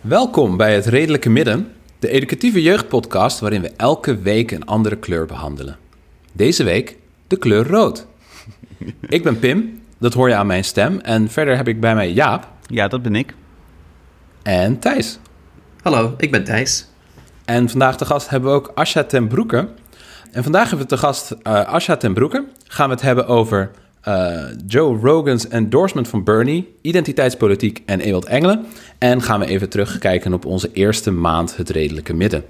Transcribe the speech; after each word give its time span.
Welkom 0.00 0.56
bij 0.56 0.74
het 0.74 0.86
Redelijke 0.86 1.28
Midden, 1.30 1.72
de 1.98 2.08
educatieve 2.08 2.62
jeugdpodcast 2.62 3.40
waarin 3.40 3.60
we 3.60 3.72
elke 3.76 4.18
week 4.18 4.50
een 4.50 4.66
andere 4.66 4.96
kleur 4.96 5.26
behandelen. 5.26 5.76
Deze 6.32 6.64
week 6.64 6.96
de 7.26 7.36
kleur 7.36 7.66
rood. 7.66 8.06
Ik 9.08 9.22
ben 9.22 9.38
Pim, 9.38 9.82
dat 9.98 10.14
hoor 10.14 10.28
je 10.28 10.34
aan 10.34 10.46
mijn 10.46 10.64
stem. 10.64 11.00
En 11.00 11.30
verder 11.30 11.56
heb 11.56 11.68
ik 11.68 11.80
bij 11.80 11.94
mij 11.94 12.12
Jaap 12.12 12.56
Ja, 12.68 12.88
dat 12.88 13.02
ben 13.02 13.14
ik. 13.14 13.34
en 14.42 14.78
Thijs. 14.78 15.18
Hallo, 15.82 16.14
ik 16.18 16.30
ben 16.30 16.44
Thijs. 16.44 16.86
En 17.44 17.68
vandaag 17.68 17.96
te 17.96 18.04
gast 18.04 18.28
hebben 18.28 18.50
we 18.50 18.56
ook 18.56 18.72
Asja 18.74 19.04
ten 19.04 19.28
Broeke. 19.28 19.68
En 20.32 20.42
vandaag 20.42 20.68
hebben 20.68 20.88
we 20.88 20.94
te 20.94 21.00
gast 21.00 21.30
eh 21.42 21.64
Asja 21.64 21.96
ten 21.96 22.14
Broeke. 22.14 22.44
Gaan 22.66 22.88
we 22.88 22.94
het 22.94 23.02
hebben 23.02 23.26
over 23.26 23.70
eh, 24.00 24.44
Joe 24.66 24.98
Rogan's 24.98 25.48
endorsement 25.48 26.08
van 26.08 26.24
Bernie, 26.24 26.74
identiteitspolitiek 26.82 27.82
en 27.86 28.00
Ewald 28.00 28.24
Engelen. 28.24 28.66
En 28.98 29.22
gaan 29.22 29.40
we 29.40 29.46
even 29.46 29.68
terugkijken 29.68 30.32
op 30.32 30.44
onze 30.44 30.72
eerste 30.72 31.10
maand 31.10 31.56
het 31.56 31.70
redelijke 31.70 32.14
midden. 32.14 32.44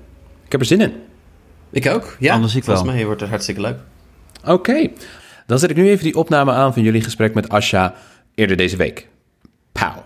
Ik 0.45 0.53
heb 0.53 0.61
er 0.61 0.67
zin 0.67 0.81
in. 0.81 0.93
Ik 1.71 1.87
ook, 1.89 2.17
ja. 2.19 2.35
Anders 2.35 2.55
ik 2.55 2.65
Volgens 2.65 2.87
wel. 2.87 2.95
mij 2.95 3.05
wordt 3.05 3.21
het 3.21 3.31
hartstikke 3.31 3.61
leuk. 3.61 3.77
Oké, 4.45 4.89
dan 5.47 5.59
zet 5.59 5.71
ik 5.71 5.77
nu 5.77 5.89
even 5.89 6.05
die 6.05 6.17
opname 6.17 6.53
aan 6.53 6.73
van 6.73 6.83
jullie 6.83 7.03
gesprek 7.03 7.35
met 7.35 7.49
Asja 7.49 7.95
eerder 8.35 8.57
deze 8.57 8.77
week. 8.77 9.09
Pauw. 9.73 10.05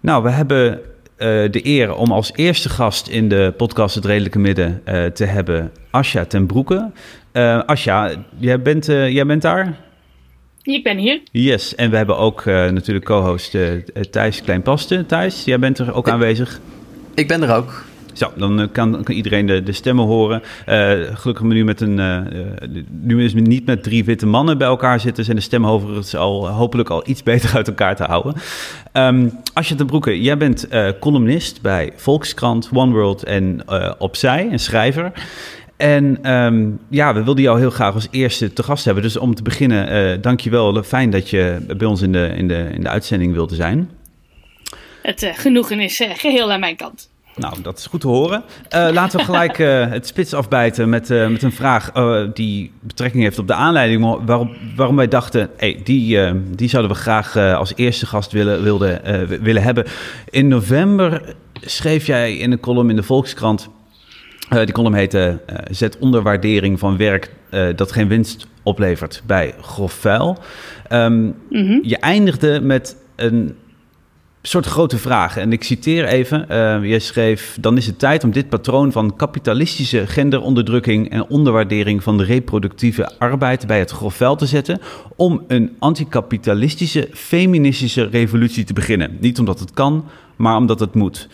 Nou, 0.00 0.22
we 0.22 0.30
hebben 0.30 0.72
eh, 1.16 1.28
de 1.28 1.60
eer 1.62 1.94
om 1.94 2.12
als 2.12 2.32
eerste 2.34 2.68
gast 2.68 3.08
in 3.08 3.28
de 3.28 3.54
podcast 3.56 3.94
Het 3.94 4.04
Redelijke 4.04 4.38
Midden 4.38 4.80
eh, 4.84 5.04
te 5.04 5.24
hebben 5.24 5.72
Asja 5.90 6.24
ten 6.24 6.46
Broeke. 6.46 6.90
Eh 7.32 7.58
Asja, 7.64 8.10
jij 8.38 8.62
bent, 8.62 8.88
eh, 8.88 9.10
jij 9.10 9.26
bent 9.26 9.42
daar? 9.42 9.76
Ik 10.62 10.82
ben 10.82 10.96
hier. 10.98 11.20
Yes, 11.32 11.74
en 11.74 11.90
we 11.90 11.96
hebben 11.96 12.16
ook 12.16 12.40
eh, 12.40 12.54
natuurlijk 12.70 13.04
co-host 13.04 13.54
eh, 13.54 13.70
Thijs 14.10 14.42
Kleinpaste. 14.42 15.06
Thijs, 15.06 15.44
jij 15.44 15.58
bent 15.58 15.78
er 15.78 15.94
ook 15.94 16.08
aanwezig. 16.08 16.60
Ik 17.14 17.28
ben 17.28 17.42
er 17.42 17.54
ook. 17.54 17.84
Zo, 18.12 18.32
dan 18.36 18.60
eh, 18.60 18.66
kan, 18.72 19.02
kan 19.02 19.14
iedereen 19.14 19.46
de, 19.46 19.62
de 19.62 19.72
stemmen 19.72 20.04
horen. 20.04 20.42
Eh, 20.66 20.92
gelukkig 21.12 21.46
nu, 21.46 21.64
met 21.64 21.80
een, 21.80 21.98
eh, 21.98 22.18
nu 22.90 23.24
is 23.24 23.32
het 23.32 23.46
niet 23.46 23.66
met 23.66 23.82
drie 23.82 24.04
witte 24.04 24.26
mannen 24.26 24.58
bij 24.58 24.66
elkaar 24.66 25.00
zitten... 25.00 25.24
zijn 25.24 25.36
de 25.36 25.42
stemmen 25.42 25.70
overigens 25.70 26.16
al, 26.16 26.48
hopelijk 26.48 26.88
al 26.88 27.02
iets 27.06 27.22
beter 27.22 27.56
uit 27.56 27.68
elkaar 27.68 27.96
te 27.96 28.04
houden. 28.04 28.34
Ehm 28.92 29.28
Asja 29.52 29.76
ten 29.76 29.86
Broeke, 29.86 30.20
jij 30.20 30.36
bent 30.36 30.68
columnist 31.00 31.62
bij 31.62 31.92
Volkskrant, 31.96 32.70
One 32.72 32.92
World 32.92 33.24
en 33.24 33.62
Opzij, 33.98 34.48
een 34.50 34.58
schrijver... 34.58 35.12
En 35.76 36.18
ehm, 36.22 36.68
ja, 36.88 37.14
we 37.14 37.24
wilden 37.24 37.42
jou 37.42 37.58
heel 37.58 37.70
graag 37.70 37.94
als 37.94 38.08
eerste 38.10 38.52
te 38.52 38.62
gast 38.62 38.84
hebben. 38.84 39.02
Dus 39.02 39.16
om 39.16 39.34
te 39.34 39.42
beginnen, 39.42 40.20
dankjewel. 40.20 40.82
Fijn 40.82 41.10
dat 41.10 41.30
je 41.30 41.58
bij 41.76 41.86
ons 41.86 42.02
in 42.02 42.12
de, 42.12 42.32
in 42.36 42.48
de, 42.48 42.68
in 42.72 42.80
de 42.80 42.88
uitzending 42.88 43.32
wilde 43.32 43.54
zijn. 43.54 43.90
Het 45.02 45.30
genoegen 45.34 45.80
is 45.80 46.00
eh, 46.00 46.10
geheel 46.14 46.52
aan 46.52 46.60
mijn 46.60 46.76
kant. 46.76 47.09
Nou, 47.40 47.62
dat 47.62 47.78
is 47.78 47.86
goed 47.86 48.00
te 48.00 48.08
horen. 48.08 48.42
Eh, 48.68 48.88
laten 48.92 49.18
we 49.18 49.24
gelijk 49.24 49.58
eh, 49.58 49.86
het 49.86 50.06
spits 50.06 50.34
afbijten 50.34 50.88
met, 50.88 51.10
eh, 51.10 51.28
met 51.28 51.42
een 51.42 51.52
vraag 51.52 51.92
die 52.34 52.72
betrekking 52.80 53.22
heeft 53.22 53.38
op 53.38 53.46
de 53.46 53.54
aanleiding 53.54 54.24
waarom, 54.26 54.56
waarom 54.76 54.96
wij 54.96 55.08
dachten, 55.08 55.50
hey, 55.56 55.80
die, 55.84 56.18
die 56.56 56.68
zouden 56.68 56.92
we 56.92 56.98
graag 56.98 57.36
als 57.36 57.72
eerste 57.76 58.06
gast 58.06 58.32
willen, 58.32 58.62
wilden, 58.62 59.00
willen 59.42 59.62
hebben. 59.62 59.84
In 60.30 60.48
november 60.48 61.34
schreef 61.60 62.06
jij 62.06 62.36
in 62.36 62.52
een 62.52 62.60
column 62.60 62.90
in 62.90 62.96
de 62.96 63.02
Volkskrant, 63.02 63.68
die 64.48 64.72
column 64.72 64.94
heette 64.94 65.40
Zet 65.70 65.98
onderwaardering 65.98 66.78
van 66.78 66.96
werk 66.96 67.30
dat 67.76 67.92
geen 67.92 68.08
winst 68.08 68.46
oplevert 68.62 69.22
bij 69.26 69.54
grof 69.60 69.92
vuil. 69.92 70.38
Ehm, 70.88 71.30
Je 71.82 71.96
eindigde 72.00 72.60
met 72.60 72.96
een 73.16 73.56
soort 74.42 74.66
grote 74.66 74.98
vraag. 74.98 75.36
En 75.36 75.52
ik 75.52 75.64
citeer 75.64 76.04
even. 76.06 76.48
eh 76.48 76.78
jij 76.82 76.98
schreef: 76.98 77.56
Dan 77.60 77.76
is 77.76 77.86
het 77.86 77.98
tijd 77.98 78.24
om 78.24 78.30
dit 78.30 78.48
patroon 78.48 78.92
van 78.92 79.16
kapitalistische 79.16 80.06
genderonderdrukking 80.06 81.10
en 81.10 81.28
onderwaardering 81.28 82.02
van 82.02 82.16
de 82.16 82.24
reproductieve 82.24 83.10
arbeid 83.18 83.66
bij 83.66 83.78
het 83.78 83.90
grof 83.90 84.16
te 84.36 84.46
zetten. 84.46 84.80
Om 85.16 85.44
een 85.48 85.76
anticapitalistische, 85.78 87.08
feministische 87.12 88.04
revolutie 88.04 88.64
te 88.64 88.72
beginnen. 88.72 89.16
Niet 89.20 89.38
omdat 89.38 89.60
het 89.60 89.70
kan, 89.72 90.04
maar 90.36 90.56
omdat 90.56 90.80
het 90.80 90.94
moet. 90.94 91.28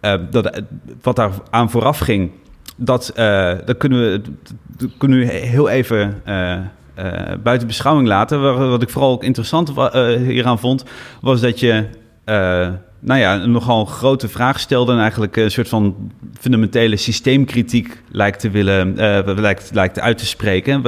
Eh, 0.00 0.14
dat, 0.30 0.62
wat 1.02 1.16
daar 1.16 1.30
aan 1.50 1.70
vooraf 1.70 1.98
ging, 1.98 2.30
dat, 2.76 3.08
eh, 3.08 3.52
dat 3.64 3.76
kunnen 3.76 4.00
we, 4.00 4.20
kunnen 4.98 5.18
we 5.18 5.24
heel 5.26 5.68
even. 5.68 6.20
eh, 6.24 6.52
eh, 6.94 7.38
buiten 7.42 7.66
beschouwing 7.66 8.08
laten. 8.08 8.40
Wa- 8.42 8.68
Wat 8.68 8.82
ik 8.82 8.88
vooral 8.90 9.10
ook 9.12 9.24
interessant 9.24 9.68
eh, 9.76 10.06
hieraan 10.16 10.58
vond, 10.58 10.84
was 11.20 11.40
dat 11.40 11.60
je 11.60 11.72
eh, 11.72 11.84
nou 13.00 13.20
ja, 13.20 13.34
een 13.34 13.50
nogal 13.50 13.84
grote 13.84 14.28
vraag 14.28 14.60
stelde 14.60 14.92
en 14.92 14.98
eigenlijk 14.98 15.36
een 15.36 15.50
soort 15.50 15.68
van 15.68 16.12
fundamentele 16.40 16.96
systeemkritiek 16.96 18.02
lijkt 18.08 18.40
te 18.40 18.50
willen, 18.50 18.98
eh, 18.98 19.36
lijkt, 19.36 19.70
lijkt 19.72 20.00
uit 20.00 20.18
te 20.18 20.26
spreken, 20.26 20.82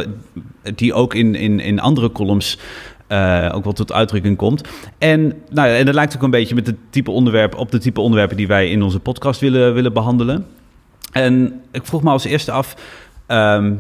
die 0.75 0.95
ook 0.95 1.15
in, 1.15 1.35
in, 1.35 1.61
in 1.61 1.81
andere 1.81 2.13
columns 2.13 2.59
eh, 3.07 3.51
ook 3.53 3.65
wel 3.65 3.73
tot 3.73 3.93
uitdrukking 3.93 4.37
komt. 4.37 4.69
En, 4.99 5.33
nou 5.51 5.69
en 5.69 5.85
dat 5.85 5.95
lijkt 5.95 6.17
ook 6.17 6.23
een 6.23 6.31
beetje 6.31 6.55
met 6.55 6.67
het 6.67 6.77
type 6.91 7.11
onderwerp, 7.11 7.55
op 7.55 7.71
de 7.71 7.79
type 7.79 8.01
onderwerpen 8.01 8.37
die 8.37 8.47
wij 8.47 8.71
in 8.71 8.83
onze 8.83 9.01
podcast 9.01 9.41
willen, 9.41 9.75
willen 9.75 9.93
behandelen. 9.93 10.47
En 11.13 11.61
ik 11.71 11.87
vroeg 11.87 12.03
me 12.03 12.11
als 12.11 12.25
eerste 12.25 12.53
af, 12.53 12.77
ehm, 13.27 13.75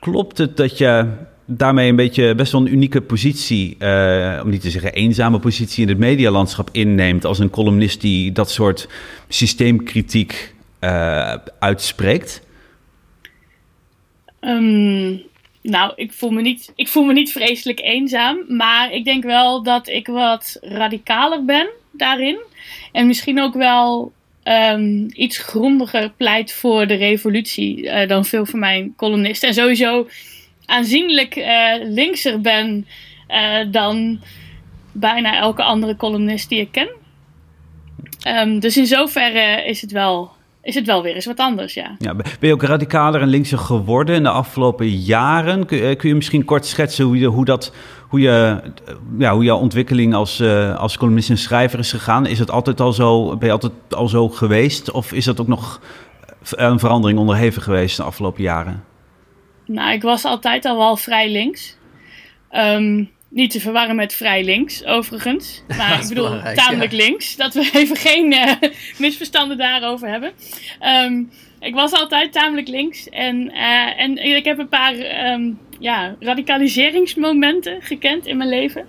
klopt 0.00 0.38
het 0.38 0.56
dat 0.56 0.78
je 0.78 1.06
daarmee 1.46 1.88
een 1.88 1.96
beetje 1.96 2.34
best 2.34 2.52
wel 2.52 2.60
een 2.60 2.72
unieke 2.72 3.00
positie, 3.00 3.76
eh, 3.78 4.40
om 4.44 4.50
niet 4.50 4.60
te 4.60 4.70
zeggen 4.70 4.92
eenzame 4.92 5.38
positie 5.38 5.82
in 5.82 5.88
het 5.88 5.98
medialandschap 5.98 6.68
inneemt 6.72 7.24
als 7.24 7.38
een 7.38 7.50
columnist 7.50 8.00
die 8.00 8.32
dat 8.32 8.50
soort 8.50 8.88
systeemkritiek 9.28 10.54
eh, 10.78 11.34
uitspreekt? 11.58 12.42
Ehm, 14.40 15.16
nou, 15.62 15.92
ik 15.96 16.12
voel, 16.12 16.30
me 16.30 16.42
niet, 16.42 16.72
ik 16.74 16.88
voel 16.88 17.04
me 17.04 17.12
niet 17.12 17.32
vreselijk 17.32 17.80
eenzaam. 17.80 18.44
Maar 18.48 18.92
ik 18.92 19.04
denk 19.04 19.24
wel 19.24 19.62
dat 19.62 19.88
ik 19.88 20.06
wat 20.06 20.58
radicaler 20.60 21.44
ben 21.44 21.68
daarin. 21.90 22.38
En 22.92 23.06
misschien 23.06 23.40
ook 23.40 23.54
wel 23.54 24.12
ehm, 24.42 25.08
iets 25.12 25.38
grondiger 25.38 26.12
pleit 26.16 26.52
voor 26.52 26.86
de 26.86 26.94
revolutie 26.94 27.90
eh, 27.90 28.08
dan 28.08 28.24
veel 28.24 28.46
van 28.46 28.58
mijn 28.58 28.94
columnisten. 28.96 29.48
En 29.48 29.54
sowieso 29.54 30.08
aanzienlijk 30.66 31.36
eh, 31.36 31.74
linkser 31.82 32.40
ben 32.40 32.86
eh, 33.26 33.66
dan 33.70 34.20
bijna 34.92 35.36
elke 35.36 35.62
andere 35.62 35.96
columnist 35.96 36.48
die 36.48 36.60
ik 36.60 36.72
ken. 36.72 36.88
Ehm, 38.20 38.58
dus 38.58 38.76
in 38.76 38.86
zoverre 38.86 39.64
is 39.66 39.80
het, 39.80 39.92
wel, 39.92 40.30
is 40.62 40.74
het 40.74 40.86
wel 40.86 41.02
weer 41.02 41.14
eens 41.14 41.26
wat 41.26 41.38
anders, 41.38 41.74
ja. 41.74 41.96
Ja, 41.98 42.14
ben 42.14 42.26
je 42.40 42.52
ook 42.52 42.62
radicaler 42.62 43.20
en 43.20 43.28
linkser 43.28 43.58
geworden 43.58 44.14
in 44.14 44.22
de 44.22 44.28
afgelopen 44.28 44.88
jaren? 44.88 45.66
Kun, 45.66 45.82
eh, 45.82 45.96
kun 45.96 46.08
je 46.08 46.14
misschien 46.14 46.44
kort 46.44 46.66
schetsen 46.66 47.04
hoe, 47.04 47.18
je, 47.18 47.26
hoe, 47.26 47.44
dat, 47.44 47.72
hoe, 48.08 48.20
je, 48.20 48.60
ja, 49.18 49.34
hoe 49.34 49.44
jouw 49.44 49.58
ontwikkeling 49.58 50.14
als, 50.14 50.42
als 50.76 50.96
columnist 50.96 51.30
en 51.30 51.38
schrijver 51.38 51.78
is 51.78 51.90
gegaan? 51.90 52.26
Is 52.26 52.38
het 52.38 52.50
altijd 52.50 52.80
al 52.80 52.92
zo, 52.92 53.36
ben 53.36 53.46
je 53.46 53.52
altijd 53.52 53.72
al 53.90 54.08
zo 54.08 54.28
geweest? 54.28 54.90
Of 54.90 55.12
is 55.12 55.24
dat 55.24 55.40
ook 55.40 55.48
nog 55.48 55.80
een 56.50 56.78
verandering 56.78 57.18
onderhevig 57.18 57.64
geweest 57.64 57.96
de 57.96 58.02
afgelopen 58.02 58.42
jaren? 58.42 58.84
Nou, 59.66 59.92
ik 59.92 60.02
was 60.02 60.24
altijd 60.24 60.64
al 60.64 60.76
wel 60.76 60.96
vrij 60.96 61.30
links. 61.30 61.76
Ehm, 62.50 63.04
niet 63.28 63.50
te 63.50 63.60
verwarren 63.60 63.96
met 63.96 64.14
vrij 64.14 64.44
links, 64.44 64.84
overigens. 64.84 65.62
Maar 65.76 66.00
ik 66.00 66.08
bedoel, 66.08 66.42
tamelijk 66.54 66.90
ja. 66.90 66.96
links. 66.96 67.36
Dat 67.36 67.54
we 67.54 67.70
even 67.80 67.96
geen 67.96 68.32
eh, 68.32 68.52
misverstanden 68.98 69.56
daarover 69.56 70.08
hebben. 70.08 70.32
Ehm, 70.80 71.22
ik 71.60 71.74
was 71.74 71.92
altijd 71.92 72.32
tamelijk 72.32 72.68
links. 72.68 73.08
En, 73.08 73.50
eh, 73.50 74.00
en 74.00 74.16
ik 74.16 74.44
heb 74.44 74.58
een 74.58 74.68
paar 74.68 74.94
ehm, 74.94 75.50
ja, 75.78 76.16
radicaliseringsmomenten 76.20 77.82
gekend 77.82 78.26
in 78.26 78.36
mijn 78.36 78.48
leven. 78.48 78.86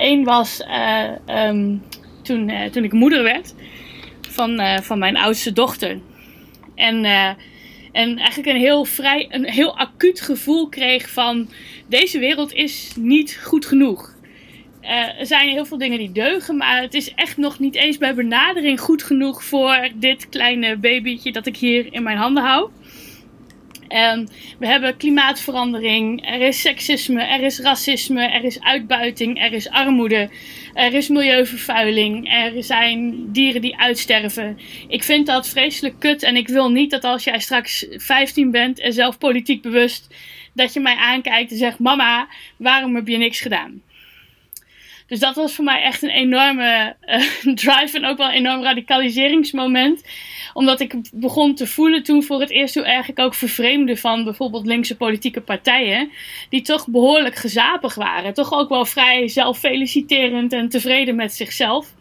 Eén 0.00 0.24
was 0.24 0.62
eh, 0.62 1.04
ehm, 1.26 1.76
toen, 2.22 2.52
toen 2.72 2.84
ik 2.84 2.92
moeder 2.92 3.22
werd 3.22 3.54
van, 4.28 4.60
van 4.82 4.98
mijn 4.98 5.16
oudste 5.16 5.52
dochter. 5.52 5.98
En, 6.74 7.04
en 7.98 8.18
eigenlijk 8.18 8.48
een 8.48 8.62
heel 8.62 8.84
vrij, 8.84 9.26
een 9.30 9.48
heel 9.50 9.78
acuut 9.78 10.20
gevoel 10.20 10.68
kreeg 10.68 11.10
van 11.10 11.48
deze 11.86 12.18
wereld 12.18 12.52
is 12.52 12.92
niet 12.96 13.40
goed 13.42 13.66
genoeg. 13.66 14.14
Eh, 14.80 15.20
er 15.20 15.26
zijn 15.26 15.48
heel 15.48 15.64
veel 15.64 15.78
dingen 15.78 15.98
die 15.98 16.12
deugen, 16.12 16.56
maar 16.56 16.80
het 16.80 16.94
is 16.94 17.14
echt 17.14 17.36
nog 17.36 17.58
niet 17.58 17.74
eens 17.74 17.98
bij 17.98 18.14
benadering 18.14 18.80
goed 18.80 19.02
genoeg 19.02 19.44
voor 19.44 19.88
dit 19.94 20.28
kleine 20.28 20.76
babytje 20.76 21.32
dat 21.32 21.46
ik 21.46 21.56
hier 21.56 21.92
in 21.92 22.02
mijn 22.02 22.16
handen 22.16 22.42
hou. 22.42 22.70
Ehm, 23.88 24.26
we 24.58 24.66
hebben 24.66 24.96
klimaatverandering, 24.96 26.26
er 26.26 26.40
is 26.40 26.60
seksisme, 26.60 27.22
er 27.22 27.42
is 27.42 27.60
racisme, 27.60 28.22
er 28.22 28.44
is 28.44 28.60
uitbuiting, 28.60 29.40
er 29.42 29.52
is 29.52 29.68
armoede, 29.68 30.30
er 30.74 30.94
is 30.94 31.08
milieuvervuiling, 31.08 32.32
er 32.32 32.62
zijn 32.62 33.32
dieren 33.32 33.60
die 33.60 33.76
uitsterven. 33.76 34.58
Ik 34.88 35.04
vind 35.04 35.26
dat 35.26 35.48
vreselijk 35.48 35.94
kut 35.98 36.22
en 36.22 36.36
ik 36.36 36.48
wil 36.48 36.70
niet 36.70 36.90
dat 36.90 37.04
als 37.04 37.24
jij 37.24 37.38
straks 37.38 37.86
15 37.90 38.50
bent 38.50 38.80
en 38.80 38.92
zelf 38.92 39.18
politiek 39.18 39.62
bewust, 39.62 40.14
dat 40.52 40.72
je 40.72 40.80
mij 40.80 40.96
aankijkt 40.96 41.50
en 41.50 41.56
zegt: 41.56 41.78
Mama, 41.78 42.28
waarom 42.56 42.94
heb 42.94 43.08
je 43.08 43.16
niks 43.16 43.40
gedaan? 43.40 43.82
Dus 45.08 45.18
dat 45.18 45.34
was 45.34 45.54
voor 45.54 45.64
mij 45.64 45.82
echt 45.82 46.02
een 46.02 46.10
enorme 46.10 46.96
eh, 47.00 47.20
drive 47.64 47.96
en 47.96 48.04
ook 48.04 48.16
wel 48.16 48.26
een 48.26 48.32
enorm 48.32 48.62
radicaliseringsmoment. 48.62 50.04
Omdat 50.52 50.80
ik 50.80 50.94
begon 51.12 51.54
te 51.54 51.66
voelen 51.66 52.02
toen 52.02 52.22
voor 52.22 52.40
het 52.40 52.50
eerst 52.50 52.74
hoe 52.74 52.86
erg 52.86 53.08
ik 53.08 53.18
ook 53.18 53.34
vervreemde 53.34 53.96
van 53.96 54.24
bijvoorbeeld 54.24 54.66
linkse 54.66 54.96
politieke 54.96 55.40
partijen. 55.40 56.10
Die 56.48 56.62
toch 56.62 56.86
behoorlijk 56.86 57.36
gezapig 57.36 57.94
waren. 57.94 58.34
Toch 58.34 58.52
ook 58.52 58.68
wel 58.68 58.84
vrij 58.84 59.28
zelffeliciterend 59.28 60.52
en 60.52 60.68
tevreden 60.68 61.14
met 61.14 61.34
zichzelf. 61.34 61.94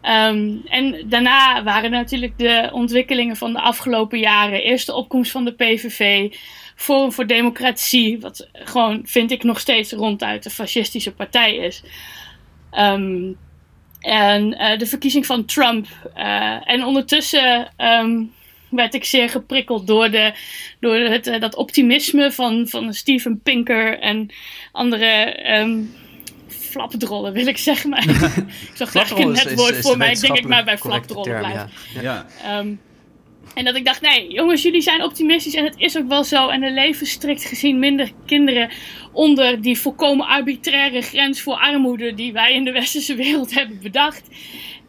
Ehm, 0.00 0.56
en 0.64 1.08
daarna 1.08 1.62
waren 1.62 1.90
natuurlijk 1.90 2.38
de 2.38 2.70
ontwikkelingen 2.72 3.36
van 3.36 3.52
de 3.52 3.60
afgelopen 3.60 4.18
jaren. 4.18 4.62
Eerst 4.62 4.86
de 4.86 4.94
opkomst 4.94 5.30
van 5.30 5.44
de 5.44 5.52
PVV. 5.52 6.32
Forum 6.74 7.12
voor 7.12 7.26
Democratie, 7.26 8.20
wat 8.20 8.48
gewoon, 8.52 9.02
vind 9.04 9.30
ik, 9.30 9.42
nog 9.42 9.60
steeds 9.60 9.92
ronduit 9.92 10.44
een 10.44 10.50
fascistische 10.50 11.12
partij 11.12 11.54
is. 11.56 11.82
Ehm, 12.70 13.32
en 14.00 14.58
eh, 14.58 14.78
de 14.78 14.86
verkiezing 14.86 15.26
van 15.26 15.44
Trump. 15.44 15.86
Eh, 16.14 16.70
en 16.70 16.84
ondertussen 16.84 17.72
ehm, 17.76 18.22
werd 18.70 18.94
ik 18.94 19.04
zeer 19.04 19.30
geprikkeld 19.30 19.86
door, 19.86 20.10
de, 20.10 20.32
door 20.80 20.96
het, 20.96 21.26
eh, 21.26 21.40
dat 21.40 21.54
optimisme 21.54 22.32
van, 22.32 22.68
van 22.68 22.94
Steven 22.94 23.40
Pinker 23.42 23.98
en 23.98 24.30
andere 24.72 25.42
um, 25.58 25.94
flapdrollen, 26.48 27.32
wil 27.32 27.46
ik 27.46 27.58
zeggen. 27.58 27.90
Maar 27.90 28.08
ik 28.70 28.74
zag 28.74 28.94
eigenlijk 28.94 29.26
een 29.26 29.32
net 29.32 29.54
woord 29.54 29.80
voor 29.80 29.96
mij. 29.96 30.10
Ik 30.10 30.20
denk 30.20 30.36
ik 30.36 30.48
maar 30.48 30.64
bij 30.64 30.78
flapdrollen 30.78 31.38
blijf. 31.38 31.64
Ja. 31.94 32.00
Ja. 32.02 32.26
Ehm, 32.44 32.74
en 33.54 33.64
dat 33.64 33.76
ik 33.76 33.84
dacht, 33.84 34.00
nee, 34.00 34.32
jongens, 34.32 34.62
jullie 34.62 34.80
zijn 34.80 35.02
optimistisch 35.02 35.54
en 35.54 35.64
het 35.64 35.74
is 35.78 35.98
ook 35.98 36.08
wel 36.08 36.24
zo. 36.24 36.48
En 36.48 36.62
er 36.62 36.72
leven 36.72 37.06
strikt 37.06 37.44
gezien 37.44 37.78
minder 37.78 38.10
kinderen 38.26 38.70
onder 39.12 39.62
die 39.62 39.78
volkomen 39.78 40.26
arbitraire 40.26 41.00
grens 41.00 41.40
voor 41.40 41.54
armoede 41.54 42.14
die 42.14 42.32
wij 42.32 42.54
in 42.54 42.64
de 42.64 42.72
westerse 42.72 43.14
wereld 43.14 43.54
hebben 43.58 43.80
bedacht. 43.82 44.28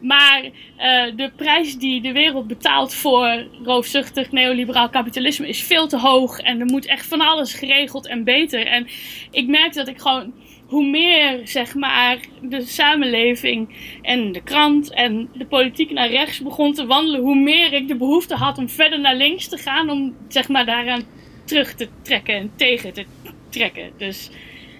Maar 0.00 0.42
eh, 0.76 1.04
de 1.16 1.30
prijs 1.36 1.78
die 1.78 2.00
de 2.00 2.12
wereld 2.12 2.46
betaalt 2.46 2.94
voor 2.94 3.46
roofzuchtig 3.64 4.32
neoliberaal 4.32 4.88
kapitalisme 4.88 5.48
is 5.48 5.62
veel 5.62 5.88
te 5.88 5.98
hoog. 5.98 6.38
En 6.38 6.60
er 6.60 6.66
moet 6.66 6.86
echt 6.86 7.06
van 7.06 7.20
alles 7.20 7.54
geregeld 7.54 8.06
en 8.06 8.24
beter. 8.24 8.66
En 8.66 8.86
ik 9.30 9.46
merkte 9.46 9.78
dat 9.78 9.88
ik 9.88 10.00
gewoon 10.00 10.32
hoe 10.66 10.90
meer 10.90 11.40
zeg 11.44 11.74
maar 11.74 12.18
de 12.42 12.62
samenleving 12.62 13.68
en 14.02 14.32
de 14.32 14.42
krant 14.42 14.92
en 14.92 15.28
de 15.32 15.46
politiek 15.46 15.90
naar 15.90 16.10
rechts 16.10 16.42
begon 16.42 16.72
te 16.72 16.86
wandelen, 16.86 17.20
hoe 17.20 17.40
meer 17.40 17.72
ik 17.72 17.88
de 17.88 17.96
behoefte 17.96 18.34
had 18.34 18.58
om 18.58 18.68
verder 18.68 19.00
naar 19.00 19.16
links 19.16 19.48
te 19.48 19.56
gaan, 19.56 19.90
om 19.90 20.14
zeg 20.28 20.48
maar 20.48 20.66
daaraan 20.66 21.02
terug 21.44 21.74
te 21.74 21.88
trekken 22.02 22.34
en 22.34 22.50
tegen 22.56 22.92
te 22.92 23.04
trekken. 23.48 23.90
Dus 23.98 24.30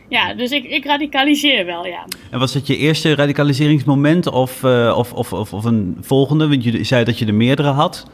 ja, 0.08 0.34
dus 0.34 0.50
ik, 0.50 0.64
ik 0.64 0.84
radicaliseer 0.84 1.66
wel, 1.66 1.86
ja. 1.86 2.04
En 2.30 2.38
was 2.38 2.52
dat 2.52 2.66
je 2.66 2.76
eerste 2.76 3.14
radicaliseringsmoment 3.14 4.26
of, 4.26 4.62
uh, 4.62 4.94
of, 4.96 5.12
of, 5.12 5.32
of, 5.32 5.52
of 5.52 5.64
een 5.64 5.96
volgende? 6.00 6.48
Want 6.48 6.64
je 6.64 6.84
zei 6.84 7.04
dat 7.04 7.18
je 7.18 7.26
er 7.26 7.34
meerdere 7.34 7.68
had. 7.68 8.06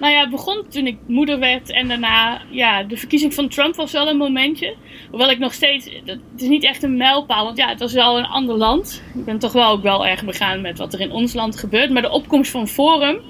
Nou 0.00 0.12
ja, 0.12 0.20
het 0.20 0.30
begon 0.30 0.64
toen 0.68 0.86
ik 0.86 0.96
moeder 1.06 1.38
werd 1.38 1.70
en 1.70 1.88
daarna, 1.88 2.42
ja, 2.50 2.82
de 2.82 2.96
verkiezing 2.96 3.34
van 3.34 3.48
Trump 3.48 3.74
was 3.74 3.92
wel 3.92 4.08
een 4.08 4.16
momentje. 4.16 4.74
Hoewel 5.10 5.30
ik 5.30 5.38
nog 5.38 5.52
steeds, 5.52 5.90
het 6.04 6.20
is 6.36 6.48
niet 6.48 6.64
echt 6.64 6.82
een 6.82 6.96
mijlpaal, 6.96 7.44
want 7.44 7.56
ja, 7.56 7.68
het 7.68 7.80
was 7.80 7.92
wel 7.92 8.18
een 8.18 8.26
ander 8.26 8.56
land. 8.56 9.02
Ik 9.14 9.24
ben 9.24 9.38
toch 9.38 9.52
wel 9.52 9.70
ook 9.70 9.82
wel 9.82 10.06
erg 10.06 10.24
begaan 10.24 10.60
met 10.60 10.78
wat 10.78 10.94
er 10.94 11.00
in 11.00 11.12
ons 11.12 11.32
land 11.32 11.58
gebeurt. 11.58 11.90
Maar 11.90 12.02
de 12.02 12.10
opkomst 12.10 12.50
van 12.50 12.68
Forum, 12.68 13.20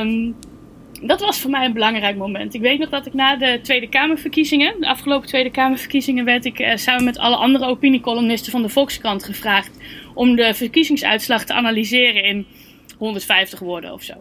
um, 0.00 0.36
dat 1.02 1.20
was 1.20 1.38
voor 1.38 1.50
mij 1.50 1.64
een 1.64 1.72
belangrijk 1.72 2.16
moment. 2.16 2.54
Ik 2.54 2.60
weet 2.60 2.78
nog 2.78 2.88
dat 2.88 3.06
ik 3.06 3.14
na 3.14 3.36
de 3.36 3.58
Tweede 3.62 3.88
Kamerverkiezingen, 3.88 4.80
de 4.80 4.88
afgelopen 4.88 5.28
Tweede 5.28 5.50
Kamerverkiezingen, 5.50 6.24
werd 6.24 6.44
ik 6.44 6.58
uh, 6.58 6.76
samen 6.76 7.04
met 7.04 7.18
alle 7.18 7.36
andere 7.36 7.66
opiniecolumnisten 7.66 8.52
van 8.52 8.62
de 8.62 8.68
Volkskrant 8.68 9.24
gevraagd 9.24 9.78
om 10.14 10.36
de 10.36 10.54
verkiezingsuitslag 10.54 11.44
te 11.44 11.52
analyseren 11.52 12.24
in 12.24 12.46
150 12.98 13.58
woorden 13.58 13.92
of 13.92 14.02
zo. 14.02 14.14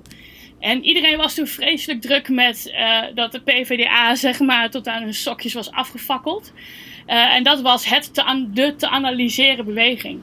En 0.64 0.84
iedereen 0.84 1.18
was 1.18 1.36
toen 1.36 1.48
vreselijk 1.48 2.02
druk 2.02 2.30
met 2.30 2.72
uh, 2.74 3.02
dat 3.16 3.32
de 3.32 3.42
PvdA 3.42 4.16
zeg 4.16 4.40
maar 4.40 4.70
tot 4.70 4.88
aan 4.88 5.04
hun 5.04 5.14
sokjes 5.14 5.54
was 5.54 5.72
afgefakkeld. 5.72 6.54
Uh, 7.08 7.36
en 7.36 7.44
dat 7.44 7.62
was 7.62 7.86
het 7.86 8.14
te 8.14 8.48
de 8.54 8.76
te 8.76 8.90
analyseren 8.90 9.66
beweging 9.66 10.22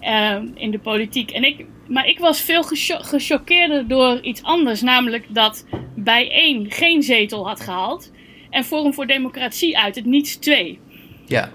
uh, 0.00 0.36
in 0.54 0.70
de 0.70 0.78
politiek. 0.78 1.30
En 1.30 1.44
ik, 1.44 1.66
maar 1.88 2.06
ik 2.06 2.18
was 2.18 2.40
veel 2.40 2.62
gechoqueerder 2.86 3.88
door 3.88 4.20
iets 4.20 4.42
anders. 4.42 4.80
Namelijk 4.80 5.26
dat 5.28 5.66
bijeen 5.96 6.70
geen 6.70 7.02
zetel 7.02 7.46
had 7.46 7.60
gehaald. 7.60 8.12
En 8.50 8.64
Forum 8.64 8.94
voor 8.94 9.06
Democratie 9.06 9.78
uit 9.78 9.94
het 9.94 10.04
niets 10.04 10.36
twee. 10.36 10.78
Ja. 11.26 11.52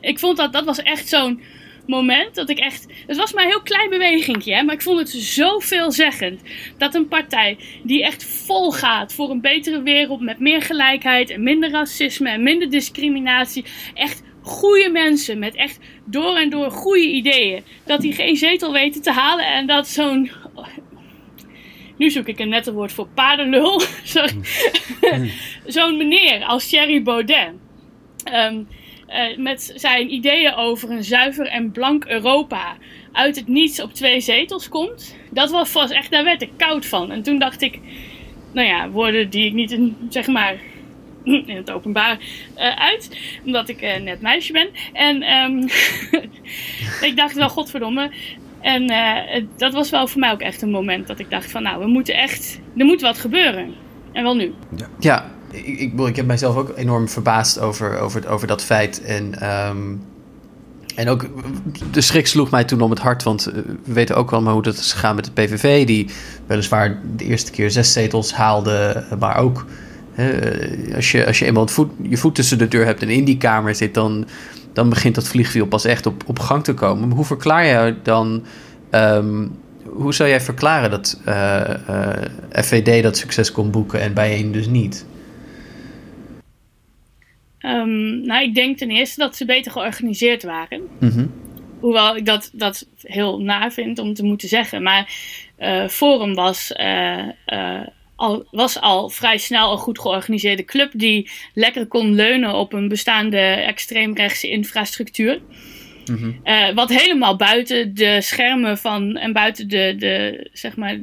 Ik 0.00 0.18
vond 0.18 0.36
dat 0.36 0.52
dat 0.52 0.64
was 0.64 0.82
echt 0.82 1.08
zo'n 1.08 1.40
moment 1.88 2.34
dat 2.34 2.50
ik 2.50 2.58
echt. 2.58 2.86
Het 3.06 3.16
was 3.16 3.32
maar 3.32 3.44
een 3.44 3.50
heel 3.50 3.62
klein 3.62 3.90
bewegingje, 3.90 4.54
hè, 4.54 4.62
maar 4.62 4.74
ik 4.74 4.82
vond 4.82 4.98
het 4.98 5.08
zo 5.08 5.58
veelzeggend. 5.58 6.42
Dat 6.78 6.94
een 6.94 7.08
partij 7.08 7.58
die 7.82 8.04
echt 8.04 8.24
vol 8.24 8.70
gaat 8.70 9.12
voor 9.12 9.30
een 9.30 9.40
betere 9.40 9.82
wereld 9.82 10.20
met 10.20 10.38
meer 10.38 10.62
gelijkheid 10.62 11.30
en 11.30 11.42
minder 11.42 11.70
racisme 11.70 12.30
en 12.30 12.42
minder 12.42 12.70
discriminatie. 12.70 13.64
Echt 13.94 14.22
goede 14.42 14.90
mensen 14.90 15.38
met 15.38 15.54
echt 15.54 15.78
door 16.04 16.36
en 16.36 16.50
door 16.50 16.70
goede 16.70 17.08
ideeën. 17.08 17.64
Dat 17.84 18.00
die 18.00 18.12
geen 18.12 18.36
zetel 18.36 18.72
weten 18.72 19.02
te 19.02 19.12
halen 19.12 19.46
en 19.46 19.66
dat 19.66 19.88
zo'n. 19.88 20.30
Nu 21.96 22.10
zoek 22.10 22.26
ik 22.26 22.38
een 22.38 22.48
nette 22.48 22.72
woord 22.72 22.92
voor 22.92 23.08
paardenlul. 23.08 23.80
zo'n 25.66 25.96
meneer 25.96 26.44
als 26.44 26.68
Thierry 26.68 27.02
Baudet. 27.02 27.52
Um, 28.32 28.68
uh, 29.08 29.36
met 29.36 29.72
zijn 29.76 30.12
ideeën 30.12 30.54
over 30.54 30.90
een 30.90 31.04
zuiver 31.04 31.46
en 31.46 31.70
blank 31.70 32.04
Europa 32.04 32.76
uit 33.12 33.36
het 33.36 33.48
niets 33.48 33.82
op 33.82 33.92
twee 33.92 34.20
zetels 34.20 34.68
komt. 34.68 35.16
Dat 35.30 35.50
was 35.50 35.70
vast 35.70 35.92
echt, 35.92 36.10
daar 36.10 36.24
werd 36.24 36.42
ik 36.42 36.50
koud 36.56 36.86
van. 36.86 37.10
En 37.10 37.22
toen 37.22 37.38
dacht 37.38 37.62
ik, 37.62 37.78
nou 38.52 38.66
ja, 38.66 38.88
woorden 38.88 39.30
die 39.30 39.46
ik 39.46 39.52
niet 39.52 39.70
in, 39.70 39.96
zeg 40.08 40.26
maar, 40.26 40.56
in 41.24 41.56
het 41.56 41.70
openbaar 41.70 42.18
uh, 42.56 42.76
uit, 42.76 43.18
omdat 43.44 43.68
ik 43.68 43.82
uh, 43.82 43.96
net 43.96 44.20
meisje 44.20 44.52
ben. 44.52 44.68
En 44.92 45.32
um, 45.32 45.68
ik 47.08 47.12
dacht 47.16 47.34
wel, 47.34 47.48
godverdomme. 47.48 48.10
En 48.60 48.86
dat 49.56 49.72
was 49.72 49.90
wel 49.90 50.06
voor 50.06 50.20
mij 50.20 50.30
ook 50.30 50.40
echt 50.40 50.62
een 50.62 50.70
moment 50.70 51.06
dat 51.06 51.18
ik 51.18 51.30
dacht 51.30 51.50
van, 51.50 51.62
nou, 51.62 51.80
we 51.80 51.86
moeten 51.86 52.14
echt, 52.14 52.60
er 52.76 52.84
moet 52.84 53.00
wat 53.00 53.18
gebeuren. 53.18 53.74
En 54.12 54.22
wel 54.22 54.36
nu. 54.36 54.54
Ja 54.98 55.37
ik, 55.50 55.78
ik, 55.78 56.00
ik 56.00 56.16
heb 56.16 56.26
mijzelf 56.26 56.56
ook 56.56 56.72
enorm 56.76 57.08
verbaasd 57.08 57.60
over, 57.60 57.98
over, 57.98 58.28
over 58.28 58.46
dat 58.46 58.64
feit. 58.64 59.02
En, 59.02 59.48
um, 59.68 60.02
en 60.94 61.08
ook 61.08 61.26
de 61.90 62.00
schrik 62.00 62.26
sloeg 62.26 62.50
mij 62.50 62.64
toen 62.64 62.80
om 62.80 62.90
het 62.90 62.98
hart. 62.98 63.22
Want 63.22 63.44
we 63.84 63.92
weten 63.92 64.16
ook 64.16 64.32
allemaal 64.32 64.52
hoe 64.52 64.62
dat 64.62 64.76
is 64.76 64.92
gegaan 64.92 65.14
met 65.14 65.24
de 65.24 65.30
PVV. 65.32 65.86
Die 65.86 66.10
weliswaar 66.46 67.00
de 67.16 67.24
eerste 67.24 67.50
keer 67.50 67.70
zes 67.70 67.92
zetels 67.92 68.34
haalde. 68.34 69.04
Maar 69.18 69.36
ook 69.36 69.66
uh, 70.16 70.94
als, 70.94 71.10
je, 71.10 71.26
als 71.26 71.38
je 71.38 71.44
eenmaal 71.44 71.68
voet, 71.68 71.90
je 72.02 72.16
voet 72.16 72.34
tussen 72.34 72.58
de 72.58 72.68
deur 72.68 72.84
hebt 72.84 73.02
en 73.02 73.08
in 73.08 73.24
die 73.24 73.36
kamer 73.36 73.74
zit. 73.74 73.94
Dan, 73.94 74.26
dan 74.72 74.88
begint 74.88 75.14
dat 75.14 75.28
vliegwiel 75.28 75.66
pas 75.66 75.84
echt 75.84 76.06
op, 76.06 76.22
op 76.26 76.38
gang 76.38 76.64
te 76.64 76.74
komen. 76.74 77.10
Hoe 77.10 77.24
verklaar 77.24 77.64
je 77.64 77.94
dan... 78.02 78.44
Um, 78.90 79.50
hoe 79.84 80.14
zou 80.14 80.28
jij 80.28 80.40
verklaren 80.40 80.90
dat 80.90 81.20
FVD 82.50 83.02
dat 83.02 83.16
succes 83.16 83.52
kon 83.52 83.70
boeken 83.70 84.00
en 84.00 84.14
bijeen 84.14 84.52
dus 84.52 84.66
niet? 84.66 85.06
Um, 87.68 88.20
nou, 88.20 88.42
ik 88.42 88.54
denk 88.54 88.78
ten 88.78 88.90
eerste 88.90 89.20
dat 89.20 89.36
ze 89.36 89.44
beter 89.44 89.72
georganiseerd 89.72 90.42
waren. 90.42 90.80
Mm 91.00 91.10
-hmm. 91.10 91.32
Hoewel 91.80 92.16
ik 92.16 92.26
dat, 92.26 92.50
dat 92.52 92.88
heel 93.02 93.40
na 93.40 93.70
vind 93.70 93.98
om 93.98 94.14
te 94.14 94.24
moeten 94.24 94.48
zeggen. 94.48 94.82
Maar 94.82 95.12
uh, 95.58 95.88
Forum 95.88 96.34
was, 96.34 96.72
al, 98.16 98.46
was 98.50 98.80
al 98.80 99.08
vrij 99.08 99.38
snel 99.38 99.72
een 99.72 99.78
goed 99.78 99.98
georganiseerde 99.98 100.64
club 100.64 100.90
die 100.94 101.30
lekker 101.54 101.86
kon 101.86 102.14
leunen 102.14 102.54
op 102.54 102.72
een 102.72 102.88
bestaande 102.88 103.38
extreemrechtse 103.38 104.50
infrastructuur. 104.50 105.40
Mm 106.10 106.16
-hmm. 106.16 106.40
uh, 106.44 106.74
wat 106.74 106.88
helemaal 106.88 107.36
buiten 107.36 107.94
de 107.94 108.20
schermen 108.20 108.78
van 108.78 109.16
en 109.16 109.32
buiten 109.32 109.68
de, 109.68 109.94
de, 109.98 110.48
zeg 110.52 110.76
maar, 110.76 110.98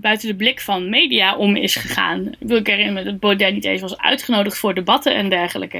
buiten 0.00 0.28
de 0.28 0.34
blik 0.34 0.60
van 0.60 0.88
media 0.88 1.36
om 1.36 1.56
is 1.56 1.76
gegaan. 1.76 2.26
Ik 2.26 2.48
wil 2.48 2.56
ik 2.56 2.66
herinneren 2.66 3.04
dat 3.04 3.20
Baudet 3.20 3.54
niet 3.54 3.64
eens 3.64 3.80
was 3.80 3.98
uitgenodigd 3.98 4.58
voor 4.58 4.74
debatten 4.74 5.14
en 5.14 5.28
dergelijke. 5.28 5.78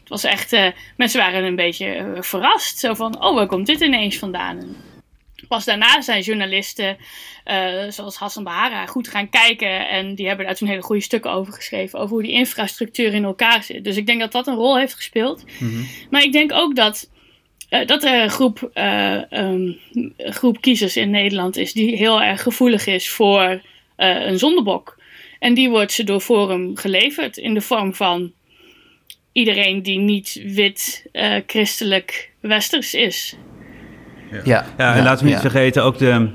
Het 0.00 0.08
was 0.08 0.24
echt, 0.24 0.52
uh, 0.52 0.66
mensen 0.96 1.20
waren 1.20 1.44
een 1.44 1.56
beetje 1.56 1.96
uh, 1.96 2.22
verrast. 2.22 2.78
Zo 2.78 2.94
van, 2.94 3.22
oh, 3.24 3.34
waar 3.34 3.46
komt 3.46 3.66
dit 3.66 3.80
ineens 3.80 4.18
vandaan? 4.18 4.76
Pas 5.48 5.64
daarna 5.64 6.00
zijn 6.00 6.22
journalisten, 6.22 6.96
eh, 7.44 7.88
zoals 7.88 8.16
Hassan 8.16 8.44
Bahara, 8.44 8.86
goed 8.86 9.08
gaan 9.08 9.30
kijken. 9.30 9.88
En 9.88 10.14
die 10.14 10.26
hebben 10.26 10.46
daar 10.46 10.54
toen 10.54 10.68
hele 10.68 10.82
goede 10.82 11.02
stukken 11.02 11.30
over 11.30 11.52
geschreven. 11.52 11.98
Over 11.98 12.14
hoe 12.14 12.22
die 12.22 12.32
infrastructuur 12.32 13.14
in 13.14 13.24
elkaar 13.24 13.62
zit. 13.62 13.84
Dus 13.84 13.96
ik 13.96 14.06
denk 14.06 14.20
dat 14.20 14.32
dat 14.32 14.46
een 14.46 14.54
rol 14.54 14.78
heeft 14.78 14.94
gespeeld. 14.94 15.44
Maar 16.10 16.22
ik 16.22 16.32
denk 16.32 16.52
ook 16.52 16.76
dat, 16.76 17.10
eh, 17.70 17.86
dat 17.86 18.04
er 18.04 18.22
een 18.22 18.30
groep, 18.30 18.70
eh, 18.72 19.32
ehm, 19.32 19.72
groep 20.16 20.60
kiezers 20.60 20.96
in 20.96 21.10
Nederland 21.10 21.56
is 21.56 21.72
die 21.72 21.96
heel 21.96 22.22
erg 22.22 22.42
gevoelig 22.42 22.86
is 22.86 23.10
voor 23.10 23.60
eh, 23.96 24.26
een 24.26 24.38
zondebok. 24.38 24.98
En 25.38 25.54
die 25.54 25.70
wordt 25.70 25.92
ze 25.92 26.04
door 26.04 26.20
Forum 26.20 26.76
geleverd 26.76 27.36
in 27.36 27.54
de 27.54 27.60
vorm 27.60 27.94
van 27.94 28.32
iedereen 29.32 29.82
die 29.82 29.98
niet 29.98 30.42
wit, 30.44 31.06
eh, 31.12 31.36
christelijk, 31.46 32.30
westers 32.40 32.94
is. 32.94 33.36
Ja, 34.44 34.66
Ja, 34.76 34.94
en 34.94 35.02
laten 35.02 35.24
we 35.24 35.30
niet 35.30 35.42
ja. 35.42 35.50
vergeten 35.50 35.84
ook 35.84 35.98
de, 35.98 36.28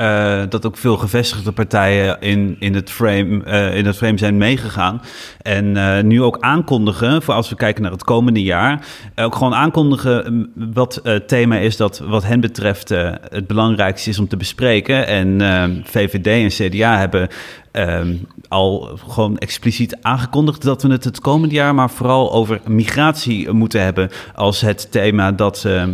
eh, 0.00 0.42
dat 0.48 0.66
ook 0.66 0.76
veel 0.76 0.96
gevestigde 0.96 1.52
partijen 1.52 2.20
in, 2.20 2.56
in, 2.58 2.74
het 2.74 2.90
frame, 2.90 3.44
eh, 3.44 3.76
in 3.76 3.86
het 3.86 3.96
frame 3.96 4.18
zijn 4.18 4.36
meegegaan. 4.36 5.02
En 5.42 5.76
eh, 5.76 6.02
nu 6.02 6.22
ook 6.22 6.38
aankondigen, 6.40 7.22
voor 7.22 7.34
als 7.34 7.48
we 7.48 7.54
kijken 7.54 7.82
naar 7.82 7.92
het 7.92 8.04
komende 8.04 8.42
jaar, 8.42 8.86
ook 9.16 9.34
gewoon 9.34 9.54
aankondigen 9.54 10.34
mm, 10.34 10.72
wat 10.72 11.00
het 11.02 11.28
thema 11.28 11.56
is 11.56 11.76
dat 11.76 11.98
wat 11.98 12.24
hen 12.24 12.40
betreft 12.40 12.88
het 12.88 13.46
belangrijkste 13.46 14.10
is 14.10 14.18
om 14.18 14.28
te 14.28 14.36
bespreken. 14.36 15.06
En 15.06 15.40
VVD 15.84 16.26
en 16.26 16.68
CDA 16.68 16.98
hebben 16.98 17.28
ehm, 17.70 18.14
al 18.48 18.98
gewoon 19.08 19.38
expliciet 19.38 19.96
aangekondigd 20.02 20.62
dat 20.62 20.82
we 20.82 20.92
het 20.92 21.04
het 21.04 21.20
komende 21.20 21.54
jaar, 21.54 21.74
maar 21.74 21.90
vooral 21.90 22.32
over 22.32 22.60
migratie 22.64 23.50
moeten 23.52 23.82
hebben 23.82 24.10
als 24.34 24.60
het 24.60 24.92
thema 24.92 25.32
dat, 25.32 25.64
eh, 25.64 25.84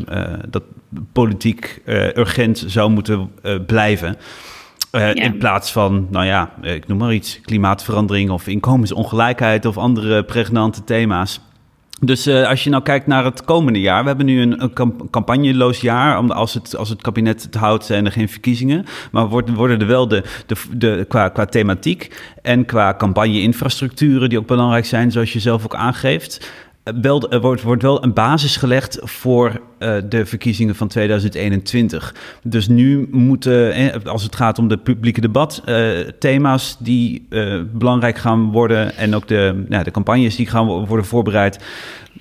dat 0.49 0.63
politiek 1.13 1.81
eh, 1.85 2.15
urgent 2.17 2.65
zou 2.67 2.91
moeten 2.91 3.31
eh, 3.43 3.55
blijven. 3.67 4.17
Eh, 4.91 5.01
Ja. 5.15 5.23
In 5.23 5.39
plaats 5.39 5.73
van, 5.73 6.07
nou 6.11 6.27
ja, 6.27 6.51
ik 6.63 6.87
noem 6.89 6.99
maar 6.99 7.13
iets, 7.15 7.41
klimaatverandering 7.41 8.31
of 8.31 8.47
inkomensongelijkheid 8.47 9.65
of 9.65 9.77
andere 9.79 10.25
pregnante 10.25 10.85
thema's. 10.85 11.41
Dus 12.01 12.29
als 12.29 12.65
je 12.65 12.71
nou 12.71 12.83
kijkt 12.83 13.07
naar 13.07 13.25
het 13.25 13.45
komende 13.45 13.81
jaar, 13.81 14.01
we 14.03 14.09
hebben 14.09 14.27
nu 14.27 14.41
een, 14.41 14.63
een 14.63 14.73
cam- 14.73 15.11
campagneloos 15.11 15.81
jaar. 15.81 16.19
om- 16.19 16.31
Als 16.31 16.55
het, 16.55 16.77
als 16.77 16.89
het 16.89 17.03
kabinet 17.03 17.43
het 17.43 17.55
houdt, 17.55 17.85
zijn 17.85 18.05
er 18.07 18.13
geen 18.13 18.29
verkiezingen. 18.29 18.85
Maar 19.13 19.29
worden, 19.29 19.55
worden 19.55 19.81
er 19.81 19.87
wel 19.87 20.09
de, 20.09 20.23
de, 20.47 20.55
de, 20.73 21.05
qua, 21.09 21.29
qua 21.29 21.45
thematiek 21.45 22.21
en 22.43 22.65
qua 22.65 22.95
campagne-infrastructuren, 22.95 24.29
die 24.29 24.39
ook 24.39 24.47
belangrijk 24.47 24.85
zijn, 24.87 25.13
zoals 25.13 25.33
je 25.33 25.41
zelf 25.41 25.65
ook 25.65 25.75
aangeeft. 25.75 26.51
Wel, 26.95 27.31
er 27.31 27.41
wordt, 27.41 27.63
wordt 27.63 27.83
wel 27.83 28.05
een 28.05 28.13
basis 28.13 28.57
gelegd 28.57 28.99
voor 29.03 29.61
eh, 29.79 29.95
de 30.09 30.27
verkiezingen 30.27 30.75
van 30.75 30.89
2021. 30.89 32.15
Dus 32.43 32.69
nu 32.69 33.09
moeten, 33.11 34.05
als 34.05 34.23
het 34.23 34.37
gaat 34.37 34.59
om 34.59 34.69
de 34.69 34.77
publieke 34.77 35.21
debat, 35.21 35.63
eh, 35.65 35.89
thema's 36.19 36.77
die 36.79 37.27
eh, 37.31 37.61
belangrijk 37.73 38.19
gaan 38.19 38.51
worden 38.51 38.97
en 38.97 39.15
ook 39.15 39.29
de, 39.29 39.65
nou, 39.69 39.85
de 39.85 39.91
campagnes 39.91 40.37
die 40.37 40.47
gaan 40.47 40.67
wo- 40.67 40.87
worden 40.87 41.07
voorbereid, 41.07 41.65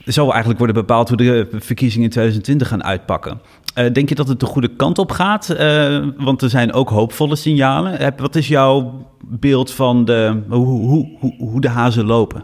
zal 0.05 0.29
eigenlijk 0.29 0.57
worden 0.57 0.75
bepaald 0.75 1.07
hoe 1.07 1.17
de 1.17 1.47
verkiezingen 1.51 2.05
in 2.05 2.11
2020 2.11 2.67
gaan 2.67 2.83
uitpakken. 2.83 3.41
Denk 3.93 4.09
je 4.09 4.15
dat 4.15 4.27
het 4.27 4.39
de 4.39 4.45
goede 4.45 4.75
kant 4.75 4.97
op 4.97 5.11
gaat? 5.11 5.55
Want 6.17 6.41
er 6.41 6.49
zijn 6.49 6.73
ook 6.73 6.89
hoopvolle 6.89 7.35
signalen. 7.35 8.13
Wat 8.17 8.35
is 8.35 8.47
jouw 8.47 9.05
beeld 9.25 9.71
van 9.71 10.05
de, 10.05 10.41
hoe, 10.49 10.65
hoe, 10.65 11.17
hoe, 11.19 11.35
hoe 11.37 11.61
de 11.61 11.69
hazen 11.69 12.05
lopen? 12.05 12.43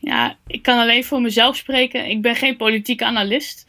Ja, 0.00 0.36
ik 0.46 0.62
kan 0.62 0.78
alleen 0.78 1.04
voor 1.04 1.20
mezelf 1.20 1.56
spreken. 1.56 2.06
Ik 2.06 2.22
ben 2.22 2.36
geen 2.36 2.56
politieke 2.56 3.04
analist. 3.04 3.66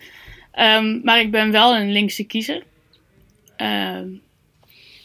Ehm, 0.52 1.00
maar 1.04 1.20
ik 1.20 1.32
ben 1.32 1.52
wel 1.52 1.76
een 1.76 1.92
linkse 1.92 2.24
kiezer. 2.24 2.64
Ehm, 3.56 4.08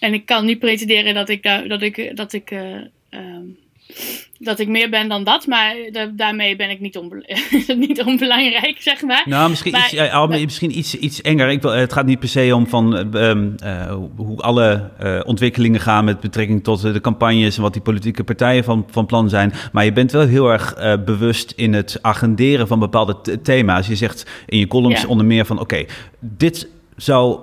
en 0.00 0.14
ik 0.14 0.26
kan 0.26 0.44
niet 0.44 0.58
pretenderen 0.58 1.14
dat 1.14 1.28
ik, 1.28 1.42
dat 1.68 1.82
ik, 1.82 2.16
dat 2.16 2.32
ik, 2.32 2.50
eh, 2.50 2.76
ehm, 3.08 3.44
dat 4.38 4.58
ik 4.58 4.68
meer 4.68 4.90
ben 4.90 5.08
dan 5.08 5.24
dat. 5.24 5.46
Maar 5.46 5.74
da- 5.92 6.10
daarmee 6.14 6.56
ben 6.56 6.70
ik 6.70 6.80
niet, 6.80 6.96
onbe- 6.96 7.36
niet 7.88 8.02
onbelangrijk, 8.02 8.76
zeg 8.78 9.02
maar. 9.02 9.22
Nou, 9.26 9.50
misschien, 9.50 9.72
Maar- 9.72 9.84
iets, 9.84 9.94
eh, 9.94 10.28
misschien 10.28 10.78
iets, 10.78 10.94
iets 10.94 11.20
enger. 11.22 11.48
Ik 11.48 11.62
wil, 11.62 11.70
het 11.70 11.92
gaat 11.92 12.06
niet 12.06 12.18
per 12.18 12.28
se 12.28 12.54
om 12.54 12.66
van, 12.66 12.96
eh, 13.14 13.28
ehm, 13.30 13.48
eh, 13.58 13.94
hoe 14.16 14.40
alle 14.40 14.90
eh, 14.98 15.20
ontwikkelingen 15.24 15.80
gaan 15.80 16.04
met 16.04 16.20
betrekking 16.20 16.64
tot 16.64 16.84
eh, 16.84 16.92
de 16.92 17.00
campagnes 17.00 17.56
en 17.56 17.62
wat 17.62 17.72
die 17.72 17.82
politieke 17.82 18.24
partijen 18.24 18.64
van, 18.64 18.86
van 18.90 19.06
plan 19.06 19.28
zijn. 19.28 19.52
Maar 19.72 19.84
je 19.84 19.92
bent 19.92 20.12
wel 20.12 20.26
heel 20.26 20.52
erg 20.52 20.74
eh, 20.74 20.94
bewust 21.04 21.52
in 21.56 21.72
het 21.74 21.98
agenderen 22.02 22.66
van 22.66 22.78
bepaalde 22.78 23.16
th- 23.22 23.44
thema's. 23.44 23.86
Je 23.86 23.96
zegt 23.96 24.26
in 24.46 24.58
je 24.58 24.66
columns 24.66 25.00
Ja. 25.00 25.08
onder 25.08 25.26
meer 25.26 25.46
van 25.46 25.60
oké, 25.60 25.84
dit 26.20 26.68
zou 26.96 27.40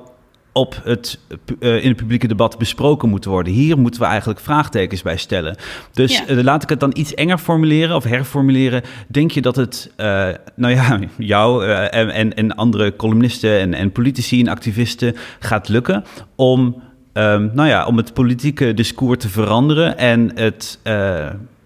op 0.54 0.82
het, 0.84 1.20
eh, 1.60 1.84
in 1.84 1.88
het 1.88 1.98
publieke 1.98 2.28
debat 2.28 2.58
besproken 2.58 3.10
moeten 3.10 3.32
worden. 3.32 3.54
Hier 3.54 3.78
moeten 3.78 4.02
we 4.02 4.08
eigenlijk 4.08 4.40
vraagtekens 4.40 5.02
bij 5.02 5.18
stellen. 5.18 5.56
Dus 5.92 6.18
Ja. 6.18 6.28
eh, 6.28 6.44
laat 6.44 6.64
ik 6.64 6.70
het 6.70 6.80
dan 6.80 6.92
iets 6.94 7.14
enger 7.14 7.38
formuleren 7.38 7.96
of 7.96 8.04
herformuleren. 8.04 8.82
Denk 9.08 9.32
je 9.32 9.42
dat 9.42 9.56
het, 9.56 9.92
eh, 9.96 10.28
nou 10.56 10.74
ja, 10.74 11.00
jou 11.18 11.66
en, 11.68 12.36
en, 12.36 12.56
andere 12.56 12.96
columnisten 12.96 13.60
en, 13.60 13.74
en 13.74 13.92
politici 13.92 14.40
en 14.40 14.48
activisten 14.48 15.16
gaat 15.40 15.70
lukken 15.70 16.04
om, 16.36 16.82
ehm, 17.14 17.50
nou 17.54 17.68
ja, 17.70 17.86
om 17.86 17.98
het 17.98 18.14
politieke 18.14 18.74
discours 18.74 19.20
te 19.20 19.30
veranderen 19.30 19.98
en 19.98 20.32
het, 20.36 20.80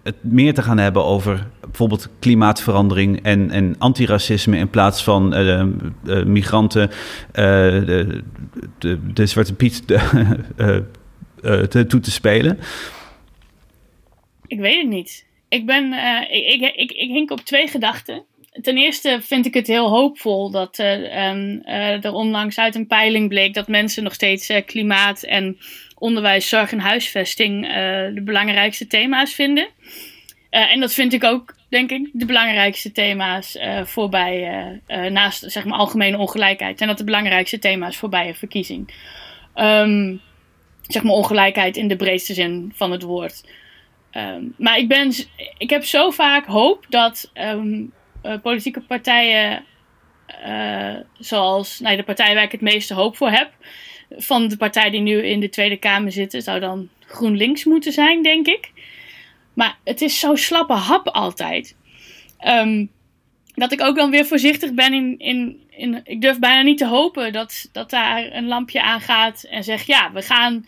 het 0.02 0.16
meer 0.20 0.54
te 0.54 0.62
gaan 0.62 0.78
hebben 0.78 1.04
over 1.04 1.46
bijvoorbeeld 1.68 2.08
klimaatverandering 2.18 3.22
en, 3.22 3.50
en 3.50 3.74
antiracisme 3.78 4.56
in 4.56 4.70
plaats 4.70 5.02
van 5.02 5.34
eh, 5.34 5.60
eh, 5.60 5.66
migranten, 6.24 6.90
eh, 7.32 7.34
de, 7.34 8.22
de, 8.78 9.12
de 9.12 9.26
Zwarte 9.26 9.54
Piet 9.54 9.86
toe 11.88 12.00
te 12.00 12.10
spelen? 12.10 12.58
Ik 14.46 14.60
weet 14.60 14.80
het 14.80 14.88
niet. 14.88 15.26
Ik 15.48 15.66
ben, 15.66 15.92
ik, 16.30 16.46
ik, 16.46 16.74
ik, 16.74 16.90
ik 16.90 17.10
hink 17.10 17.30
op 17.30 17.40
twee 17.40 17.68
gedachten. 17.68 18.24
Ten 18.62 18.76
eerste 18.76 19.18
vind 19.22 19.46
ik 19.46 19.54
het 19.54 19.66
heel 19.66 19.88
hoopvol 19.88 20.50
dat 20.50 20.78
eh, 20.78 21.26
ehm, 21.26 21.58
eh, 21.62 22.04
er 22.04 22.12
onlangs 22.12 22.58
uit 22.58 22.74
een 22.74 22.86
peiling 22.86 23.28
bleek 23.28 23.54
dat 23.54 23.68
mensen 23.68 24.02
nog 24.02 24.14
steeds 24.14 24.52
klimaat 24.66 25.22
en 25.22 25.58
onderwijs, 25.98 26.48
zorg 26.48 26.72
en 26.72 26.78
huisvesting 26.78 27.66
de 28.14 28.20
belangrijkste 28.24 28.86
thema's 28.86 29.34
vinden. 29.34 29.68
En 30.50 30.80
dat 30.80 30.92
vind 30.92 31.12
ik 31.12 31.24
ook, 31.24 31.54
denk 31.68 31.90
ik, 31.90 32.10
de 32.12 32.26
belangrijkste 32.26 32.92
thema's 32.92 33.56
eh, 33.56 33.84
voorbij, 33.84 34.48
eh, 34.86 35.04
eh, 35.04 35.12
naast 35.12 35.44
zeg 35.50 35.64
maar 35.64 35.78
algemene 35.78 36.18
ongelijkheid. 36.18 36.80
En 36.80 36.86
dat 36.86 36.98
de 36.98 37.04
belangrijkste 37.04 37.58
thema's 37.58 37.96
voorbij 37.96 38.28
een 38.28 38.34
verkiezing. 38.34 38.94
Ehm, 39.54 40.16
zeg 40.82 41.02
maar 41.02 41.12
ongelijkheid 41.12 41.76
in 41.76 41.88
de 41.88 41.96
breedste 41.96 42.34
zin 42.34 42.72
van 42.74 42.92
het 42.92 43.02
woord. 43.02 43.44
Ehm, 44.10 44.42
maar 44.56 44.78
ik, 44.78 44.88
ben, 44.88 45.12
ik 45.58 45.70
heb 45.70 45.84
zo 45.84 46.10
vaak 46.10 46.46
hoop 46.46 46.86
dat 46.88 47.30
ehm, 47.32 47.84
eh, 48.22 48.40
politieke 48.42 48.80
partijen, 48.80 49.64
zoals 51.18 51.80
nou, 51.80 51.96
de 51.96 52.02
partij 52.02 52.34
waar 52.34 52.42
ik 52.42 52.52
het 52.52 52.60
meeste 52.60 52.94
hoop 52.94 53.16
voor 53.16 53.30
heb, 53.30 53.50
van 54.10 54.48
de 54.48 54.56
partij 54.56 54.90
die 54.90 55.00
nu 55.00 55.22
in 55.22 55.40
de 55.40 55.48
Tweede 55.48 55.76
Kamer 55.76 56.12
zitten, 56.12 56.42
zou 56.42 56.60
dan 56.60 56.88
GroenLinks 57.06 57.64
moeten 57.64 57.92
zijn, 57.92 58.22
denk 58.22 58.46
ik. 58.46 58.70
Maar 59.58 59.78
het 59.84 60.00
is 60.00 60.18
zo 60.18 60.34
slappe 60.34 60.72
hap 60.72 61.08
altijd. 61.08 61.76
Ehm, 62.38 62.86
dat 63.54 63.72
ik 63.72 63.80
ook 63.80 63.96
dan 63.96 64.10
weer 64.10 64.26
voorzichtig 64.26 64.72
ben 64.72 64.92
in. 64.92 65.14
in, 65.18 65.60
in 65.70 66.00
ik 66.04 66.20
durf 66.20 66.38
bijna 66.38 66.62
niet 66.62 66.78
te 66.78 66.86
hopen 66.86 67.32
dat, 67.32 67.68
dat 67.72 67.90
daar 67.90 68.32
een 68.32 68.46
lampje 68.46 68.82
aangaat 68.82 69.42
en 69.42 69.64
zegt: 69.64 69.86
ja, 69.86 70.12
we 70.12 70.22
gaan. 70.22 70.66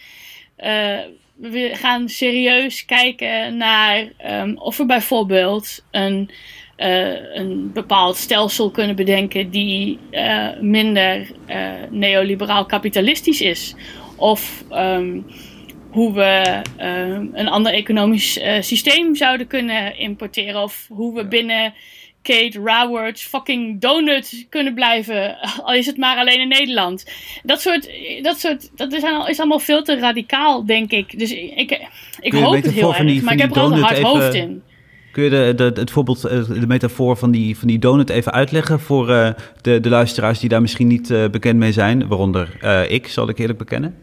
eh, 0.57 0.99
we 1.35 1.71
gaan 1.73 2.09
serieus 2.09 2.85
kijken 2.85 3.57
naar 3.57 4.13
ehm, 4.17 4.55
of 4.55 4.77
we 4.77 4.87
bijvoorbeeld 4.87 5.85
een, 5.91 6.31
eh, 6.77 7.35
een 7.37 7.73
bepaald 7.73 8.17
stelsel 8.17 8.71
kunnen 8.71 8.97
bedenken 8.97 9.51
die 9.51 9.99
eh, 10.11 10.49
minder 10.61 11.31
eh, 11.47 11.73
neoliberaal 11.91 12.67
kapitalistisch 12.67 13.41
is. 13.41 13.75
Of 14.17 14.65
ehm, 14.71 15.21
hoe 15.91 16.13
we 16.13 16.63
ehm, 16.77 17.27
een 17.33 17.49
ander 17.49 17.73
economisch 17.73 18.39
eh, 18.39 18.63
systeem 18.63 19.15
zouden 19.17 19.47
kunnen 19.47 19.99
importeren. 19.99 20.63
Of 20.63 20.87
hoe 20.89 21.15
we 21.15 21.27
binnen 21.27 21.75
Kate 22.23 22.61
Raworth's 22.65 23.23
fucking 23.23 23.81
donut 23.81 24.47
kunnen 24.51 24.75
blijven. 24.75 25.37
Al 25.65 25.75
is 25.75 25.87
het 25.87 25.97
maar 25.97 26.17
alleen 26.17 26.41
in 26.41 26.49
Nederland. 26.49 27.05
Dat 27.43 27.61
soort, 27.61 27.91
dat 28.23 28.39
soort, 28.41 28.71
dat 28.77 28.93
is, 28.93 29.03
is 29.27 29.39
allemaal 29.39 29.59
veel 29.59 29.83
te 29.83 29.99
radicaal, 29.99 30.67
denk 30.67 30.91
ik. 30.91 31.19
Dus 31.19 31.33
ik, 31.33 31.81
ik, 32.21 32.33
hoop 32.33 32.55
het 32.55 32.71
heel 32.73 32.95
erg. 32.95 33.07
die- 33.07 33.23
maar 33.23 33.35
ik 33.35 33.41
heb 33.41 33.55
er 33.57 33.61
al 33.63 33.73
een 33.73 33.81
hard 33.81 33.97
even- 33.97 34.09
hoofd 34.09 34.35
in. 34.35 34.63
Kun 35.13 35.25
je 35.25 35.31
de, 35.31 35.53
de, 35.57 35.81
het 35.81 35.91
voorbeeld, 35.91 36.25
eh, 36.25 36.49
de 36.49 36.67
metafoor 36.67 37.17
van 37.17 37.31
die, 37.31 37.59
van 37.59 37.69
die 37.69 37.79
donut 37.79 38.11
even 38.11 38.33
uitleggen 38.33 38.81
voor 38.81 39.11
eh, 39.11 39.31
de, 39.61 39.81
de 39.81 39.89
luisteraars 39.89 40.39
die 40.41 40.49
daar 40.49 40.61
misschien 40.61 40.87
niet 40.87 41.09
bekend 41.31 41.59
mee 41.59 41.73
zijn? 41.73 42.09
Waaronder 42.09 42.65
ik, 42.91 43.09
zal 43.09 43.29
ik 43.29 43.39
eerlijk 43.39 43.59
bekennen. 43.59 43.95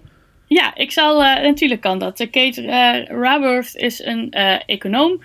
Ja, 0.48 0.76
ik 0.76 0.92
zal, 0.92 1.24
eh, 1.24 1.42
natuurlijk 1.42 1.82
kan 1.82 2.00
dat. 2.00 2.20
Eh, 2.20 2.32
Kate 2.32 2.62
eh 2.62 3.06
Raworth 3.06 3.76
is 3.76 4.04
een 4.04 4.32
econoom. 4.66 5.24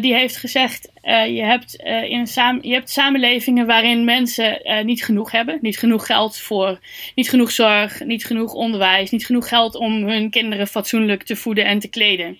Die 0.00 0.14
heeft 0.14 0.36
gezegd, 0.36 0.92
je, 1.02 1.42
hebt, 1.42 1.74
in 2.08 2.26
je 2.60 2.72
hebt 2.72 2.90
samenlevingen 2.90 3.66
waarin 3.66 4.04
mensen 4.04 4.60
niet 4.84 5.04
genoeg 5.04 5.30
hebben. 5.30 5.58
Niet 5.60 5.78
genoeg 5.78 6.06
geld 6.06 6.38
voor, 6.38 6.78
niet 7.14 7.28
genoeg 7.28 7.50
zorg, 7.50 8.04
niet 8.04 8.24
genoeg 8.24 8.52
onderwijs, 8.52 9.10
niet 9.10 9.26
genoeg 9.26 9.48
geld 9.48 9.74
om 9.74 10.08
hun 10.08 10.30
kinderen 10.30 10.66
fatsoenlijk 10.66 11.22
te 11.22 11.36
voeden 11.36 11.64
en 11.64 11.78
te 11.78 11.88
kleden. 11.88 12.38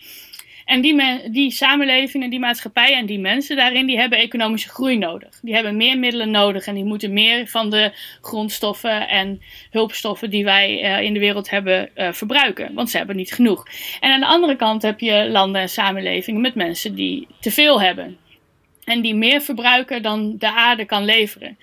En 0.64 0.80
die, 0.80 1.30
die 1.30 1.50
samenlevingen, 1.50 2.30
die 2.30 2.38
maatschappijen 2.38 2.98
en 2.98 3.06
die 3.06 3.18
mensen 3.18 3.56
daarin, 3.56 3.86
die 3.86 3.98
hebben 3.98 4.18
economische 4.18 4.68
groei 4.68 4.98
nodig. 4.98 5.40
Die 5.42 5.54
hebben 5.54 5.76
meer 5.76 5.98
middelen 5.98 6.30
nodig 6.30 6.66
en 6.66 6.74
die 6.74 6.84
moeten 6.84 7.12
meer 7.12 7.46
van 7.46 7.70
de 7.70 7.92
grondstoffen 8.20 9.08
en 9.08 9.42
hulpstoffen 9.70 10.30
die 10.30 10.44
wij 10.44 10.82
eh, 10.82 11.00
in 11.00 11.12
de 11.12 11.18
wereld 11.18 11.50
hebben 11.50 11.96
eh, 11.96 12.12
verbruiken. 12.12 12.74
Want 12.74 12.90
ze 12.90 12.96
hebben 12.96 13.16
niet 13.16 13.32
genoeg. 13.32 13.66
En 14.00 14.12
aan 14.12 14.20
de 14.20 14.26
andere 14.26 14.56
kant 14.56 14.82
heb 14.82 15.00
je 15.00 15.28
landen 15.30 15.60
en 15.60 15.68
samenlevingen 15.68 16.40
met 16.40 16.54
mensen 16.54 16.94
die 16.94 17.26
te 17.40 17.50
veel 17.50 17.80
hebben. 17.80 18.16
En 18.84 19.00
die 19.00 19.14
meer 19.14 19.40
verbruiken 19.40 20.02
dan 20.02 20.34
de 20.38 20.50
aarde 20.50 20.84
kan 20.84 21.04
leveren. 21.04 21.58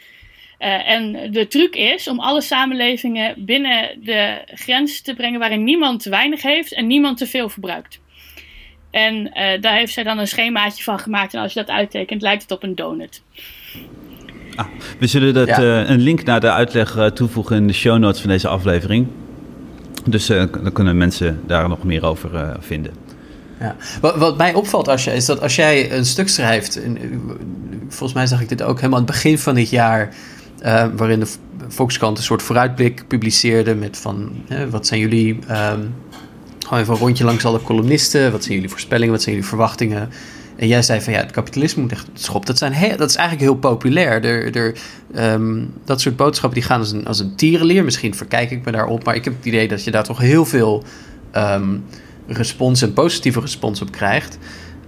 Uh, 0.59 0.89
en 0.89 1.31
de 1.31 1.47
truc 1.47 1.75
is 1.75 2.07
om 2.07 2.19
alle 2.19 2.41
samenlevingen 2.41 3.45
binnen 3.45 4.03
de 4.03 4.41
grens 4.45 5.01
te 5.01 5.13
brengen 5.13 5.39
waarin 5.39 5.63
niemand 5.63 6.03
te 6.03 6.09
weinig 6.09 6.41
heeft 6.41 6.73
en 6.73 6.87
niemand 6.87 7.17
te 7.17 7.27
veel 7.27 7.49
verbruikt. 7.49 7.99
En 8.91 9.15
uh, 9.15 9.61
daar 9.61 9.75
heeft 9.75 9.93
zij 9.93 10.03
dan 10.03 10.17
een 10.17 10.27
schemaatje 10.27 10.83
van 10.83 10.99
gemaakt. 10.99 11.33
En 11.33 11.41
als 11.41 11.53
je 11.53 11.59
dat 11.59 11.69
uittekent, 11.69 12.21
lijkt 12.21 12.41
het 12.41 12.51
op 12.51 12.63
een 12.63 12.75
donut. 12.75 13.21
Ah, 14.55 14.65
we 14.99 15.07
zullen 15.07 15.33
dat, 15.33 15.47
ja. 15.47 15.61
uh, 15.61 15.89
een 15.89 15.99
link 15.99 16.23
naar 16.23 16.39
de 16.39 16.51
uitleg 16.51 16.97
uh, 16.97 17.05
toevoegen 17.05 17.55
in 17.55 17.67
de 17.67 17.73
show 17.73 17.97
notes 17.97 18.21
van 18.21 18.29
deze 18.29 18.47
aflevering. 18.47 19.07
Dus 20.05 20.25
dan 20.25 20.71
kunnen 20.73 20.97
mensen 20.97 21.41
daar 21.47 21.69
nog 21.69 21.83
meer 21.83 22.05
over 22.05 22.57
vinden. 22.59 22.93
Ja. 23.59 23.75
Wat, 24.01 24.15
wat, 24.15 24.37
mij 24.37 24.53
opvalt, 24.53 24.87
Asja, 24.87 25.11
is 25.11 25.25
dat 25.25 25.41
als 25.41 25.55
jij 25.55 25.91
een 25.91 26.05
stuk 26.05 26.29
schrijft... 26.29 26.83
En, 26.83 26.97
volgens 27.87 28.13
mij 28.13 28.27
zag 28.27 28.41
ik 28.41 28.49
dit 28.49 28.61
ook 28.61 28.75
helemaal 28.75 28.99
aan 28.99 29.05
het 29.05 29.13
begin 29.13 29.37
van 29.37 29.55
dit 29.55 29.69
jaar... 29.69 30.13
waarin 30.95 31.19
de 31.19 31.27
Volkskrant 31.67 32.17
een 32.17 32.23
soort 32.23 32.41
vooruitblik 32.41 33.07
publiceerde... 33.07 33.75
met 33.75 33.97
van, 33.97 34.31
wat 34.69 34.87
zijn 34.87 34.99
jullie... 34.99 35.39
Um, 35.49 35.93
gewoon 36.63 36.79
even 36.79 36.93
een 36.93 36.99
rondje 36.99 37.23
langs 37.23 37.45
alle 37.45 37.61
columnisten. 37.61 38.31
Wat 38.31 38.41
zijn 38.41 38.53
jullie 38.53 38.69
voorspellingen? 38.69 39.11
Wat 39.11 39.21
zijn 39.21 39.35
jullie 39.35 39.49
verwachtingen? 39.49 40.09
En 40.55 40.67
jij 40.67 40.81
zei 40.81 41.01
van 41.01 41.13
ja, 41.13 41.19
het 41.19 41.31
kapitalisme 41.31 41.81
moet 41.81 41.91
echt 41.91 42.07
schop. 42.13 42.45
Dat, 42.45 42.57
zijn 42.57 42.71
heel, 42.71 42.97
dat 42.97 43.09
is 43.09 43.15
eigenlijk 43.15 43.49
heel 43.49 43.59
populair. 43.59 44.25
Er, 44.25 44.55
er, 44.55 44.75
um, 45.33 45.73
dat 45.85 46.01
soort 46.01 46.15
boodschappen 46.15 46.59
die 46.59 46.69
gaan 46.69 46.79
als 46.79 46.91
een, 46.91 47.07
als 47.07 47.19
een 47.19 47.35
tierenlier. 47.35 47.83
Misschien 47.83 48.15
verkijk 48.15 48.51
ik 48.51 48.65
me 48.65 48.71
daarop. 48.71 49.03
Maar 49.03 49.15
ik 49.15 49.23
heb 49.23 49.35
het 49.37 49.45
idee 49.45 49.67
dat 49.67 49.83
je 49.83 49.91
daar 49.91 50.03
toch 50.03 50.17
heel 50.17 50.45
veel 50.45 50.83
um, 51.35 51.83
respons 52.27 52.81
en 52.81 52.93
positieve 52.93 53.39
respons 53.39 53.81
op 53.81 53.91
krijgt. 53.91 54.37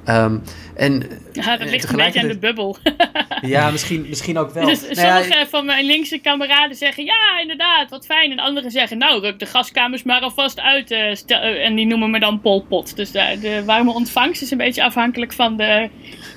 Um, 0.09 0.41
en 0.75 1.03
ja, 1.33 1.57
dat 1.57 1.69
ligt 1.69 1.89
een 1.89 1.95
beetje 1.95 2.21
aan 2.21 2.27
de 2.27 2.37
bubbel. 2.37 2.77
ja, 3.41 3.69
misschien, 3.71 4.05
misschien 4.09 4.37
ook 4.37 4.51
wel. 4.51 4.65
Dus 4.65 4.81
nou 4.81 4.95
sommige 4.95 5.39
ja, 5.39 5.47
van 5.47 5.65
mijn 5.65 5.85
linkse 5.85 6.17
kameraden 6.17 6.75
zeggen 6.75 7.05
ja, 7.05 7.39
inderdaad, 7.41 7.89
wat 7.89 8.05
fijn. 8.05 8.31
En 8.31 8.39
anderen 8.39 8.71
zeggen 8.71 8.97
nou, 8.97 9.21
ruk 9.21 9.39
de 9.39 9.45
gaskamers 9.45 10.03
maar 10.03 10.21
alvast 10.21 10.59
uit. 10.59 10.91
Uh, 10.91 11.15
stel, 11.15 11.37
uh, 11.37 11.65
en 11.65 11.75
die 11.75 11.85
noemen 11.85 12.11
me 12.11 12.19
dan 12.19 12.41
Pol 12.41 12.65
Pot. 12.69 12.95
Dus 12.95 13.11
de, 13.11 13.37
de 13.41 13.63
warme 13.65 13.93
ontvangst 13.93 14.41
is 14.41 14.51
een 14.51 14.57
beetje 14.57 14.83
afhankelijk 14.83 15.33
van, 15.33 15.57
de, 15.57 15.89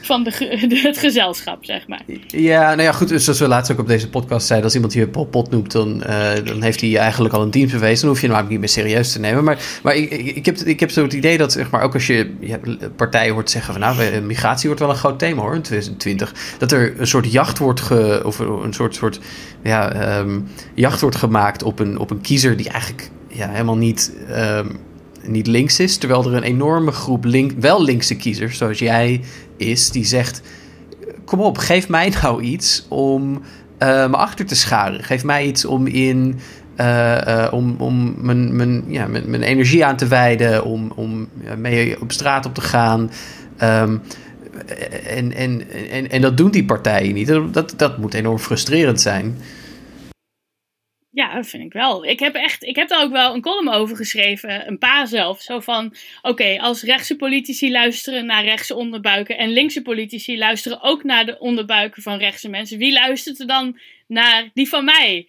van 0.03 0.25
de, 0.25 0.31
de, 0.69 0.81
het 0.81 0.99
gezelschap, 0.99 1.65
zeg 1.65 1.89
maar. 1.89 2.03
Ja, 2.27 2.69
nou 2.69 2.83
ja, 2.83 2.93
goed. 2.93 3.09
Dus 3.09 3.25
zoals 3.25 3.41
we 3.41 3.49
laatst 3.49 3.73
ook 3.73 3.79
op 3.79 3.89
deze 3.89 4.09
podcast 4.09 4.47
zeiden, 4.47 4.67
als 4.67 4.75
iemand 4.75 4.93
hier 4.93 5.09
Pol 5.09 5.27
Pot 5.27 5.51
noemt, 5.51 5.73
dan, 5.73 6.03
uh, 6.07 6.35
dan 6.45 6.63
heeft 6.63 6.81
hij 6.81 6.97
eigenlijk 6.97 7.35
al 7.35 7.43
een 7.43 7.51
dienst 7.51 7.73
bewezen. 7.73 8.01
Dan 8.01 8.09
hoef 8.09 8.21
je 8.21 8.27
hem 8.27 8.35
namelijk 8.35 8.61
niet 8.61 8.75
meer 8.75 8.85
serieus 8.85 9.13
te 9.13 9.21
nemen. 9.21 9.45
Maar, 9.45 9.59
maar 9.83 9.95
ik, 9.95 10.11
ik, 10.11 10.37
ik 10.37 10.47
heb, 10.47 10.57
ik 10.57 10.81
heb 10.81 10.91
zo 10.91 11.03
het 11.03 11.13
idee 11.13 11.39
dat, 11.39 11.53
zeg 11.53 11.71
maar, 11.71 11.83
ook 11.83 11.95
als 11.95 12.07
je, 12.07 12.37
je 12.41 12.79
partijen 12.97 13.33
hoort 13.33 13.51
zeggen 13.57 13.73
van 13.73 13.83
nou, 13.83 14.21
migratie 14.21 14.67
wordt 14.67 14.81
wel 14.81 14.91
een 14.91 14.97
groot 14.97 15.19
thema 15.19 15.43
hoor, 15.43 15.55
in 15.55 15.63
2020. 15.63 16.35
Dat 16.59 16.73
er 16.73 17.01
een 17.01 17.07
soort 17.07 17.33
jacht 17.33 17.59
wordt 17.59 17.81
ge, 17.81 18.21
of 18.25 18.39
een 18.39 18.75
soort, 18.75 18.95
soort 18.95 19.21
ja, 19.63 20.19
um, 20.19 20.49
jacht 20.75 21.01
wordt 21.01 21.17
gemaakt 21.17 21.63
op 21.63 21.79
een, 21.79 21.99
op 21.99 22.11
een 22.11 22.21
kiezer 22.21 22.57
die 22.57 22.69
eigenlijk 22.69 23.11
ja, 23.29 23.49
helemaal 23.49 23.77
niet, 23.77 24.13
um, 24.31 24.79
niet 25.23 25.47
links 25.47 25.81
is. 25.81 25.97
Terwijl 25.97 26.25
er 26.25 26.35
een 26.35 26.43
enorme 26.43 26.93
groep 26.93 27.25
link, 27.25 27.53
wel 27.61 27.83
linkse 27.83 28.17
kiezers, 28.17 28.59
zoals 28.59 28.79
jij 28.79 29.21
is, 29.57 29.91
die 29.91 30.05
zegt: 30.05 30.43
Kom 31.25 31.41
op, 31.41 31.59
geef 31.59 31.89
mij 31.89 32.13
nou 32.23 32.43
iets 32.43 32.87
om 32.89 33.33
uh, 33.35 34.09
me 34.09 34.17
achter 34.17 34.47
te 34.47 34.57
scharen. 34.57 35.05
Geef 35.05 35.25
mij 35.25 35.47
iets 35.47 35.65
om 35.65 35.87
in. 35.87 36.39
Uh, 36.81 37.49
om, 37.51 37.75
om 37.79 38.15
mijn, 38.19 38.57
mijn, 38.57 38.85
ja, 38.87 39.07
mijn, 39.07 39.31
mijn, 39.31 39.43
energie 39.43 39.85
aan 39.85 39.97
te 39.97 40.07
wijden, 40.07 40.65
om, 40.65 40.93
om 40.95 41.29
mee 41.59 42.01
op 42.01 42.13
straat 42.13 42.47
op 42.47 42.55
te 42.55 42.61
gaan. 42.61 43.11
Um, 43.63 44.03
en, 45.07 45.33
en, 45.33 45.71
en, 45.91 46.11
en 46.11 46.21
dat 46.21 46.37
doen 46.37 46.51
die 46.51 46.65
partijen 46.65 47.15
niet. 47.15 47.27
Dat, 47.27 47.75
dat 47.77 47.99
moet 47.99 48.15
enorm 48.15 48.39
frustrerend 48.39 49.01
zijn. 49.01 49.39
Ja, 51.11 51.35
dat 51.35 51.47
vind 51.47 51.63
ik 51.65 51.73
wel. 51.73 52.05
Ik 52.05 52.19
heb, 52.19 52.35
echt, 52.35 52.63
ik 52.63 52.77
heb 52.77 52.89
daar 52.89 53.03
ook 53.03 53.13
wel 53.13 53.35
een 53.35 53.41
column 53.41 53.73
over 53.73 53.97
geschreven, 53.97 54.69
een 54.69 54.79
paar 54.79 55.07
zelf. 55.07 55.41
Zo 55.43 55.61
van, 55.61 55.95
oké, 56.23 56.59
als 56.61 56.83
rechtse 56.83 57.17
politici 57.17 57.71
luisteren 57.71 58.27
naar 58.27 58.45
rechtse 58.45 58.75
onderbuiken... 58.75 59.39
en 59.39 59.53
linkse 59.53 59.83
politici 59.83 60.39
luisteren 60.39 60.83
ook 60.83 61.05
naar 61.05 61.27
de 61.27 61.39
onderbuiken 61.39 62.03
van 62.03 62.19
rechtse 62.19 62.49
mensen... 62.49 62.79
wie 62.79 62.93
luistert 62.93 63.41
er 63.41 63.47
dan 63.47 63.79
naar 64.07 64.51
die 64.55 64.69
van 64.69 64.85
mij? 64.85 65.29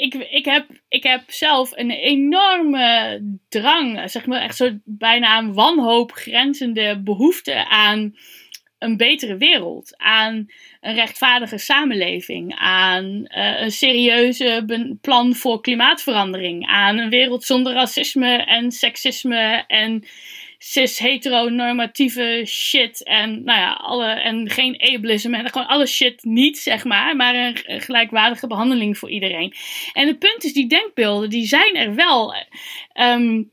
Ik, 0.00 0.14
ik, 0.14 0.44
heb, 0.44 0.66
ik 0.88 1.02
heb 1.02 1.22
zelf 1.26 1.70
een 1.74 1.90
enorme 1.90 3.20
drang, 3.48 4.10
zeg 4.10 4.26
maar 4.26 4.40
echt 4.40 4.56
zo 4.56 4.70
bijna 4.84 5.26
aan 5.26 5.54
wanhoop 5.54 6.12
grenzende 6.12 7.00
behoefte 7.04 7.68
aan 7.68 8.14
een 8.78 8.96
betere 8.96 9.36
wereld, 9.36 9.94
aan 9.96 10.50
een 10.80 10.94
rechtvaardige 10.94 11.58
samenleving, 11.58 12.54
aan 12.58 13.04
uh, 13.04 13.60
een 13.60 13.70
serieuze 13.70 14.64
plan 15.00 15.34
voor 15.34 15.60
klimaatverandering, 15.60 16.66
aan 16.66 16.98
een 16.98 17.10
wereld 17.10 17.44
zonder 17.44 17.72
racisme 17.72 18.36
en 18.36 18.72
seksisme 18.72 19.64
en 19.66 20.04
cis-heteronormatieve 20.62 22.42
shit 22.46 23.04
en 23.04 23.44
nou 23.44 23.58
ja, 23.58 23.72
alle, 23.72 24.06
en 24.06 24.50
geen 24.50 24.80
ableism 24.94 25.34
en 25.34 25.50
gewoon 25.50 25.66
alle 25.66 25.86
shit 25.86 26.24
niet, 26.24 26.58
zeg 26.58 26.84
maar, 26.84 27.16
maar 27.16 27.34
een 27.34 27.80
gelijkwaardige 27.80 28.46
behandeling 28.46 28.98
voor 28.98 29.10
iedereen. 29.10 29.54
En 29.92 30.06
het 30.06 30.18
punt 30.18 30.44
is, 30.44 30.52
die 30.52 30.68
denkbeelden, 30.68 31.30
die 31.30 31.46
zijn 31.46 31.76
er 31.76 31.94
wel. 31.94 32.34
Um, 33.00 33.50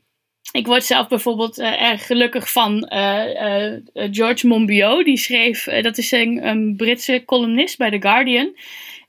ik 0.52 0.66
word 0.66 0.84
zelf 0.84 1.08
bijvoorbeeld 1.08 1.58
uh, 1.58 1.82
erg 1.82 2.06
gelukkig 2.06 2.52
van 2.52 2.90
uh, 2.92 3.24
uh, 3.32 3.78
George 3.92 4.46
Monbiot. 4.46 5.04
Die 5.04 5.16
schreef, 5.16 5.64
dat 5.64 5.98
is 5.98 6.10
een, 6.10 6.74
Britse 6.76 7.22
columnist 7.26 7.78
bij 7.78 7.90
The 7.90 8.00
Guardian. 8.00 8.56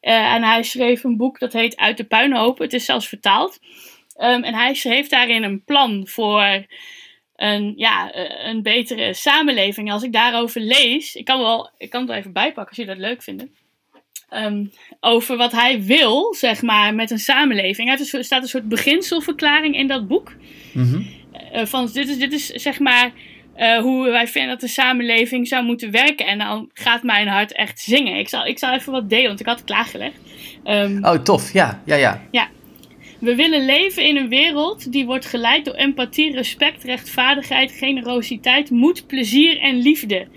en 0.01 0.43
hij 0.43 0.63
schreef 0.63 1.03
een 1.03 1.17
boek 1.17 1.39
dat 1.39 1.53
heet 1.53 1.77
Uit 1.77 1.97
de 1.97 2.03
puinhoop. 2.03 2.57
Het 2.57 2.73
is 2.73 2.85
zelfs 2.85 3.07
vertaald. 3.07 3.59
Um, 4.17 4.43
en 4.43 4.53
hij 4.53 4.73
schreef 4.73 5.07
daarin 5.07 5.43
een 5.43 5.63
plan 5.63 6.07
voor 6.07 6.65
een, 7.39 7.73
ja, 7.75 8.15
een 8.45 8.61
betere 8.61 9.13
samenleving. 9.13 9.91
Als 9.91 10.03
ik 10.03 10.13
daarover 10.13 10.61
lees, 10.61 11.15
ik 11.15 11.25
kan, 11.25 11.39
wel, 11.39 11.69
ik 11.77 11.89
kan 11.89 11.99
het 11.99 12.09
wel 12.09 12.19
even 12.19 12.33
bijpakken 12.33 12.67
als 12.67 12.77
jullie 12.77 12.91
dat 12.91 13.09
leuk 13.09 13.23
vinden. 13.23 13.51
Um, 14.33 14.71
over 14.99 15.37
wat 15.37 15.51
hij 15.51 15.83
wil, 15.83 16.33
zeg 16.33 16.61
maar, 16.61 16.95
met 16.95 17.11
een 17.11 17.19
samenleving. 17.19 17.89
Er 17.89 18.23
staat 18.23 18.41
een 18.41 18.47
soort 18.47 18.67
beginselverklaring 18.67 19.75
in 19.75 19.87
dat 19.87 20.07
boek. 20.07 20.33
Mm-hmm. 20.73 21.07
Uh, 21.53 21.65
van 21.65 21.89
dit 21.93 22.09
is, 22.09 22.17
dit 22.17 22.33
is 22.33 22.45
zeg 22.45 22.79
maar 22.79 23.11
uh, 23.57 23.77
hoe 23.77 24.09
wij 24.09 24.27
vinden 24.27 24.51
dat 24.51 24.61
de 24.61 24.67
samenleving 24.67 25.47
zou 25.47 25.65
moeten 25.65 25.91
werken. 25.91 26.25
En 26.25 26.37
dan 26.37 26.69
gaat 26.73 27.03
mijn 27.03 27.27
hart 27.27 27.53
echt 27.53 27.79
zingen. 27.79 28.17
Ik 28.17 28.29
zal, 28.29 28.45
ik 28.45 28.59
zal 28.59 28.73
even 28.73 28.91
wat 28.91 29.09
delen, 29.09 29.27
want 29.27 29.39
ik 29.39 29.45
had 29.45 29.57
het 29.57 29.65
klaargelegd. 29.65 30.19
Um, 30.65 31.05
oh, 31.05 31.23
tof. 31.23 31.53
Ja, 31.53 31.81
ja, 31.85 31.95
ja. 31.95 32.27
Ja. 32.31 32.49
We 33.19 33.35
willen 33.35 33.65
leven 33.65 34.03
in 34.03 34.17
een 34.17 34.29
wereld 34.29 34.91
die 34.91 35.05
wordt 35.05 35.25
geleid 35.25 35.65
door 35.65 35.73
empathie, 35.73 36.31
respect, 36.31 36.83
rechtvaardigheid, 36.83 37.71
generositeit, 37.71 38.69
moed, 38.69 39.07
plezier 39.07 39.59
en 39.59 39.75
liefde. 39.75 40.27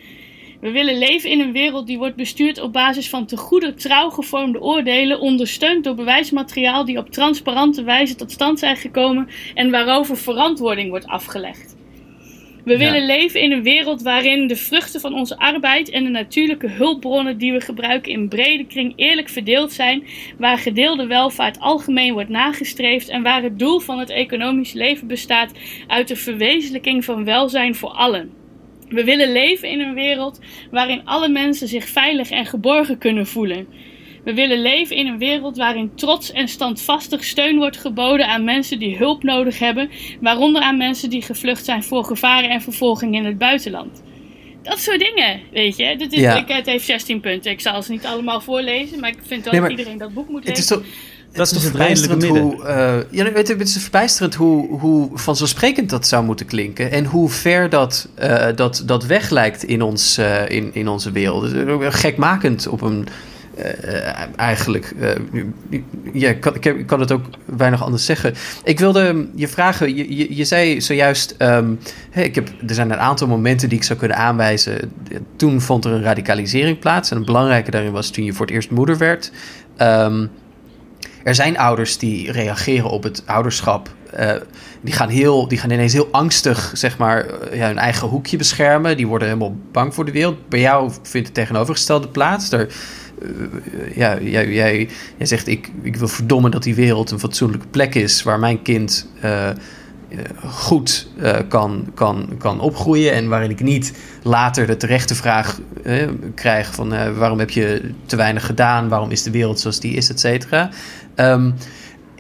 We 0.60 0.70
willen 0.70 0.98
leven 0.98 1.30
in 1.30 1.40
een 1.40 1.52
wereld 1.52 1.86
die 1.86 1.98
wordt 1.98 2.16
bestuurd 2.16 2.60
op 2.60 2.72
basis 2.72 3.08
van 3.08 3.26
te 3.26 3.36
goede, 3.36 3.74
trouw 3.74 4.10
gevormde 4.10 4.60
oordelen, 4.60 5.20
ondersteund 5.20 5.84
door 5.84 5.94
bewijsmateriaal 5.94 6.84
die 6.84 6.98
op 6.98 7.10
transparante 7.10 7.82
wijze 7.82 8.14
tot 8.14 8.32
stand 8.32 8.58
zijn 8.58 8.76
gekomen 8.76 9.28
en 9.54 9.70
waarover 9.70 10.16
verantwoording 10.16 10.90
wordt 10.90 11.06
afgelegd. 11.06 11.71
We 12.64 12.72
ja. 12.72 12.78
willen 12.78 13.06
leven 13.06 13.40
in 13.40 13.52
een 13.52 13.62
wereld 13.62 14.02
waarin 14.02 14.46
de 14.46 14.56
vruchten 14.56 15.00
van 15.00 15.14
onze 15.14 15.38
arbeid 15.38 15.90
en 15.90 16.04
de 16.04 16.10
natuurlijke 16.10 16.68
hulpbronnen 16.68 17.38
die 17.38 17.52
we 17.52 17.60
gebruiken 17.60 18.12
in 18.12 18.28
brede 18.28 18.66
kring 18.66 18.92
eerlijk 18.96 19.28
verdeeld 19.28 19.72
zijn, 19.72 20.04
waar 20.38 20.58
gedeelde 20.58 21.06
welvaart 21.06 21.60
algemeen 21.60 22.12
wordt 22.12 22.28
nagestreefd 22.28 23.08
en 23.08 23.22
waar 23.22 23.42
het 23.42 23.58
doel 23.58 23.80
van 23.80 23.98
het 23.98 24.10
economisch 24.10 24.72
leven 24.72 25.06
bestaat 25.06 25.52
uit 25.86 26.08
de 26.08 26.16
verwezenlijking 26.16 27.04
van 27.04 27.24
welzijn 27.24 27.74
voor 27.74 27.90
allen. 27.90 28.30
We 28.88 29.04
willen 29.04 29.32
leven 29.32 29.68
in 29.68 29.80
een 29.80 29.94
wereld 29.94 30.40
waarin 30.70 31.04
alle 31.04 31.28
mensen 31.28 31.68
zich 31.68 31.88
veilig 31.88 32.30
en 32.30 32.46
geborgen 32.46 32.98
kunnen 32.98 33.26
voelen. 33.26 33.66
We 34.24 34.34
willen 34.34 34.62
leven 34.62 34.96
in 34.96 35.06
een 35.06 35.18
wereld 35.18 35.56
waarin 35.56 35.90
trots 35.94 36.32
en 36.32 36.48
standvastig 36.48 37.24
steun 37.24 37.56
wordt 37.56 37.76
geboden 37.76 38.26
aan 38.26 38.44
mensen 38.44 38.78
die 38.78 38.96
hulp 38.96 39.22
nodig 39.22 39.58
hebben, 39.58 39.90
waaronder 40.20 40.62
aan 40.62 40.76
mensen 40.76 41.10
die 41.10 41.22
gevlucht 41.22 41.64
zijn 41.64 41.84
voor 41.84 42.04
gevaren 42.04 42.50
en 42.50 42.60
vervolging 42.62 43.14
in 43.14 43.24
het 43.24 43.38
buitenland. 43.38 44.02
Dat 44.62 44.78
soort 44.78 44.98
dingen, 44.98 45.40
weet 45.52 45.76
je. 45.76 45.96
Dit 45.96 46.12
is, 46.12 46.20
Ja. 46.20 46.36
ik, 46.36 46.48
het 46.48 46.66
heeft 46.66 46.84
16 46.84 47.20
punten. 47.20 47.50
Ik 47.50 47.60
zal 47.60 47.82
ze 47.82 47.90
niet 47.90 48.04
allemaal 48.06 48.40
voorlezen, 48.40 49.00
maar 49.00 49.10
ik 49.10 49.18
vind 49.26 49.44
wel 49.44 49.52
Nee, 49.52 49.62
dat 49.62 49.70
iedereen 49.70 49.98
dat 49.98 50.12
boek 50.14 50.28
moet 50.28 50.44
Het 50.44 50.58
is 50.58 50.70
lezen. 50.70 50.76
toch... 50.76 50.92
Dat 51.32 51.46
is 51.46 51.52
toch 51.52 51.62
het 51.62 51.74
redelijke 51.74 52.26
hoe, 52.26 52.64
eh, 52.64 52.96
ja, 53.10 53.32
weet 53.32 53.46
je, 53.48 53.54
het 53.54 53.68
is 53.68 53.76
verbijsterend 53.82 54.34
hoe, 54.34 54.78
hoe 54.78 55.10
vanzelfsprekend 55.14 55.90
dat 55.90 56.06
zou 56.06 56.24
moeten 56.24 56.46
klinken. 56.46 56.90
En 56.90 57.04
hoe 57.04 57.28
ver 57.28 57.70
dat, 57.70 58.08
eh, 58.14 58.46
dat, 58.54 58.82
dat 58.86 59.04
weg 59.04 59.30
lijkt 59.30 59.64
in, 59.64 59.82
ons, 59.82 60.18
eh, 60.18 60.48
in, 60.48 60.70
in 60.74 60.88
onze 60.88 61.10
wereld. 61.10 61.42
Het 61.42 61.52
is 61.52 61.66
ook 61.66 61.94
Gekmakend 61.94 62.66
op 62.66 62.80
een. 62.80 63.06
Eh, 63.56 64.24
eigenlijk. 64.36 64.94
ja, 66.12 66.28
ik 66.28 66.40
kan, 66.40 66.54
ik, 66.60 66.86
kan 66.86 67.00
het 67.00 67.12
ook 67.12 67.24
weinig 67.44 67.82
anders 67.82 68.04
zeggen. 68.04 68.34
Ik 68.64 68.78
wilde 68.78 69.28
je 69.34 69.48
vragen. 69.48 69.96
Je, 69.96 70.16
je, 70.16 70.36
je 70.36 70.44
zei 70.44 70.80
zojuist. 70.80 71.34
ehm, 71.38 71.72
ik 72.12 72.34
heb, 72.34 72.48
er 72.66 72.74
zijn 72.74 72.90
een 72.90 72.98
aantal 72.98 73.26
momenten 73.26 73.68
die 73.68 73.78
ik 73.78 73.84
zou 73.84 73.98
kunnen 73.98 74.16
aanwijzen. 74.16 74.92
Toen 75.36 75.60
vond 75.60 75.84
er 75.84 75.92
een 75.92 76.02
radicalisering 76.02 76.78
plaats. 76.78 77.10
En 77.10 77.16
het 77.16 77.26
belangrijke 77.26 77.70
daarin 77.70 77.92
was 77.92 78.10
toen 78.10 78.24
je 78.24 78.32
voor 78.32 78.46
het 78.46 78.54
eerst 78.54 78.70
moeder 78.70 78.98
werd. 78.98 79.32
Ehm, 79.76 80.26
er 81.24 81.34
zijn 81.34 81.58
ouders 81.58 81.98
die 81.98 82.32
reageren 82.32 82.90
op 82.90 83.02
het 83.02 83.22
ouderschap. 83.26 83.90
die, 84.80 84.94
gaan 84.94 85.08
heel, 85.08 85.48
die 85.48 85.58
gaan 85.58 85.70
ineens 85.70 85.92
heel 85.92 86.08
angstig 86.10 86.70
zeg 86.74 86.98
maar, 86.98 87.26
ja, 87.52 87.66
hun 87.66 87.78
eigen 87.78 88.08
hoekje 88.08 88.36
beschermen. 88.36 88.96
Die 88.96 89.06
worden 89.06 89.28
helemaal 89.28 89.56
bang 89.72 89.94
voor 89.94 90.04
de 90.04 90.12
wereld. 90.12 90.48
Bij 90.48 90.60
jou 90.60 90.92
vindt 91.02 91.26
het 91.26 91.36
tegenovergestelde 91.36 92.08
plaats. 92.08 92.50
Eh, 92.50 92.60
ja, 93.94 94.20
jij, 94.20 94.52
jij, 94.52 94.88
jij 95.16 95.26
zegt, 95.26 95.46
ik, 95.46 95.70
ik 95.82 95.96
wil 95.96 96.08
verdommen 96.08 96.50
dat 96.50 96.62
die 96.62 96.74
wereld 96.74 97.10
een 97.10 97.18
fatsoenlijke 97.18 97.66
plek 97.66 97.94
is... 97.94 98.22
waar 98.22 98.38
mijn 98.38 98.62
kind 98.62 99.08
eh, 99.20 99.48
eh, 99.48 99.56
goed 100.46 101.08
eh, 101.18 101.38
kan, 101.48 101.86
kan, 101.94 102.28
kan 102.38 102.60
opgroeien... 102.60 103.12
en 103.12 103.28
waarin 103.28 103.50
ik 103.50 103.60
niet 103.60 103.92
later 104.22 104.66
de 104.66 104.76
terechte 104.76 105.14
vraag 105.14 105.60
eh, 105.82 106.08
krijg 106.34 106.74
van... 106.74 106.94
eh, 106.94 107.18
waarom 107.18 107.38
heb 107.38 107.50
je 107.50 107.90
te 108.06 108.16
weinig 108.16 108.46
gedaan? 108.46 108.88
Waarom 108.88 109.10
is 109.10 109.22
de 109.22 109.30
wereld 109.30 109.60
zoals 109.60 109.80
die 109.80 109.94
is, 109.94 110.10
et 110.10 110.20
cetera? 110.20 110.70
Ehm, 111.14 111.50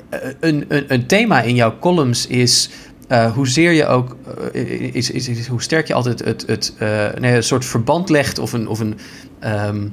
eh, 0.08 0.18
een, 0.40 0.64
een, 0.68 0.84
een 0.88 1.06
thema 1.06 1.42
in 1.42 1.54
jouw 1.54 1.78
columns 1.78 2.26
is 2.26 2.70
eh, 3.12 3.32
hoezeer 3.32 3.72
je 3.72 3.86
ook 3.86 4.16
eh, 4.52 4.94
is, 4.94 5.10
is, 5.10 5.46
hoe 5.46 5.62
sterk 5.62 5.86
je 5.86 5.94
altijd 5.94 6.24
het, 6.24 6.44
het 6.46 6.74
eh, 6.78 7.06
nee, 7.20 7.34
een 7.36 7.42
soort 7.42 7.64
verband 7.64 8.08
legt 8.08 8.38
of 8.38 8.52
een, 8.52 8.68
of 8.68 8.80
een 8.80 8.98
ehm, 9.38 9.88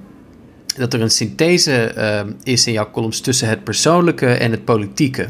dat 0.80 0.94
er 0.94 1.02
een 1.02 1.10
synthese 1.10 1.84
ehm, 1.84 2.32
is 2.44 2.68
in 2.68 2.74
jouw 2.74 2.92
columns 2.92 3.22
tussen 3.22 3.50
het 3.50 3.64
persoonlijke 3.64 4.28
en 4.28 4.52
het 4.52 4.66
politieke. 4.66 5.28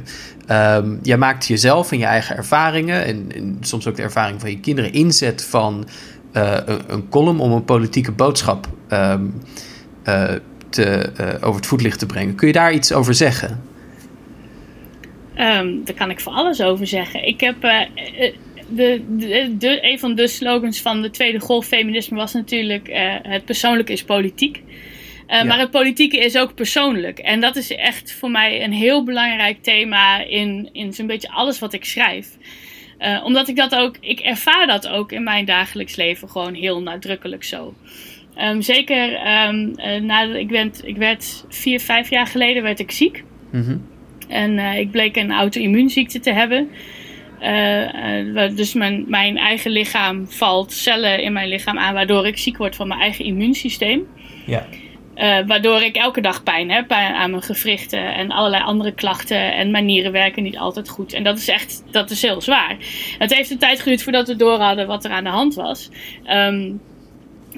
Ehm, 0.47 0.95
jij 1.01 1.17
maakt 1.17 1.47
jezelf 1.47 1.91
en 1.91 1.97
je 1.97 2.05
eigen 2.05 2.38
ervaringen 2.38 3.05
en, 3.05 3.57
soms 3.62 3.88
ook 3.88 3.95
de 3.95 4.01
ervaring 4.01 4.39
van 4.39 4.49
je 4.49 4.59
kinderen 4.59 4.93
inzet 4.93 5.45
van 5.45 5.88
eh, 6.31 6.57
een, 6.88 7.09
column 7.09 7.39
om 7.39 7.51
een 7.51 7.65
politieke 7.65 8.12
boodschap 8.12 8.67
ehm, 8.88 9.25
eh, 10.03 10.33
te, 10.69 10.83
eh, 10.85 11.27
over 11.35 11.55
het 11.55 11.65
voetlicht 11.65 11.99
te 11.99 12.05
brengen. 12.05 12.35
Kun 12.35 12.47
je 12.47 12.53
daar 12.53 12.73
iets 12.73 12.93
over 12.93 13.13
zeggen? 13.13 13.63
Daar 15.83 15.95
kan 15.95 16.09
ik 16.09 16.19
voor 16.19 16.33
alles 16.33 16.62
over 16.62 16.88
zeggen. 16.88 17.27
Ik 17.27 17.39
heb. 17.39 17.62
de, 18.69 19.79
een 19.81 19.99
van 19.99 20.15
de 20.15 20.27
slogans 20.27 20.81
van 20.81 21.01
de 21.01 21.09
tweede 21.09 21.39
golf 21.39 21.65
feminisme 21.65 22.17
was 22.17 22.33
natuurlijk: 22.33 22.89
het 23.23 23.45
persoonlijke 23.45 23.93
is 23.93 24.03
politiek. 24.03 24.63
Eh, 25.30 25.38
Ja. 25.38 25.44
Maar 25.44 25.60
het 25.60 25.72
politieke 25.72 26.18
is 26.18 26.38
ook 26.38 26.54
persoonlijk. 26.56 27.20
En 27.20 27.39
dat 27.39 27.56
is 27.56 27.76
echt 27.76 28.12
voor 28.12 28.32
mij 28.32 28.63
een 28.63 28.72
heel 28.72 29.04
belangrijk 29.04 29.63
thema 29.63 30.24
in, 30.24 30.70
in 30.72 30.94
zo'n 30.94 31.08
beetje 31.08 31.30
alles 31.32 31.60
wat 31.60 31.74
ik 31.74 31.86
schrijf. 31.86 32.38
Eh, 32.98 33.22
omdat 33.24 33.48
ik 33.48 33.56
dat 33.56 33.76
ook, 33.76 33.96
ik 34.00 34.20
ervaar 34.20 34.68
dat 34.68 34.88
ook 34.88 35.12
in 35.12 35.24
mijn 35.24 35.46
dagelijks 35.46 35.96
leven 35.96 36.30
gewoon 36.30 36.54
heel 36.54 36.82
nadrukkelijk 36.82 37.44
zo. 37.44 37.74
Ehm, 38.36 38.62
zeker 38.62 39.28
um, 39.48 39.74
uh, 39.78 40.02
nadat 40.02 40.36
ik, 40.36 40.50
werd, 40.50 40.82
ik 40.86 40.98
werd 40.98 41.46
vier, 41.50 41.80
vijf 41.80 42.10
jaar 42.10 42.28
geleden 42.28 42.63
werd 42.63 42.80
ik 42.80 42.92
ziek. 42.92 43.24
Mhm. 43.52 43.78
En 44.28 44.60
ik 44.60 44.92
bleek 44.92 45.15
een 45.15 45.32
auto-immuunziekte 45.32 46.20
te 46.20 46.32
hebben. 46.32 46.70
Uh, 47.42 48.56
dus 48.56 48.74
mijn, 48.74 49.06
mijn 49.08 49.38
eigen 49.38 49.72
lichaam 49.72 50.30
valt 50.30 50.72
cellen 50.72 51.22
in 51.22 51.34
mijn 51.34 51.50
lichaam 51.50 51.78
aan, 51.78 51.94
waardoor 51.94 52.28
ik 52.28 52.38
ziek 52.38 52.58
word 52.58 52.76
van 52.76 52.88
mijn 52.88 53.00
eigen 53.00 53.26
immuunsysteem. 53.26 54.08
Ja. 54.46 54.65
Uh, 55.19 55.39
waardoor 55.47 55.82
ik 55.82 55.95
elke 55.95 56.21
dag 56.21 56.43
pijn 56.43 56.71
heb 56.71 56.88
pijn 56.88 57.13
aan 57.13 57.29
mijn 57.29 57.43
gewrichten 57.43 58.13
en 58.13 58.32
allerlei 58.32 58.63
andere 58.63 58.91
klachten. 58.91 59.53
En 59.53 59.71
mijn 59.71 59.86
nieren 59.86 60.12
werken 60.12 60.43
niet 60.43 60.58
altijd 60.58 60.89
goed. 60.89 61.13
En 61.13 61.23
dat 61.23 61.38
is 61.38 61.47
echt, 61.47 61.84
dat 61.91 62.10
is 62.10 62.21
heel 62.21 62.41
zwaar. 62.41 62.77
Het 63.17 63.34
heeft 63.34 63.51
een 63.51 63.58
tijd 63.58 63.79
geduurd 63.79 64.03
voordat 64.03 64.27
we 64.27 64.36
door 64.36 64.60
hadden 64.60 64.88
wat 64.88 65.05
er 65.05 65.12
aan 65.12 65.23
de 65.23 65.29
hand 65.29 65.55
was. 65.55 65.89
Um, 66.27 66.82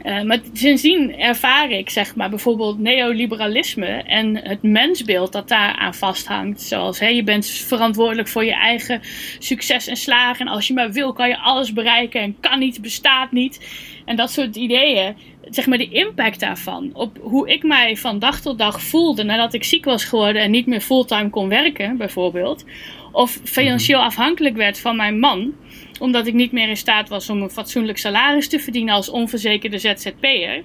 uh, 0.04 0.22
maar 0.22 0.40
sindsdien 0.54 1.20
ervaar 1.20 1.72
ik, 1.72 1.90
zeg 1.90 2.16
maar, 2.16 2.30
bijvoorbeeld 2.30 2.80
neoliberalisme 2.80 3.88
en 3.88 4.36
het 4.36 4.64
mensbeeld 4.64 5.32
dat 5.32 5.48
daar 5.48 5.76
aan 5.76 5.94
vasthangt. 5.94 6.62
Zoals, 6.62 7.00
hé, 7.00 7.08
je 7.08 7.24
bent 7.24 7.48
verantwoordelijk 7.48 8.28
voor 8.28 8.46
je 8.46 8.54
eigen 8.54 9.02
succes 9.40 9.88
en 9.88 9.96
slagen. 9.96 10.46
En 10.46 10.52
als 10.52 10.68
je 10.68 10.74
maar 10.74 10.92
wil, 10.92 11.14
kan 11.14 11.28
je 11.28 11.38
alles 11.38 11.74
bereiken. 11.74 12.22
En 12.22 12.36
kan 12.40 12.60
niet, 12.60 12.82
bestaat 12.82 13.32
niet. 13.32 13.68
En 14.06 14.16
dat 14.16 14.32
soort 14.32 14.56
ideeën, 14.56 15.16
zeg 15.52 15.66
maar, 15.66 15.78
de 15.78 15.90
impact 15.90 16.40
daarvan 16.40 16.90
op 16.94 17.18
hoe 17.22 17.50
ik 17.50 17.64
mij 17.64 17.98
van 17.98 18.20
dag 18.20 18.42
tot 18.42 18.58
dag 18.58 18.82
voelde 18.82 19.24
nadat 19.24 19.54
ik 19.54 19.64
ziek 19.64 19.86
was 19.86 20.06
geworden 20.06 20.42
en 20.42 20.52
niet 20.52 20.66
meer 20.66 20.82
fulltime 20.82 21.30
kon 21.30 21.50
werken, 21.50 21.98
bijvoorbeeld. 21.98 22.66
Of 23.12 23.40
financieel 23.44 24.02
afhankelijk 24.02 24.56
werd 24.56 24.80
van 24.80 24.96
mijn 24.96 25.20
man 25.20 25.54
omdat 26.02 26.28
ik 26.28 26.34
niet 26.34 26.52
meer 26.52 26.70
in 26.70 26.78
staat 26.78 27.10
was 27.10 27.30
om 27.30 27.42
een 27.42 27.50
fatsoenlijk 27.50 27.98
salaris 27.98 28.48
te 28.48 28.60
verdienen 28.60 28.94
als 28.94 29.10
onverzekerde 29.10 29.78
ZZP'er. 29.78 30.64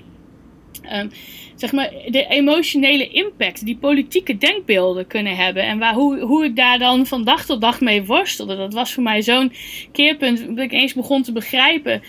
Um, 0.93 1.11
zeg 1.55 1.73
maar, 1.73 1.91
de 2.07 2.27
emotionele 2.27 3.09
impact 3.09 3.65
die 3.65 3.77
politieke 3.77 4.39
denkbeelden 4.39 5.07
kunnen 5.07 5.37
hebben. 5.37 5.63
En 5.63 5.79
waar, 5.79 5.95
hoe, 5.95 6.21
hoe 6.21 6.45
ik 6.45 6.57
daar 6.57 6.79
dan 6.79 7.07
van 7.07 7.25
dag 7.25 7.45
tot 7.45 7.61
dag 7.61 7.81
mee 7.81 8.05
worstelde. 8.05 8.57
Dat 8.57 8.75
was 8.75 8.93
voor 8.93 9.03
mij 9.03 9.23
zo'n 9.23 9.53
keerpunt 9.93 10.47
dat 10.47 10.59
ik 10.65 10.73
eens 10.73 10.95
begon 10.95 11.23
te 11.23 11.33
begrijpen. 11.33 12.03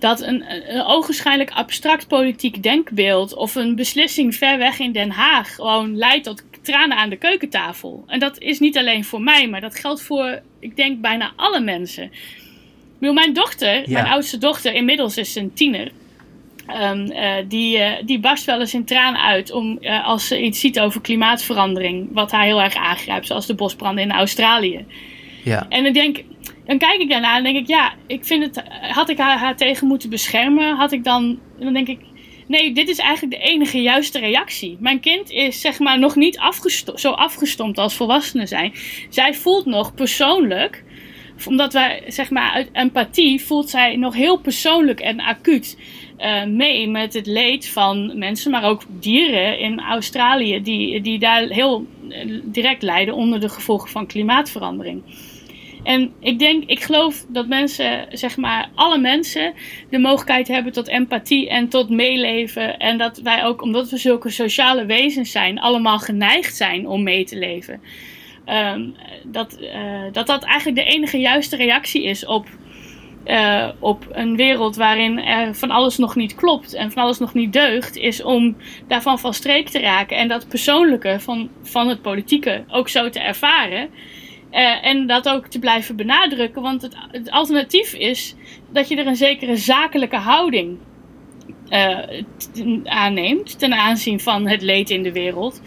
Dat 0.00 0.20
een, 0.22 0.44
een 0.74 0.84
ogenschijnlijk 0.84 1.50
abstract 1.50 2.08
politiek 2.08 2.62
denkbeeld 2.62 3.34
of 3.34 3.54
een 3.54 3.74
beslissing 3.74 4.34
ver 4.34 4.58
weg 4.58 4.78
in 4.78 4.92
Den 4.92 5.10
Haag 5.10 5.54
gewoon 5.54 5.96
leidt 5.96 6.24
tot 6.24 6.44
tranen 6.62 6.96
aan 6.96 7.10
de 7.10 7.16
keukentafel. 7.16 8.04
En 8.06 8.18
dat 8.18 8.38
is 8.38 8.58
niet 8.58 8.78
alleen 8.78 9.04
voor 9.04 9.20
mij, 9.20 9.48
maar 9.48 9.60
dat 9.60 9.80
geldt 9.80 10.02
voor, 10.02 10.40
ik 10.60 10.76
denk, 10.76 11.00
bijna 11.00 11.32
alle 11.36 11.60
mensen. 11.60 12.10
Mijn 12.98 13.32
dochter, 13.32 13.74
ja. 13.74 14.02
mijn 14.02 14.12
oudste 14.12 14.38
dochter, 14.38 14.74
inmiddels 14.74 15.16
is 15.16 15.34
een 15.34 15.52
tiener. 15.52 15.90
Um, 16.82 17.10
uh, 17.10 17.34
die, 17.48 17.78
uh, 17.78 17.90
die 18.04 18.18
barst 18.18 18.44
wel 18.44 18.60
eens 18.60 18.74
in 18.74 18.84
tranen 18.84 19.20
uit 19.20 19.52
om, 19.52 19.78
uh, 19.80 20.06
als 20.06 20.26
ze 20.26 20.42
iets 20.42 20.60
ziet 20.60 20.80
over 20.80 21.00
klimaatverandering, 21.00 22.08
wat 22.12 22.30
haar 22.30 22.44
heel 22.44 22.62
erg 22.62 22.74
aangrijpt, 22.74 23.26
zoals 23.26 23.46
de 23.46 23.54
bosbranden 23.54 24.04
in 24.04 24.12
Australië. 24.12 24.84
Ja. 25.44 25.66
En 25.68 25.84
dan 25.84 25.92
denk 25.92 26.22
dan 26.70 26.78
kijk 26.78 27.00
ik 27.00 27.10
daarna 27.10 27.36
en 27.36 27.42
denk 27.42 27.56
ik, 27.56 27.66
ja, 27.66 27.92
ik 28.06 28.24
vind 28.24 28.44
het, 28.44 28.62
had 28.80 29.08
ik 29.08 29.18
haar, 29.18 29.56
tegen 29.56 29.86
moeten 29.86 30.10
beschermen, 30.10 30.76
had 30.76 30.92
ik 30.92 31.04
dan, 31.04 31.38
dan 31.58 31.72
denk 31.72 31.88
ik, 31.88 32.00
nee, 32.46 32.72
dit 32.72 32.88
is 32.88 32.98
eigenlijk 32.98 33.42
de 33.42 33.48
enige 33.48 33.82
juiste 33.82 34.18
reactie. 34.18 34.76
Mijn 34.80 35.00
kind 35.00 35.30
is 35.30 35.60
zeg 35.60 35.78
maar 35.78 35.98
nog 35.98 36.16
niet 36.16 36.38
afgesto 36.38 36.96
zo 36.96 37.10
afgestompt 37.10 37.78
als 37.78 37.94
volwassenen 37.94 38.48
zijn. 38.48 38.72
Zij 39.08 39.34
voelt 39.34 39.66
nog 39.66 39.94
persoonlijk, 39.94 40.84
omdat 41.46 41.72
wij 41.72 42.02
zeg 42.06 42.30
maar 42.30 42.52
uit 42.52 42.68
empathie 42.72 43.40
voelt 43.40 43.70
zij 43.70 43.96
nog 43.96 44.14
heel 44.14 44.36
persoonlijk 44.38 45.00
en 45.00 45.20
acuut 45.20 45.78
uh, 46.18 46.44
mee 46.44 46.88
met 46.88 47.14
het 47.14 47.26
leed 47.26 47.68
van 47.68 48.18
mensen, 48.18 48.50
maar 48.50 48.64
ook 48.64 48.82
dieren 48.88 49.58
in 49.58 49.80
Australië 49.80 50.62
die, 50.62 51.00
die 51.00 51.18
daar 51.18 51.42
heel 51.42 51.86
direct 52.44 52.82
lijden 52.82 53.14
onder 53.14 53.40
de 53.40 53.48
gevolgen 53.48 53.88
van 53.88 54.06
klimaatverandering. 54.06 55.02
En 55.82 56.12
ik 56.20 56.38
denk, 56.38 56.64
ik 56.64 56.82
geloof 56.82 57.24
dat 57.28 57.46
mensen, 57.46 58.06
zeg 58.10 58.36
maar, 58.36 58.68
alle 58.74 58.98
mensen 58.98 59.52
de 59.90 59.98
mogelijkheid 59.98 60.48
hebben 60.48 60.72
tot 60.72 60.88
empathie 60.88 61.48
en 61.48 61.68
tot 61.68 61.88
meeleven. 61.88 62.78
En 62.78 62.98
dat 62.98 63.18
wij 63.18 63.44
ook, 63.44 63.62
omdat 63.62 63.90
we 63.90 63.96
zulke 63.96 64.30
sociale 64.30 64.84
wezens 64.84 65.30
zijn, 65.30 65.60
allemaal 65.60 65.98
geneigd 65.98 66.56
zijn 66.56 66.88
om 66.88 67.02
mee 67.02 67.24
te 67.24 67.38
leven. 67.38 67.80
Um, 68.46 68.94
dat, 69.24 69.58
uh, 69.60 70.02
dat 70.12 70.26
dat 70.26 70.44
eigenlijk 70.44 70.78
de 70.78 70.92
enige 70.94 71.18
juiste 71.18 71.56
reactie 71.56 72.04
is 72.04 72.26
op, 72.26 72.46
uh, 73.26 73.68
op 73.78 74.06
een 74.10 74.36
wereld 74.36 74.76
waarin 74.76 75.18
er 75.18 75.54
van 75.54 75.70
alles 75.70 75.98
nog 75.98 76.16
niet 76.16 76.34
klopt 76.34 76.74
en 76.74 76.92
van 76.92 77.02
alles 77.02 77.18
nog 77.18 77.34
niet 77.34 77.52
deugt, 77.52 77.96
is 77.96 78.22
om 78.22 78.56
daarvan 78.88 79.18
van 79.18 79.34
streek 79.34 79.68
te 79.68 79.80
raken. 79.80 80.16
En 80.16 80.28
dat 80.28 80.48
persoonlijke 80.48 81.20
van, 81.20 81.50
van 81.62 81.88
het 81.88 82.02
politieke 82.02 82.64
ook 82.68 82.88
zo 82.88 83.10
te 83.10 83.20
ervaren. 83.20 83.88
Uh, 84.52 84.86
en 84.86 85.06
dat 85.06 85.28
ook 85.28 85.46
te 85.46 85.58
blijven 85.58 85.96
benadrukken. 85.96 86.62
Want 86.62 86.82
het, 86.82 86.96
het, 87.10 87.30
alternatief 87.30 87.92
is 87.94 88.34
dat 88.72 88.88
je 88.88 88.96
er 88.96 89.06
een 89.06 89.16
zekere 89.16 89.56
zakelijke 89.56 90.16
houding 90.16 90.78
eh, 91.68 91.98
t- 92.38 92.62
aanneemt 92.84 93.58
ten 93.58 93.72
aanzien 93.74 94.20
van 94.20 94.48
het 94.48 94.62
leed 94.62 94.90
in 94.90 95.02
de 95.02 95.12
wereld, 95.12 95.62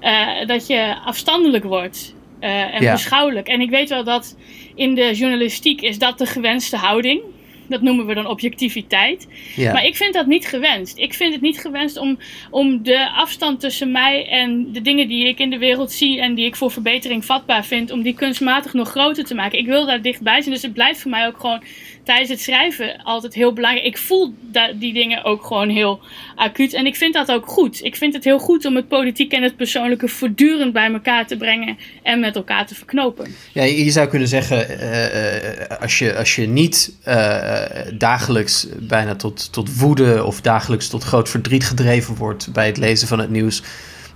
eh, 0.00 0.46
dat 0.46 0.66
je 0.66 0.94
afstandelijk 1.04 1.64
wordt 1.64 2.14
eh, 2.40 2.74
en 2.74 2.82
Ja. 2.82 2.92
beschouwelijk. 2.92 3.48
En 3.48 3.60
ik 3.60 3.70
weet 3.70 3.88
wel 3.88 4.04
dat 4.04 4.36
in 4.74 4.94
de 4.94 5.14
journalistiek 5.14 5.80
is 5.80 5.98
dat 5.98 6.18
de 6.18 6.26
gewenste 6.26 6.76
houding. 6.76 7.22
Dat 7.68 7.82
noemen 7.82 8.06
we 8.06 8.14
dan 8.14 8.26
objectiviteit. 8.26 9.26
Ja. 9.56 9.72
Maar 9.72 9.84
ik 9.84 9.96
vind 9.96 10.14
dat 10.14 10.26
niet 10.26 10.46
gewenst. 10.46 10.98
Ik 10.98 11.14
vind 11.14 11.32
het 11.32 11.42
niet 11.42 11.60
gewenst 11.60 11.96
om, 11.96 12.18
om 12.50 12.82
de 12.82 13.10
afstand 13.10 13.60
tussen 13.60 13.90
mij 13.90 14.28
en 14.28 14.72
de 14.72 14.82
dingen 14.82 15.08
die 15.08 15.26
ik 15.26 15.38
in 15.38 15.50
de 15.50 15.58
wereld 15.58 15.92
zie 15.92 16.20
en 16.20 16.34
die 16.34 16.46
ik 16.46 16.56
voor 16.56 16.70
verbetering 16.70 17.24
vatbaar 17.24 17.64
vind, 17.64 17.90
om 17.90 18.02
die 18.02 18.14
kunstmatig 18.14 18.72
nog 18.72 18.90
groter 18.90 19.24
te 19.24 19.34
maken. 19.34 19.58
Ik 19.58 19.66
wil 19.66 19.86
daar 19.86 20.02
dichtbij 20.02 20.40
zijn. 20.40 20.54
Dus 20.54 20.62
het 20.62 20.72
blijft 20.72 21.00
voor 21.00 21.10
mij 21.10 21.26
ook 21.26 21.40
gewoon 21.40 21.62
tijdens 22.08 22.30
het 22.30 22.40
schrijven 22.40 23.02
altijd 23.02 23.34
heel 23.34 23.52
belangrijk. 23.52 23.86
Ik 23.86 23.98
voel 23.98 24.34
die 24.74 24.92
dingen 24.92 25.24
ook 25.24 25.44
gewoon 25.44 25.68
heel 25.68 26.00
acuut. 26.34 26.72
En 26.72 26.86
ik 26.86 26.96
vind 26.96 27.14
dat 27.14 27.30
ook 27.30 27.46
goed. 27.46 27.84
Ik 27.84 27.96
vind 27.96 28.14
het 28.14 28.24
heel 28.24 28.38
goed 28.38 28.64
om 28.64 28.76
het 28.76 28.88
politieke 28.88 29.36
en 29.36 29.42
het 29.42 29.56
persoonlijke 29.56 30.08
voortdurend 30.08 30.72
bij 30.72 30.92
elkaar 30.92 31.26
te 31.26 31.36
brengen 31.36 31.78
en 32.02 32.20
met 32.20 32.36
elkaar 32.36 32.66
te 32.66 32.74
verknopen. 32.74 33.34
Ja, 33.52 33.62
je 33.62 33.90
zou 33.90 34.08
kunnen 34.08 34.28
zeggen, 34.28 34.68
eh, 34.68 35.60
eh, 35.60 35.80
als, 35.80 35.98
je, 35.98 36.16
als 36.16 36.36
je 36.36 36.46
niet 36.46 36.96
eh, 37.04 37.57
dagelijks 37.94 38.66
bijna 38.78 39.14
tot, 39.14 39.52
tot 39.52 39.76
woede 39.76 40.24
of 40.24 40.40
dagelijks 40.40 40.88
tot 40.88 41.04
groot 41.04 41.28
verdriet 41.28 41.64
gedreven 41.64 42.14
wordt 42.14 42.52
bij 42.52 42.66
het 42.66 42.76
lezen 42.76 43.08
van 43.08 43.18
het 43.18 43.30
nieuws, 43.30 43.62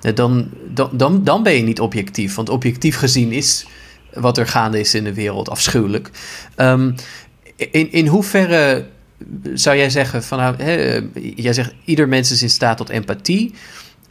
eh, 0.02 0.14
dan, 0.14 0.50
dan, 0.68 0.90
dan, 0.92 1.24
dan 1.24 1.42
ben 1.42 1.52
je 1.52 1.62
niet 1.62 1.80
objectief. 1.80 2.34
Want 2.34 2.48
objectief 2.48 2.96
gezien 2.96 3.32
is 3.32 3.66
wat 4.12 4.38
er 4.38 4.46
gaande 4.46 4.80
is 4.80 4.94
in 4.94 5.04
de 5.04 5.14
wereld 5.14 5.50
afschuwelijk. 5.50 6.10
Ehm, 6.54 6.92
in, 7.56 7.92
in 7.92 8.06
hoeverre 8.06 8.86
zou 9.54 9.76
jij 9.76 9.90
zeggen 9.90 10.22
van, 10.22 10.38
nou, 10.38 10.62
hè, 10.62 11.00
jij 11.36 11.52
zegt 11.52 11.74
ieder 11.84 12.08
mens 12.08 12.30
is 12.30 12.42
in 12.42 12.50
staat 12.50 12.76
tot 12.76 12.88
empathie. 12.88 13.54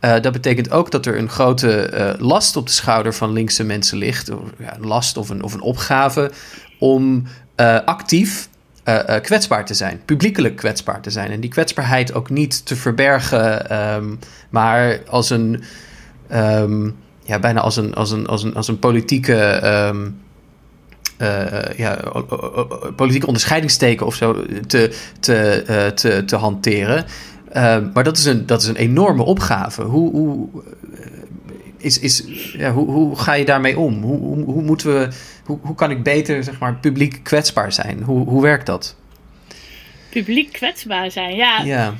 Uh, 0.01 0.19
dat 0.19 0.31
betekent 0.31 0.71
ook 0.71 0.91
dat 0.91 1.05
er 1.05 1.17
een 1.17 1.29
grote 1.29 2.15
last 2.19 2.55
op 2.55 2.65
de 2.65 2.71
schouder 2.71 3.13
van 3.13 3.31
linkse 3.31 3.63
mensen 3.63 3.97
ligt. 3.97 4.31
Ja, 4.57 4.75
een 4.75 4.87
last 4.87 5.17
of 5.17 5.29
een, 5.29 5.43
of 5.43 5.53
een 5.53 5.61
opgave 5.61 6.31
om 6.79 7.23
actief 7.85 8.49
kwetsbaar 9.21 9.65
te 9.65 9.73
zijn. 9.73 10.01
Publiekelijk 10.05 10.55
kwetsbaar 10.55 11.01
te 11.01 11.09
zijn. 11.09 11.31
En 11.31 11.39
die 11.39 11.49
kwetsbaarheid 11.49 12.13
ook 12.13 12.29
niet 12.29 12.65
te 12.65 12.75
verbergen, 12.75 13.77
um, 13.95 14.19
maar 14.49 14.99
als 15.09 15.29
een. 15.29 15.63
Um, 16.33 16.95
ja, 17.23 17.39
bijna 17.39 17.59
als 17.59 17.75
een, 17.75 17.93
als 17.93 18.11
een, 18.11 18.27
als 18.27 18.43
een, 18.43 18.55
als 18.55 18.67
een 18.67 18.79
politieke. 18.79 19.61
Um, 19.93 20.19
ja, 21.75 21.99
politieke 22.95 23.27
onderscheidingsteken 23.27 24.05
of 24.05 24.15
zo 24.15 24.45
te, 24.67 24.95
te, 25.19 25.91
te, 25.95 26.23
te 26.25 26.35
hanteren. 26.35 27.05
Uh, 27.55 27.77
maar 27.93 28.03
dat 28.03 28.17
is, 28.17 28.25
een, 28.25 28.45
dat 28.45 28.61
is 28.61 28.67
een 28.67 28.75
enorme 28.75 29.23
opgave. 29.23 29.81
Hoe, 29.81 30.11
hoe, 30.11 30.47
is, 31.77 31.99
is, 31.99 32.23
ja, 32.57 32.71
hoe, 32.71 32.91
hoe 32.91 33.19
ga 33.19 33.33
je 33.33 33.45
daarmee 33.45 33.79
om? 33.79 34.01
Hoe, 34.01 34.43
hoe, 34.43 34.61
moeten 34.61 34.93
we, 34.93 35.07
hoe, 35.51 35.59
hoe 35.61 35.75
kan 35.75 35.91
ik 35.91 36.03
beter 36.03 36.43
zeg 36.43 36.59
maar, 36.59 36.75
publiek 36.75 37.19
kwetsbaar 37.23 37.71
zijn? 37.71 38.01
Hoe, 38.01 38.27
hoe 38.27 38.41
werkt 38.41 38.65
dat? 38.65 38.95
Publiek 40.09 40.51
kwetsbaar 40.51 41.11
zijn, 41.11 41.35
ja. 41.35 41.61
ja. 41.61 41.93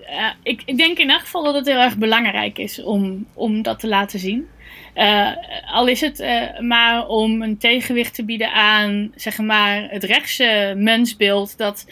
Uh, 0.00 0.30
ik, 0.42 0.62
ik 0.64 0.76
denk 0.76 0.98
in 0.98 1.10
elk 1.10 1.20
geval 1.20 1.44
dat 1.44 1.54
het 1.54 1.66
heel 1.66 1.80
erg 1.80 1.96
belangrijk 1.96 2.58
is 2.58 2.82
om, 2.82 3.26
om 3.34 3.62
dat 3.62 3.78
te 3.78 3.88
laten 3.88 4.18
zien. 4.18 4.46
Uh, 4.94 5.30
al 5.72 5.86
is 5.86 6.00
het 6.00 6.20
uh, 6.20 6.60
maar 6.60 7.06
om 7.06 7.42
een 7.42 7.58
tegenwicht 7.58 8.14
te 8.14 8.24
bieden 8.24 8.52
aan 8.52 9.12
zeg 9.14 9.38
maar, 9.38 9.86
het 9.90 10.04
rechtse 10.04 10.74
mensbeeld 10.76 11.58
dat 11.58 11.86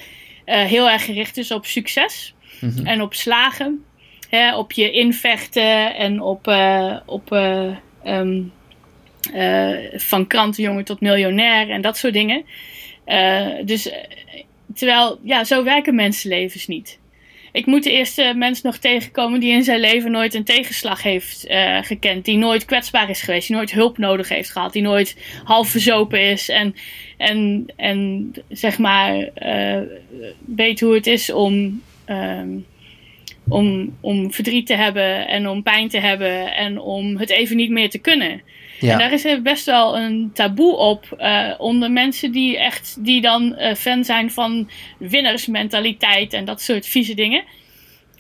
heel 0.45 0.91
erg 0.91 1.05
gericht 1.05 1.37
is 1.37 1.51
op 1.51 1.67
succes 1.67 2.35
mm-hmm. 2.61 2.87
en 2.87 3.03
op 3.03 3.15
slagen. 3.15 3.85
Hè, 4.29 4.57
op 4.57 4.73
je 4.73 4.91
invechten 4.91 5.95
en 5.95 6.21
op, 6.21 6.55
op 7.07 7.31
um, 7.33 7.73
uh, 8.05 8.41
van 9.95 10.27
krantenjongen 10.27 10.85
tot 10.85 11.01
miljonair 11.01 11.71
en 11.71 11.81
dat 11.81 11.97
soort 11.97 12.13
dingen. 12.13 12.45
dus 13.65 13.93
terwijl, 14.75 15.19
ja, 15.23 15.45
zo 15.45 15.65
werken 15.65 15.95
mensenlevens 15.95 16.67
niet. 16.67 16.99
Ik 17.53 17.67
moet 17.67 17.83
de 17.83 17.91
eerste 17.91 18.33
mens 18.37 18.63
nog 18.63 18.77
tegenkomen 18.77 19.41
die 19.41 19.53
in 19.53 19.63
zijn 19.63 19.81
leven 19.81 20.11
nooit 20.11 20.35
een 20.35 20.45
tegenslag 20.45 21.03
heeft 21.03 21.45
gekend. 21.81 22.25
Die 22.25 22.37
nooit 22.37 22.65
kwetsbaar 22.65 23.11
is 23.11 23.23
geweest, 23.23 23.47
die 23.47 23.57
nooit 23.57 23.73
hulp 23.73 23.99
nodig 23.99 24.29
heeft 24.29 24.51
gehad, 24.51 24.73
die 24.73 24.83
nooit 24.83 25.17
half 25.45 25.69
verzopen 25.69 26.21
is. 26.21 26.49
En, 26.49 26.75
en, 27.17 27.67
en 27.77 28.33
zeg 28.49 28.79
maar, 28.79 29.31
weet 30.47 30.81
hoe 30.81 30.95
het 30.95 31.07
is 31.07 31.33
om. 31.33 31.83
Um, 32.09 32.67
om, 33.49 33.97
om 34.01 34.33
verdriet 34.33 34.67
te 34.67 34.75
hebben 34.75 35.29
en 35.29 35.49
om 35.49 35.63
pijn 35.63 35.89
te 35.89 35.99
hebben 35.99 36.55
en 36.55 36.81
om 36.81 37.17
het 37.17 37.31
even 37.31 37.57
niet 37.57 37.71
meer 37.71 37.91
te 37.91 37.99
kunnen. 37.99 38.43
Ja. 38.81 38.93
En 38.93 38.99
daar 38.99 39.13
is 39.13 39.43
best 39.43 39.67
wel 39.67 39.97
een 39.97 40.31
taboe 40.35 40.77
op 40.77 41.17
uh, 41.19 41.51
onder 41.59 41.91
mensen 41.91 42.33
die 42.33 42.59
echt 42.59 43.05
die 43.05 43.21
dan 43.21 43.55
uh, 43.59 43.75
fan 43.75 44.05
zijn 44.05 44.31
van 44.31 44.71
winnersmentaliteit 44.99 46.33
en 46.33 46.45
dat 46.45 46.61
soort 46.61 46.87
vieze 46.87 47.15
dingen. 47.15 47.45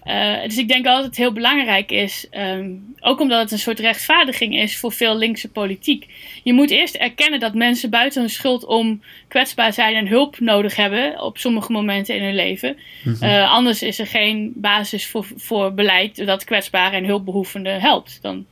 Uh, 0.04 0.42
dus 0.42 0.58
ik 0.58 0.68
denk 0.68 0.84
wel 0.84 0.96
dat 0.96 1.04
het 1.04 1.16
heel 1.16 1.32
belangrijk 1.32 1.90
is, 1.90 2.26
um, 2.30 2.94
ook 3.00 3.20
omdat 3.20 3.40
het 3.40 3.50
een 3.50 3.58
soort 3.58 3.78
rechtvaardiging 3.78 4.56
is 4.56 4.76
voor 4.76 4.92
veel 4.92 5.16
linkse 5.16 5.50
politiek. 5.50 6.06
Je 6.42 6.52
moet 6.52 6.70
eerst 6.70 6.94
erkennen 6.94 7.40
dat 7.40 7.54
mensen 7.54 7.90
buiten 7.90 8.20
hun 8.20 8.30
schuld 8.30 8.64
om 8.64 9.02
kwetsbaar 9.28 9.72
zijn 9.72 9.94
en 9.94 10.08
hulp 10.08 10.40
nodig 10.40 10.76
hebben 10.76 11.20
op 11.20 11.38
sommige 11.38 11.72
momenten 11.72 12.16
in 12.16 12.22
hun 12.22 12.34
leven. 12.34 12.76
Uh, 13.04 13.52
anders 13.52 13.82
is 13.82 13.98
er 13.98 14.06
geen 14.06 14.52
basis 14.54 15.06
voor, 15.06 15.26
voor 15.36 15.74
beleid 15.74 16.26
dat 16.26 16.44
kwetsbare 16.44 16.96
en 16.96 17.04
hulpbehoevenden 17.04 17.80
helpt. 17.80 18.18
Dan, 18.22 18.46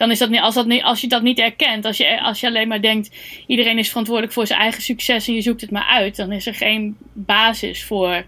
dan 0.00 0.10
is 0.10 0.18
dat 0.18 0.30
niet, 0.30 0.40
als, 0.40 0.54
dat 0.54 0.66
niet, 0.66 0.82
als 0.82 1.00
je 1.00 1.08
dat 1.08 1.22
niet 1.22 1.38
erkent, 1.38 1.84
als 1.84 1.96
je, 1.96 2.22
als 2.22 2.40
je 2.40 2.46
alleen 2.46 2.68
maar 2.68 2.82
denkt 2.82 3.10
iedereen 3.46 3.78
is 3.78 3.88
verantwoordelijk 3.88 4.34
voor 4.34 4.46
zijn 4.46 4.60
eigen 4.60 4.82
succes 4.82 5.28
en 5.28 5.34
je 5.34 5.42
zoekt 5.42 5.60
het 5.60 5.70
maar 5.70 5.86
uit, 5.90 6.16
dan 6.16 6.32
is 6.32 6.46
er 6.46 6.54
geen 6.54 6.96
basis 7.12 7.84
voor. 7.84 8.24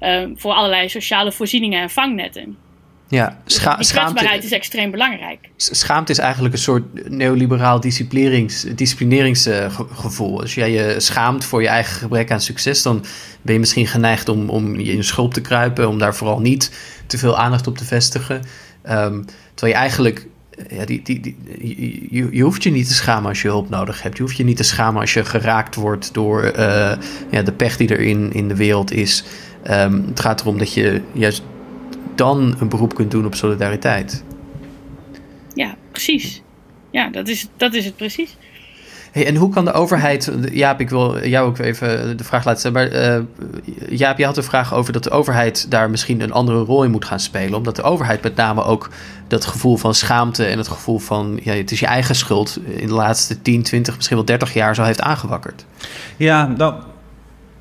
Uh, 0.00 0.26
voor 0.34 0.52
allerlei 0.52 0.88
sociale 0.88 1.32
voorzieningen 1.32 1.82
en 1.82 1.90
vangnetten. 1.90 2.56
Ja, 3.08 3.42
scha- 3.46 3.76
dus 3.76 3.92
kwetsbaarheid 3.92 4.44
is 4.44 4.52
extreem 4.52 4.90
belangrijk. 4.90 5.48
Schaamte 5.56 6.12
is 6.12 6.18
eigenlijk 6.18 6.54
een 6.54 6.60
soort 6.60 7.10
neoliberaal 7.10 7.80
disciplineringsgevoel. 8.74 10.40
Als 10.40 10.54
jij 10.54 10.70
je 10.70 10.94
schaamt 11.00 11.44
voor 11.44 11.62
je 11.62 11.68
eigen 11.68 11.96
gebrek 11.96 12.30
aan 12.30 12.40
succes, 12.40 12.82
dan 12.82 13.04
ben 13.42 13.54
je 13.54 13.60
misschien 13.60 13.86
geneigd 13.86 14.28
om, 14.28 14.48
om 14.48 14.80
je 14.80 14.92
in 14.92 15.04
schulp 15.04 15.34
te 15.34 15.40
kruipen, 15.40 15.88
om 15.88 15.98
daar 15.98 16.14
vooral 16.14 16.40
niet 16.40 16.72
te 17.06 17.18
veel 17.18 17.38
aandacht 17.38 17.66
op 17.66 17.76
te 17.76 17.84
vestigen. 17.84 18.36
Um, 18.36 19.24
terwijl 19.54 19.72
je 19.72 19.78
eigenlijk 19.78 20.26
ja, 20.68 20.84
die, 20.84 21.02
die, 21.02 21.36
je, 22.10 22.28
je, 22.30 22.42
hoeft 22.42 22.62
je 22.62 22.70
niet 22.70 22.88
te 22.88 22.94
schamen 22.94 23.28
als 23.28 23.42
je 23.42 23.48
hulp 23.48 23.68
nodig 23.68 24.02
hebt. 24.02 24.16
Je 24.16 24.22
hoeft 24.22 24.36
je 24.36 24.44
niet 24.44 24.56
te 24.56 24.62
schamen 24.62 25.00
als 25.00 25.14
je 25.14 25.24
geraakt 25.24 25.74
wordt 25.74 26.14
door 26.14 26.44
uh, 26.44 26.52
ja, 27.30 27.42
de 27.42 27.52
pech 27.52 27.76
die 27.76 27.88
er 27.88 28.00
in, 28.00 28.32
in 28.32 28.48
de 28.48 28.56
wereld 28.56 28.92
is. 28.92 29.24
Um, 29.70 30.04
het 30.06 30.20
gaat 30.20 30.40
erom 30.40 30.58
dat 30.58 30.72
je 30.72 31.02
juist 31.12 31.42
dan 32.14 32.56
een 32.58 32.68
beroep 32.68 32.94
kunt 32.94 33.10
doen 33.10 33.26
op 33.26 33.34
solidariteit. 33.34 34.24
Ja, 35.54 35.76
precies. 35.90 36.42
Ja, 36.90 37.08
dat 37.08 37.28
is, 37.28 37.48
dat 37.56 37.74
is 37.74 37.84
het 37.84 37.96
precies. 37.96 38.36
En 39.24 39.36
hoe 39.36 39.50
kan 39.50 39.64
de 39.64 39.72
overheid... 39.72 40.32
Jaap, 40.52 40.80
ik 40.80 40.90
wil 40.90 41.26
jou 41.26 41.48
ook 41.48 41.58
even 41.58 42.16
de 42.16 42.24
vraag 42.24 42.44
laten 42.44 42.60
stellen. 42.60 42.90
Maar 42.90 43.18
uh, 43.18 43.22
Jaap, 43.88 44.18
je 44.18 44.24
had 44.24 44.34
de 44.34 44.42
vraag 44.42 44.74
over 44.74 44.92
dat 44.92 45.04
de 45.04 45.10
overheid 45.10 45.70
daar 45.70 45.90
misschien 45.90 46.20
een 46.20 46.32
andere 46.32 46.58
rol 46.58 46.84
in 46.84 46.90
moet 46.90 47.04
gaan 47.04 47.20
spelen. 47.20 47.58
Omdat 47.58 47.76
de 47.76 47.82
overheid 47.82 48.22
met 48.22 48.36
name 48.36 48.64
ook 48.64 48.90
dat 49.28 49.44
gevoel 49.44 49.76
van 49.76 49.94
schaamte 49.94 50.44
en 50.44 50.58
het 50.58 50.68
gevoel 50.68 50.98
van... 50.98 51.40
Ja, 51.42 51.52
het 51.52 51.70
is 51.70 51.80
je 51.80 51.86
eigen 51.86 52.14
schuld 52.14 52.58
in 52.66 52.86
de 52.86 52.94
laatste 52.94 53.42
10, 53.42 53.62
20, 53.62 53.94
misschien 53.96 54.16
wel 54.16 54.26
30 54.26 54.54
jaar 54.54 54.74
zo 54.74 54.82
heeft 54.82 55.00
aangewakkerd. 55.00 55.64
Ja, 56.16 56.46
nou, 56.46 56.74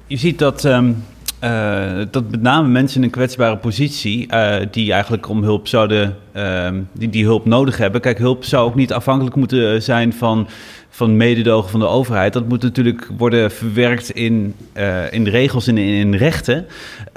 je 0.08 0.18
ziet 0.18 0.40
dat... 0.40 0.64
Um... 0.64 1.04
Uh, 1.44 2.02
dat 2.12 2.32
met 2.32 2.42
name 2.42 2.68
mensen 2.68 2.98
in 2.98 3.04
een 3.04 3.10
kwetsbare 3.10 3.58
positie, 3.58 4.28
uh, 4.34 4.56
die 4.72 4.92
eigenlijk 4.92 5.30
om 5.30 5.44
hulp 5.44 5.68
zouden, 5.68 6.18
uh, 6.36 6.70
die, 6.94 7.10
die 7.10 7.24
hulp 7.24 7.46
nodig 7.46 7.78
hebben. 7.78 8.02
Kijk, 8.02 8.18
hulp 8.18 8.44
zou 8.44 8.68
ook 8.68 8.76
niet 8.76 8.94
afhankelijk 8.94 9.36
moeten 9.36 9.84
zijn 9.84 10.14
van, 10.14 10.48
van 10.96 11.18
mededogen 11.18 11.70
van 11.70 11.80
de 11.80 11.88
overheid. 11.88 12.34
Dat 12.34 12.48
moet 12.48 12.62
natuurlijk 12.62 13.10
worden 13.18 13.52
verwerkt 13.52 14.10
in, 14.10 14.56
uh, 14.78 15.14
in 15.14 15.28
regels 15.28 15.68
en 15.68 15.78
in, 15.78 15.88
in, 15.88 16.16
rechten. 16.16 16.66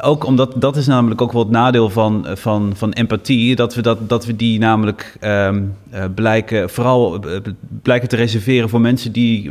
Ook 0.02 0.24
omdat 0.24 0.54
dat 0.56 0.76
is 0.76 0.86
namelijk 0.86 1.20
ook 1.20 1.32
wel 1.32 1.42
het 1.42 1.50
nadeel 1.50 1.90
van, 1.90 2.26
van, 2.34 2.72
van 2.76 2.92
empathie. 2.92 3.56
Dat 3.56 3.74
we, 3.74 3.82
dat, 3.82 4.08
dat 4.08 4.26
we 4.26 4.36
die 4.36 4.58
namelijk 4.58 5.16
um, 5.20 5.74
uh, 5.94 6.04
blijken, 6.14 6.70
vooral 6.70 7.26
uh, 7.26 7.36
blijken 7.82 8.08
te 8.08 8.16
reserveren 8.16 8.68
voor 8.68 8.80
mensen 8.80 9.12
die, 9.12 9.50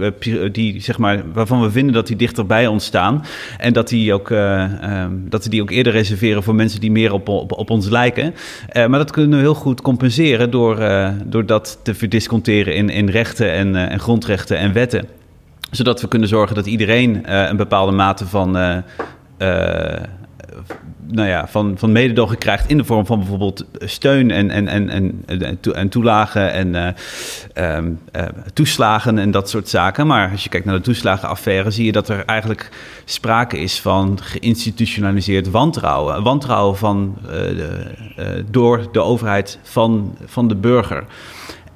die, 0.52 0.82
zeg 0.82 0.98
maar, 0.98 1.24
waarvan 1.34 1.62
we 1.62 1.72
vinden 1.72 1.94
dat 1.94 2.08
die 2.08 2.16
dichter 2.16 2.46
bij 2.46 2.68
ons 2.68 2.86
staan. 2.86 3.26
En 3.58 3.74
dat, 3.74 3.90
die 3.90 4.14
ook, 4.14 4.30
um, 4.30 5.26
dat 5.30 5.44
we 5.44 5.50
die 5.50 5.62
ook 5.62 5.72
eerder 5.72 5.94
reserveren 5.94 6.44
voor 6.44 6.56
mensen 6.56 6.80
die 6.80 6.92
meer 6.92 7.14
op, 7.14 7.28
op, 7.28 7.52
op 7.52 7.70
ons 7.70 7.90
lijken. 7.90 8.34
maar 8.74 8.90
dat 8.90 9.12
kunnen 9.12 9.38
we 9.38 9.44
heel 9.44 9.54
goed 9.54 9.82
compenseren 9.82 10.52
door, 10.52 10.90
door 11.26 11.46
dat 11.46 11.80
te 11.84 11.96
verdisconteren 11.96 12.76
in, 12.76 12.90
in 12.90 13.10
rechten 13.10 13.52
en, 13.52 13.76
en 13.76 14.00
grond 14.00 14.17
grondrechten 14.18 14.58
en 14.58 14.74
wetten. 14.74 15.08
Zodat 15.72 16.02
we 16.02 16.08
kunnen 16.08 16.28
zorgen 16.28 16.56
dat 16.56 16.66
iedereen 16.66 17.24
uh, 17.26 17.48
een 17.48 17.58
bepaalde 17.58 17.92
mate 17.92 18.28
van 18.28 18.58
uh, 18.58 18.78
nou 21.08 21.28
ja, 21.28 21.48
van, 21.48 21.76
van 21.78 21.92
mededogen 21.92 22.38
krijgt 22.38 22.70
in 22.70 22.78
de 22.78 22.84
vorm 22.84 23.06
van 23.06 23.20
bijvoorbeeld 23.20 23.66
steun 23.80 24.32
en, 24.32 24.50
en, 24.50 24.68
en, 24.68 24.90
en, 24.90 25.24
en, 25.26 25.60
toe- 25.60 25.74
en 25.74 25.90
toelagen 25.90 26.52
en 26.52 26.76
eh, 26.76 26.94
ehm, 27.54 27.92
eh, 28.12 28.26
toeslagen 28.54 29.18
en 29.18 29.32
dat 29.32 29.50
soort 29.50 29.70
zaken. 29.70 30.08
Maar 30.08 30.32
als 30.32 30.44
je 30.44 30.50
kijkt 30.50 30.66
naar 30.66 30.76
de 30.76 30.82
toeslagenaffaire, 30.82 31.72
zie 31.72 31.86
je 31.86 31.92
dat 31.92 32.10
er 32.10 32.26
eigenlijk 32.26 32.70
sprake 33.06 33.60
is 33.60 33.80
van 33.80 34.20
geïnstitutionaliseerd 34.22 35.50
wantrouwen. 35.50 36.24
Wantrouwen 36.24 36.78
van, 36.78 37.18
eh, 37.30 37.50
eh, 37.50 38.44
door 38.52 38.88
de 38.92 39.02
overheid 39.02 39.60
van, 39.64 40.18
van 40.26 40.48
de 40.48 40.56
burger. 40.56 41.04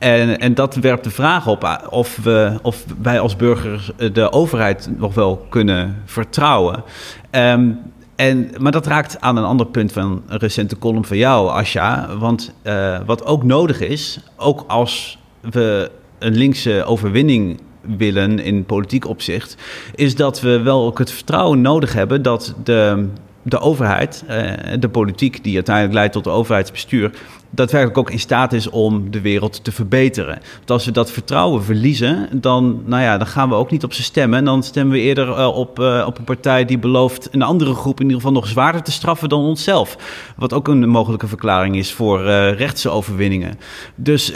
En, 0.02 0.40
en 0.40 0.54
dat 0.54 0.76
werpt 0.76 1.04
de 1.04 1.10
vraag 1.10 1.48
op 1.48 1.64
ah, 1.64 1.92
of, 1.92 2.20
we, 2.24 2.60
of 2.62 2.86
wij 3.02 3.20
als 3.20 3.36
burgers 3.36 3.92
eh, 3.98 4.14
de 4.14 4.32
overheid 4.32 4.90
nog 4.98 5.14
wel 5.14 5.46
kunnen 5.50 6.02
vertrouwen. 6.06 6.84
Ehm, 7.30 7.72
en, 8.16 8.50
maar 8.60 8.72
dat 8.72 8.88
raakt 8.88 9.22
aan 9.22 9.38
een 9.38 9.44
ander 9.44 9.66
punt 9.66 9.92
van 9.92 10.24
een 10.28 10.38
recente 10.38 10.78
column 10.78 11.06
van 11.06 11.18
jou, 11.18 11.50
Asja. 11.50 12.18
Want 12.18 12.54
eh, 12.62 13.00
wat 13.06 13.26
ook 13.26 13.44
nodig 13.44 13.80
is, 13.80 14.20
ook 14.38 14.64
als 14.68 15.18
we 15.40 15.92
een 16.20 16.36
linkse 16.36 16.84
overwinning 16.84 17.60
willen 17.82 18.40
in 18.40 18.66
politiek 18.66 19.08
opzicht, 19.08 19.58
is 19.96 20.16
dat 20.16 20.42
we 20.42 20.62
wel 20.62 20.86
ook 20.86 21.00
het 21.00 21.12
vertrouwen 21.12 21.62
nodig 21.62 21.94
hebben 21.94 22.22
dat 22.22 22.56
de, 22.64 23.08
de 23.44 23.60
overheid, 23.60 24.24
eh, 24.28 24.52
de 24.80 24.90
politiek 24.90 25.44
die 25.44 25.56
uiteindelijk 25.56 25.96
leidt 25.96 26.14
tot 26.14 26.24
de 26.24 26.30
overheidsbestuur, 26.30 27.12
daadwerkelijk 27.50 27.98
ook 27.98 28.12
in 28.12 28.20
staat 28.20 28.54
is 28.54 28.70
om 28.70 29.12
de 29.12 29.22
wereld 29.22 29.64
te 29.64 29.72
verbeteren. 29.72 30.40
Want 30.58 30.72
als 30.72 30.86
we 30.86 30.92
dat 30.92 31.12
vertrouwen 31.12 31.64
verliezen, 31.64 32.30
dan, 32.32 32.84
nou 32.86 33.02
ja, 33.02 33.18
dan 33.18 33.28
gaan 33.28 33.50
we 33.50 33.56
ook 33.56 33.72
niet 33.72 33.84
op 33.84 33.94
ze 33.94 34.04
stemmen. 34.04 34.40
En 34.40 34.46
dan 34.46 34.64
stemmen 34.64 34.94
we 34.94 35.02
eerder 35.02 35.32
eh, 35.32 35.58
op, 35.58 35.80
eh, 35.80 36.04
op 36.08 36.18
een 36.18 36.24
partij 36.24 36.66
die 36.66 36.78
belooft 36.78 37.30
een 37.32 37.42
andere 37.42 37.74
groep 37.74 38.00
in 38.00 38.06
ieder 38.06 38.22
geval 38.22 38.34
nog 38.34 38.48
zwaarder 38.48 38.82
te 38.82 38.92
straffen 38.92 39.30
dan 39.30 39.44
onszelf. 39.44 39.98
Wat 40.36 40.54
ook 40.54 40.68
een 40.68 40.90
mogelijke 40.90 41.28
verklaring 41.28 41.76
is 41.76 41.94
voor 41.94 42.24
rechtse 42.52 42.90
overwinningen. 42.90 43.60
Dus 43.96 44.34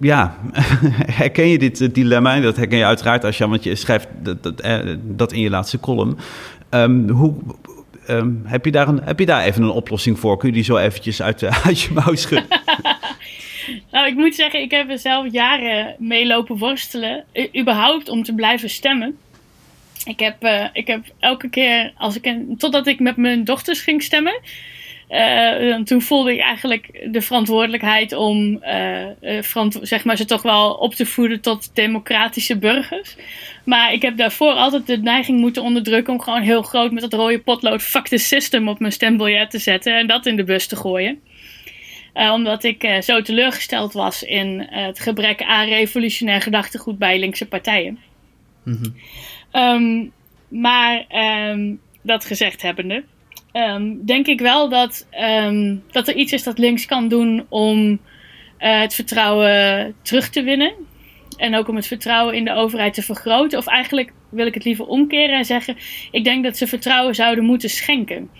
ja, 0.00 0.36
herken 1.22 1.48
je 1.48 1.58
dit 1.58 1.94
dilemma? 1.94 2.40
Dat 2.40 2.56
herken 2.56 2.78
je 2.78 2.84
uiteraard 2.84 3.24
als 3.24 3.38
je, 3.38 3.48
want 3.48 3.64
je 3.64 3.74
schrijft 3.74 4.08
dat, 4.22 4.62
dat 5.02 5.32
in 5.32 5.40
je 5.40 5.50
laatste 5.50 5.80
column. 5.80 6.16
Ehm, 6.70 7.08
hoe, 7.08 7.34
ehm, 8.16 8.30
heb, 8.44 8.64
je 8.64 8.70
daar 8.70 8.88
een, 8.88 9.00
heb 9.02 9.18
je 9.18 9.26
daar 9.26 9.44
even 9.44 9.62
een 9.62 9.70
oplossing 9.70 10.18
voor? 10.18 10.36
Kun 10.36 10.48
je 10.48 10.54
die 10.54 10.64
zo 10.64 10.76
eventjes 10.76 11.22
uit, 11.22 11.40
je 11.82 11.88
mouw 11.94 12.14
schudden? 12.14 12.48
Nou, 13.90 14.06
ik 14.06 14.14
moet 14.14 14.34
zeggen, 14.34 14.60
ik 14.60 14.70
heb 14.70 14.90
er 14.90 14.98
zelf 14.98 15.32
jaren 15.32 15.94
mee 15.98 16.26
lopen 16.26 16.58
worstelen. 16.58 17.24
überhaupt 17.56 18.08
om 18.08 18.22
te 18.22 18.34
blijven 18.34 18.70
stemmen. 18.70 19.18
Ik 20.04 20.20
heb, 20.20 20.42
eh, 20.42 20.66
ik 20.72 20.86
heb 20.86 21.04
elke 21.18 21.48
keer, 21.48 21.92
als 21.96 22.16
ik 22.16 22.26
een, 22.26 22.54
totdat 22.58 22.86
ik 22.86 23.00
met 23.00 23.16
mijn 23.16 23.44
dochters 23.44 23.80
ging 23.80 24.02
stemmen. 24.02 24.40
eh, 25.08 25.76
toen 25.76 26.02
voelde 26.02 26.32
ik 26.32 26.40
eigenlijk 26.40 27.08
de 27.10 27.20
verantwoordelijkheid 27.20 28.12
om 28.12 28.62
eh, 28.62 29.06
zeg 29.82 30.04
maar, 30.04 30.16
ze 30.16 30.24
toch 30.24 30.42
wel 30.42 30.72
op 30.72 30.94
te 30.94 31.06
voeden 31.06 31.40
tot 31.40 31.70
democratische 31.74 32.58
burgers. 32.58 33.16
Maar 33.64 33.92
ik 33.92 34.02
heb 34.02 34.16
daarvoor 34.16 34.52
altijd 34.52 34.86
de 34.86 34.96
neiging 34.96 35.40
moeten 35.40 35.62
onderdrukken 35.62 36.12
om 36.12 36.20
gewoon 36.20 36.42
heel 36.42 36.62
groot 36.62 36.92
met 36.92 37.02
dat 37.02 37.12
rode 37.12 37.40
potlood 37.40 37.82
fuck 37.82 38.08
the 38.08 38.18
system 38.18 38.68
op 38.68 38.78
mijn 38.78 38.92
stembiljet 38.92 39.50
te 39.50 39.58
zetten 39.58 39.98
en 39.98 40.06
dat 40.06 40.26
in 40.26 40.36
de 40.36 40.44
bus 40.44 40.66
te 40.66 40.76
gooien. 40.76 41.20
Eh, 42.12 42.32
omdat 42.32 42.64
ik 42.64 42.82
eh, 42.82 43.00
zo 43.00 43.22
teleurgesteld 43.22 43.92
was 43.92 44.22
in 44.22 44.68
eh, 44.68 44.86
het 44.86 45.00
gebrek 45.00 45.42
aan 45.42 45.68
revolutionair 45.68 46.40
gedachtegoed 46.40 46.98
bij 46.98 47.18
linkse 47.18 47.46
partijen. 47.46 47.98
Ehm, 49.50 50.06
maar 50.48 51.04
ehm, 51.08 51.74
dat 52.02 52.24
gezegd 52.24 52.62
hebbende, 52.62 53.04
ehm, 53.52 53.94
denk 54.04 54.26
ik 54.26 54.40
wel 54.40 54.68
dat, 54.68 55.06
dat 55.90 56.08
er 56.08 56.14
iets 56.14 56.32
is 56.32 56.42
dat 56.42 56.58
links 56.58 56.86
kan 56.86 57.08
doen 57.08 57.46
om 57.48 58.00
het 58.58 58.94
vertrouwen 58.94 59.94
terug 60.02 60.28
te 60.28 60.42
winnen. 60.42 60.72
En 61.40 61.56
ook 61.56 61.68
om 61.68 61.76
het 61.76 61.86
vertrouwen 61.86 62.34
in 62.34 62.44
de 62.44 62.54
overheid 62.54 62.94
te 62.94 63.02
vergroten. 63.02 63.58
Of 63.58 63.66
eigenlijk 63.66 64.12
wil 64.30 64.46
ik 64.46 64.54
het 64.54 64.64
liever 64.64 64.86
omkeren 64.86 65.36
en 65.36 65.44
zeggen: 65.44 65.76
ik 66.10 66.24
denk 66.24 66.44
dat 66.44 66.56
ze 66.56 66.66
vertrouwen 66.66 67.14
zouden 67.14 67.44
moeten 67.44 67.70
schenken 67.70 68.30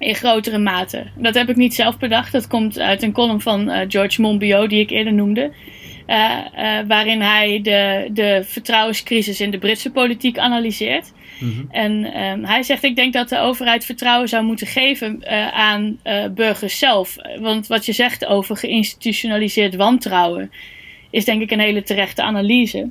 in 0.00 0.14
grotere 0.14 0.58
mate. 0.58 1.06
Dat 1.16 1.34
heb 1.34 1.48
ik 1.48 1.56
niet 1.56 1.74
zelf 1.74 1.98
bedacht. 1.98 2.32
Dat 2.32 2.46
komt 2.46 2.78
uit 2.78 3.02
een 3.02 3.12
column 3.12 3.40
van 3.40 3.70
eh, 3.70 3.84
George 3.88 4.20
Monbiot, 4.20 4.70
die 4.70 4.80
ik 4.80 4.90
eerder 4.90 5.12
noemde. 5.12 5.52
Eh, 6.06 6.38
eh, 6.54 6.86
waarin 6.86 7.20
hij 7.20 7.60
de, 7.62 8.08
de 8.12 8.42
vertrouwenscrisis 8.44 9.40
in 9.40 9.50
de 9.50 9.58
Britse 9.58 9.90
politiek 9.90 10.38
analyseert. 10.38 11.12
En 11.70 12.04
ehm, 12.04 12.44
hij 12.44 12.62
zegt: 12.62 12.82
Ik 12.82 12.96
denk 12.96 13.12
dat 13.12 13.28
de 13.28 13.38
overheid 13.38 13.84
vertrouwen 13.84 14.28
zou 14.28 14.44
moeten 14.44 14.66
geven 14.66 15.26
aan 15.52 15.98
burgers 16.34 16.78
zelf. 16.78 17.16
Want 17.40 17.66
wat 17.66 17.86
je 17.86 17.92
zegt 17.92 18.26
over 18.26 18.56
geïnstitutionaliseerd 18.56 19.74
wantrouwen, 19.74 20.50
is 21.10 21.24
denk 21.24 21.42
ik 21.42 21.50
een 21.50 21.60
hele 21.60 21.82
terechte 21.82 22.22
analyse. 22.22 22.90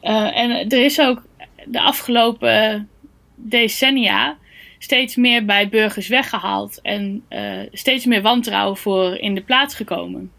Eh, 0.00 0.38
en 0.38 0.50
er 0.50 0.84
is 0.84 1.00
ook 1.00 1.22
de 1.64 1.80
afgelopen 1.80 2.88
decennia 3.34 4.36
steeds 4.78 5.16
meer 5.16 5.44
bij 5.44 5.68
burgers 5.68 6.08
weggehaald 6.08 6.80
en 6.82 7.24
eh, 7.28 7.60
steeds 7.72 8.04
meer 8.04 8.22
wantrouwen 8.22 8.76
voor 8.76 9.16
in 9.16 9.34
de 9.34 9.42
plaats 9.42 9.74
gekomen. 9.74 10.32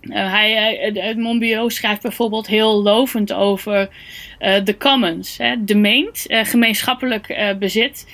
Eh, 0.00 0.30
hij, 0.30 0.76
het 0.94 1.16
Monbiot 1.16 1.72
schrijft 1.72 2.02
bijvoorbeeld 2.02 2.46
heel 2.46 2.82
lovend 2.82 3.32
over 3.32 3.88
eh, 4.38 4.64
de 4.64 4.76
commons, 4.76 5.38
de 5.58 5.74
meent, 5.74 6.26
eh, 6.26 6.44
gemeenschappelijk 6.44 7.54
bezit, 7.58 8.06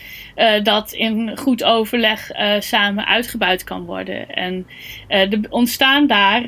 dat 0.63 0.93
in 0.93 1.37
goed 1.37 1.65
overleg 1.65 2.31
samen 2.59 3.07
uitgebuit 3.07 3.65
kan 3.65 3.85
worden. 3.85 4.31
En 4.31 4.67
er 5.09 5.41
ontstaan 5.49 6.07
daar 6.07 6.43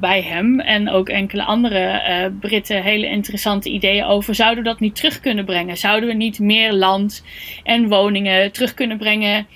bij 0.00 0.22
hem 0.22 0.60
en 0.60 0.90
ook 0.90 1.08
enkele 1.08 1.44
andere 1.44 2.32
Britten 2.40 2.82
hele 2.82 3.06
interessante 3.06 3.68
ideeën 3.68 4.04
over. 4.04 4.34
Zouden 4.34 4.64
we 4.64 4.70
dat 4.70 4.80
niet 4.80 4.94
terug 4.94 5.20
kunnen 5.20 5.44
brengen? 5.44 5.76
Zouden 5.76 6.08
we 6.08 6.14
niet 6.14 6.38
meer 6.38 6.72
land 6.72 7.24
en 7.64 7.88
woningen 7.88 8.52
terug 8.52 8.74
kunnen 8.74 8.98
brengen? 8.98 9.46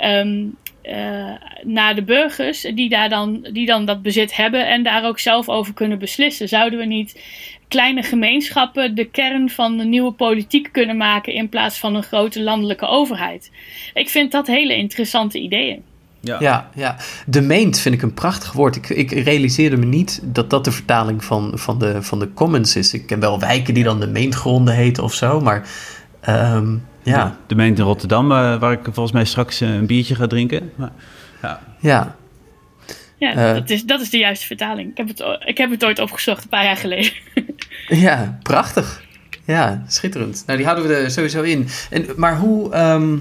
ehm, 0.00 0.46
eh, 0.82 1.30
naar 1.62 1.94
de 1.94 2.02
burgers 2.02 2.60
die, 2.60 2.88
daar 2.88 3.08
dan, 3.08 3.48
die 3.52 3.66
dan 3.66 3.84
dat 3.84 4.02
bezit 4.02 4.36
hebben 4.36 4.68
en 4.68 4.82
daar 4.82 5.04
ook 5.04 5.18
zelf 5.18 5.48
over 5.48 5.74
kunnen 5.74 5.98
beslissen. 5.98 6.48
Zouden 6.48 6.78
we 6.78 6.84
niet 6.84 7.20
kleine 7.68 8.02
gemeenschappen 8.02 8.94
de 8.94 9.04
kern 9.04 9.50
van 9.50 9.76
de 9.76 9.84
nieuwe 9.84 10.12
politiek 10.12 10.68
kunnen 10.72 10.96
maken 10.96 11.32
in 11.32 11.48
plaats 11.48 11.78
van 11.78 11.94
een 11.94 12.02
grote 12.02 12.42
landelijke 12.42 12.86
overheid? 12.86 13.50
Ik 13.94 14.08
vind 14.08 14.32
dat 14.32 14.46
hele 14.46 14.76
interessante 14.76 15.38
ideeën. 15.38 15.82
Ja, 16.20 16.70
ja. 16.74 16.96
De 17.26 17.40
meent 17.40 17.78
vind 17.78 17.94
ik 17.94 18.02
een 18.02 18.14
prachtig 18.14 18.52
woord. 18.52 18.76
Ik, 18.76 18.88
ik 18.88 19.10
realiseerde 19.10 19.76
me 19.76 19.86
niet 19.86 20.20
dat 20.24 20.50
dat 20.50 20.64
de 20.64 20.72
vertaling 20.72 21.24
van, 21.24 21.52
van, 21.54 21.78
de, 21.78 22.02
van 22.02 22.18
de 22.18 22.32
commons 22.32 22.76
is. 22.76 22.94
Ik 22.94 23.06
ken 23.06 23.20
wel 23.20 23.40
wijken 23.40 23.74
die 23.74 23.84
dan 23.84 24.00
de 24.00 24.06
meentgronden 24.06 24.74
heten 24.74 25.02
of 25.02 25.14
zo, 25.14 25.40
maar 25.40 25.68
ehm, 26.20 26.76
ja. 27.02 27.36
De 27.46 27.54
meent 27.54 27.78
in 27.78 27.84
Rotterdam, 27.84 28.32
eh, 28.32 28.58
waar 28.58 28.72
ik 28.72 28.80
volgens 28.82 29.12
mij 29.12 29.24
straks 29.24 29.60
eh, 29.60 29.74
een 29.74 29.86
biertje 29.86 30.14
ga 30.14 30.26
drinken. 30.26 30.72
Maar, 30.74 30.90
ja. 31.42 31.60
ja. 31.78 32.16
Ja, 33.18 33.34
Eh. 33.34 33.54
dat, 33.54 33.70
is, 33.70 33.82
dat 33.84 34.00
is 34.00 34.10
de 34.10 34.18
juiste 34.18 34.46
vertaling. 34.46 34.90
Ik 34.90 34.96
heb 34.96 35.08
het, 35.08 35.24
ik 35.44 35.58
heb 35.58 35.70
het 35.70 35.84
ooit 35.84 35.98
opgezocht, 35.98 36.42
een 36.42 36.48
paar 36.48 36.64
jaar 36.64 36.76
geleden. 36.76 37.12
Ja, 37.88 38.38
prachtig. 38.42 39.02
Ja, 39.44 39.84
schitterend. 39.88 40.42
Nou, 40.46 40.58
die 40.58 40.66
houden 40.66 40.88
we 40.88 40.94
er 40.96 41.10
sowieso 41.10 41.42
in. 41.42 41.68
En, 41.90 42.06
maar 42.16 42.36
hoe... 42.36 42.72
ehm, 42.72 43.16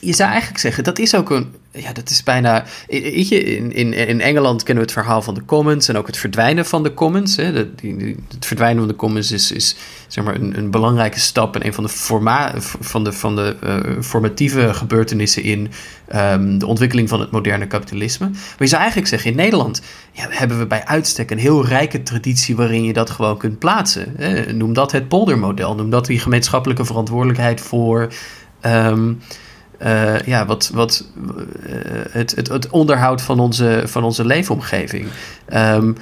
je 0.00 0.12
zou 0.12 0.30
eigenlijk 0.30 0.60
zeggen, 0.60 0.84
dat 0.84 0.98
is 0.98 1.14
ook 1.14 1.30
een... 1.30 1.54
Ja, 1.80 1.92
dat 1.92 2.10
is 2.10 2.22
bijna... 2.22 2.64
In, 2.86 3.72
in, 3.72 3.92
in 3.92 4.20
Engeland 4.20 4.62
kennen 4.62 4.84
we 4.84 4.90
het 4.90 5.00
verhaal 5.00 5.22
van 5.22 5.34
de 5.34 5.44
commons... 5.44 5.88
en 5.88 5.96
ook 5.96 6.06
het 6.06 6.16
verdwijnen 6.16 6.66
van 6.66 6.82
de 6.82 6.94
commons. 6.94 7.36
Hè. 7.36 7.74
Die- 7.74 8.16
het 8.34 8.46
verdwijnen 8.46 8.78
van 8.78 8.88
de 8.88 8.96
commons 8.96 9.32
is, 9.32 9.52
is 9.52 9.76
zeg 10.06 10.24
maar 10.24 10.34
een, 10.34 10.58
een 10.58 10.70
belangrijke 10.70 11.20
stap... 11.20 11.54
en 11.54 11.66
een 11.66 11.74
van 11.74 11.84
de, 11.84 11.90
forma, 11.90 12.54
van 12.80 13.04
de, 13.04 13.12
van 13.12 13.36
de 13.36 13.56
eh, 13.62 14.02
formatieve 14.02 14.74
gebeurtenissen... 14.74 15.42
in 15.42 15.70
ehm, 16.08 16.58
de 16.58 16.66
ontwikkeling 16.66 17.08
van 17.08 17.20
het 17.20 17.30
moderne 17.30 17.66
kapitalisme. 17.66 18.28
Maar 18.28 18.56
je 18.58 18.66
zou 18.66 18.80
eigenlijk 18.80 19.10
zeggen, 19.10 19.30
in 19.30 19.36
Nederland... 19.36 19.82
Ja, 20.12 20.26
hebben 20.28 20.58
we 20.58 20.66
bij 20.66 20.84
uitstek 20.84 21.30
een 21.30 21.38
heel 21.38 21.66
rijke 21.66 22.02
traditie... 22.02 22.56
waarin 22.56 22.84
je 22.84 22.92
dat 22.92 23.10
gewoon 23.10 23.38
kunt 23.38 23.58
plaatsen. 23.58 24.14
Hè. 24.16 24.52
Noem 24.52 24.72
dat 24.72 24.92
het 24.92 25.08
poldermodel. 25.08 25.74
Noem 25.74 25.90
dat 25.90 26.06
die 26.06 26.18
gemeenschappelijke 26.18 26.84
verantwoordelijkheid 26.84 27.60
voor... 27.60 28.08
ehm, 28.60 29.12
eh, 29.78 30.20
ja, 30.20 30.46
wat, 30.46 30.70
wat, 30.74 31.08
eh, 31.66 31.74
het, 32.10 32.34
het, 32.36 32.48
het 32.48 32.70
onderhoud 32.70 33.22
van 33.22 33.40
onze, 33.40 33.82
van 33.84 34.04
onze 34.04 34.24
leefomgeving. 34.24 35.06
Ehm, 35.44 35.92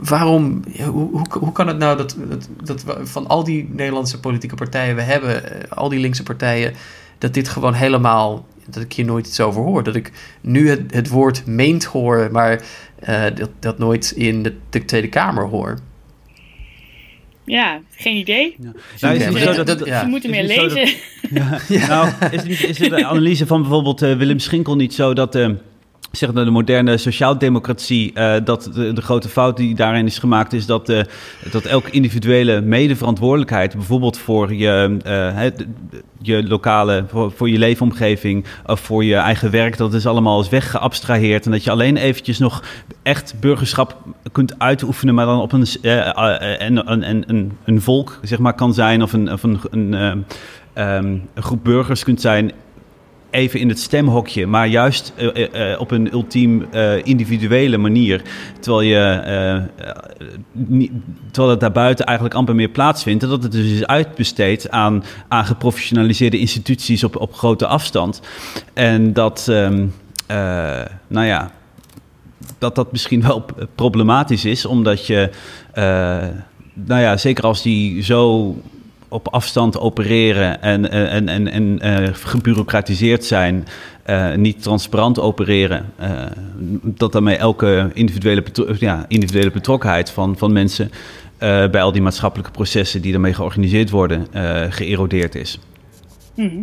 waarom, 0.00 0.62
hoe, 0.76 1.10
hoe, 1.10 1.26
hoe 1.30 1.52
kan 1.52 1.66
het 1.66 1.78
nou 1.78 1.96
dat, 1.96 2.16
dat, 2.28 2.48
dat 2.62 2.84
we 2.84 3.06
van 3.06 3.26
al 3.26 3.44
die 3.44 3.68
Nederlandse 3.72 4.20
politieke 4.20 4.54
partijen 4.54 4.96
we 4.96 5.02
hebben, 5.02 5.62
eh, 5.62 5.70
al 5.70 5.88
die 5.88 5.98
linkse 5.98 6.22
partijen, 6.22 6.74
dat 7.18 7.34
dit 7.34 7.48
gewoon 7.48 7.74
helemaal, 7.74 8.46
dat 8.66 8.82
ik 8.82 8.92
hier 8.92 9.04
nooit 9.04 9.26
iets 9.26 9.40
over 9.40 9.62
hoor. 9.62 9.82
Dat 9.82 9.94
ik 9.94 10.12
nu 10.40 10.70
het, 10.70 10.94
het 10.94 11.08
woord 11.08 11.46
meent 11.46 11.84
hoor, 11.84 12.28
maar 12.32 12.62
dat, 13.34 13.50
dat 13.58 13.78
nooit 13.78 14.10
in 14.10 14.42
de 14.42 14.84
Tweede 14.84 15.08
Kamer 15.08 15.44
hoor. 15.44 15.78
Ja, 17.44 17.80
geen 17.96 18.16
idee. 18.16 18.56
Nou, 19.00 19.14
is 19.14 19.24
het 19.24 19.38
zo 19.38 19.44
dat- 19.44 19.56
dat- 19.56 19.66
dat- 19.66 19.78
Ze 19.78 19.86
ja. 19.86 20.04
moeten 20.06 20.30
meer 20.30 20.48
dat- 20.48 20.72
lezen. 20.72 20.96
Nou, 21.88 22.10
is, 22.30 22.60
het 22.60 22.68
is 22.80 22.88
de 22.88 23.04
analyse 23.06 23.46
van 23.46 23.60
bijvoorbeeld 23.60 24.02
eh, 24.02 24.16
Willem 24.16 24.38
Schinkel 24.38 24.76
niet 24.76 24.94
zo 24.94 25.12
dat 25.12 25.34
eh, 25.34 25.48
zeg 26.16 26.32
de 26.32 26.50
moderne 26.50 26.96
sociaaldemocratie, 26.96 28.12
eh 28.12 28.34
dat 28.44 28.70
de, 28.74 29.02
grote 29.02 29.28
fout 29.28 29.56
die 29.56 29.74
daarin 29.74 30.06
is 30.06 30.18
gemaakt 30.18 30.52
is 30.52 30.66
dat, 30.66 30.88
eh, 30.88 31.00
dat 31.50 31.64
elke 31.64 31.90
individuele 31.90 32.60
medeverantwoordelijkheid, 32.60 33.74
bijvoorbeeld 33.74 34.18
voor 34.18 34.54
je, 34.54 34.96
eh, 35.04 35.46
je 36.22 36.48
lokale, 36.48 37.04
voor, 37.08 37.48
je 37.48 37.58
leefomgeving 37.58 38.44
of 38.66 38.80
voor 38.80 39.04
je 39.04 39.14
eigen 39.14 39.50
werk, 39.50 39.76
dat 39.76 39.94
is 39.94 40.06
allemaal 40.06 40.40
is 40.40 40.48
weggeabstraheerd 40.48 41.44
en 41.44 41.50
dat 41.50 41.64
je 41.64 41.70
alleen 41.70 41.96
eventjes 41.96 42.38
nog 42.38 42.62
echt 43.02 43.34
burgerschap 43.40 43.96
kunt 44.32 44.58
uitoefenen, 44.58 45.14
maar 45.14 45.26
dan 45.26 45.40
op 45.40 45.52
een, 45.52 45.66
en, 45.82 46.86
en, 46.86 47.02
en, 47.02 47.24
een, 47.26 47.52
een 47.64 47.80
volk 47.80 48.18
zeg 48.22 48.38
maar 48.38 48.54
kan 48.54 48.74
zijn 48.74 49.02
of 49.02 49.12
een, 49.12 49.32
of 49.32 49.42
een, 49.42 49.60
een, 49.70 49.94
eh, 49.94 50.96
ehm, 50.96 51.16
een 51.34 51.42
groep 51.42 51.64
burgers 51.64 52.04
kunt 52.04 52.20
zijn 52.20 52.52
even 53.34 53.60
in 53.60 53.68
het 53.68 53.78
stemhokje, 53.80 54.46
maar 54.46 54.66
juist 54.66 55.12
eh, 55.16 55.26
eh, 55.26 55.72
eh, 55.72 55.80
op 55.80 55.90
een 55.90 56.12
ultiem 56.12 56.66
individuele 57.02 57.76
manier. 57.76 58.22
Terwijl, 58.60 58.82
je, 58.82 59.62
niet, 60.52 60.92
terwijl 61.30 61.50
het 61.50 61.60
daarbuiten 61.60 62.06
eigenlijk 62.06 62.36
amper 62.36 62.54
meer 62.54 62.68
plaatsvindt. 62.68 63.22
En 63.22 63.28
dat 63.28 63.42
het 63.42 63.52
dus 63.52 63.70
is 63.70 63.86
uitbesteed 63.86 64.70
aan, 64.70 65.04
aan 65.28 65.44
geprofessionaliseerde 65.44 66.38
instituties 66.38 67.04
op, 67.04 67.16
op 67.16 67.34
grote 67.34 67.66
afstand. 67.66 68.20
En 68.72 69.12
dat, 69.12 69.46
ehm, 69.48 69.86
eh, 70.26 70.82
nou 71.06 71.26
ja, 71.26 71.50
dat 72.58 72.74
dat 72.74 72.92
misschien 72.92 73.22
wel 73.22 73.44
problematisch 73.74 74.44
is, 74.44 74.66
omdat 74.66 75.06
je, 75.06 75.30
nou 76.74 77.00
ja, 77.00 77.16
zeker 77.16 77.44
als 77.44 77.62
die 77.62 78.02
zo 78.02 78.54
op 79.14 79.28
afstand 79.28 79.78
opereren 79.78 80.62
en, 80.62 80.90
en, 80.90 81.28
en, 81.28 81.48
en 81.48 81.80
eh, 81.80 82.08
gebureaucratiseerd 82.12 83.24
zijn, 83.24 83.66
eh, 84.02 84.34
niet 84.34 84.62
transparant 84.62 85.20
opereren, 85.20 85.84
eh, 85.96 86.10
dat 86.82 87.12
daarmee 87.12 87.36
elke 87.36 87.90
individuele, 87.92 88.42
betro- 88.42 88.74
ja, 88.78 89.04
individuele 89.08 89.50
betrokkenheid 89.50 90.10
van, 90.10 90.36
van 90.38 90.52
mensen 90.52 90.90
eh, 91.38 91.68
bij 91.70 91.82
al 91.82 91.92
die 91.92 92.02
maatschappelijke 92.02 92.50
processen 92.52 93.02
die 93.02 93.12
daarmee 93.12 93.34
georganiseerd 93.34 93.90
worden, 93.90 94.26
eh, 94.32 94.62
geërodeerd 94.68 95.34
is. 95.34 95.58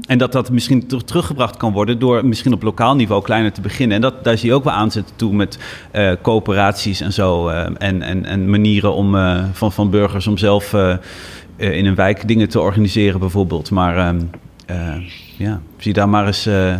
En 0.07 0.17
dat 0.17 0.31
dat 0.31 0.51
misschien 0.51 0.87
ter- 0.87 1.03
teruggebracht 1.05 1.57
kan 1.57 1.71
worden 1.73 1.99
door 1.99 2.25
misschien 2.25 2.53
op 2.53 2.63
lokaal 2.63 2.95
niveau 2.95 3.21
kleiner 3.23 3.51
te 3.51 3.61
beginnen. 3.61 3.95
En 3.95 4.01
dat, 4.01 4.23
daar 4.23 4.37
zie 4.37 4.49
je 4.49 4.55
ook 4.55 4.63
wel 4.63 4.73
aanzetten 4.73 5.15
toe 5.15 5.33
met 5.33 5.57
eh, 5.91 6.11
coöperaties 6.21 7.01
en 7.01 7.13
zo. 7.13 7.47
eh, 7.47 7.65
en, 7.77 8.01
en, 8.01 8.25
en 8.25 8.49
manieren 8.49 8.93
om, 8.93 9.15
eh, 9.15 9.43
van, 9.51 9.71
van 9.71 9.89
burgers 9.89 10.27
om 10.27 10.37
zelf 10.37 10.73
eh, 11.61 11.77
in 11.77 11.85
een 11.85 11.95
wijk 11.95 12.27
dingen 12.27 12.49
te 12.49 12.59
organiseren, 12.59 13.19
bijvoorbeeld. 13.19 13.71
Maar 13.71 13.97
ehm, 13.97 14.21
eh, 14.65 14.95
ja, 15.37 15.61
zie 15.77 15.93
daar 15.93 16.09
maar 16.09 16.27
eens 16.27 16.45
eh, 16.45 16.75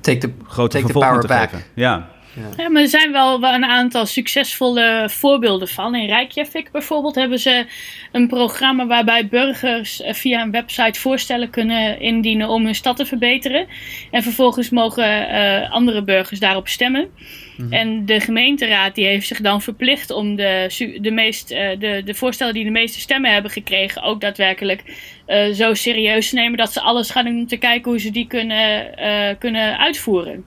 Take 0.00 0.18
the, 0.18 0.30
grote 0.46 0.76
take 0.76 0.92
the 0.92 0.98
power 0.98 1.20
te 1.20 1.26
back. 1.26 1.50
geven. 1.50 1.64
Ja. 1.74 2.08
Ja, 2.56 2.68
maar 2.68 2.82
er 2.82 2.88
zijn 2.88 3.12
wel 3.12 3.42
een 3.42 3.64
aantal 3.64 4.06
succesvolle 4.06 5.06
voorbeelden 5.10 5.68
van. 5.68 5.94
In 5.94 6.06
Reykjavik 6.06 6.70
bijvoorbeeld 6.70 7.14
hebben 7.14 7.38
ze 7.38 7.66
een 8.12 8.28
programma 8.28 8.86
waarbij 8.86 9.28
burgers 9.28 10.02
eh, 10.02 10.14
via 10.14 10.42
een 10.42 10.50
website 10.50 11.00
voorstellen 11.00 11.50
kunnen 11.50 12.00
indienen 12.00 12.48
om 12.48 12.64
hun 12.64 12.74
stad 12.74 12.96
te 12.96 13.06
verbeteren. 13.06 13.66
En 14.10 14.22
vervolgens 14.22 14.70
mogen 14.70 15.28
eh, 15.28 15.72
andere 15.72 16.02
burgers 16.02 16.40
daarop 16.40 16.68
stemmen. 16.68 17.08
En 17.70 18.06
de 18.06 18.20
gemeenteraad 18.20 18.94
die 18.94 19.06
heeft 19.06 19.26
zich 19.26 19.40
dan 19.40 19.62
verplicht 19.62 20.10
om 20.10 20.36
de, 20.36 20.96
de, 21.00 21.10
meest, 21.10 21.50
eh, 21.50 21.78
de, 21.78 22.02
de 22.04 22.14
voorstellen 22.14 22.54
die 22.54 22.64
de 22.64 22.70
meeste 22.70 23.00
stemmen 23.00 23.32
hebben 23.32 23.50
gekregen 23.50 24.02
ook 24.02 24.20
daadwerkelijk 24.20 24.82
zo 25.52 25.74
serieus 25.74 26.28
te 26.28 26.34
nemen 26.34 26.58
dat 26.58 26.72
ze 26.72 26.80
alles 26.80 27.10
gaan 27.10 27.24
doen 27.24 27.38
om 27.38 27.46
te 27.46 27.56
kijken 27.56 27.90
hoe 27.90 28.00
ze 28.00 28.10
die 28.10 28.26
kunnen, 28.26 28.94
kunnen 29.38 29.78
uitvoeren. 29.78 30.44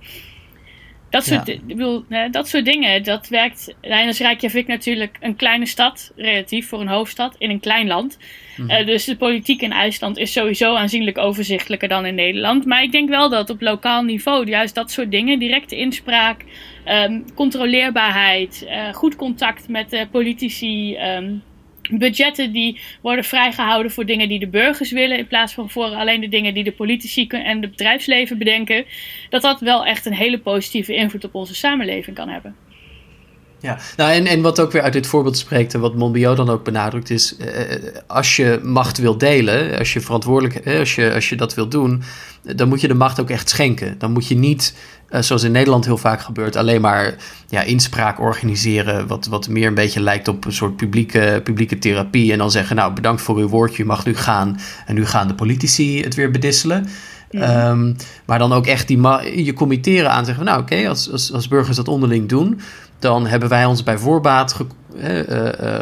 Dat 1.11 1.25
soort, 1.25 1.47
Ja. 1.47 1.53
ik 1.53 1.65
bedoel, 1.65 2.05
dat 2.31 2.47
soort 2.47 2.65
dingen, 2.65 3.03
dat 3.03 3.27
werkt. 3.27 3.75
En 3.81 4.07
is 4.07 4.19
Reykjavik 4.19 4.67
natuurlijk 4.67 5.17
een 5.21 5.35
kleine 5.35 5.65
stad, 5.65 6.11
relatief 6.15 6.67
voor 6.67 6.81
een 6.81 6.87
hoofdstad, 6.87 7.35
in 7.37 7.49
een 7.49 7.59
klein 7.59 7.87
land. 7.87 8.17
Eh, 8.67 8.85
dus 8.85 9.05
de 9.05 9.15
politiek 9.15 9.61
in 9.61 9.71
IJsland 9.71 10.17
is 10.17 10.31
sowieso 10.31 10.75
aanzienlijk 10.75 11.17
overzichtelijker 11.17 11.87
dan 11.87 12.05
in 12.05 12.15
Nederland. 12.15 12.65
Maar 12.65 12.83
ik 12.83 12.91
denk 12.91 13.09
wel 13.09 13.29
dat 13.29 13.49
op 13.49 13.61
lokaal 13.61 14.03
niveau 14.03 14.45
juist 14.49 14.75
dat 14.75 14.91
soort 14.91 15.11
dingen, 15.11 15.39
directe 15.39 15.75
inspraak, 15.75 16.43
ehm, 16.83 17.19
controleerbaarheid, 17.35 18.65
eh, 18.67 18.93
goed 18.93 19.15
contact 19.15 19.67
met 19.69 19.89
de 19.89 20.07
politici. 20.11 20.95
ehm, 20.95 21.33
budgetten 21.89 22.51
die 22.51 22.79
worden 23.01 23.23
vrijgehouden 23.23 23.91
voor 23.91 24.05
dingen 24.05 24.29
die 24.29 24.39
de 24.39 24.47
burgers 24.47 24.91
willen, 24.91 25.17
in 25.17 25.27
plaats 25.27 25.53
van 25.53 25.69
voor 25.69 25.85
alleen 25.85 26.21
de 26.21 26.29
dingen 26.29 26.53
die 26.53 26.63
de 26.63 26.71
politici 26.71 27.27
en 27.27 27.61
het 27.61 27.71
bedrijfsleven 27.71 28.37
bedenken, 28.37 28.85
dat 29.29 29.41
dat 29.41 29.59
wel 29.59 29.85
echt 29.85 30.05
een 30.05 30.13
hele 30.13 30.39
positieve 30.39 30.95
invloed 30.95 31.23
op 31.23 31.35
onze 31.35 31.55
samenleving 31.55 32.15
kan 32.15 32.29
hebben. 32.29 32.55
Ja, 33.61 33.77
nou 33.97 34.11
en, 34.11 34.25
en 34.25 34.41
wat 34.41 34.59
ook 34.59 34.71
weer 34.71 34.81
uit 34.81 34.93
dit 34.93 35.07
voorbeeld 35.07 35.37
spreekt 35.37 35.73
en 35.73 35.79
wat 35.79 35.95
Monbiot 35.95 36.37
dan 36.37 36.49
ook 36.49 36.63
benadrukt 36.63 37.09
is, 37.09 37.37
eh, 37.37 37.75
als 38.07 38.35
je 38.35 38.59
macht 38.63 38.97
wil 38.97 39.17
delen, 39.17 39.77
als 39.77 39.93
je 39.93 39.99
verantwoordelijk, 40.01 40.55
eh, 40.55 40.79
als, 40.79 40.95
je, 40.95 41.13
als 41.13 41.29
je 41.29 41.35
dat 41.35 41.53
wil 41.53 41.67
doen, 41.67 42.03
eh, 42.43 42.55
dan 42.55 42.67
moet 42.67 42.81
je 42.81 42.87
de 42.87 42.93
macht 42.93 43.19
ook 43.19 43.29
echt 43.29 43.49
schenken. 43.49 43.95
Dan 43.97 44.11
moet 44.11 44.27
je 44.27 44.35
niet, 44.35 44.75
eh, 45.11 45.21
zoals 45.21 45.43
in 45.43 45.51
Nederland 45.51 45.85
heel 45.85 45.97
vaak 45.97 46.21
gebeurt, 46.21 46.55
alleen 46.55 46.81
maar 46.81 47.15
ja, 47.47 47.61
inspraak 47.61 48.19
organiseren, 48.19 49.07
wat, 49.07 49.25
wat 49.25 49.47
meer 49.47 49.67
een 49.67 49.73
beetje 49.73 50.01
lijkt 50.01 50.27
op 50.27 50.45
een 50.45 50.53
soort 50.53 50.75
publieke, 50.75 51.41
publieke 51.43 51.79
therapie 51.79 52.31
en 52.31 52.37
dan 52.37 52.51
zeggen, 52.51 52.75
nou 52.75 52.93
bedankt 52.93 53.21
voor 53.21 53.37
uw 53.37 53.47
woordje, 53.47 53.83
u 53.83 53.85
mag 53.85 54.05
nu 54.05 54.15
gaan 54.15 54.59
en 54.85 54.95
nu 54.95 55.05
gaan 55.05 55.27
de 55.27 55.35
politici 55.35 56.01
het 56.01 56.15
weer 56.15 56.31
bedisselen. 56.31 56.87
Ehm, 57.29 57.93
maar 58.25 58.39
dan 58.39 58.53
ook 58.53 58.65
echt 58.67 58.87
die 58.87 58.99
je 59.43 59.53
committeren 59.53 60.11
aan 60.11 60.25
zeggen, 60.25 60.45
nou 60.45 60.61
oké, 60.61 60.87
als, 60.87 61.11
als, 61.11 61.33
als 61.33 61.47
burgers 61.47 61.77
dat 61.77 61.87
onderling 61.87 62.29
doen, 62.29 62.59
dan 62.99 63.27
hebben 63.27 63.49
wij 63.49 63.65
ons 63.65 63.83
bij 63.83 63.97
voorbaat 63.97 64.53
ge, 64.53 64.65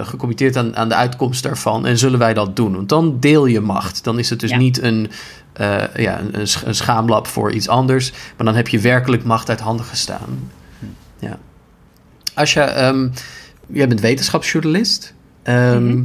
gecommitteerd 0.03 0.55
aan, 0.57 0.75
aan 0.75 0.89
de 0.89 0.95
uitkomst 0.95 1.43
daarvan 1.43 1.85
en 1.85 1.97
zullen 1.97 2.19
wij 2.19 2.33
dat 2.33 2.55
doen. 2.55 2.75
Want 2.75 2.89
dan 2.89 3.17
deel 3.19 3.45
je 3.45 3.59
macht. 3.61 4.03
Dan 4.03 4.19
is 4.19 4.29
het 4.29 4.39
dus 4.39 4.49
Ja. 4.49 4.57
niet 4.57 4.81
een, 4.81 5.09
eh, 5.53 5.83
ja, 5.95 6.19
een, 6.19 6.39
een 6.39 6.47
sch- 6.47 6.63
een 6.65 6.75
schaamlab 6.75 7.27
voor 7.27 7.51
iets 7.51 7.67
anders, 7.67 8.11
maar 8.37 8.45
dan 8.45 8.55
heb 8.55 8.67
je 8.67 8.79
werkelijk 8.79 9.23
macht 9.23 9.49
uit 9.49 9.59
handen 9.59 9.85
gestaan. 9.85 10.51
Ja. 11.19 11.37
Asja, 12.33 12.67
ehm, 12.67 13.07
jij 13.67 13.87
bent 13.87 13.99
wetenschapsjournalist. 13.99 15.13
Ehm, 15.43 16.01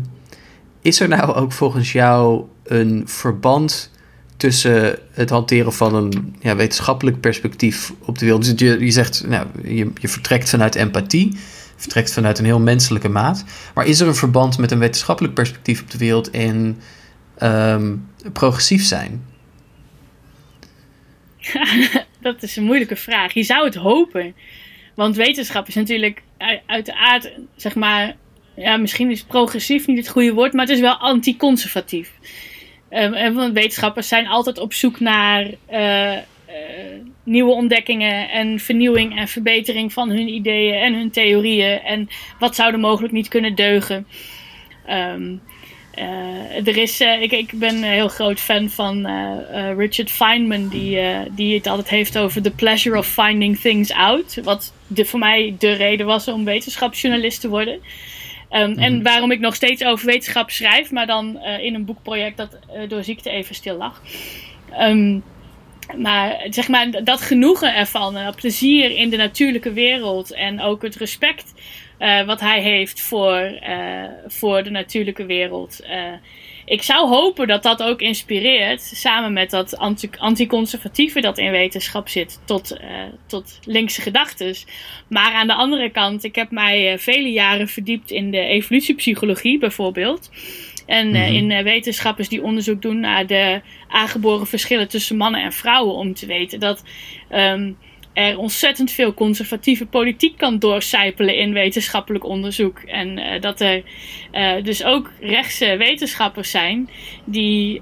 Is 0.81 1.01
er 1.01 1.09
nou 1.09 1.35
ook 1.35 1.53
volgens 1.53 1.93
jou 1.93 2.45
een 2.65 3.03
verband 3.07 3.91
tussen 4.37 4.99
het 5.11 5.31
hanteren 5.31 5.73
van 5.73 5.95
een 5.95 6.37
ja, 6.41 6.57
wetenschappelijk 6.57 7.21
perspectief 7.21 7.93
op 8.01 8.19
de 8.19 8.25
wereld? 8.25 8.45
Dus 8.59 8.69
je, 8.69 8.85
je 8.85 8.91
zegt, 8.91 9.25
nou, 9.29 9.47
je, 9.63 9.91
je 10.01 10.09
vertrekt 10.09 10.49
vanuit 10.51 10.75
empathie, 10.75 11.37
vertrekt 11.85 12.12
vanuit 12.12 12.39
een 12.39 12.45
heel 12.45 12.61
menselijke 12.61 13.09
maat. 13.09 13.45
Maar 13.74 13.87
is 13.87 14.01
er 14.01 14.07
een 14.07 14.14
verband 14.14 14.59
met 14.59 14.70
een 14.70 14.78
wetenschappelijk 14.78 15.35
perspectief 15.35 15.82
op 15.82 15.91
de 15.91 15.99
wereld 15.99 16.30
en 16.30 16.80
ehm, 17.39 17.97
progressief 18.32 18.85
zijn? 18.85 19.24
Dat 22.20 22.43
is 22.43 22.57
een 22.57 22.64
moeilijke 22.64 22.97
vraag. 22.97 23.32
Je 23.32 23.43
zou 23.43 23.64
het 23.64 23.74
hopen. 23.74 24.35
Want 24.95 25.16
wetenschap 25.16 25.68
is 25.68 25.74
natuurlijk 25.74 26.22
uit, 26.66 26.87
de 26.87 26.97
aard, 26.97 27.32
zeg 27.57 27.74
maar, 27.74 28.16
ja, 28.57 28.76
misschien 28.76 29.11
is 29.11 29.22
progressief 29.22 29.87
niet 29.87 29.99
het 29.99 30.09
goede 30.09 30.32
woord, 30.32 30.53
maar 30.53 30.66
het 30.66 30.74
is 30.74 30.80
wel 30.80 30.95
anticonservatief. 30.95 32.12
En 32.89 33.35
want 33.35 33.53
wetenschappers 33.53 34.09
zijn 34.09 34.26
altijd 34.26 34.59
op 34.59 34.72
zoek 34.72 35.01
naar 35.01 35.51
eh, 35.66 36.16
eh, 36.16 36.22
nieuwe 37.25 37.53
ontdekkingen 37.53 38.31
en 38.31 38.59
vernieuwing 38.59 39.18
en 39.18 39.29
verbetering 39.29 39.93
van 39.93 40.11
hun 40.11 40.29
ideeën 40.29 40.75
en 40.75 40.95
hun 40.95 41.11
theorieën. 41.11 41.81
En 41.81 42.09
wat 42.39 42.55
zou 42.55 42.72
er 42.72 42.79
mogelijk 42.81 43.12
niet 43.12 43.29
kunnen 43.29 43.55
deugen. 43.55 44.07
Ehm, 44.87 45.37
eh, 45.95 46.66
er 46.66 46.77
is, 46.77 47.01
eh, 47.01 47.22
ik, 47.22 47.33
ik 47.33 47.51
ben 47.55 47.77
een 47.77 47.83
heel 47.83 48.09
groot 48.09 48.41
fan 48.41 48.68
van 48.68 49.07
eh, 49.07 49.77
Richard 49.77 50.11
Feynman, 50.11 50.68
die, 50.68 50.99
die 51.31 51.55
het 51.55 51.66
altijd 51.66 51.89
heeft 51.89 52.18
over 52.18 52.43
the 52.43 52.51
pleasure 52.51 52.99
of 52.99 53.07
finding 53.07 53.59
things 53.59 53.93
out. 53.93 54.41
Wat 54.43 54.72
de, 54.87 55.05
voor 55.05 55.18
mij 55.18 55.55
de 55.59 55.72
reden 55.72 56.07
was 56.07 56.29
om 56.29 56.45
wetenschapsjournalist 56.45 57.41
te 57.41 57.49
worden. 57.49 57.81
Ehm, 58.49 58.79
En 58.79 59.03
waarom 59.03 59.31
ik 59.31 59.41
nog 59.41 59.55
steeds 59.55 59.85
over 59.85 60.07
wetenschap 60.07 60.51
schrijf, 60.51 60.91
maar 60.91 61.07
dan 61.07 61.39
in 61.43 61.75
een 61.75 61.85
boekproject 61.85 62.37
dat 62.37 62.59
door 62.89 63.05
ziekte 63.05 63.31
even 63.31 63.55
stil 63.55 63.77
lag. 63.77 64.03
Ehm, 64.70 65.18
maar 65.97 66.47
zeg 66.51 66.68
maar, 66.68 67.05
dat 67.05 67.20
genoegen 67.20 67.74
ervan, 67.74 68.16
eh, 68.16 68.35
plezier 68.35 68.91
in 68.91 69.11
de 69.11 69.16
natuurlijke 69.16 69.72
wereld 69.72 70.32
en 70.32 70.61
ook 70.61 70.82
het 70.82 70.97
respect 70.97 71.55
eh, 71.99 72.26
wat 72.26 72.41
hij 72.41 72.62
heeft 72.62 73.03
voor, 73.03 73.39
eh, 73.41 74.05
voor 74.26 74.62
de 74.62 74.70
natuurlijke 74.70 75.26
wereld. 75.26 75.80
ik 76.64 76.82
zou 76.82 77.09
hopen 77.09 77.47
dat 77.47 77.62
dat 77.62 77.82
ook 77.82 78.01
inspireert, 78.01 78.80
samen 78.80 79.32
met 79.32 79.51
dat 79.51 79.76
anti- 79.76 80.11
anticonservatieve 80.18 81.20
dat 81.20 81.39
in 81.39 81.51
wetenschap 81.51 82.09
zit, 82.09 82.41
tot, 82.45 82.76
tot 83.26 83.59
linkse 83.64 84.01
gedachten. 84.01 84.55
Maar 85.09 85.32
aan 85.32 85.47
de 85.47 85.55
andere 85.55 85.91
kant, 85.91 86.24
ik 86.24 86.35
heb 86.35 86.51
mij 86.51 86.99
vele 86.99 87.32
jaren 87.32 87.68
verdiept 87.68 88.11
in 88.11 88.30
de 88.30 88.41
evolutiepsychologie 88.41 89.59
bijvoorbeeld. 89.59 90.30
En 90.87 91.14
eh, 91.14 91.32
in 91.32 91.51
eh, 91.51 91.62
wetenschappers 91.62 92.28
die 92.28 92.43
onderzoek 92.43 92.82
doen 92.82 93.01
naar 93.01 93.26
de 93.26 93.61
aangeboren 93.89 94.47
verschillen 94.47 94.89
tussen 94.89 95.16
mannen 95.16 95.43
en 95.43 95.53
vrouwen, 95.53 95.95
om 95.95 96.14
te 96.14 96.26
weten 96.26 96.61
dat 96.61 96.85
ehm, 97.28 97.72
er 98.12 98.39
ontzettend 98.39 98.91
veel 98.91 99.14
conservatieve 99.14 99.87
politiek 99.87 100.37
kan 100.37 100.59
doorcijpelen 100.59 101.37
in 101.37 101.53
wetenschappelijk 101.53 102.24
onderzoek. 102.24 102.78
En 102.78 103.18
eh, 103.18 103.41
dat 103.41 103.61
er 103.61 103.82
dus 104.62 104.85
ook 104.85 105.11
rechtse 105.20 105.76
wetenschappers 105.76 106.51
zijn 106.51 106.89
die 107.24 107.80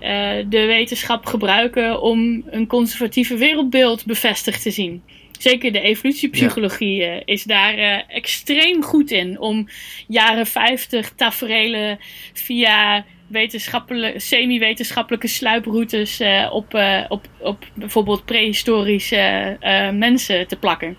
de 0.49 0.65
wetenschap 0.67 1.27
gebruiken 1.27 2.01
om 2.01 2.43
een 2.51 2.67
conservatieve 2.67 3.37
wereldbeeld 3.37 4.07
bevestigd 4.07 4.63
te 4.63 4.71
zien. 4.71 5.03
Zeker 5.43 5.73
de 5.73 5.81
evolutiepsychologie 5.81 7.05
eh, 7.05 7.23
is 7.25 7.43
daar 7.43 7.75
eh, 7.75 8.03
extreem 8.09 8.83
goed 8.83 9.11
in 9.11 9.41
om 9.41 9.69
jaren 10.09 10.47
50 10.47 11.13
taferelen 11.17 11.99
via 12.33 13.05
wetenschappelijke, 13.27 14.21
semi-wetenschappelijke 14.21 15.29
sluiproutes 15.29 16.21
eh, 16.21 16.49
op, 16.53 16.79
op, 17.09 17.27
op 17.39 17.65
bijvoorbeeld 17.75 18.25
prehistorische 18.25 19.17
eh, 19.61 19.91
mensen 19.91 20.49
te 20.49 20.57
plakken. 20.57 20.97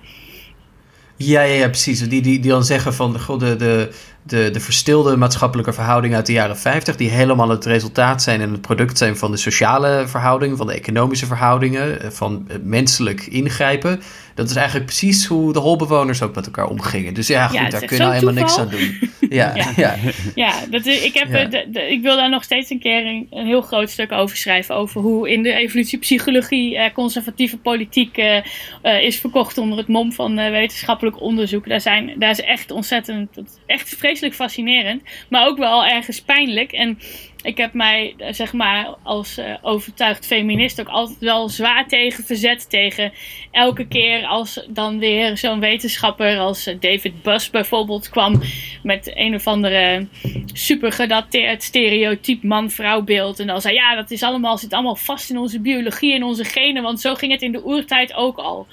Ja, 1.15 1.41
ja, 1.41 1.53
ja 1.53 1.67
precies. 1.67 1.99
Die, 1.99 2.21
die, 2.21 2.39
die 2.39 2.51
dan 2.51 2.63
zeggen 2.63 2.93
van 2.93 3.19
god, 3.19 3.39
de, 3.39 3.55
de, 3.55 3.89
de, 4.23 4.49
de 4.51 4.59
verstilde 4.59 5.17
maatschappelijke 5.17 5.73
verhoudingen 5.73 6.17
uit 6.17 6.25
de 6.25 6.33
jaren 6.33 6.57
50, 6.57 6.95
die 6.95 7.09
helemaal 7.09 7.49
het 7.49 7.65
resultaat 7.65 8.21
zijn 8.21 8.41
en 8.41 8.51
het 8.51 8.61
product 8.61 8.97
zijn 8.97 9.17
van 9.17 9.31
de 9.31 9.37
sociale 9.37 10.03
verhoudingen, 10.07 10.57
van 10.57 10.67
de 10.67 10.73
economische 10.73 11.25
verhoudingen, 11.25 12.13
van 12.13 12.47
menselijk 12.63 13.21
ingrijpen. 13.21 14.01
Dat 14.36 14.49
is 14.49 14.55
eigenlijk 14.55 14.86
precies 14.86 15.25
hoe 15.25 15.53
de 15.53 15.59
holbewoners 15.59 16.21
ook 16.21 16.36
met 16.36 16.45
elkaar 16.45 16.67
omgingen. 16.67 17.13
Dus 17.13 17.27
ja, 17.27 17.47
goed, 17.47 17.71
daar 17.71 17.79
kun 17.86 17.97
je 17.97 18.01
nou 18.03 18.13
helemaal 18.13 18.34
niks 18.34 18.57
aan 18.57 18.69
doen. 18.69 18.99
Ja, 19.29 19.53
ja. 19.75 19.95
Ja. 20.36 20.53
dat, 20.69 20.86
ik, 20.86 21.13
heb, 21.13 21.34
eh, 21.34 21.49
de- 21.49 21.65
de- 21.71 21.91
ik 21.91 22.01
wil 22.01 22.15
daar 22.15 22.29
nog 22.29 22.43
steeds 22.43 22.69
een 22.69 22.79
keer 22.79 23.05
een, 23.05 23.27
een 23.31 23.45
heel 23.45 23.61
groot 23.61 23.89
stuk 23.89 24.11
over 24.11 24.38
schrijven. 24.38 24.75
Over 24.75 25.01
hoe 25.01 25.29
in 25.31 25.43
de 25.43 25.53
evolutiepsychologie 25.53 26.77
eh, 26.77 26.93
conservatieve 26.93 27.57
politiek 27.57 28.17
eh, 28.17 28.38
eh, 28.81 29.01
is 29.03 29.19
verkocht 29.19 29.57
onder 29.57 29.77
het 29.77 29.88
mom 29.88 30.11
van 30.13 30.36
wetenschappelijk 30.36 31.21
onderzoek. 31.21 31.67
Daar, 31.67 31.81
zijn, 31.81 32.13
daar 32.19 32.29
is 32.29 32.41
echt 32.41 32.71
ontzettend, 32.71 33.29
echt 33.65 33.89
vreselijk 33.89 34.36
fascinerend. 34.36 35.01
Maar 35.29 35.47
ook 35.47 35.57
wel 35.57 35.86
ergens 35.86 36.21
pijnlijk. 36.21 36.71
En 36.71 36.99
ik 37.43 37.57
heb 37.57 37.73
mij, 37.73 38.13
eh, 38.17 38.33
zeg 38.33 38.53
maar, 38.53 38.95
als 39.03 39.37
eh, 39.37 39.53
overtuigd 39.61 40.25
feminist 40.25 40.79
ook 40.79 40.87
altijd 40.87 41.19
wel 41.19 41.49
zwaar 41.49 41.87
tegen 41.87 42.23
verzet. 42.23 42.69
Tegen 42.69 43.11
elke 43.51 43.87
keer 43.87 44.25
als 44.25 44.65
dan 44.69 44.99
weer 44.99 45.37
zo'n 45.37 45.59
wetenschapper 45.59 46.37
als 46.37 46.67
eh, 46.67 46.75
David 46.79 47.21
Buss 47.21 47.49
bijvoorbeeld 47.49 48.09
kwam 48.09 48.41
met 48.83 49.11
een 49.13 49.35
of 49.35 49.47
andere 49.47 50.07
super 50.53 50.91
gedateerd 50.91 51.63
stereotyp 51.63 52.43
man-vrouw 52.43 53.01
beeld. 53.01 53.39
En 53.39 53.47
dan 53.47 53.61
zei 53.61 53.75
ja, 53.75 53.95
dat 53.95 54.11
is 54.11 54.23
allemaal, 54.23 54.57
zit 54.57 54.73
allemaal 54.73 54.95
vast 54.95 55.29
in 55.29 55.37
onze 55.37 55.59
biologie 55.59 56.13
en 56.13 56.23
onze 56.23 56.43
genen, 56.43 56.83
want 56.83 57.01
zo 57.01 57.15
ging 57.15 57.31
het 57.31 57.41
in 57.41 57.51
de 57.51 57.65
oertijd 57.65 58.13
ook 58.13 58.37
al. 58.37 58.67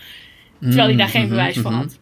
Terwijl 0.60 0.88
hij 0.88 0.96
daar 0.96 1.08
geen 1.08 1.20
Mhm, 1.20 1.30
bewijs 1.30 1.58
voor 1.58 1.70
mhm. 1.70 1.80
had. 1.80 1.99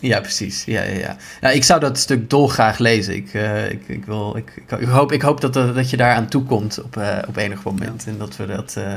Ja, 0.00 0.20
precies. 0.20 0.64
Ja, 0.64 0.82
ja, 0.82 0.98
ja. 0.98 1.16
Nou, 1.40 1.54
ik 1.54 1.64
zou 1.64 1.80
dat 1.80 1.98
stuk 1.98 2.30
dolgraag 2.30 2.78
lezen. 2.78 3.14
Ik, 3.14 3.34
eh, 3.34 3.70
ik, 3.70 3.88
ik, 3.88 4.04
wil, 4.04 4.36
ik, 4.36 4.62
ik, 4.78 4.86
hoop, 4.88 5.12
ik 5.12 5.22
hoop 5.22 5.40
dat, 5.40 5.52
dat 5.54 5.90
je 5.90 5.96
daar 5.96 6.14
aan 6.14 6.28
toekomt 6.28 6.82
op, 6.84 6.96
eh, 6.96 7.18
op 7.28 7.36
enig 7.36 7.62
moment. 7.64 8.06
En 8.06 8.18
dat 8.18 8.36
we 8.36 8.46
dat... 8.46 8.74
eh, 8.78 8.92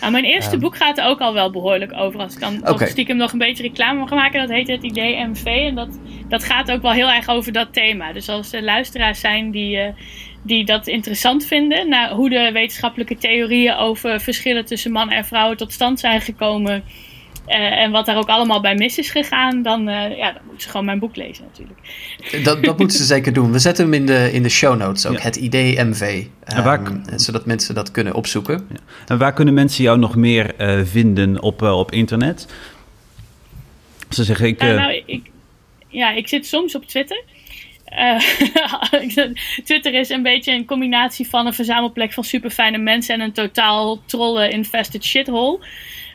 Nou, 0.00 0.12
mijn 0.12 0.24
eerste 0.24 0.50
Ehm. 0.50 0.60
boek 0.60 0.76
gaat 0.76 0.98
er 0.98 1.04
ook 1.04 1.20
al 1.20 1.34
wel 1.34 1.50
behoorlijk 1.50 1.92
over. 1.96 2.20
Als 2.20 2.34
ik 2.34 2.40
dan 2.40 2.60
nog 2.64 2.86
stiekem 2.88 3.16
nog 3.16 3.32
een 3.32 3.38
beetje 3.38 3.62
reclame 3.62 3.98
mag 3.98 4.10
maken. 4.10 4.40
Dat 4.40 4.50
heet 4.56 4.68
het 4.68 4.82
idee 4.82 5.24
MV. 5.26 5.44
En 5.44 5.74
dat, 5.74 5.98
dat 6.28 6.44
gaat 6.44 6.70
ook 6.70 6.82
wel 6.82 6.92
heel 6.92 7.10
erg 7.10 7.28
over 7.28 7.52
dat 7.52 7.72
thema. 7.72 8.12
Dus 8.12 8.28
als 8.28 8.52
er 8.52 8.62
luisteraars 8.62 9.20
zijn 9.20 9.50
die, 9.50 9.78
die 10.42 10.64
dat 10.64 10.86
interessant 10.86 11.44
vinden. 11.46 11.88
Nou, 11.88 12.14
hoe 12.14 12.30
de 12.30 12.50
wetenschappelijke 12.52 13.16
theorieën 13.16 13.74
over 13.74 14.20
verschillen 14.20 14.64
tussen 14.64 14.92
man 14.92 15.10
en 15.10 15.24
vrouwen 15.24 15.56
tot 15.56 15.72
stand 15.72 16.00
zijn 16.00 16.20
gekomen. 16.20 16.82
Eh, 17.50 17.82
en 17.82 17.90
wat 17.90 18.06
daar 18.06 18.16
ook 18.16 18.28
allemaal 18.28 18.60
bij 18.60 18.74
mis 18.74 18.98
is 18.98 19.10
gegaan. 19.10 19.62
Dan, 19.62 19.88
eh, 19.88 20.16
ja, 20.16 20.32
dan 20.32 20.42
moeten 20.44 20.62
ze 20.62 20.68
gewoon 20.68 20.86
mijn 20.86 20.98
boek 20.98 21.16
lezen 21.16 21.44
natuurlijk. 21.44 21.78
dat, 22.44 22.64
dat 22.64 22.78
moeten 22.78 22.98
ze 22.98 23.04
zeker 23.04 23.32
doen. 23.32 23.52
We 23.52 23.58
zetten 23.58 23.84
hem 23.84 23.94
in 23.94 24.06
de, 24.06 24.32
in 24.32 24.42
de 24.42 24.48
show 24.48 24.78
notes 24.78 25.06
ook. 25.06 25.16
Ja. 25.16 25.22
Het 25.22 25.36
idee 25.36 25.84
MV. 25.84 26.24
En 26.44 26.64
waar- 26.64 26.82
Ehm, 26.82 27.18
zodat 27.18 27.46
mensen 27.46 27.74
dat 27.74 27.90
kunnen 27.90 28.14
opzoeken. 28.14 28.68
En 29.06 29.18
waar 29.18 29.32
kunnen 29.32 29.54
mensen 29.54 29.84
jou 29.84 29.98
nog 29.98 30.16
meer 30.16 30.54
eh, 30.56 30.80
vinden 30.84 31.42
op, 31.42 31.62
op 31.62 31.92
internet? 31.92 32.46
Ze 34.10 34.24
zeggen, 34.24 34.46
ik... 34.46 34.58
Nou, 34.62 35.02
ik, 35.06 35.30
ja, 35.88 36.10
ik 36.10 36.28
zit 36.28 36.46
soms 36.46 36.74
op 36.74 36.86
Twitter. 36.86 37.22
Eh, 37.84 38.18
Twitter 39.64 39.94
is 39.94 40.08
een 40.08 40.22
beetje 40.22 40.52
een 40.52 40.64
combinatie 40.64 41.28
van 41.28 41.46
een 41.46 41.54
verzamelplek 41.54 42.12
van 42.12 42.24
superfijne 42.24 42.78
mensen 42.78 43.14
en 43.14 43.20
een 43.20 43.32
totaal 43.32 44.00
trollen-infested 44.06 45.04
shithole. 45.04 45.58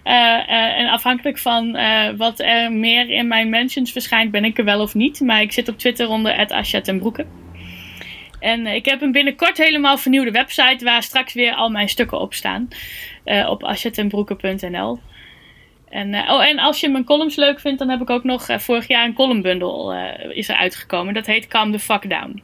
Eh, 0.06 0.49
eh, 0.49 0.80
en 0.80 0.89
afhankelijk 0.89 1.38
van 1.38 1.76
eh, 1.76 2.10
wat 2.18 2.39
er 2.39 2.72
meer 2.72 3.10
in 3.10 3.28
mijn 3.28 3.49
mentions 3.49 3.91
verschijnt, 3.91 4.32
ben 4.32 4.45
ik 4.45 4.58
er 4.58 4.64
wel 4.64 4.82
of 4.82 4.93
niet. 4.93 5.20
Maar 5.20 5.41
ik 5.41 5.51
zit 5.51 5.70
op 5.70 5.78
Twitter 5.78 6.10
onder 6.10 6.47
Asja 6.47 6.82
ten. 6.82 7.14
En 8.39 8.68
ik 8.68 8.86
heb 8.86 9.01
een 9.01 9.12
binnenkort 9.12 9.58
helemaal 9.58 9.97
vernieuwde 9.97 10.32
website 10.32 10.86
waar 10.86 11.03
straks 11.03 11.34
weer 11.34 11.53
al 11.53 11.70
mijn 11.70 11.89
stukken 11.89 12.20
op 12.20 12.34
staan. 12.34 12.68
op 13.47 13.64
asjatenbroeke.nl. 13.64 14.99
En, 15.89 16.16
oh, 16.16 16.45
en 16.45 16.60
als 16.60 16.80
je 16.80 16.89
mijn 16.89 17.03
columns 17.03 17.36
leuk 17.36 17.60
vindt, 17.60 17.80
dan 17.80 17.89
heb 17.89 18.01
ik 18.01 18.10
ook 18.10 18.24
nog 18.24 18.47
vorig 18.58 18.88
jaar 18.88 19.06
een 19.06 19.14
columnbundel 19.14 19.93
is 20.30 20.49
er 20.49 20.56
uitgekomen. 20.56 21.14
Dat 21.14 21.26
heet 21.26 21.47
Calm 21.47 21.72
the 21.72 21.80
Fuck 21.80 22.10
Down. 22.10 22.43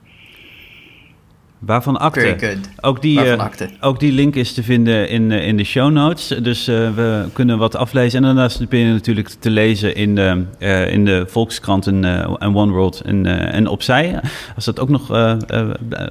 Waarvan 1.61 1.99
akte? 1.99 2.19
Very 2.19 2.39
good. 2.39 2.69
Ook 2.81 3.01
die, 3.01 3.15
Waarvan 3.15 3.51
eh, 3.59 3.67
ook 3.79 3.99
die 3.99 4.11
link 4.11 4.35
is 4.35 4.53
te 4.53 4.63
vinden 4.63 5.09
in, 5.09 5.31
eh, 5.31 5.47
in 5.47 5.57
de 5.57 5.63
show 5.63 5.91
notes. 5.91 6.27
Dus 6.27 6.67
eh, 6.67 6.75
we 6.95 7.25
kunnen 7.33 7.57
wat 7.57 7.75
aflezen. 7.75 8.19
En 8.19 8.25
daarnaast 8.25 8.69
ben 8.69 8.79
je 8.79 8.91
natuurlijk 8.93 9.29
te 9.29 9.49
lezen 9.49 9.95
in 9.95 10.15
de, 10.15 10.43
eh, 10.59 10.91
in 10.93 11.05
de 11.05 11.25
Volkskrant 11.27 11.87
en, 11.87 12.03
en 12.39 12.55
One 12.55 12.71
World 12.71 13.01
en, 13.01 13.25
eh, 13.25 13.53
en 13.57 13.67
Opzij. 13.67 14.19
Als 14.55 14.65
dat 14.65 14.79
ook 14.79 14.89
nog 14.89 15.11
eh, 15.11 15.31
eh, 15.47 15.69
eh, 15.89 16.07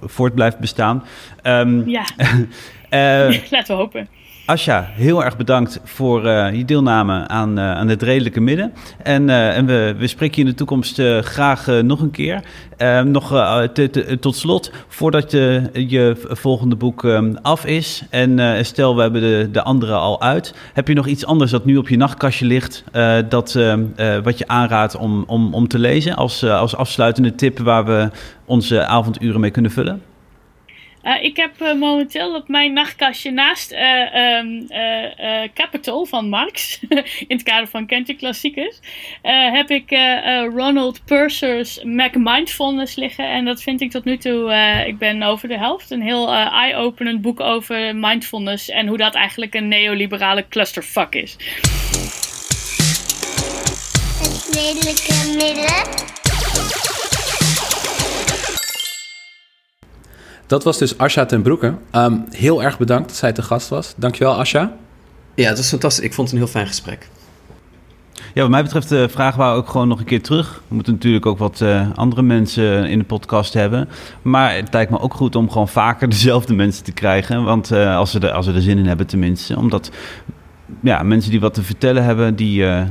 voort 0.00 0.34
blijft 0.34 0.58
bestaan. 0.58 1.04
Ehm, 1.42 1.88
Ja, 1.88 2.04
eh, 2.88 3.34
laten 3.50 3.66
we 3.76 3.82
hopen. 3.82 4.08
Asja, 4.50 4.88
heel 4.92 5.24
erg 5.24 5.36
bedankt 5.36 5.80
voor 5.84 6.26
eh, 6.26 6.54
je 6.54 6.64
deelname 6.64 7.28
aan, 7.28 7.58
eh, 7.58 7.72
aan 7.72 7.88
het 7.88 8.02
redelijke 8.02 8.40
midden. 8.40 8.72
En, 9.02 9.28
eh, 9.28 9.56
en 9.56 9.66
we, 9.66 9.94
we 9.98 10.06
spreken 10.06 10.36
je 10.36 10.42
in 10.42 10.50
de 10.50 10.54
toekomst 10.54 11.02
graag 11.20 11.66
nog 11.66 12.00
een 12.00 12.10
keer. 12.10 12.42
Eh, 12.80 13.00
nog 13.02 13.54
tot 14.20 14.36
slot, 14.36 14.72
voordat 14.88 15.30
je, 15.30 15.70
je 15.72 16.16
volgende 16.28 16.76
boek 16.76 17.04
eh, 17.04 17.22
af 17.42 17.64
is... 17.66 18.02
en 18.10 18.64
stel 18.64 18.96
we 18.96 19.02
hebben 19.02 19.20
de, 19.20 19.48
de 19.52 19.62
andere 19.62 19.94
al 19.94 20.22
uit... 20.22 20.54
heb 20.72 20.88
je 20.88 20.94
nog 20.94 21.06
iets 21.06 21.26
anders 21.26 21.50
dat 21.50 21.64
nu 21.64 21.76
op 21.76 21.88
je 21.88 21.96
nachtkastje 21.96 22.46
ligt... 22.46 22.84
dat, 23.28 23.54
eh, 23.54 23.72
eh, 23.72 24.24
wat 24.24 24.38
je 24.38 24.48
aanraadt 24.48 24.96
om, 24.96 25.24
om, 25.26 25.54
om 25.54 25.68
te 25.68 25.78
lezen 25.78 26.16
als, 26.16 26.44
als 26.44 26.76
afsluitende 26.76 27.34
tip... 27.34 27.58
waar 27.58 27.84
we 27.84 28.10
onze 28.44 28.84
avonduren 28.84 29.40
mee 29.40 29.50
kunnen 29.50 29.70
vullen? 29.70 30.02
Eh, 31.02 31.24
ik 31.24 31.36
heb 31.36 31.60
eh, 31.60 31.74
momenteel 31.74 32.34
op 32.34 32.48
mijn 32.48 32.72
nachtkastje 32.72 33.30
naast 33.30 33.72
eh, 33.72 34.14
ehm, 34.14 34.62
eh, 34.68 35.42
eh, 35.42 35.50
Capital 35.54 36.06
van 36.06 36.28
Marx, 36.28 36.80
in 37.28 37.36
het 37.36 37.42
kader 37.42 37.68
van 37.68 37.86
Kent 37.86 38.06
je 38.06 38.14
klassiekers, 38.14 38.80
heb 39.52 39.70
ik 39.70 39.90
Ronald 40.54 41.04
Purser's 41.04 41.82
Mac 41.82 42.14
Mindfulness 42.14 42.96
liggen. 42.96 43.30
En 43.30 43.44
dat 43.44 43.62
vind 43.62 43.80
ik 43.80 43.90
tot 43.90 44.04
nu 44.04 44.16
toe, 44.16 44.52
ik 44.86 44.98
ben 44.98 45.22
over 45.22 45.48
de 45.48 45.58
helft, 45.58 45.90
een 45.90 46.02
heel 46.02 46.32
eye-openend 46.32 47.22
boek 47.22 47.40
over 47.40 47.96
mindfulness 47.96 48.68
en 48.68 48.86
hoe 48.86 48.96
dat 48.96 49.14
eigenlijk 49.14 49.54
een 49.54 49.68
neoliberale 49.68 50.48
clusterfuck 50.48 51.14
is. 51.14 51.36
Het 54.18 54.54
redelijke 54.54 55.46
midden. 55.46 56.19
Dat 60.50 60.64
was 60.64 60.78
dus 60.78 60.98
Asja 60.98 61.26
ten 61.26 61.42
Broeke. 61.42 61.74
Ehm, 61.90 62.16
heel 62.30 62.62
erg 62.62 62.78
bedankt 62.78 63.08
dat 63.08 63.16
zij 63.16 63.32
te 63.32 63.42
gast 63.42 63.68
was. 63.68 63.94
Dankjewel, 63.96 64.38
Asja. 64.38 64.72
Ja, 65.34 65.48
dat 65.48 65.58
is 65.58 65.68
fantastisch. 65.68 66.04
Ik 66.04 66.14
vond 66.14 66.28
het 66.30 66.36
een 66.36 66.42
heel 66.44 66.52
fijn 66.52 66.66
gesprek. 66.66 67.08
Ja, 68.34 68.40
wat 68.40 68.50
mij 68.50 68.62
betreft 68.62 68.88
de 68.88 69.08
vraag 69.08 69.36
wou 69.36 69.60
ik 69.60 69.66
gewoon 69.66 69.88
nog 69.88 69.98
een 69.98 70.04
keer 70.04 70.22
terug. 70.22 70.62
We 70.68 70.74
moeten 70.74 70.92
natuurlijk 70.92 71.26
ook 71.26 71.38
wat 71.38 71.60
eh, 71.60 71.90
andere 71.94 72.22
mensen 72.22 72.86
in 72.86 72.98
de 72.98 73.04
podcast 73.04 73.54
hebben. 73.54 73.88
Maar 74.22 74.54
het 74.54 74.72
lijkt 74.72 74.90
me 74.90 75.00
ook 75.00 75.14
goed 75.14 75.36
om 75.36 75.50
gewoon 75.50 75.68
vaker 75.68 76.08
dezelfde 76.18 76.54
mensen 76.54 76.84
te 76.84 76.92
krijgen. 76.92 77.44
Want 77.44 77.70
eh, 77.70 77.96
als, 77.96 78.10
ze 78.10 78.18
er, 78.18 78.30
als 78.30 78.46
ze 78.46 78.52
er 78.52 78.62
zin 78.62 78.78
in 78.78 78.86
hebben 78.86 79.06
tenminste. 79.06 79.56
Omdat 79.56 79.90
ja, 80.80 81.02
mensen 81.02 81.30
die 81.30 81.40
wat 81.40 81.54
te 81.54 81.62
vertellen 81.62 82.04
hebben, 82.04 82.36
die 82.36 82.64
eh, 82.64 82.80
eh, 82.80 82.86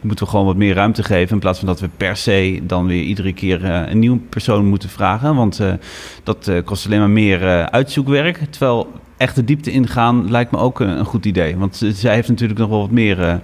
moeten 0.00 0.24
we 0.24 0.30
gewoon 0.30 0.46
wat 0.46 0.56
meer 0.56 0.74
ruimte 0.74 1.02
geven. 1.02 1.34
In 1.34 1.40
plaats 1.40 1.58
van 1.58 1.68
dat 1.68 1.80
we 1.80 1.88
per 1.96 2.16
se 2.16 2.60
dan 2.62 2.86
weer 2.86 3.02
iedere 3.02 3.32
keer 3.32 3.64
eh, 3.64 3.90
een 3.90 3.98
nieuwe 3.98 4.18
persoon 4.18 4.66
moeten 4.66 4.88
vragen. 4.88 5.34
Want 5.34 5.60
eh, 5.60 5.72
dat 6.22 6.48
eh, 6.48 6.64
kost 6.64 6.86
alleen 6.86 6.98
maar 6.98 7.10
meer 7.10 7.46
eh, 7.46 7.64
uitzoekwerk. 7.64 8.40
Terwijl 8.50 8.92
echt 9.16 9.34
de 9.34 9.44
diepte 9.44 9.70
ingaan 9.70 10.30
lijkt 10.30 10.50
me 10.50 10.58
ook 10.58 10.80
een, 10.80 10.98
een 10.98 11.04
goed 11.04 11.26
idee. 11.26 11.56
Want 11.56 11.82
zij 11.94 12.14
heeft 12.14 12.28
natuurlijk 12.28 12.58
nog 12.58 12.68
wel 12.68 12.80
wat 12.80 12.90
meer 12.90 13.22
eh, 13.22 13.34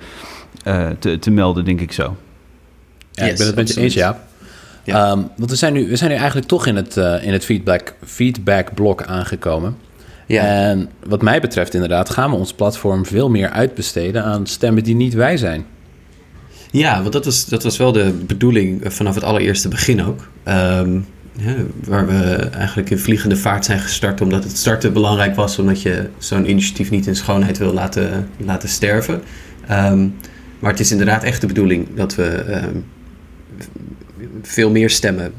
eh, 0.64 0.90
te, 0.98 1.18
te 1.18 1.30
melden, 1.30 1.64
denk 1.64 1.80
ik 1.80 1.92
zo. 1.92 2.16
Ja, 3.10 3.24
ik 3.24 3.36
ben 3.36 3.46
het 3.46 3.56
met 3.56 3.74
je 3.74 3.80
eens, 3.80 3.94
ja. 3.94 4.24
Ja. 4.84 5.10
Ehm, 5.10 5.22
want 5.36 5.50
we 5.50 5.56
zijn, 5.56 5.72
nu, 5.72 5.88
we 5.88 5.96
zijn 5.96 6.10
nu 6.10 6.16
eigenlijk 6.16 6.46
toch 6.48 6.66
in 6.66 6.76
het, 6.76 6.96
eh, 6.96 7.26
in 7.26 7.32
het 7.32 7.44
feedback, 7.44 7.94
feedback 8.04 8.74
blok 8.74 9.02
aangekomen. 9.02 9.76
Ja. 10.26 10.42
En 10.42 10.90
wat 11.06 11.22
mij 11.22 11.40
betreft 11.40 11.74
inderdaad 11.74 12.10
gaan 12.10 12.30
we 12.30 12.36
ons 12.36 12.52
platform 12.52 13.06
veel 13.06 13.30
meer 13.30 13.50
uitbesteden 13.50 14.24
aan 14.24 14.46
stemmen 14.46 14.84
die 14.84 14.94
niet 14.94 15.14
wij 15.14 15.36
zijn. 15.36 15.66
Ja, 16.70 17.00
want 17.00 17.12
dat 17.12 17.24
was, 17.24 17.46
dat 17.46 17.62
was 17.62 17.76
wel 17.76 17.92
de 17.92 18.12
bedoeling 18.26 18.82
eh, 18.82 18.90
vanaf 18.90 19.14
het 19.14 19.24
allereerste 19.24 19.68
begin 19.68 20.04
ook. 20.04 20.28
Ehm, 20.42 20.98
ja, 21.32 21.54
waar 21.84 22.06
we 22.06 22.34
eigenlijk 22.36 22.90
in 22.90 22.98
vliegende 22.98 23.36
vaart 23.36 23.64
zijn 23.64 23.78
gestart, 23.80 24.20
omdat 24.20 24.44
het 24.44 24.56
starten 24.56 24.92
belangrijk 24.92 25.34
was, 25.34 25.58
omdat 25.58 25.82
je 25.82 26.08
zo'n 26.18 26.50
initiatief 26.50 26.90
niet 26.90 27.06
in 27.06 27.16
schoonheid 27.16 27.58
wil 27.58 27.72
laten, 27.72 28.28
laten 28.36 28.68
sterven. 28.68 29.22
Ehm, 29.66 30.08
maar 30.58 30.70
het 30.70 30.80
is 30.80 30.90
inderdaad 30.90 31.22
echt 31.22 31.40
de 31.40 31.46
bedoeling 31.46 31.88
dat 31.94 32.14
we 32.14 32.24
ehm, 32.24 32.76
veel 34.42 34.70
meer 34.70 34.90
stemmen, 34.90 35.32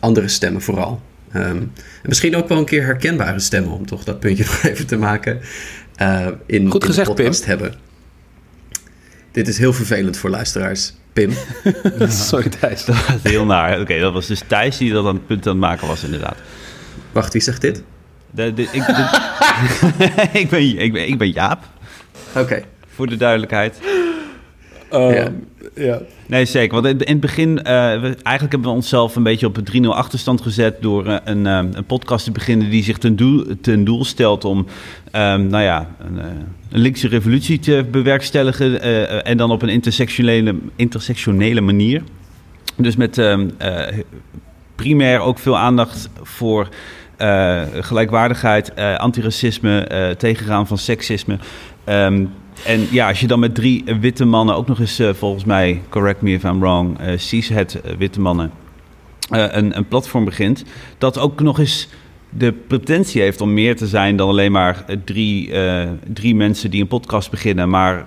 andere 0.00 0.28
stemmen 0.28 0.62
vooral. 0.62 1.00
Ehm, 1.32 1.44
en 1.56 1.72
misschien 2.02 2.36
ook 2.36 2.48
wel 2.48 2.58
een 2.58 2.64
keer 2.64 2.84
herkenbare 2.84 3.40
stemmen, 3.40 3.72
om 3.72 3.86
toch 3.86 4.04
dat 4.04 4.20
puntje 4.20 4.44
nog 4.50 4.62
even 4.62 4.86
te 4.86 4.96
maken. 4.96 5.40
eh, 5.96 6.26
in, 6.46 6.70
Goed 6.70 6.82
in 6.82 6.88
gezegd, 6.88 7.08
de 7.08 7.14
Pim. 7.14 7.24
podcast 7.24 7.46
hebben. 7.46 7.74
Dit 9.32 9.48
is 9.48 9.58
heel 9.58 9.72
vervelend 9.72 10.16
voor 10.16 10.30
luisteraars. 10.30 10.94
Pim. 11.12 11.32
Sorry 12.08 12.48
Thijs. 12.48 12.84
Dat 12.84 13.06
was 13.06 13.16
heel 13.22 13.44
naar. 13.44 13.80
Oké, 13.80 13.98
dat 14.00 14.12
was 14.12 14.26
dus 14.26 14.42
Thijs 14.46 14.76
die 14.76 14.92
dat 14.92 15.06
aan 15.06 15.14
het 15.14 15.26
punt 15.26 15.46
aan 15.46 15.52
het 15.52 15.60
maken 15.60 15.86
was, 15.86 16.04
inderdaad. 16.04 16.36
Wacht, 17.12 17.32
wie 17.32 17.42
zegt 17.42 17.60
dit? 17.60 17.82
De, 18.30 18.52
de- 18.54 18.62
ik, 18.62 18.86
de- 18.86 20.28
ik, 20.40 20.48
ben, 20.50 20.78
ik, 20.78 20.92
ben, 20.92 21.08
ik 21.08 21.18
ben 21.18 21.30
Jaap, 21.30 21.62
Oké. 22.36 22.62
voor 22.94 23.06
de 23.06 23.16
duidelijkheid. 23.16 23.76
Ja. 24.90 25.28
Ja. 25.74 26.00
Nee, 26.26 26.44
zeker. 26.44 26.82
Want 26.82 27.02
in, 27.02 27.12
het 27.12 27.20
begin, 27.20 27.62
eh, 27.62 27.74
we, 27.74 28.16
eigenlijk 28.22 28.50
hebben 28.50 28.62
we 28.62 28.68
onszelf 28.68 29.16
een 29.16 29.22
beetje 29.22 29.46
op 29.46 29.56
een 29.56 29.84
3-0 29.84 29.88
achterstand 29.88 30.40
gezet 30.40 30.82
door 30.82 31.06
eh, 31.06 31.16
een, 31.24 31.46
eh, 31.46 31.62
een 31.72 31.84
podcast 31.84 32.24
te 32.24 32.30
beginnen 32.30 32.70
die 32.70 32.82
zich 32.82 32.98
ten 32.98 33.16
doel, 33.16 33.44
ten 33.60 33.84
doel 33.84 34.04
stelt 34.04 34.44
om, 34.44 34.66
ehm, 35.10 35.46
nou 35.46 35.62
ja, 35.62 35.88
een, 35.98 36.16
een 36.70 36.80
linkse 36.80 37.08
revolutie 37.08 37.58
te 37.58 37.84
bewerkstelligen 37.90 38.82
en 39.24 39.36
dan 39.36 39.50
op 39.50 39.62
een 39.62 39.68
intersectionele, 39.68 40.54
intersectionele 40.76 41.60
manier. 41.60 42.02
Dus 42.76 42.96
met 42.96 43.18
ehm, 43.18 43.48
eh, 43.58 43.98
primair 44.74 45.20
ook 45.20 45.38
veel 45.38 45.58
aandacht 45.58 46.08
voor 46.22 46.68
gelijkwaardigheid, 47.80 48.76
antiracisme, 48.76 50.14
tegengaan 50.18 50.66
van 50.66 50.78
seksisme. 50.78 51.38
Ehm, 51.84 52.24
en 52.64 52.86
ja, 52.90 53.08
als 53.08 53.20
je 53.20 53.26
dan 53.26 53.40
met 53.40 53.54
drie 53.54 53.84
witte 54.00 54.24
mannen, 54.24 54.54
ook 54.54 54.66
nog 54.66 54.80
eens 54.80 54.98
eh, 54.98 55.10
volgens 55.14 55.44
mij, 55.44 55.82
correct 55.88 56.20
me 56.20 56.32
if 56.32 56.42
I'm 56.42 56.60
wrong, 56.60 56.98
eh 56.98 57.18
cishet 57.18 57.80
eh, 57.80 57.96
witte 57.96 58.20
mannen, 58.20 58.50
een, 59.30 59.76
een 59.76 59.88
platform 59.88 60.24
begint, 60.24 60.64
dat 60.98 61.18
ook 61.18 61.40
nog 61.40 61.58
eens 61.58 61.88
de 62.30 62.52
potentie 62.52 63.22
heeft 63.22 63.40
om 63.40 63.54
meer 63.54 63.76
te 63.76 63.86
zijn 63.86 64.16
dan 64.16 64.28
alleen 64.28 64.52
maar 64.52 64.84
drie, 65.04 65.50
drie 66.12 66.34
mensen 66.34 66.70
die 66.70 66.80
een 66.80 66.88
podcast 66.88 67.30
beginnen. 67.30 67.68
Maar 67.68 68.04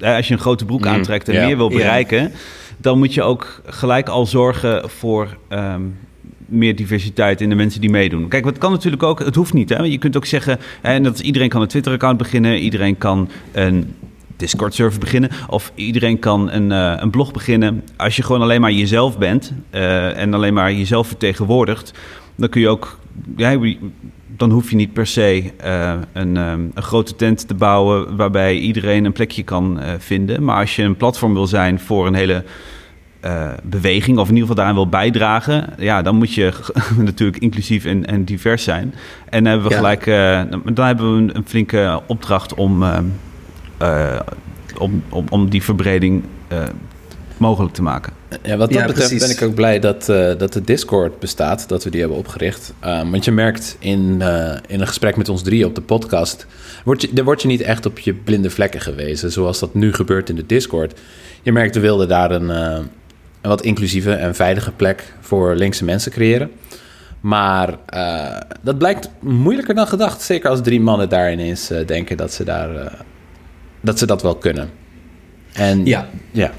als 0.00 0.28
je 0.28 0.34
een 0.34 0.40
grote 0.40 0.64
broek 0.64 0.80
Mm, 0.80 0.86
aantrekt 0.86 1.28
en 1.28 1.46
meer 1.46 1.56
wil 1.56 1.68
bereiken, 1.68 2.32
dan 2.76 2.98
moet 2.98 3.14
je 3.14 3.22
ook 3.22 3.62
gelijk 3.66 4.08
al 4.08 4.26
zorgen 4.26 4.90
voor 4.90 5.36
ehm, 5.48 5.82
meer 6.46 6.76
diversiteit 6.76 7.40
in 7.40 7.48
de 7.48 7.54
mensen 7.54 7.80
die 7.80 7.90
meedoen. 7.90 8.28
Kijk, 8.28 8.44
wat 8.44 8.58
kan 8.58 8.70
natuurlijk 8.70 9.02
ook, 9.02 9.18
het 9.18 9.34
hoeft 9.34 9.52
niet. 9.52 9.68
Hè? 9.68 9.82
Je 9.82 9.98
kunt 9.98 10.16
ook 10.16 10.26
zeggen, 10.26 10.58
en 10.82 11.02
dat 11.02 11.20
iedereen 11.20 11.48
kan 11.48 11.60
een 11.60 11.68
Twitter-account 11.68 12.18
beginnen, 12.18 12.58
iedereen 12.58 12.98
kan 12.98 13.28
een 13.52 13.94
Discord-server 14.36 15.00
beginnen, 15.00 15.30
of 15.48 15.72
iedereen 15.74 16.18
kan 16.18 16.50
een, 16.50 16.72
eh, 16.72 16.94
een 16.96 17.10
blog 17.10 17.32
beginnen. 17.32 17.82
Als 17.96 18.16
je 18.16 18.22
gewoon 18.22 18.42
alleen 18.42 18.60
maar 18.60 18.72
jezelf 18.72 19.18
bent 19.18 19.52
eh, 19.70 20.18
en 20.18 20.34
alleen 20.34 20.54
maar 20.54 20.72
jezelf 20.72 21.06
vertegenwoordigt, 21.06 21.92
dan 22.34 22.48
kun 22.48 22.60
je 22.60 22.68
ook, 22.68 22.98
ja, 23.36 23.58
dan 24.36 24.50
hoef 24.50 24.70
je 24.70 24.76
niet 24.76 24.92
per 24.92 25.06
se 25.06 25.52
eh, 25.56 25.94
een, 26.12 26.36
een 26.36 26.72
grote 26.74 27.16
tent 27.16 27.48
te 27.48 27.54
bouwen 27.54 28.16
waarbij 28.16 28.58
iedereen 28.58 29.04
een 29.04 29.12
plekje 29.12 29.42
kan 29.42 29.80
vinden. 29.98 30.44
Maar 30.44 30.60
als 30.60 30.76
je 30.76 30.82
een 30.82 30.96
platform 30.96 31.34
wil 31.34 31.46
zijn 31.46 31.80
voor 31.80 32.06
een 32.06 32.14
hele 32.14 32.44
eh, 33.20 33.50
beweging, 33.62 34.18
of 34.18 34.28
in 34.28 34.34
ieder 34.34 34.40
geval 34.48 34.54
daaraan 34.56 34.74
wil 34.74 34.88
bijdragen, 34.88 35.66
ja, 35.78 36.02
dan 36.02 36.16
moet 36.16 36.34
je 36.34 36.52
natuurlijk 36.98 37.38
inclusief 37.42 37.84
en, 37.84 38.06
en 38.06 38.24
divers 38.24 38.62
zijn. 38.64 38.94
En 39.30 39.42
dan 39.44 39.52
hebben 39.52 39.68
we 39.68 39.74
Ja. 39.74 39.80
gelijk, 39.80 40.06
eh, 40.06 40.42
dan- 40.74 40.86
hebben 40.86 41.12
we 41.14 41.18
een, 41.22 41.36
een 41.36 41.44
flinke 41.46 42.00
opdracht 42.06 42.54
om, 42.54 42.82
ehm, 42.82 43.04
eh, 43.78 44.20
om, 44.78 45.02
om, 45.08 45.24
om 45.30 45.50
die 45.50 45.62
verbreding 45.62 46.24
eh, 46.48 46.62
mogelijk 47.36 47.74
te 47.74 47.82
maken. 47.82 48.12
Ja, 48.42 48.56
wat 48.56 48.70
dat 48.70 48.78
Ja, 48.78 48.86
betreft 48.86 49.08
precies. 49.08 49.26
ben 49.26 49.36
ik 49.36 49.42
ook 49.50 49.54
blij 49.54 49.78
dat, 49.80 50.08
eh, 50.08 50.38
dat 50.38 50.52
de 50.52 50.60
Discord 50.64 51.18
bestaat, 51.18 51.68
dat 51.68 51.84
we 51.84 51.90
die 51.90 52.00
hebben 52.00 52.18
opgericht. 52.18 52.74
Um, 52.84 53.10
want 53.10 53.24
je 53.24 53.30
merkt 53.32 53.76
in, 53.78 54.16
eh, 54.22 54.56
in 54.66 54.80
een 54.80 54.86
gesprek 54.86 55.16
met 55.16 55.28
ons 55.28 55.42
drie 55.42 55.66
op 55.66 55.74
de 55.74 55.80
podcast, 55.80 56.46
word 56.84 57.02
je, 57.02 57.08
er 57.14 57.24
wordt 57.24 57.42
je 57.42 57.48
niet 57.48 57.60
echt 57.60 57.86
op 57.86 57.98
je 57.98 58.14
blinde 58.14 58.50
vlekken 58.50 58.80
gewezen, 58.80 59.32
zoals 59.32 59.58
dat 59.58 59.74
nu 59.74 59.92
gebeurt 59.92 60.28
in 60.28 60.36
de 60.36 60.46
Discord. 60.46 61.00
Je 61.42 61.52
merkt, 61.52 61.74
we 61.74 61.80
wilden 61.80 62.08
daar 62.08 62.30
een, 62.30 62.50
eh, 62.50 62.78
een 63.46 63.52
wat 63.52 63.62
inclusieve 63.62 64.12
en 64.12 64.34
veilige 64.34 64.72
plek 64.72 65.14
voor 65.20 65.54
linkse 65.54 65.84
mensen 65.84 66.12
creëren. 66.12 66.50
Maar 67.20 67.78
eh, 67.86 68.40
dat 68.62 68.78
blijkt 68.78 69.10
moeilijker 69.20 69.74
dan 69.74 69.86
gedacht. 69.86 70.22
Zeker 70.22 70.50
als 70.50 70.62
drie 70.62 70.80
mannen 70.80 71.08
daar 71.08 71.32
ineens 71.32 71.70
eh, 71.70 71.86
denken 71.86 72.16
dat 72.16 72.32
ze, 72.32 72.44
daar, 72.44 72.76
eh, 72.76 72.92
dat 73.80 73.98
ze 73.98 74.06
dat 74.06 74.22
wel 74.22 74.36
kunnen. 74.36 74.70
En 75.52 75.84
Ja. 75.84 76.06
ja. 76.30 76.50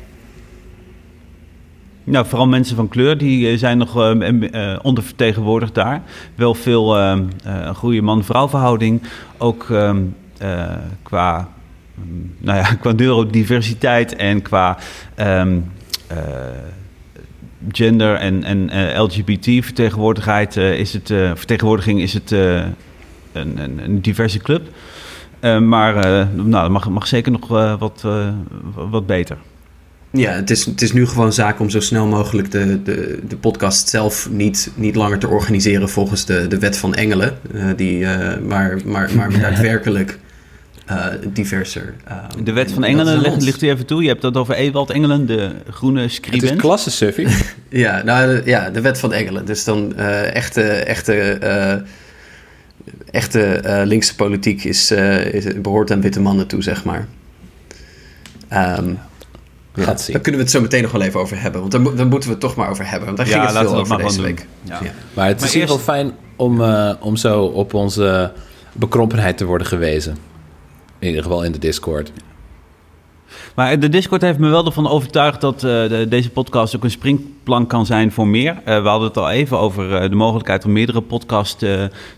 Nou, 2.03 2.25
vooral 2.25 2.47
mensen 2.47 2.75
van 2.75 2.87
kleur, 2.87 3.17
die 3.17 3.57
zijn 3.57 3.77
nog 3.77 3.95
ondervertegenwoordigd 4.81 5.75
daar. 5.75 6.01
Wel 6.35 6.53
veel 6.53 7.17
goede 7.73 8.01
man-vrouw 8.01 8.49
verhouding. 8.49 9.01
Ook 9.37 9.65
qua, 11.03 11.49
mm, 11.93 12.33
nou 12.37 12.57
ja, 12.57 12.73
qua 12.81 12.91
neurodiversiteit 12.91 14.15
en 14.15 14.41
qua 14.41 14.77
ehm, 15.15 15.59
eh, 16.07 16.17
gender 17.71 18.15
en, 18.15 18.43
en 18.43 18.69
eh, 18.69 19.01
LGBT-vertegenwoordigheid 19.03 20.55
is 20.57 20.93
het, 20.93 21.09
eh, 21.09 21.31
vertegenwoordiging 21.35 22.01
is 22.01 22.13
het 22.13 22.31
eh, 22.31 22.55
een, 23.31 23.57
een, 23.57 23.79
een 23.83 24.01
diverse 24.01 24.39
club. 24.39 24.67
Eh, 25.39 25.59
maar 25.59 25.95
eh, 25.95 26.27
nou, 26.35 26.51
dat 26.51 26.69
mag, 26.69 26.89
mag 26.89 27.07
zeker 27.07 27.31
nog 27.31 27.51
eh, 27.51 27.79
wat, 27.79 28.01
eh, 28.05 28.27
wat 28.89 29.05
beter. 29.05 29.37
Ja, 30.11 30.31
het 30.31 30.49
is, 30.49 30.65
het 30.65 30.81
is 30.81 30.93
nu 30.93 31.07
gewoon 31.07 31.33
zaak 31.33 31.59
om 31.59 31.69
zo 31.69 31.79
snel 31.79 32.05
mogelijk 32.07 32.51
de, 32.51 32.83
de, 32.83 33.19
de 33.27 33.37
podcast 33.37 33.89
zelf 33.89 34.29
niet, 34.31 34.71
niet 34.75 34.95
langer 34.95 35.19
te 35.19 35.27
organiseren 35.27 35.89
volgens 35.89 36.25
de, 36.25 36.47
de 36.47 36.59
wet 36.59 36.77
van 36.77 36.93
Engelen. 36.95 37.37
eh, 37.53 37.65
die, 37.75 38.05
eh, 38.05 38.39
maar, 38.43 38.77
maar, 38.85 39.09
maar 39.15 39.39
daadwerkelijk 39.41 40.19
eh, 40.87 41.05
diverser. 41.33 41.93
eh, 42.05 42.17
De 42.43 42.51
wet 42.53 42.71
van 42.71 42.83
Engelen 42.83 43.19
ligt, 43.39 43.61
u 43.61 43.69
even 43.69 43.85
toe. 43.85 44.01
Je 44.01 44.07
hebt 44.07 44.23
het 44.23 44.37
over 44.37 44.55
Ewald 44.55 44.89
Engelen, 44.89 45.25
de 45.25 45.51
groene 45.69 46.01
Het 46.01 46.09
is 46.09 46.15
scribent. 46.15 46.55
klasse, 46.61 46.91
Suffy. 46.91 47.27
Ja, 47.69 48.03
nou, 48.03 48.27
de, 48.35 48.41
ja, 48.45 48.69
de 48.69 48.81
wet 48.81 48.99
van 48.99 49.13
Engelen. 49.13 49.45
Dus 49.45 49.63
dan 49.63 49.95
eh, 49.95 50.35
echte, 50.35 50.61
echte, 50.63 51.13
eh, 51.31 51.75
echte 53.11 53.41
eh, 53.43 53.85
linkse 53.85 54.15
politiek 54.15 54.63
is, 54.63 54.91
eh, 54.91 55.33
is, 55.33 55.61
behoort 55.61 55.91
aan 55.91 56.01
witte 56.01 56.19
mannen 56.21 56.47
toe, 56.47 56.63
zeg 56.63 56.83
maar. 56.83 57.07
Ehm, 58.47 58.89
ja, 59.75 59.83
Gaat 59.83 60.01
zien. 60.01 60.13
daar 60.13 60.21
kunnen 60.21 60.39
we 60.41 60.45
het 60.47 60.55
zo 60.55 60.61
meteen 60.61 60.81
nog 60.81 60.91
wel 60.91 61.01
even 61.01 61.19
over 61.19 61.41
hebben. 61.41 61.59
Want 61.59 61.71
daar, 61.71 61.81
mo- 61.81 61.95
daar 61.95 62.07
moeten 62.07 62.29
we 62.29 62.35
het 62.35 62.43
toch 62.43 62.55
maar 62.55 62.69
over 62.69 62.85
hebben. 62.89 63.05
Want 63.05 63.17
daar 63.17 63.27
Ja, 63.27 63.33
ging 63.33 63.45
het 63.45 63.53
laten 63.53 63.69
veel 63.69 63.77
we 63.83 63.83
dat 63.89 63.91
over 63.91 64.03
maar 64.03 64.13
deze 64.13 64.21
week. 64.27 64.47
Ja. 64.63 64.79
Ja. 64.83 64.91
Maar 65.13 65.27
het 65.27 65.39
Maar 65.39 65.47
is 65.49 65.53
in 65.55 65.59
ieder 65.61 65.75
eerst- 65.75 65.85
geval 65.85 65.95
fijn 65.95 66.11
om, 66.35 66.61
eh, 66.61 66.93
om 66.99 67.15
zo 67.15 67.43
op 67.43 67.73
onze 67.73 68.31
bekrompenheid 68.73 69.37
te 69.37 69.45
worden 69.45 69.67
gewezen. 69.67 70.17
In 70.99 71.07
ieder 71.07 71.23
geval 71.23 71.43
in 71.43 71.51
de 71.51 71.59
Discord. 71.59 72.11
Maar 73.55 73.79
de 73.79 73.89
Discord 73.89 74.21
heeft 74.21 74.39
me 74.39 74.49
wel 74.49 74.65
ervan 74.65 74.87
overtuigd 74.87 75.41
dat 75.41 75.55
eh, 75.55 75.61
de- 75.61 76.05
deze 76.09 76.29
podcast 76.29 76.75
ook 76.75 76.83
een 76.83 76.91
springplank 76.91 77.69
kan 77.69 77.85
zijn 77.85 78.11
voor 78.11 78.27
meer. 78.27 78.57
Eh, 78.65 78.81
we 78.81 78.87
hadden 78.87 79.07
het 79.07 79.17
al 79.17 79.29
even 79.29 79.59
over 79.59 79.95
eh, 79.95 80.09
de 80.09 80.15
mogelijkheid 80.15 80.65
om 80.65 80.71
meerdere 80.71 81.01
podcasts 81.01 81.55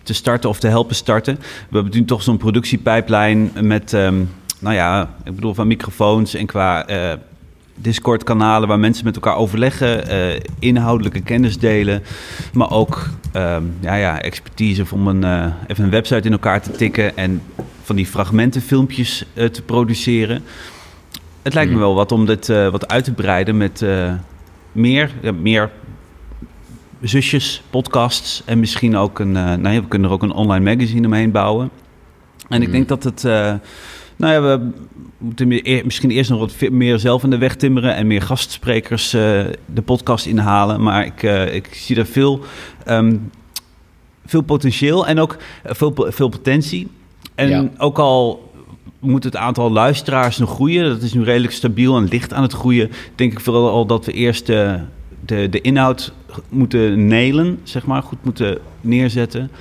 te 0.04 0.14
starten 0.14 0.50
of 0.50 0.60
te 0.60 0.68
helpen 0.68 0.96
starten. 0.96 1.36
We 1.70 1.76
hebben 1.78 1.94
nu 2.00 2.06
toch 2.06 2.24
zo'n 2.24 2.38
productiepijplijn 2.38 3.52
met, 3.62 3.94
ehm, 3.94 4.16
nou 4.60 4.76
ja, 4.76 5.10
ik 5.24 5.36
bedoel 5.36 5.54
van 5.54 5.68
microfoons 5.68 6.34
en 6.34 6.46
qua 6.46 6.86
Discord-kanalen 7.76 8.68
waar 8.68 8.80
mensen 8.80 9.06
met 9.06 9.16
elkaar 9.16 9.36
overleggen, 9.36 10.04
inhoudelijke 10.60 11.22
kennis 11.22 11.58
delen, 11.58 12.04
maar 12.54 12.72
ook 12.72 13.10
ehm, 13.32 13.64
ja, 13.80 13.96
ja, 13.96 14.22
expertise 14.22 14.86
om 14.92 15.08
een, 15.08 15.54
even 15.68 15.84
een 15.84 15.90
website 15.90 16.22
in 16.28 16.32
elkaar 16.32 16.62
te 16.62 16.72
tikken 16.72 17.18
en 17.18 17.42
van 17.90 17.98
die 17.98 18.06
fragmentenfilmpjes 18.08 19.26
eh, 19.34 19.46
te 19.46 19.62
produceren. 19.62 20.44
Het 21.42 21.54
lijkt 21.54 21.70
me 21.70 21.76
Mhm. 21.76 21.86
wel 21.86 21.96
wat 21.96 22.12
om 22.12 22.26
dit 22.26 22.50
eh, 22.50 22.70
wat 22.70 22.88
uit 22.88 23.04
te 23.04 23.14
breiden 23.14 23.58
met 23.58 23.82
eh, 23.82 24.14
meer, 24.72 25.12
ja, 25.22 25.32
meer 25.32 25.70
zusjes, 27.02 27.62
podcasts 27.70 28.42
en 28.46 28.60
misschien 28.60 28.96
ook 28.98 29.20
een, 29.20 29.32
nou 29.32 29.70
ja, 29.70 29.82
we 29.82 29.88
kunnen 29.88 30.08
er 30.08 30.14
ook 30.14 30.24
een 30.24 30.32
online 30.32 30.76
magazine 30.76 31.08
omheen 31.08 31.32
bouwen. 31.32 31.70
En 32.50 32.62
ik 32.62 32.68
Mhm. 32.68 32.72
denk 32.78 32.88
dat 32.88 33.04
het, 33.04 33.24
nou 34.16 34.34
ja, 34.34 34.42
we 34.42 34.70
moeten 35.18 35.48
misschien 35.86 36.12
eerst 36.12 36.30
nog 36.30 36.40
wat 36.40 36.70
meer 36.72 37.00
zelf 37.00 37.24
in 37.24 37.30
de 37.30 37.38
weg 37.38 37.56
timmeren 37.56 37.96
en 37.96 38.08
meer 38.08 38.22
gastsprekers 38.22 39.10
de 39.10 39.82
podcast 39.86 40.26
inhalen. 40.26 40.82
Maar 40.84 41.06
ik, 41.06 41.24
ik 41.54 41.70
zie 41.74 41.96
er 41.96 42.06
veel, 42.06 42.40
ehm, 42.86 43.16
veel 44.26 44.42
potentieel 44.42 45.08
en 45.08 45.20
ook 45.20 45.38
veel, 45.64 45.94
veel 46.10 46.30
potentie. 46.30 46.88
En 47.40 47.50
Ja. 47.50 47.70
ook 47.78 48.00
al 48.00 48.52
moet 49.00 49.24
het 49.24 49.36
aantal 49.36 49.72
luisteraars 49.72 50.38
nog 50.38 50.50
groeien, 50.50 50.90
dat 50.90 51.02
is 51.02 51.14
nu 51.14 51.24
redelijk 51.24 51.54
stabiel 51.54 51.98
en 51.98 52.04
licht 52.08 52.34
aan 52.34 52.42
het 52.42 52.54
groeien, 52.54 52.92
denk 53.16 53.32
ik 53.32 53.40
vooral 53.40 53.70
al 53.70 53.86
dat 53.86 54.06
we 54.06 54.12
eerst 54.12 54.46
de, 54.46 54.80
de, 55.26 55.50
de 55.50 55.62
inhoud 55.62 56.14
moeten 56.50 57.08
nelen, 57.08 57.60
zeg 57.64 57.86
maar, 57.86 58.04
goed 58.04 58.18
moeten 58.24 58.58
neerzetten. 58.82 59.52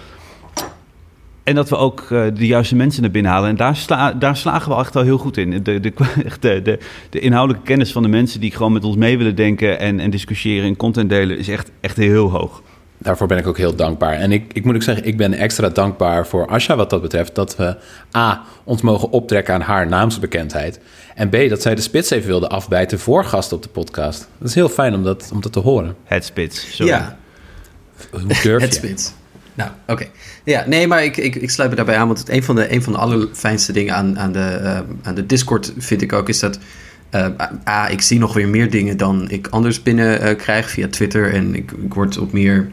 En 1.43 1.55
dat 1.55 1.69
we 1.69 1.77
ook 1.77 2.01
eh, 2.01 2.23
de 2.35 2.47
juiste 2.47 2.77
mensen 2.77 3.03
naar 3.03 3.11
binnen 3.11 3.33
halen. 3.33 3.49
En 3.49 3.57
daar, 3.57 3.77
sla, 3.77 4.13
daar 4.13 4.37
slagen 4.37 4.73
we 4.73 4.79
echt 4.79 4.97
al 4.97 5.03
heel 5.03 5.19
goed 5.19 5.37
in. 5.37 5.63
De, 5.63 5.81
de, 5.81 5.93
de, 6.41 6.79
de 7.11 7.19
inhoudelijke 7.21 7.67
kennis 7.67 7.93
van 7.93 8.03
de 8.03 8.09
mensen 8.09 8.41
die 8.41 8.51
gewoon 8.51 8.73
met 8.73 8.85
ons 8.85 8.97
mee 8.97 9.19
willen 9.19 9.35
denken 9.35 9.79
en, 9.79 10.01
en 10.01 10.11
discussiëren 10.11 10.69
en 10.69 10.77
content 10.77 11.09
delen, 11.09 11.39
is 11.39 11.49
echt, 11.49 11.71
echt 11.81 11.97
heel 11.97 12.31
hoog. 12.31 12.63
Daarvoor 13.09 13.27
ben 13.27 13.39
ik 13.39 13.47
ook 13.47 13.57
heel 13.57 13.75
dankbaar. 13.75 14.13
En 14.13 14.33
ik, 14.33 14.53
ik 14.53 14.65
moet 14.65 14.75
ook 14.75 14.83
zeggen, 14.83 15.05
ik 15.07 15.17
ben 15.17 15.35
extra 15.35 15.69
dankbaar 15.69 16.27
voor 16.27 16.47
Asha 16.47 16.77
wat 16.77 16.91
dat 16.91 17.03
betreft. 17.03 17.35
Dat 17.35 17.57
we 17.57 17.77
A, 18.17 18.43
ons 18.65 18.83
mogen 18.83 19.11
optrekken 19.11 19.55
aan 19.55 19.61
haar 19.61 19.87
naamsbekendheid. 19.87 20.81
En 21.15 21.29
B, 21.29 21.37
dat 21.49 21.63
zij 21.63 21.75
de 21.75 21.81
spits 21.81 22.11
even 22.11 22.27
wilde 22.29 22.49
afbijten 22.49 22.99
voor 22.99 23.25
gasten 23.25 23.57
op 23.57 23.63
de 23.63 23.69
podcast. 23.69 24.29
Dat 24.39 24.49
is 24.49 24.55
heel 24.55 24.69
fijn 24.69 24.95
om 24.95 25.03
dat, 25.05 25.31
om 25.33 25.41
dat 25.41 25.53
te 25.53 25.59
horen. 25.61 25.97
Het 26.05 26.25
spits. 26.25 26.77
Sorry. 26.77 26.93
Ja, 26.93 27.19
Hoe 28.11 28.21
durf 28.43 28.63
het 28.63 28.73
je? 28.75 28.79
spits. 28.79 29.13
Nou, 29.55 29.71
oké. 29.87 30.07
Ja, 30.45 30.65
nee, 30.67 30.87
maar 30.87 31.05
ik, 31.05 31.17
ik, 31.17 31.35
ik 31.35 31.51
sluit 31.51 31.71
me 31.71 31.77
daarbij 31.77 31.97
aan. 31.97 32.07
Want 32.07 32.19
het, 32.19 32.29
een, 32.29 32.43
van 32.43 32.55
de, 32.55 32.73
een 32.73 32.83
van 32.83 32.93
de 32.93 32.99
allerfijnste 32.99 33.73
dingen 33.73 33.95
aan, 33.95 34.19
aan, 34.19 34.33
de, 34.33 34.41
eh, 34.63 34.81
aan 35.03 35.15
de 35.15 35.27
Discord 35.27 35.73
vind 35.79 36.03
ik 36.03 36.13
ook... 36.13 36.29
is 36.29 36.39
dat... 36.39 36.59
eh, 37.11 37.27
A, 37.69 37.89
ik 37.89 38.01
zie 38.01 38.19
nog 38.19 38.33
weer 38.35 38.49
meer 38.49 38.71
dingen 38.71 38.97
dan 38.97 39.31
ik 39.31 39.47
anders 39.51 39.83
binnen 39.83 40.21
eh, 40.21 40.37
krijg 40.37 40.71
via 40.71 40.89
Twitter. 40.89 41.35
En 41.35 41.55
ik, 41.55 41.71
ik 41.85 41.95
word 41.95 42.19
op 42.19 42.33
meer 42.33 42.69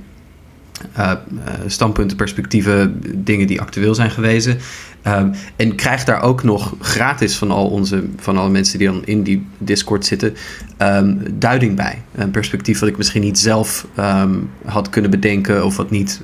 eh, 0.93 1.11
eh, 1.11 1.17
standpunten, 1.65 2.17
perspectieven, 2.17 3.01
dingen 3.15 3.47
die 3.47 3.61
actueel 3.61 3.95
zijn 3.95 4.11
gewezen. 4.11 4.57
Ehm, 5.01 5.33
en 5.55 5.75
krijg 5.75 6.03
daar 6.03 6.21
ook 6.21 6.43
nog 6.43 6.73
gratis 6.79 7.35
van 7.35 7.51
al 7.51 7.67
onze, 7.67 8.03
van 8.17 8.37
alle 8.37 8.49
mensen 8.49 8.79
die 8.79 8.87
dan 8.87 9.05
in 9.05 9.23
die 9.23 9.47
Discord 9.57 10.05
zitten, 10.05 10.33
ehm, 10.77 11.15
duiding 11.33 11.75
bij. 11.75 12.01
Een 12.15 12.31
perspectief 12.31 12.79
wat 12.79 12.89
ik 12.89 12.97
misschien 12.97 13.21
niet 13.21 13.39
zelf 13.39 13.87
ehm, 13.95 14.33
had 14.65 14.89
kunnen 14.89 15.11
bedenken, 15.11 15.65
of 15.65 15.77
wat 15.77 15.91
niet 15.91 16.21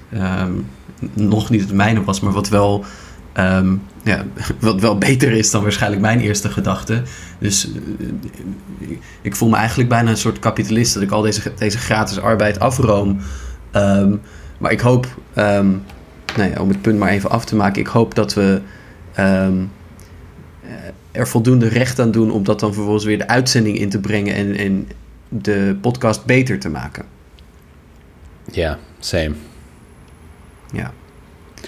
nog 1.14 1.49
niet 1.49 1.62
het 1.62 1.74
mijne 1.74 2.04
was, 2.04 2.20
maar 2.20 2.34
wat 2.34 2.49
wel, 2.49 2.86
ja, 4.04 4.26
wat 4.60 4.82
wel 4.82 4.97
beter 4.97 5.32
is 5.32 5.52
dan 5.52 5.62
waarschijnlijk 5.64 6.02
mijn 6.02 6.20
eerste 6.20 6.49
gedachte. 6.49 7.02
Dus 7.39 7.70
eh, 8.80 8.88
ik 9.22 9.36
voel 9.36 9.49
me 9.49 9.56
eigenlijk 9.56 9.89
bijna 9.89 10.10
een 10.10 10.18
soort 10.18 10.39
kapitalist 10.39 10.93
dat 10.93 11.04
ik 11.04 11.12
al 11.12 11.22
deze, 11.22 11.54
deze 11.58 11.78
gratis 11.78 12.20
arbeid 12.20 12.60
afroom. 12.60 13.20
Maar 14.62 14.72
ik 14.72 14.80
hoop, 14.80 15.07
ehm, 15.34 15.70
nou 16.36 16.49
ja, 16.49 16.62
om 16.62 16.70
het 16.70 16.82
punt 16.82 16.99
maar 16.99 17.09
even 17.09 17.30
af 17.30 17.45
te 17.45 17.55
maken, 17.55 17.82
ik 17.82 17.88
hoop 17.88 18.16
dat 18.16 18.34
we 18.34 18.62
ehm, 19.14 19.64
eh, 20.64 20.72
er 21.12 21.28
voldoende 21.28 21.68
recht 21.68 21.99
aan 21.99 22.12
doen 22.12 22.32
om 22.32 22.43
dat 22.43 22.59
dan 22.59 22.74
vervolgens 22.74 23.05
weer 23.05 23.18
de 23.18 23.28
uitzending 23.28 23.78
in 23.78 23.89
te 23.89 23.99
brengen 23.99 24.36
en, 24.36 24.55
en 24.55 24.88
de 25.30 25.78
podcast 25.82 26.26
beter 26.26 26.59
te 26.59 26.70
maken. 26.70 27.05
Ja, 28.51 28.78
same. 28.99 29.34
Ja. 30.74 30.93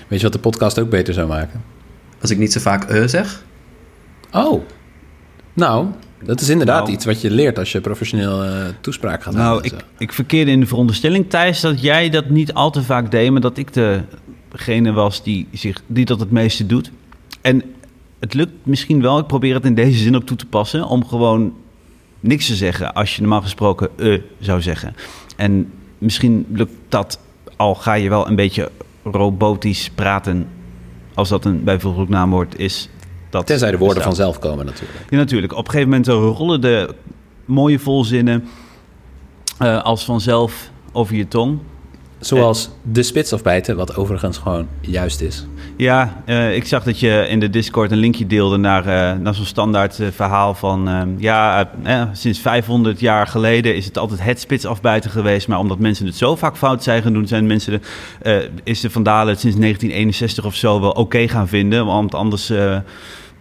Weet 0.08 0.20
je 0.20 0.24
wat 0.24 0.34
de 0.34 0.40
podcast 0.40 0.80
ook 0.80 0.90
beter 0.90 1.14
zou 1.14 1.28
maken? 1.28 1.64
Als 2.22 2.32
ik 2.32 2.38
niet 2.38 2.52
zo 2.52 2.60
vaak 2.60 2.84
eh 2.84 3.08
zeg. 3.08 3.44
Oh, 4.32 4.64
nou, 5.54 5.88
dat 6.26 6.42
is 6.42 6.50
inderdaad 6.50 6.82
Nou. 6.82 6.92
iets 6.94 7.06
wat 7.06 7.22
je 7.22 7.32
leert 7.32 7.60
als 7.60 7.72
je 7.72 7.82
professioneel 7.82 8.44
eh, 8.44 8.66
toespraak 8.82 9.24
gaat 9.24 9.34
Nou, 9.34 9.46
houden. 9.46 9.66
ik, 9.66 9.72
en 9.72 9.80
zo. 9.80 9.86
ik 9.98 10.14
verkeerde 10.14 10.52
in 10.52 10.60
de 10.60 10.66
veronderstelling, 10.66 11.30
Thijs, 11.30 11.60
dat 11.60 11.82
jij 11.82 12.10
dat 12.10 12.30
niet 12.30 12.54
al 12.54 12.72
te 12.72 12.84
vaak 12.84 13.12
deed, 13.12 13.32
maar 13.32 13.42
dat 13.42 13.58
ik 13.58 13.74
degene 14.52 14.92
was 14.92 15.24
die, 15.24 15.48
zich, 15.52 15.82
die 15.88 16.06
dat 16.06 16.20
het 16.20 16.32
meeste 16.32 16.66
doet. 16.66 16.92
En 17.42 17.64
het 18.20 18.34
lukt 18.34 18.52
misschien 18.64 19.02
wel, 19.02 19.20
ik 19.20 19.28
probeer 19.28 19.54
het 19.54 19.66
in 19.66 19.76
deze 19.76 19.98
zin 19.98 20.16
ook 20.16 20.24
toe 20.26 20.38
te 20.38 20.46
passen, 20.46 20.86
om 20.88 21.06
gewoon 21.08 21.54
niks 22.20 22.48
te 22.48 22.56
zeggen 22.56 22.94
als 22.94 23.16
je 23.16 23.22
normaal 23.22 23.42
gesproken 23.42 23.90
eh 23.98 24.20
zou 24.40 24.62
zeggen. 24.62 24.96
En 25.36 25.72
misschien 25.98 26.46
lukt 26.52 26.72
dat, 26.90 27.20
al 27.56 27.76
ga 27.76 27.94
je 27.94 28.10
wel 28.10 28.28
een 28.28 28.36
beetje 28.36 28.72
robotisch 29.04 29.90
praten, 29.96 30.48
als 31.14 31.30
dat 31.30 31.46
een 31.46 31.64
bijvoeglijk 31.64 32.10
naamwoord 32.10 32.60
is. 32.60 32.90
Dat 33.34 33.46
Tenzij 33.46 33.72
de 33.72 33.78
woorden 33.78 34.04
bestaat. 34.04 34.16
vanzelf 34.16 34.40
komen 34.40 34.66
natuurlijk. 34.66 35.00
Ja, 35.10 35.18
natuurlijk. 35.18 35.54
Op 35.54 35.66
een 35.66 35.72
gegeven 35.72 35.90
moment 35.90 36.08
rollen 36.38 36.62
de 36.62 36.96
mooie 37.46 37.80
volzinnen 37.80 38.48
eh, 39.58 39.84
als 39.84 40.06
vanzelf 40.06 40.70
over 40.92 41.16
je 41.16 41.28
tong. 41.28 41.60
Zoals 42.20 42.70
de 42.82 43.04
spits 43.04 43.34
afbijten, 43.34 43.76
wat 43.76 43.96
overigens 43.96 44.38
gewoon 44.38 44.68
juist 44.82 45.22
is. 45.22 45.46
Ja, 45.78 46.22
eh, 46.26 46.56
ik 46.56 46.66
zag 46.66 46.84
dat 46.84 47.00
je 47.00 47.26
in 47.30 47.40
de 47.40 47.50
Discord 47.50 47.92
een 47.92 47.98
linkje 47.98 48.28
deelde 48.28 48.58
naar, 48.58 48.86
eh, 48.86 49.20
naar 49.20 49.34
zo'n 49.34 49.46
standaard 49.46 50.00
verhaal 50.12 50.54
van... 50.54 50.88
eh, 50.88 51.02
ja, 51.18 51.70
sinds 52.14 52.40
500 52.40 53.00
jaar 53.00 53.28
geleden 53.28 53.76
is 53.76 53.86
het 53.86 53.98
altijd 53.98 54.24
het 54.24 54.40
spits 54.40 54.66
afbijten 54.66 55.12
geweest. 55.12 55.48
Maar 55.48 55.60
omdat 55.60 55.80
mensen 55.80 56.06
het 56.06 56.16
zo 56.16 56.36
vaak 56.36 56.58
fout 56.58 56.84
zijn 56.84 57.02
gaan 57.02 57.14
doen, 57.14 57.28
zijn 57.28 57.48
mensen 57.48 57.82
de, 58.22 58.50
is 58.64 58.80
de 58.80 58.90
vandalen 58.90 59.34
het 59.34 59.40
sinds 59.40 59.58
1961 59.58 60.46
of 60.46 60.56
zo 60.56 60.82
wel 60.82 60.92
oké 60.92 61.28
gaan 61.28 61.48
vinden. 61.48 61.86
Want 61.86 62.16
anders 62.16 62.52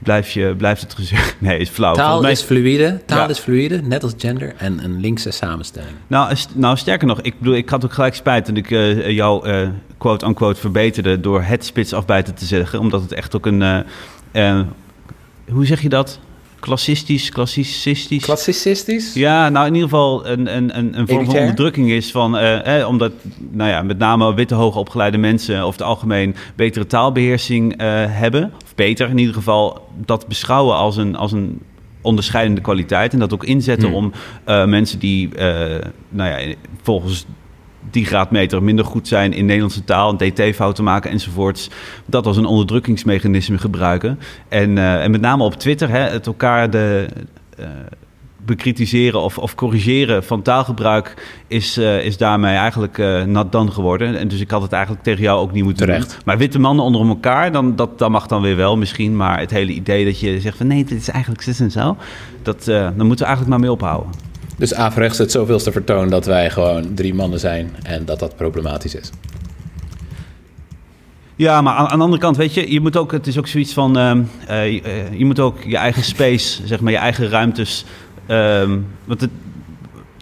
blijf 0.03 0.31
je, 0.31 0.55
blijft 0.57 0.81
het 0.83 0.95
gezegd... 0.95 1.37
Nee, 1.41 1.59
is 1.59 1.69
flauw. 1.69 1.95
Taal 1.95 2.21
mij- 2.21 2.31
is 2.31 2.43
fluïde, 2.43 3.01
taal 3.07 3.19
Ja. 3.19 3.29
is 3.29 3.39
fluïde, 3.39 3.83
net 3.83 4.03
als 4.03 4.13
gender 4.19 4.55
en 4.57 4.85
een 4.85 5.01
linkse 5.01 5.31
samenstelling. 5.31 5.93
Nou, 6.07 6.37
nou, 6.55 6.77
sterker 6.77 7.07
nog, 7.07 7.21
ik 7.21 7.39
bedoel, 7.39 7.55
ik 7.55 7.69
had 7.69 7.85
ook 7.85 7.93
gelijk 7.93 8.15
spijt 8.15 8.47
dat 8.47 8.57
ik 8.57 8.71
eh, 8.71 9.11
jou 9.11 9.49
eh, 9.49 9.69
quote-unquote 9.99 10.61
verbeterde 10.61 11.21
door 11.21 11.43
het 11.43 11.65
spits 11.65 11.93
afbijten 11.93 12.35
te 12.35 12.45
zeggen. 12.45 12.79
Omdat 12.79 13.03
het 13.03 13.13
echt 13.13 13.37
ook 13.37 13.47
een, 13.47 13.85
eh, 14.33 14.61
hoe 15.51 15.67
zeg 15.67 15.81
je 15.83 15.89
dat? 15.89 16.19
Klassistisch, 16.63 17.31
klassicistisch? 17.31 18.25
Klassicistisch? 18.25 19.15
Ja, 19.15 19.49
nou 19.49 19.67
in 19.67 19.75
ieder 19.75 19.89
geval 19.89 20.27
een, 20.27 20.57
een, 20.57 20.79
een, 20.79 20.99
een 20.99 21.09
vorm 21.09 21.25
van 21.25 21.39
onderdrukking 21.39 21.91
is 21.91 22.11
van, 22.11 22.37
eh, 22.37 22.81
eh, 22.81 22.89
omdat 22.89 23.13
nou 23.51 23.71
ja, 23.71 23.83
met 23.83 23.99
name 23.99 24.35
witte 24.35 24.55
hoogopgeleide 24.55 25.19
mensen 25.19 25.61
over 25.61 25.79
het 25.81 25.89
algemeen 25.89 26.35
betere 26.57 26.87
taalbeheersing 26.87 27.77
eh, 27.77 27.87
hebben. 28.09 28.53
Of 28.65 28.75
beter 28.75 29.09
in 29.09 29.19
ieder 29.19 29.35
geval 29.35 29.89
dat 30.05 30.29
beschouwen 30.29 30.77
als 30.77 30.97
een, 30.97 31.17
als 31.17 31.33
een 31.33 31.61
onderscheidende 32.03 32.61
kwaliteit. 32.61 33.13
En 33.13 33.19
dat 33.19 33.33
ook 33.35 33.45
inzetten 33.45 33.89
Hmm. 33.89 33.97
om 33.97 34.13
eh, 34.45 34.65
mensen 34.65 34.99
die 34.99 35.35
eh, 35.35 35.87
nou 36.09 36.31
ja, 36.31 36.55
volgens 36.83 37.27
die 37.91 38.05
graadmeter 38.05 38.63
minder 38.63 38.85
goed 38.85 39.09
zijn 39.09 39.33
in 39.33 39.45
Nederlandse 39.45 39.85
taal, 39.85 40.11
een 40.11 40.33
dt-fouten 40.33 40.85
maken 40.85 41.11
enzovoorts, 41.11 41.71
dat 42.07 42.27
als 42.27 42.37
een 42.37 42.45
onderdrukkingsmechanisme 42.45 43.59
gebruiken. 43.59 44.19
En, 44.49 44.79
eh, 44.79 45.03
en 45.03 45.11
met 45.11 45.21
name 45.21 45.45
op 45.45 45.55
Twitter, 45.55 45.89
hè, 45.89 45.99
het 45.99 46.27
elkaar 46.27 46.71
de, 46.71 47.07
eh, 47.57 47.67
bekritiseren 48.45 49.21
of, 49.21 49.39
of 49.39 49.55
corrigeren 49.55 50.25
van 50.25 50.43
taalgebruik 50.43 51.37
is, 51.47 51.77
eh, 51.77 52.05
is 52.05 52.17
daarmee 52.17 52.55
eigenlijk 52.55 53.27
nat 53.27 53.53
dan 53.53 53.73
geworden. 53.73 54.19
En 54.19 54.29
dus 54.29 54.41
ik 54.41 54.51
had 54.51 54.63
het 54.63 54.73
eigenlijk 54.73 55.05
tegen 55.05 55.23
jou 55.23 55.41
ook 55.41 55.53
niet 55.53 55.65
moeten 55.65 55.87
Terecht. 55.87 56.11
doen. 56.11 56.21
Maar 56.25 56.39
witte 56.39 56.59
mannen 56.59 56.85
onder 56.85 57.07
elkaar, 57.07 57.53
dan, 57.53 57.77
dat, 57.77 57.99
dat 57.99 58.11
mag 58.11 58.27
dan 58.27 58.43
weer 58.43 58.57
wel 58.57 58.77
misschien. 58.77 59.17
Maar 59.17 59.39
het 59.39 59.51
hele 59.51 59.73
idee 59.73 60.05
dat 60.05 60.21
je 60.21 60.41
zegt 60.41 60.57
van 60.57 60.67
nee, 60.67 60.85
dit 60.85 60.99
is 60.99 61.09
eigenlijk 61.09 61.43
zus 61.43 61.61
en 61.61 61.71
zo, 61.71 61.97
dat, 62.43 62.65
daar 62.65 62.93
moeten 62.93 63.19
we 63.19 63.25
eigenlijk 63.25 63.49
maar 63.49 63.61
mee 63.61 63.73
ophouden. 63.73 64.32
Dus 64.57 64.75
averechts 64.75 65.19
het 65.19 65.31
zoveelste 65.31 65.73
vertoon 65.73 66.09
dat 66.09 66.27
wij 66.27 66.51
gewoon 66.51 66.95
drie 66.95 67.15
mannen 67.15 67.41
zijn 67.41 67.77
en 67.83 68.05
dat 68.05 68.19
dat 68.19 68.37
problematisch 68.37 68.95
is. 68.95 69.11
Ja, 71.37 71.61
maar 71.61 71.75
aan, 71.75 71.99
de 71.99 72.05
andere 72.05 72.23
kant, 72.23 72.37
weet 72.37 72.55
je, 72.55 72.73
je 72.73 72.81
moet 72.81 72.97
ook, 72.97 73.13
het 73.13 73.27
is 73.27 73.39
ook 73.39 73.47
zoiets 73.47 73.73
van, 73.73 73.99
ehm, 73.99 74.23
eh, 74.47 74.73
je, 74.73 74.83
eh, 74.83 75.19
je 75.19 75.25
moet 75.25 75.41
ook 75.41 75.63
je 75.63 75.77
eigen 75.77 76.03
space, 76.03 76.67
zeg 76.67 76.81
maar, 76.81 76.93
je 76.93 76.99
eigen 76.99 77.29
ruimtes, 77.29 77.85
ehm, 78.27 78.79
wat 79.05 79.21
het, 79.21 79.31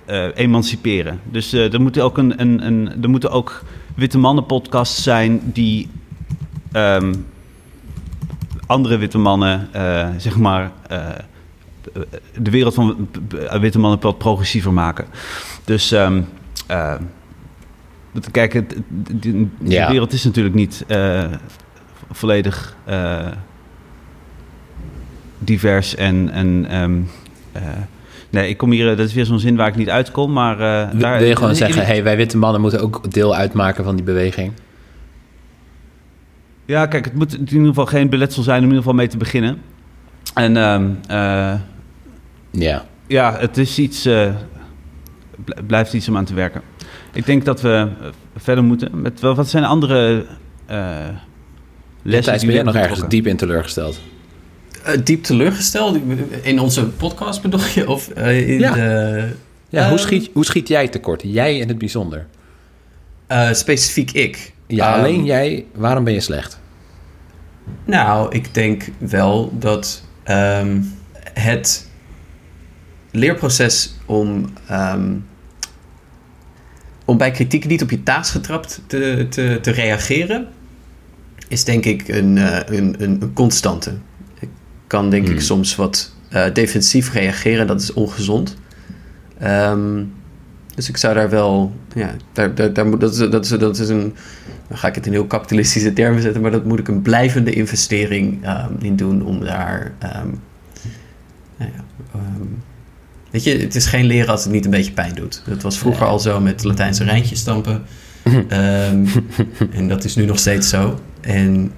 eh, 0.04 0.26
emanciperen. 0.34 1.20
Dus 1.24 1.52
er 1.52 1.80
moeten 1.80 2.04
ook 2.04 2.18
een, 2.18 2.40
een, 2.40 2.66
een, 2.66 3.02
er 3.02 3.10
moeten 3.10 3.30
ook 3.30 3.62
witte 3.94 4.18
mannen 4.18 4.46
podcasts 4.46 5.02
zijn 5.02 5.40
die 5.44 5.88
ehm, 6.72 7.14
andere 8.66 8.96
witte 8.96 9.18
mannen, 9.18 9.68
zeg 10.16 10.36
maar, 10.36 10.70
de 12.38 12.50
wereld 12.50 12.74
van 12.74 13.08
eh, 13.48 13.60
witte 13.60 13.78
mannen 13.78 14.00
wat 14.00 14.18
progressiever 14.18 14.72
maken. 14.72 15.04
Dus 15.64 15.92
ehm, 15.92 16.22
eh, 16.66 16.94
dat- 18.12 18.30
kijk, 18.30 18.52
het, 18.52 18.76
de, 19.20 19.46
wereld 19.88 20.12
is 20.12 20.24
natuurlijk 20.24 20.54
niet 20.54 20.84
eh, 20.86 21.24
volledig 22.10 22.76
eh, 22.84 23.26
divers 25.38 25.94
en... 25.94 26.30
en 26.30 26.66
ehm, 26.68 27.00
eh, 27.52 27.62
nee, 28.30 28.48
ik 28.48 28.56
kom 28.56 28.70
hier... 28.70 28.96
Dat 28.96 29.06
is 29.06 29.14
weer 29.14 29.26
zo'n 29.26 29.38
zin 29.38 29.56
waar 29.56 29.68
ik 29.68 29.76
niet 29.76 29.90
uitkom, 29.90 30.32
maar... 30.32 30.52
eh, 30.54 31.00
daar, 31.00 31.18
wil 31.18 31.28
je 31.28 31.36
gewoon 31.36 31.54
zeggen, 31.54 31.86
hey, 31.86 32.02
wij 32.02 32.16
witte 32.16 32.36
mannen 32.36 32.60
moeten 32.60 32.80
ook 32.80 33.12
deel 33.12 33.34
uitmaken 33.34 33.84
van 33.84 33.96
die 33.96 34.04
beweging? 34.04 34.52
Ja, 36.64 36.86
kijk, 36.86 37.04
het 37.04 37.14
moet 37.14 37.34
in 37.34 37.48
ieder 37.48 37.66
geval 37.66 37.86
geen 37.86 38.08
beletsel 38.08 38.42
zijn 38.42 38.58
om 38.58 38.62
in 38.62 38.68
ieder 38.68 38.82
geval 38.82 38.98
mee 38.98 39.08
te 39.08 39.16
beginnen. 39.16 39.58
En 40.34 40.56
ehm, 40.56 40.90
eh, 41.06 41.54
Ja. 42.50 42.84
ja, 43.06 43.36
het 43.38 43.56
is 43.58 43.78
iets... 43.78 44.04
eh, 44.04 44.34
bl- 45.44 45.62
blijft 45.66 45.92
iets 45.92 46.08
om 46.08 46.16
aan 46.16 46.24
te 46.24 46.34
werken. 46.34 46.62
Ik 47.12 47.26
denk 47.26 47.44
dat 47.44 47.60
we 47.60 47.88
eh, 48.00 48.08
verder 48.36 48.64
moeten. 48.64 49.00
Met, 49.00 49.20
wel- 49.20 49.34
wat 49.34 49.48
zijn 49.48 49.64
andere 49.64 50.26
eh 50.66 51.08
lessen 52.02 52.24
Thijs, 52.24 52.38
die 52.38 52.46
ben 52.46 52.56
jij 52.56 52.64
nog 52.64 52.74
ergens 52.74 53.08
diep 53.08 53.26
in 53.26 53.36
teleurgesteld? 53.36 54.00
Diep 55.04 55.22
teleurgesteld 55.22 55.98
in 56.42 56.60
onze 56.60 56.86
podcast 56.88 57.42
bedoel 57.42 57.60
je? 57.74 57.88
Of 57.88 58.08
in 58.08 58.58
Ja. 58.58 58.72
de... 58.72 59.28
Ja, 59.68 59.88
hoe, 59.88 59.98
schiet, 59.98 60.30
hoe 60.32 60.44
schiet 60.44 60.68
jij 60.68 60.88
tekort? 60.88 61.22
Jij 61.24 61.58
in 61.58 61.68
het 61.68 61.78
bijzonder. 61.78 62.26
Eh, 63.26 63.52
specifiek 63.52 64.10
ik. 64.10 64.52
Ja, 64.66 64.88
Ehm, 64.92 64.98
alleen 64.98 65.24
jij. 65.24 65.64
Waarom 65.74 66.04
ben 66.04 66.12
je 66.12 66.20
slecht? 66.20 66.60
Nou, 67.84 68.34
ik 68.34 68.54
denk 68.54 68.88
wel 68.98 69.52
dat 69.58 70.02
ehm, 70.30 70.80
het 71.34 71.88
leerproces 73.10 73.94
om, 74.06 74.44
ehm, 74.66 75.14
om 77.04 77.16
bij 77.16 77.30
kritiek 77.30 77.66
niet 77.66 77.82
op 77.82 77.90
je 77.90 78.02
taas 78.02 78.30
getrapt 78.30 78.82
te, 78.86 79.26
te, 79.30 79.58
te 79.62 79.70
reageren, 79.70 80.48
is 81.48 81.64
denk 81.64 81.84
ik 81.84 82.08
een, 82.08 82.38
eh, 82.38 82.76
een, 82.78 83.02
een, 83.02 83.22
een 83.22 83.32
constante. 83.32 83.94
Ik 84.40 84.48
kan 84.86 85.10
denk 85.10 85.26
Hmm. 85.26 85.34
ik 85.34 85.40
soms 85.40 85.76
wat 85.76 86.14
eh, 86.28 86.52
defensief 86.52 87.12
reageren, 87.12 87.66
dat 87.66 87.80
is 87.80 87.92
ongezond. 87.92 88.56
Ehm, 89.38 90.02
dus 90.80 90.88
ik 90.88 90.96
zou 90.96 91.14
daar 91.14 91.30
wel, 91.30 91.72
ja, 91.94 92.14
daar, 92.32 92.54
daar, 92.54 92.72
daar 92.72 92.86
moet, 92.86 93.00
dat, 93.00 93.12
is, 93.12 93.30
dat, 93.30 93.44
is, 93.44 93.50
dat 93.50 93.78
is 93.78 93.88
een, 93.88 94.14
dan 94.68 94.78
ga 94.78 94.88
ik 94.88 94.94
het 94.94 95.06
in 95.06 95.12
heel 95.12 95.26
kapitalistische 95.26 95.92
termen 95.92 96.22
zetten, 96.22 96.42
maar 96.42 96.50
dat 96.50 96.64
moet 96.64 96.78
ik 96.78 96.88
een 96.88 97.02
blijvende 97.02 97.52
investering 97.52 98.44
ehm, 98.44 98.72
in 98.78 98.96
doen 98.96 99.22
om 99.24 99.40
daar, 99.40 99.92
ehm, 99.98 100.28
nou 101.56 101.70
ja, 101.76 101.84
ehm, 102.14 102.46
weet 103.30 103.44
je, 103.44 103.58
het 103.58 103.74
is 103.74 103.86
geen 103.86 104.04
leren 104.04 104.28
als 104.28 104.44
het 104.44 104.52
niet 104.52 104.64
een 104.64 104.70
beetje 104.70 104.92
pijn 104.92 105.14
doet. 105.14 105.42
Dat 105.46 105.62
was 105.62 105.78
vroeger 105.78 106.06
al 106.06 106.18
zo 106.18 106.40
met 106.40 106.64
Latijnse 106.64 107.04
rijntjes 107.04 107.38
stampen. 107.38 107.82
En 109.70 109.88
dat 109.88 110.04
is 110.04 110.16
nu 110.16 110.24
nog 110.24 110.38
steeds 110.38 110.68
zo. 110.68 111.00
En 111.20 111.72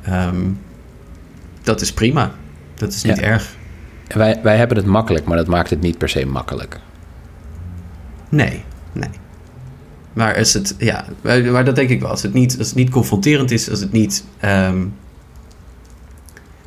dat 1.62 1.80
is 1.80 1.92
prima. 1.92 2.32
Dat 2.74 2.92
is 2.92 3.02
niet 3.02 3.16
Ja. 3.16 3.22
erg. 3.22 3.56
Wij, 4.06 4.40
wij 4.42 4.56
hebben 4.56 4.76
het 4.76 4.86
makkelijk, 4.86 5.24
maar 5.24 5.36
dat 5.36 5.46
maakt 5.46 5.70
het 5.70 5.80
niet 5.80 5.98
per 5.98 6.08
se 6.08 6.26
makkelijk. 6.26 6.80
Nee, 8.28 8.64
nee. 8.92 9.10
Maar 10.12 10.36
is 10.36 10.54
het, 10.54 10.74
ja, 10.78 11.04
maar, 11.22 11.64
dat 11.64 11.76
denk 11.76 11.88
ik 11.88 12.00
wel. 12.00 12.10
Als 12.10 12.22
het 12.22 12.32
niet, 12.32 12.58
als 12.58 12.66
het 12.66 12.76
niet 12.76 12.90
confronterend 12.90 13.50
is, 13.50 13.70
als 13.70 13.80
het 13.80 13.92
niet, 13.92 14.24
ehm, 14.40 14.86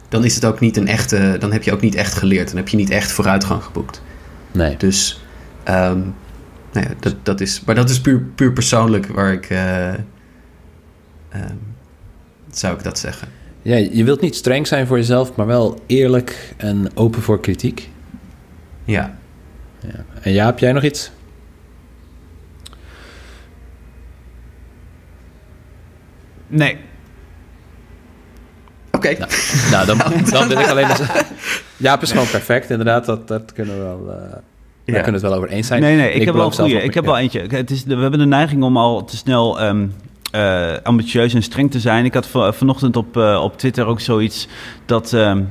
dan 0.10 0.24
is 0.24 0.36
het 0.36 0.46
ook 0.46 0.60
niet 0.60 0.78
een 0.78 0.88
echte, 0.88 1.36
dan 1.40 1.52
heb 1.52 1.64
je 1.64 1.74
ook 1.74 1.82
niet 1.82 1.96
echt 1.96 2.14
geleerd. 2.14 2.48
Dan 2.48 2.58
heb 2.58 2.68
je 2.68 2.78
niet 2.78 2.90
echt 2.90 3.12
vooruitgang 3.12 3.64
geboekt. 3.64 4.02
Nee. 4.52 4.78
Dus, 4.78 5.22
ehm, 5.64 6.00
nou 6.72 6.88
ja, 6.88 6.94
dat, 7.00 7.16
dat 7.24 7.42
is, 7.42 7.62
maar 7.66 7.76
dat 7.76 7.90
is 7.90 8.02
puur, 8.02 8.22
puur 8.36 8.54
persoonlijk 8.54 9.08
waar 9.08 9.34
ik, 9.34 9.46
eh, 9.50 9.94
ehm, 9.94 10.00
zou 12.52 12.76
ik 12.78 12.84
dat 12.84 13.00
zeggen. 13.00 13.28
Ja, 13.62 13.76
je 13.76 14.04
wilt 14.04 14.22
niet 14.22 14.36
streng 14.36 14.68
zijn 14.68 14.88
voor 14.88 14.98
jezelf, 14.98 15.36
maar 15.36 15.46
wel 15.46 15.80
eerlijk 15.86 16.54
en 16.58 16.90
open 16.94 17.22
voor 17.22 17.40
kritiek. 17.40 17.90
Ja. 18.84 19.18
Ja. 19.80 20.06
En 20.22 20.32
ja, 20.32 20.46
heb 20.46 20.60
jij 20.60 20.72
nog 20.72 20.84
iets? 20.84 21.12
Nee. 26.48 26.78
Oké. 28.92 29.16
Nou, 29.18 29.32
nou 29.72 29.86
dan, 29.86 29.98
dan 30.32 30.48
wil 30.48 30.60
ik 30.60 30.68
alleen 30.68 30.88
maar 30.88 30.96
zeggen... 30.98 31.26
Jaap 31.78 32.02
is 32.02 32.12
gewoon 32.12 32.30
perfect, 32.30 32.70
inderdaad. 32.70 33.06
Dat, 33.06 33.28
dat 33.28 33.54
kunnen 33.54 33.76
we 33.76 33.82
wel... 33.82 34.00
eh, 34.00 34.18
Daar 34.32 34.42
Ja. 34.86 35.02
kunnen 35.02 35.06
we 35.06 35.12
het 35.12 35.22
wel 35.22 35.34
over 35.34 35.50
eens 35.50 35.68
zijn. 35.68 35.82
Nee, 35.82 35.96
nee, 35.98 36.12
ik, 36.12 36.26
heb 36.26 36.34
wel 36.36 36.46
ook- 36.46 36.60
Ik 36.70 36.94
heb 36.94 37.06
wel 37.06 37.18
eentje. 37.18 37.42
Het 37.50 37.72
is, 37.72 37.84
we 37.84 37.96
hebben 37.96 38.20
de 38.20 38.26
neiging 38.26 38.64
om 38.64 38.78
al 38.78 39.04
te 39.06 39.18
snel 39.18 39.60
ehm, 39.60 39.88
eh, 40.32 40.74
ambitieus 40.84 41.34
en 41.34 41.44
streng 41.44 41.72
te 41.72 41.80
zijn. 41.80 42.06
Ik 42.06 42.14
had 42.14 42.28
van- 42.28 42.54
vanochtend 42.54 42.96
op, 42.96 43.18
eh, 43.18 43.42
op 43.44 43.58
Twitter 43.58 43.86
ook 43.86 44.00
zoiets 44.00 44.48
dat 44.86 45.14
ehm, 45.14 45.42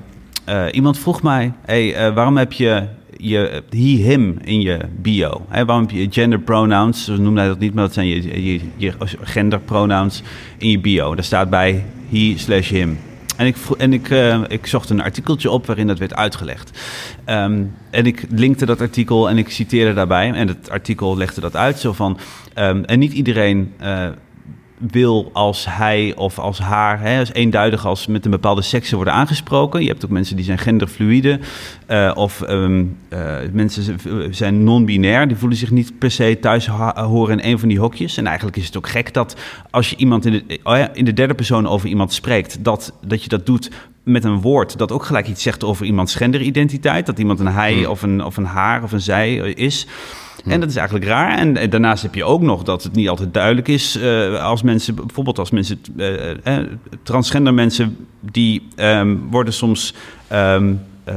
eh, 0.44 0.64
iemand 0.70 0.98
vroeg 0.98 1.22
mij: 1.22 1.52
hey, 1.64 1.94
eh, 1.94 2.14
waarom 2.14 2.36
heb 2.36 2.52
je 2.52 2.82
je 3.28 3.62
he, 3.70 3.78
him 3.78 4.38
in 4.44 4.60
je 4.60 4.78
bio? 4.96 5.46
Hè, 5.48 5.64
waarom 5.64 5.86
heb 5.86 5.96
je 5.96 6.06
gender 6.10 6.38
pronouns, 6.38 7.04
zo 7.04 7.16
noemde 7.16 7.40
hij 7.40 7.48
dat 7.48 7.58
niet, 7.58 7.74
maar 7.74 7.84
dat 7.84 7.94
zijn 7.94 8.06
je, 8.06 8.44
je, 8.52 8.60
je 8.76 8.92
gender 9.22 9.60
pronouns 9.60 10.22
in 10.58 10.70
je 10.70 10.78
bio. 10.78 11.14
Daar 11.14 11.24
staat 11.24 11.50
bij 11.50 11.84
he 12.10 12.34
slash 12.36 12.70
him. 12.70 12.98
En, 13.36 13.46
ik, 13.46 13.56
en 13.78 13.92
ik, 13.92 14.10
eh, 14.10 14.40
ik 14.48 14.66
zocht 14.66 14.90
een 14.90 15.02
artikeltje 15.02 15.50
op 15.50 15.66
waarin 15.66 15.86
dat 15.86 15.98
werd 15.98 16.14
uitgelegd. 16.14 16.78
Ehm, 17.24 17.64
en 17.90 18.06
ik 18.06 18.24
linkte 18.28 18.66
dat 18.66 18.80
artikel 18.80 19.28
en 19.28 19.38
ik 19.38 19.50
citeerde 19.50 19.94
daarbij. 19.94 20.32
En 20.32 20.48
het 20.48 20.70
artikel 20.70 21.16
legde 21.16 21.40
dat 21.40 21.56
uit 21.56 21.78
zo 21.78 21.92
van... 21.92 22.18
ehm, 22.54 22.82
en 22.82 22.98
niet 22.98 23.12
iedereen 23.12 23.72
eh, 23.78 24.08
wil 24.90 25.30
als 25.32 25.66
hij 25.68 26.12
of 26.16 26.38
als 26.38 26.58
haar... 26.58 27.00
Hè, 27.00 27.18
als 27.18 27.32
eenduidig 27.32 27.86
als 27.86 28.06
met 28.06 28.24
een 28.24 28.30
bepaalde 28.30 28.62
sekse 28.62 28.96
worden 28.96 29.14
aangesproken. 29.14 29.82
Je 29.82 29.88
hebt 29.88 30.04
ook 30.04 30.10
mensen 30.10 30.36
die 30.36 30.44
zijn 30.44 30.58
genderfluïde. 30.58 31.40
eh, 31.86 32.10
of 32.14 32.42
ehm, 32.42 32.84
eh, 33.08 33.36
mensen 33.52 33.98
zijn 34.30 34.64
non-binair. 34.64 35.28
Die 35.28 35.36
voelen 35.36 35.58
zich 35.58 35.70
niet 35.70 35.98
per 35.98 36.10
se 36.10 36.38
thuis 36.40 36.66
horen 36.94 37.38
in 37.38 37.50
een 37.50 37.58
van 37.58 37.68
die 37.68 37.78
hokjes. 37.78 38.16
En 38.16 38.26
eigenlijk 38.26 38.56
is 38.56 38.66
het 38.66 38.76
ook 38.76 38.88
gek 38.88 39.14
dat 39.14 39.36
als 39.70 39.90
je 39.90 39.96
iemand 39.96 40.26
in 40.26 40.32
de, 40.32 40.60
oh 40.62 40.76
ja, 40.76 40.94
in 40.94 41.04
de 41.04 41.12
derde 41.12 41.34
persoon 41.34 41.68
over 41.68 41.88
iemand 41.88 42.12
spreekt... 42.12 42.64
Dat, 42.64 42.92
dat 43.06 43.22
je 43.22 43.28
dat 43.28 43.46
doet 43.46 43.70
met 44.02 44.24
een 44.24 44.40
woord 44.40 44.78
dat 44.78 44.92
ook 44.92 45.04
gelijk 45.04 45.28
iets 45.28 45.42
zegt 45.42 45.64
over 45.64 45.86
iemands 45.86 46.14
genderidentiteit. 46.14 47.06
Dat 47.06 47.18
iemand 47.18 47.40
een 47.40 47.46
hij 47.46 47.86
of, 47.86 48.02
een, 48.02 48.24
of 48.24 48.36
een 48.36 48.44
haar 48.44 48.82
of 48.82 48.92
een 48.92 49.00
zij 49.00 49.34
is. 49.36 49.86
En 50.46 50.60
dat 50.60 50.68
is 50.68 50.76
eigenlijk 50.76 51.06
raar. 51.06 51.38
En, 51.38 51.56
eh, 51.56 51.70
daarnaast 51.70 52.02
heb 52.02 52.14
je 52.14 52.24
ook 52.24 52.42
nog 52.42 52.62
dat 52.62 52.82
het 52.82 52.94
niet 52.94 53.08
altijd 53.08 53.34
duidelijk 53.34 53.68
is 53.68 53.96
eh, 53.96 54.44
als 54.44 54.62
mensen, 54.62 54.94
bijvoorbeeld 54.94 55.38
als 55.38 55.50
mensen, 55.50 55.80
eh, 55.96 56.58
transgender 57.02 57.54
mensen, 57.54 58.06
die 58.20 58.68
ehm, 58.76 59.16
worden 59.30 59.52
soms 59.52 59.94
ehm, 60.28 60.72
eh, 61.04 61.16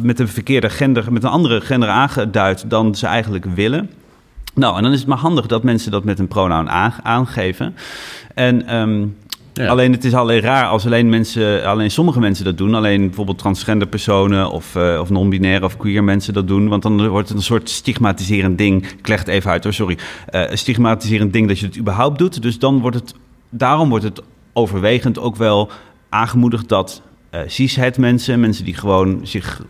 met 0.00 0.18
een 0.18 0.28
verkeerde 0.28 0.70
gender, 0.70 1.12
met 1.12 1.22
een 1.22 1.30
andere 1.30 1.60
gender 1.60 1.88
aangeduid 1.88 2.70
dan 2.70 2.94
ze 2.94 3.06
eigenlijk 3.06 3.44
willen. 3.44 3.90
Nou, 4.54 4.76
en 4.76 4.82
dan 4.82 4.92
is 4.92 4.98
het 4.98 5.08
maar 5.08 5.18
handig 5.18 5.46
dat 5.46 5.62
mensen 5.62 5.90
dat 5.90 6.04
met 6.04 6.18
een 6.18 6.28
pronoun 6.28 6.70
aan- 6.70 6.94
aangeven. 7.02 7.74
En 8.34 8.66
ehm, 8.66 9.06
Alleen 9.54 9.92
het 9.92 10.04
is 10.04 10.14
alleen 10.14 10.40
raar 10.40 10.66
als 10.66 10.86
alleen 10.86 11.08
mensen, 11.08 11.64
alleen 11.64 11.90
sommige 11.90 12.20
mensen 12.20 12.44
dat 12.44 12.58
doen. 12.58 12.74
Alleen 12.74 13.06
bijvoorbeeld 13.06 13.38
transgender 13.38 13.88
personen 13.88 14.50
of, 14.50 14.76
eh, 14.76 14.98
of 15.00 15.10
non-binaire 15.10 15.64
of 15.64 15.76
queer 15.76 16.04
mensen 16.04 16.34
dat 16.34 16.48
doen. 16.48 16.68
Want 16.68 16.82
dan 16.82 17.08
wordt 17.08 17.28
het 17.28 17.36
een 17.36 17.42
soort 17.42 17.70
stigmatiserend 17.70 18.58
ding. 18.58 18.86
Ik 18.86 19.06
het 19.06 19.28
even 19.28 19.50
uit 19.50 19.64
hoor, 19.64 19.72
sorry. 19.72 19.98
Eh, 20.26 20.50
een 20.50 20.58
stigmatiserend 20.58 21.32
ding 21.32 21.48
dat 21.48 21.58
je 21.58 21.66
het 21.66 21.78
überhaupt 21.78 22.18
doet. 22.18 22.42
Dus 22.42 22.58
dan 22.58 22.80
wordt 22.80 22.96
het, 22.96 23.14
daarom 23.50 23.88
wordt 23.88 24.04
het 24.04 24.22
overwegend 24.52 25.18
ook 25.18 25.36
wel 25.36 25.70
aangemoedigd 26.08 26.68
dat 26.68 27.02
eh 27.30 27.40
cishet 27.46 27.98
mensen, 27.98 28.40
mensen 28.40 28.64
die 28.64 28.74
gewoon 28.74 29.20
zich 29.22 29.62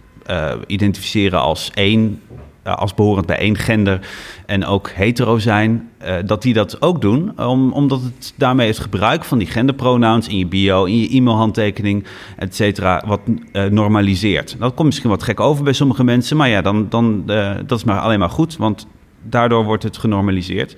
identificeren 0.67 1.41
als 1.41 1.71
één, 1.75 2.21
als 2.63 2.95
behorend 2.95 3.27
bij 3.27 3.39
één 3.39 3.57
gender 3.57 4.01
en 4.47 4.65
ook 4.67 4.91
hetero 4.91 5.39
zijn, 5.39 5.89
eh, 5.99 6.15
dat 6.25 6.43
die 6.43 6.55
dat 6.55 6.83
ook 6.83 7.01
doen. 7.01 7.39
Om, 7.39 7.73
omdat 7.73 8.03
het 8.03 8.35
daarmee 8.37 8.69
het 8.69 8.79
gebruik 8.79 9.25
van 9.25 9.39
die 9.39 9.47
genderpronouns 9.47 10.29
in 10.29 10.39
je 10.39 10.47
bio, 10.47 10.85
in 10.85 10.99
je 11.01 11.09
e-mailhandtekening, 11.11 12.05
et 12.37 12.55
cetera, 12.55 13.03
wat 13.07 13.21
eh, 13.53 13.65
normaliseert. 13.65 14.57
Dat 14.59 14.75
komt 14.75 14.87
misschien 14.87 15.11
wat 15.11 15.23
gek 15.23 15.41
over 15.41 15.65
bij 15.65 15.73
sommige 15.73 16.05
mensen, 16.05 16.37
maar 16.37 16.49
ja, 16.49 16.63
dan, 16.63 16.87
dan 16.89 17.23
eh, 17.27 17.51
dat 17.67 17.79
is 17.79 17.85
maar 17.85 18.01
alleen 18.01 18.19
maar 18.19 18.31
goed, 18.31 18.57
want 18.57 18.87
daardoor 19.23 19.65
wordt 19.65 19.83
het 19.83 19.97
genormaliseerd. 19.99 20.77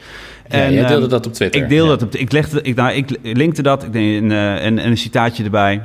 Ja, 0.49 0.59
jij 0.59 0.87
deelde 0.87 0.95
ehm, 0.95 1.09
dat 1.09 1.27
op 1.27 1.33
Twitter. 1.33 1.63
ik 1.63 1.69
deel 1.69 1.85
Ja. 1.85 1.91
dat 1.91 2.03
op. 2.03 2.15
Ik 2.15 2.33
legde, 2.33 2.63
ik, 2.63 2.75
nou, 2.75 2.93
ik 2.93 3.19
linkte 3.23 3.63
dat. 3.63 3.83
Ik 3.83 3.93
deed 3.93 4.23
een, 4.23 4.31
eh, 4.31 4.65
en, 4.65 4.79
en 4.79 4.91
een 4.91 4.97
citaatje 4.97 5.45
erbij. 5.45 5.83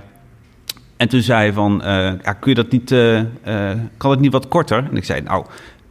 En 0.97 1.07
toen 1.09 1.21
zei 1.21 1.39
hij 1.39 1.53
van, 1.53 1.83
eh, 1.83 2.11
ja, 2.23 2.33
kun 2.33 2.49
je 2.49 2.55
dat 2.55 2.71
niet, 2.71 2.91
eh, 2.91 3.19
eh, 3.19 3.25
kan 3.97 4.11
het 4.11 4.19
niet 4.19 4.31
wat 4.31 4.47
korter? 4.47 4.87
En 4.89 4.97
ik 4.97 5.03
zei, 5.03 5.21
nou, 5.21 5.45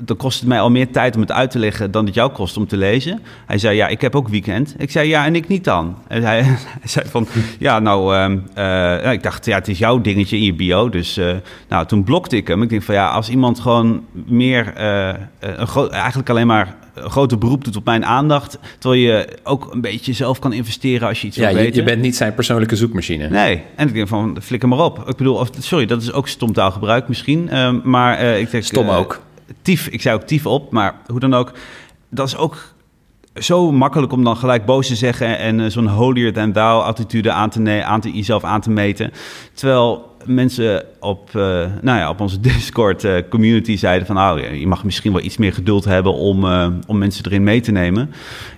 dan 0.05 0.16
kost 0.16 0.38
het 0.38 0.49
mij 0.49 0.61
al 0.61 0.70
meer 0.70 0.90
tijd 0.90 1.14
om 1.14 1.20
het 1.20 1.32
uit 1.32 1.51
te 1.51 1.59
leggen 1.59 1.90
dan 1.90 2.07
het 2.07 2.14
jou 2.14 2.30
kost 2.30 2.57
om 2.57 2.66
te 2.66 2.76
lezen. 2.76 3.20
Hij 3.47 3.59
zei, 3.59 3.76
ja, 3.76 3.88
ik 3.88 4.01
heb 4.01 4.14
ook 4.14 4.28
weekend. 4.28 4.74
Ik 4.78 4.90
zei, 4.90 5.09
ja, 5.09 5.24
en 5.24 5.34
ik 5.34 5.49
niet 5.49 5.64
dan. 5.64 5.97
En 6.09 6.22
hij, 6.22 6.42
hij 6.80 6.88
zei 6.88 7.07
van, 7.09 7.26
ja, 7.59 7.78
nou, 7.78 8.14
ehm, 8.14 8.38
eh, 8.55 8.64
ja, 9.03 9.12
ik 9.12 9.22
dacht, 9.22 9.47
ja, 9.47 9.55
het 9.55 9.68
is 9.68 9.78
jouw 9.78 10.01
dingetje 10.01 10.36
in 10.36 10.42
je 10.42 10.55
bio. 10.55 10.88
Dus, 10.88 11.16
eh, 11.16 11.34
nou, 11.68 11.86
toen 11.86 12.05
blokte 12.05 12.36
ik 12.36 12.49
hem. 12.49 12.62
Ik 12.62 12.68
denk 12.68 12.82
van, 12.82 12.94
ja, 12.94 13.09
als 13.09 13.28
iemand 13.28 13.61
gewoon 13.61 14.05
meer, 14.12 14.72
eh, 14.74 15.14
een 15.40 15.90
eigenlijk 15.90 16.30
alleen 16.30 16.47
maar 16.47 16.76
een 16.94 17.11
groter 17.11 17.38
beroep 17.38 17.64
doet 17.64 17.76
op 17.76 17.84
mijn 17.84 18.05
aandacht, 18.05 18.59
terwijl 18.78 19.03
je 19.03 19.28
ook 19.42 19.72
een 19.72 19.80
beetje 19.80 20.12
zelf 20.12 20.38
kan 20.38 20.53
investeren 20.53 21.09
als 21.09 21.20
je 21.20 21.26
iets 21.26 21.36
Ja, 21.36 21.42
wil 21.47 21.57
je, 21.57 21.62
weten. 21.62 21.76
je 21.78 21.84
bent 21.84 22.03
niet 22.03 22.16
zijn 22.16 22.34
persoonlijke 22.34 22.76
zoekmachine. 22.76 23.28
Nee, 23.28 23.62
en 23.76 23.88
ik 23.88 23.94
denk 23.94 24.09
van, 24.09 24.36
flikker 24.42 24.68
maar 24.68 24.78
op. 24.78 24.99
Ik 25.09 25.16
bedoel, 25.16 25.34
of, 25.34 25.51
sorry, 25.59 25.86
dat 25.86 26.03
is 26.03 26.12
ook 26.12 26.28
stom 26.28 26.53
taalgebruik 26.53 27.09
misschien. 27.09 27.49
ehm, 27.49 27.78
maar 27.82 28.20
ik 28.20 28.51
denk... 28.51 28.64
Stom 28.64 28.88
ook. 28.88 29.24
Tief, 29.62 29.88
ik 29.88 30.01
zei 30.01 30.14
ook 30.16 30.22
tief 30.22 30.47
op, 30.47 30.72
maar 30.72 30.94
hoe 31.07 31.20
dan 31.20 31.34
ook. 31.34 31.53
Dat 32.09 32.26
is 32.26 32.36
ook 32.36 32.74
zo 33.36 33.72
makkelijk 33.72 34.12
om 34.12 34.24
dan 34.24 34.36
gelijk 34.36 34.64
boos 34.64 34.86
te 34.86 34.94
zeggen... 34.94 35.38
en 35.38 35.61
eh, 35.61 35.70
zo'n 35.70 35.86
holier 35.86 36.32
than 36.32 36.53
thou 36.53 36.82
attitude 36.82 37.32
aan 37.32 37.51
te, 37.51 37.84
aan 37.84 38.01
te 38.01 38.12
jezelf 38.12 38.44
aan 38.44 38.61
te 38.61 38.70
meten. 38.70 39.12
Terwijl 39.55 40.14
mensen 40.24 40.84
op, 41.01 41.28
eh, 41.28 41.42
nou 41.82 41.99
ja, 41.99 42.09
op 42.09 42.20
onze 42.20 42.40
Discord 42.51 43.05
eh, 43.05 43.22
community 43.30 43.76
zeiden 43.76 44.07
van... 44.07 44.16
nou, 44.16 44.55
je 44.55 44.66
mag 44.66 44.84
misschien 44.84 45.12
wel 45.12 45.22
iets 45.22 45.36
meer 45.36 45.53
geduld 45.53 45.84
hebben 45.84 46.14
om, 46.14 46.44
om 46.86 46.99
mensen 46.99 47.24
erin 47.24 47.44
mee 47.44 47.61
te 47.61 47.72
nemen. 47.72 48.11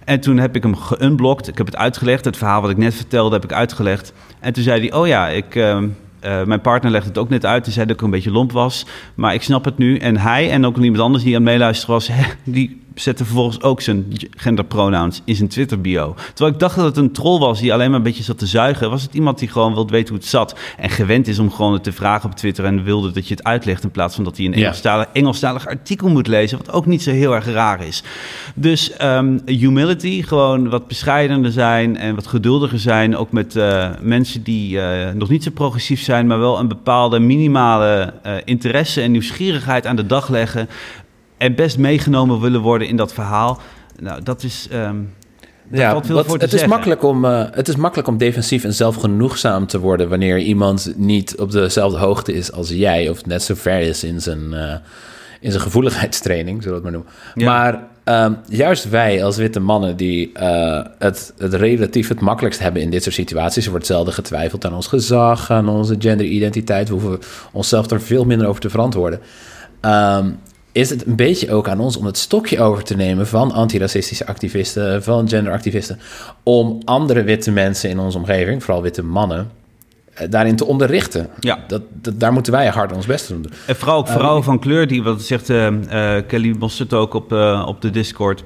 En 0.04 0.20
toen 0.20 0.38
heb 0.38 0.56
ik 0.56 0.62
hem 0.62 0.76
geunblocked. 0.76 1.48
Ik 1.48 1.58
heb 1.58 1.66
het 1.66 1.76
uitgelegd. 1.76 2.24
Het 2.24 2.36
verhaal 2.36 2.60
wat 2.60 2.70
ik 2.70 2.76
net 2.76 2.94
vertelde 2.94 3.34
heb 3.34 3.44
ik 3.44 3.52
uitgelegd. 3.52 4.12
En 4.40 4.52
toen 4.52 4.62
zei 4.62 4.80
hij, 4.80 4.92
oh 4.92 5.06
ja, 5.06 5.28
ik... 5.28 5.54
eh, 6.20 6.44
mijn 6.44 6.60
partner 6.60 6.90
legde 6.90 7.08
het 7.08 7.18
ook 7.18 7.28
net 7.28 7.46
uit. 7.46 7.64
Hij 7.64 7.74
zei 7.74 7.86
dat 7.86 7.96
ik 7.96 8.02
een 8.02 8.10
beetje 8.10 8.30
lomp 8.30 8.52
was. 8.52 8.86
Maar 9.14 9.34
ik 9.34 9.42
snap 9.42 9.64
het 9.64 9.78
nu. 9.78 9.96
En 9.96 10.16
hij 10.16 10.50
en 10.50 10.66
ook 10.66 10.78
iemand 10.78 11.02
anders 11.02 11.24
die 11.24 11.36
aan 11.36 11.42
het 11.42 11.50
meeluisteren 11.50 11.94
was... 11.94 12.10
die 12.44 12.80
zette 13.00 13.24
vervolgens 13.24 13.62
ook 13.62 13.80
zijn 13.80 14.12
genderpronouns 14.36 15.22
in 15.24 15.34
zijn 15.34 15.48
Twitter-bio. 15.48 16.14
Terwijl 16.34 16.52
ik 16.52 16.60
dacht 16.60 16.76
dat 16.76 16.84
het 16.84 16.96
een 16.96 17.12
troll 17.12 17.38
was 17.38 17.60
die 17.60 17.72
alleen 17.72 17.88
maar 17.88 17.98
een 17.98 18.04
beetje 18.04 18.22
zat 18.22 18.38
te 18.38 18.46
zuigen. 18.46 18.90
Was 18.90 19.02
het 19.02 19.14
iemand 19.14 19.38
die 19.38 19.48
gewoon 19.48 19.74
wilde 19.74 19.92
weten 19.92 20.08
hoe 20.08 20.18
het 20.18 20.28
zat... 20.28 20.58
en 20.76 20.90
gewend 20.90 21.28
is 21.28 21.38
om 21.38 21.52
gewoon 21.52 21.72
het 21.72 21.82
te 21.82 21.92
vragen 21.92 22.30
op 22.30 22.36
Twitter... 22.36 22.64
en 22.64 22.84
wilde 22.84 23.10
dat 23.10 23.28
je 23.28 23.34
het 23.34 23.44
uitlegt... 23.44 23.82
in 23.82 23.90
plaats 23.90 24.14
van 24.14 24.24
dat 24.24 24.36
hij 24.36 24.46
een. 24.46 24.54
Engelstalig, 24.54 25.06
Engelstalig 25.12 25.66
artikel 25.66 26.08
moet 26.08 26.26
lezen... 26.26 26.58
wat 26.58 26.72
ook 26.72 26.86
niet 26.86 27.02
zo 27.02 27.10
heel 27.10 27.34
erg 27.34 27.46
raar 27.46 27.86
is. 27.86 28.02
Dus 28.54 28.92
ehm, 28.92 29.38
humility, 29.46 30.22
gewoon 30.22 30.68
wat 30.68 30.88
bescheidener 30.88 31.52
zijn... 31.52 31.96
en 31.96 32.14
wat 32.14 32.26
geduldiger 32.26 32.78
zijn. 32.78 33.16
Ook 33.16 33.32
met 33.32 33.56
eh, 33.56 33.88
mensen 34.00 34.42
die 34.42 34.80
eh, 34.80 35.14
nog 35.14 35.28
niet 35.28 35.42
zo 35.42 35.50
progressief 35.50 36.02
zijn... 36.02 36.26
maar 36.26 36.38
wel 36.38 36.58
een 36.58 36.68
bepaalde 36.68 37.18
minimale 37.18 38.12
eh, 38.22 38.32
interesse 38.44 39.00
en 39.00 39.10
nieuwsgierigheid 39.10 39.86
aan 39.86 39.96
de 39.96 40.06
dag 40.06 40.28
leggen... 40.28 40.68
en 41.38 41.54
best 41.54 41.78
meegenomen 41.78 42.40
willen 42.40 42.60
worden 42.60 42.88
in 42.88 42.96
dat 42.96 43.12
verhaal. 43.12 43.60
Nou, 44.00 44.22
dat 44.22 44.42
is... 44.42 44.68
ehm, 44.70 44.96
Ja, 45.70 45.90
valt 45.90 46.06
veel 46.06 46.14
wat- 46.14 46.26
voor 46.26 46.38
te 46.38 46.44
het, 46.44 46.54
is 46.54 46.66
makkelijk 46.66 47.02
om, 47.02 47.24
eh, 47.24 47.44
het 47.50 47.68
is 47.68 47.76
makkelijk 47.76 48.08
om 48.08 48.16
defensief 48.18 48.64
en 48.64 48.74
zelfgenoegzaam 48.74 49.66
te 49.66 49.78
worden 49.78 50.08
wanneer 50.08 50.38
iemand 50.38 50.92
niet 50.96 51.36
op 51.38 51.50
dezelfde 51.50 51.98
hoogte 51.98 52.32
is 52.34 52.52
als 52.52 52.68
jij, 52.68 53.08
of 53.08 53.26
net 53.26 53.42
zo 53.42 53.54
ver 53.54 53.80
is 53.80 54.04
in 54.04 54.20
zijn, 54.20 54.52
eh, 54.54 54.74
in 55.40 55.50
zijn 55.50 55.62
gevoeligheidstraining, 55.62 56.62
zullen 56.62 56.82
we 56.82 56.88
het 56.88 56.92
maar 56.94 57.02
noemen. 57.04 57.12
Ja. 57.34 57.44
Maar 57.52 57.86
ehm, 58.04 58.32
juist 58.48 58.88
wij 58.88 59.24
als 59.24 59.36
witte 59.36 59.60
mannen 59.60 59.96
die 59.96 60.32
eh, 60.32 60.84
het, 60.98 61.32
het 61.38 61.54
relatief 61.54 62.08
het 62.08 62.20
makkelijkst 62.20 62.60
hebben 62.60 62.82
in 62.82 62.90
dit 62.90 63.02
soort 63.02 63.14
situaties, 63.14 63.64
er 63.64 63.70
wordt 63.70 63.86
zelden 63.86 64.12
getwijfeld 64.12 64.64
aan 64.66 64.74
ons 64.74 64.86
gezag, 64.86 65.50
aan 65.50 65.68
onze 65.68 65.96
genderidentiteit, 65.98 66.88
we 66.88 66.94
hoeven 66.94 67.18
onszelf 67.52 67.90
er 67.90 68.00
veel 68.00 68.24
minder 68.24 68.46
over 68.46 68.60
te 68.60 68.70
verantwoorden. 68.70 69.20
Ehm, 69.80 70.30
is 70.72 70.90
het 70.90 71.06
een 71.06 71.16
beetje 71.16 71.52
ook 71.52 71.68
aan 71.68 71.80
ons 71.80 71.96
om 71.96 72.06
het 72.06 72.18
stokje 72.18 72.60
over 72.60 72.84
te 72.84 72.96
nemen 72.96 73.26
van 73.26 73.52
antiracistische 73.52 74.26
activisten, 74.26 75.02
van 75.02 75.28
genderactivisten, 75.28 75.98
om 76.42 76.80
andere 76.84 77.22
witte 77.22 77.50
mensen 77.50 77.90
in 77.90 77.98
onze 77.98 78.18
omgeving, 78.18 78.62
vooral 78.62 78.82
witte 78.82 79.02
mannen, 79.02 79.50
eh, 80.14 80.30
daarin 80.30 80.56
te 80.56 80.64
onderrichten. 80.64 81.28
Ja. 81.40 81.58
Dat, 81.66 81.82
dat, 81.92 82.20
daar 82.20 82.32
moeten 82.32 82.52
wij 82.52 82.68
hard 82.68 82.92
ons 82.92 83.06
best 83.06 83.28
doen. 83.28 83.46
En 83.66 83.76
vooral 83.76 83.98
ook 83.98 84.08
vrouwen 84.08 84.44
van 84.44 84.58
kleur, 84.58 84.86
die, 84.86 85.02
wat 85.02 85.22
zegt 85.22 85.50
eh, 85.50 85.66
eh, 86.16 86.26
Kelly 86.26 86.54
Mostert 86.58 86.94
ook 86.94 87.14
op, 87.14 87.32
eh, 87.32 87.64
op 87.68 87.80
de 87.80 87.90
Discord. 87.90 88.44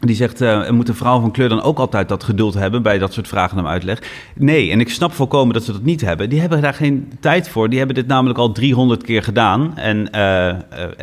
Die 0.00 0.16
zegt, 0.16 0.40
er 0.40 0.74
moet 0.74 0.88
een 0.88 0.94
vrouw 0.94 1.20
van 1.20 1.30
kleur 1.30 1.48
dan 1.48 1.62
ook 1.62 1.78
altijd 1.78 2.08
dat 2.08 2.24
geduld 2.24 2.54
hebben 2.54 2.82
bij 2.82 2.98
dat 2.98 3.12
soort 3.12 3.28
vragen 3.28 3.58
om 3.58 3.66
uitleg. 3.66 4.02
Nee, 4.34 4.70
en 4.70 4.80
ik 4.80 4.88
snap 4.88 5.12
volkomen 5.12 5.54
dat 5.54 5.64
ze 5.64 5.72
dat 5.72 5.82
niet 5.82 6.00
hebben. 6.00 6.28
Die 6.28 6.40
hebben 6.40 6.62
daar 6.62 6.74
geen 6.74 7.12
tijd 7.20 7.48
voor. 7.48 7.68
Die 7.68 7.78
hebben 7.78 7.96
dit 7.96 8.06
namelijk 8.06 8.38
al 8.38 8.52
300 8.52 9.02
keer 9.02 9.22
gedaan. 9.22 9.76
En 9.76 10.10
eh, 10.10 10.48
eh, 10.48 10.58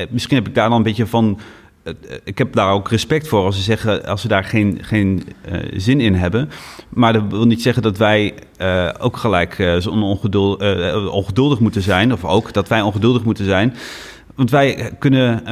misschien 0.10 0.38
heb 0.38 0.48
ik 0.48 0.56
daar 0.56 0.70
dan 0.70 0.78
een 0.78 0.84
beetje 0.84 1.08
van... 1.08 1.40
ik 2.24 2.38
heb 2.38 2.54
daar 2.54 2.72
ook 2.72 2.90
respect 2.90 3.28
voor 3.28 3.46
als 3.46 3.56
ze 3.56 3.62
zeggen, 3.62 4.06
als 4.06 4.22
ze 4.22 4.28
daar 4.28 4.44
geen, 4.44 4.78
geen 4.82 5.24
zin 5.74 6.00
in 6.00 6.14
hebben. 6.14 6.50
Maar 6.90 7.14
dat 7.14 7.24
wil 7.30 7.46
niet 7.46 7.62
zeggen 7.62 7.84
dat 7.84 7.98
wij 7.98 8.34
ook 9.00 9.18
gelijk 9.18 9.78
zo 9.80 9.90
ongedul, 9.90 10.60
eh, 10.60 11.14
ongeduldig 11.14 11.60
moeten 11.60 11.82
zijn. 11.82 12.14
Of 12.14 12.26
ook 12.26 12.54
dat 12.54 12.68
wij 12.68 12.82
ongeduldig 12.82 13.24
moeten 13.24 13.46
zijn. 13.46 13.74
Want 14.36 14.52
wij 14.52 14.92
kunnen, 15.00 15.44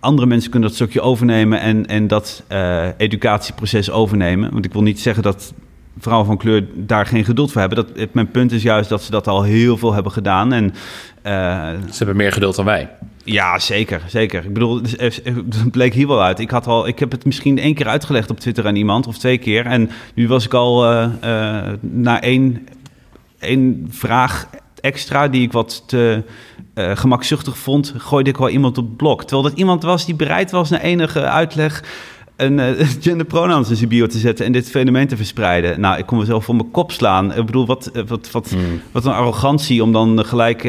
andere 0.00 0.26
mensen 0.28 0.50
kunnen 0.50 0.68
dat 0.68 0.78
stukje 0.78 1.00
overnemen 1.00 1.60
en, 1.60 1.86
en 1.86 2.06
dat 2.06 2.42
eh, 2.46 2.86
educatieproces 2.96 3.90
overnemen. 3.90 4.52
Want 4.52 4.64
ik 4.64 4.72
wil 4.72 4.82
niet 4.82 5.00
zeggen 5.00 5.22
dat 5.22 5.52
vrouwen 5.98 6.26
van 6.26 6.36
kleur 6.36 6.66
daar 6.74 7.06
geen 7.06 7.24
geduld 7.24 7.52
voor 7.52 7.60
hebben. 7.60 7.84
Dat, 7.86 7.96
het- 7.98 8.14
mijn 8.14 8.30
punt 8.30 8.52
is 8.52 8.62
juist 8.62 8.88
dat 8.88 9.02
ze 9.02 9.10
dat 9.10 9.28
al 9.28 9.42
heel 9.42 9.76
veel 9.76 9.92
hebben 9.94 10.12
gedaan. 10.12 10.52
En 10.52 10.74
eh, 11.22 11.32
Ze 11.90 11.96
hebben 11.96 12.16
meer 12.16 12.32
geduld 12.32 12.56
dan 12.56 12.64
wij. 12.64 12.88
ja, 13.24 13.58
zeker, 13.58 14.02
zeker. 14.06 14.44
Ik 14.44 14.52
bedoel, 14.52 14.76
het 14.76 14.98
is- 15.00 15.20
het 15.24 15.70
bleek 15.70 15.94
hier 15.94 16.06
wel 16.06 16.22
uit. 16.22 16.38
Ik, 16.38 16.50
had 16.50 16.66
al, 16.66 16.86
ik 16.88 16.98
heb 16.98 17.10
het 17.10 17.24
misschien 17.24 17.58
één 17.58 17.74
keer 17.74 17.88
uitgelegd 17.88 18.30
op 18.30 18.40
Twitter 18.40 18.66
aan 18.66 18.76
iemand, 18.76 19.06
of 19.06 19.18
twee 19.18 19.38
keer. 19.38 19.66
En 19.66 19.90
nu 20.14 20.28
was 20.28 20.44
ik 20.44 20.54
al 20.54 20.90
eh, 20.90 21.02
eh, 21.20 21.72
na 21.80 22.20
één, 22.22 22.66
één 23.38 23.86
vraag 23.90 24.48
extra 24.80 25.28
die 25.28 25.42
ik 25.42 25.52
wat 25.52 25.82
te 25.86 26.22
eh, 26.74 26.96
gemakzuchtig 26.96 27.58
vond, 27.58 27.94
gooide 27.96 28.30
ik 28.30 28.36
wel 28.36 28.48
iemand 28.48 28.78
op 28.78 28.84
het 28.84 28.96
blok. 28.96 29.20
Terwijl 29.20 29.42
dat 29.42 29.58
iemand 29.58 29.82
was 29.82 30.06
die 30.06 30.14
bereid 30.14 30.50
was 30.50 30.70
na 30.70 30.80
enige 30.80 31.20
uitleg 31.20 31.84
een 32.36 32.58
eh, 32.58 32.88
genderpronouns 33.00 33.70
in 33.70 33.76
zijn 33.76 33.88
bio 33.88 34.06
te 34.06 34.18
zetten 34.18 34.46
en 34.46 34.52
dit 34.52 34.70
fenomeen 34.70 35.08
te 35.08 35.16
verspreiden. 35.16 35.80
Nou, 35.80 35.98
ik 35.98 36.06
kon 36.06 36.18
mezelf 36.18 36.44
voor 36.44 36.56
mijn 36.56 36.70
kop 36.70 36.92
slaan. 36.92 37.34
Ik 37.34 37.46
bedoel, 37.46 37.66
wat, 37.66 37.86
eh, 37.86 38.02
wat, 38.06 38.30
wat, 38.30 38.54
wat 38.92 39.04
een 39.04 39.12
arrogantie 39.12 39.82
om 39.82 39.92
dan 39.92 40.24
gelijk, 40.24 40.64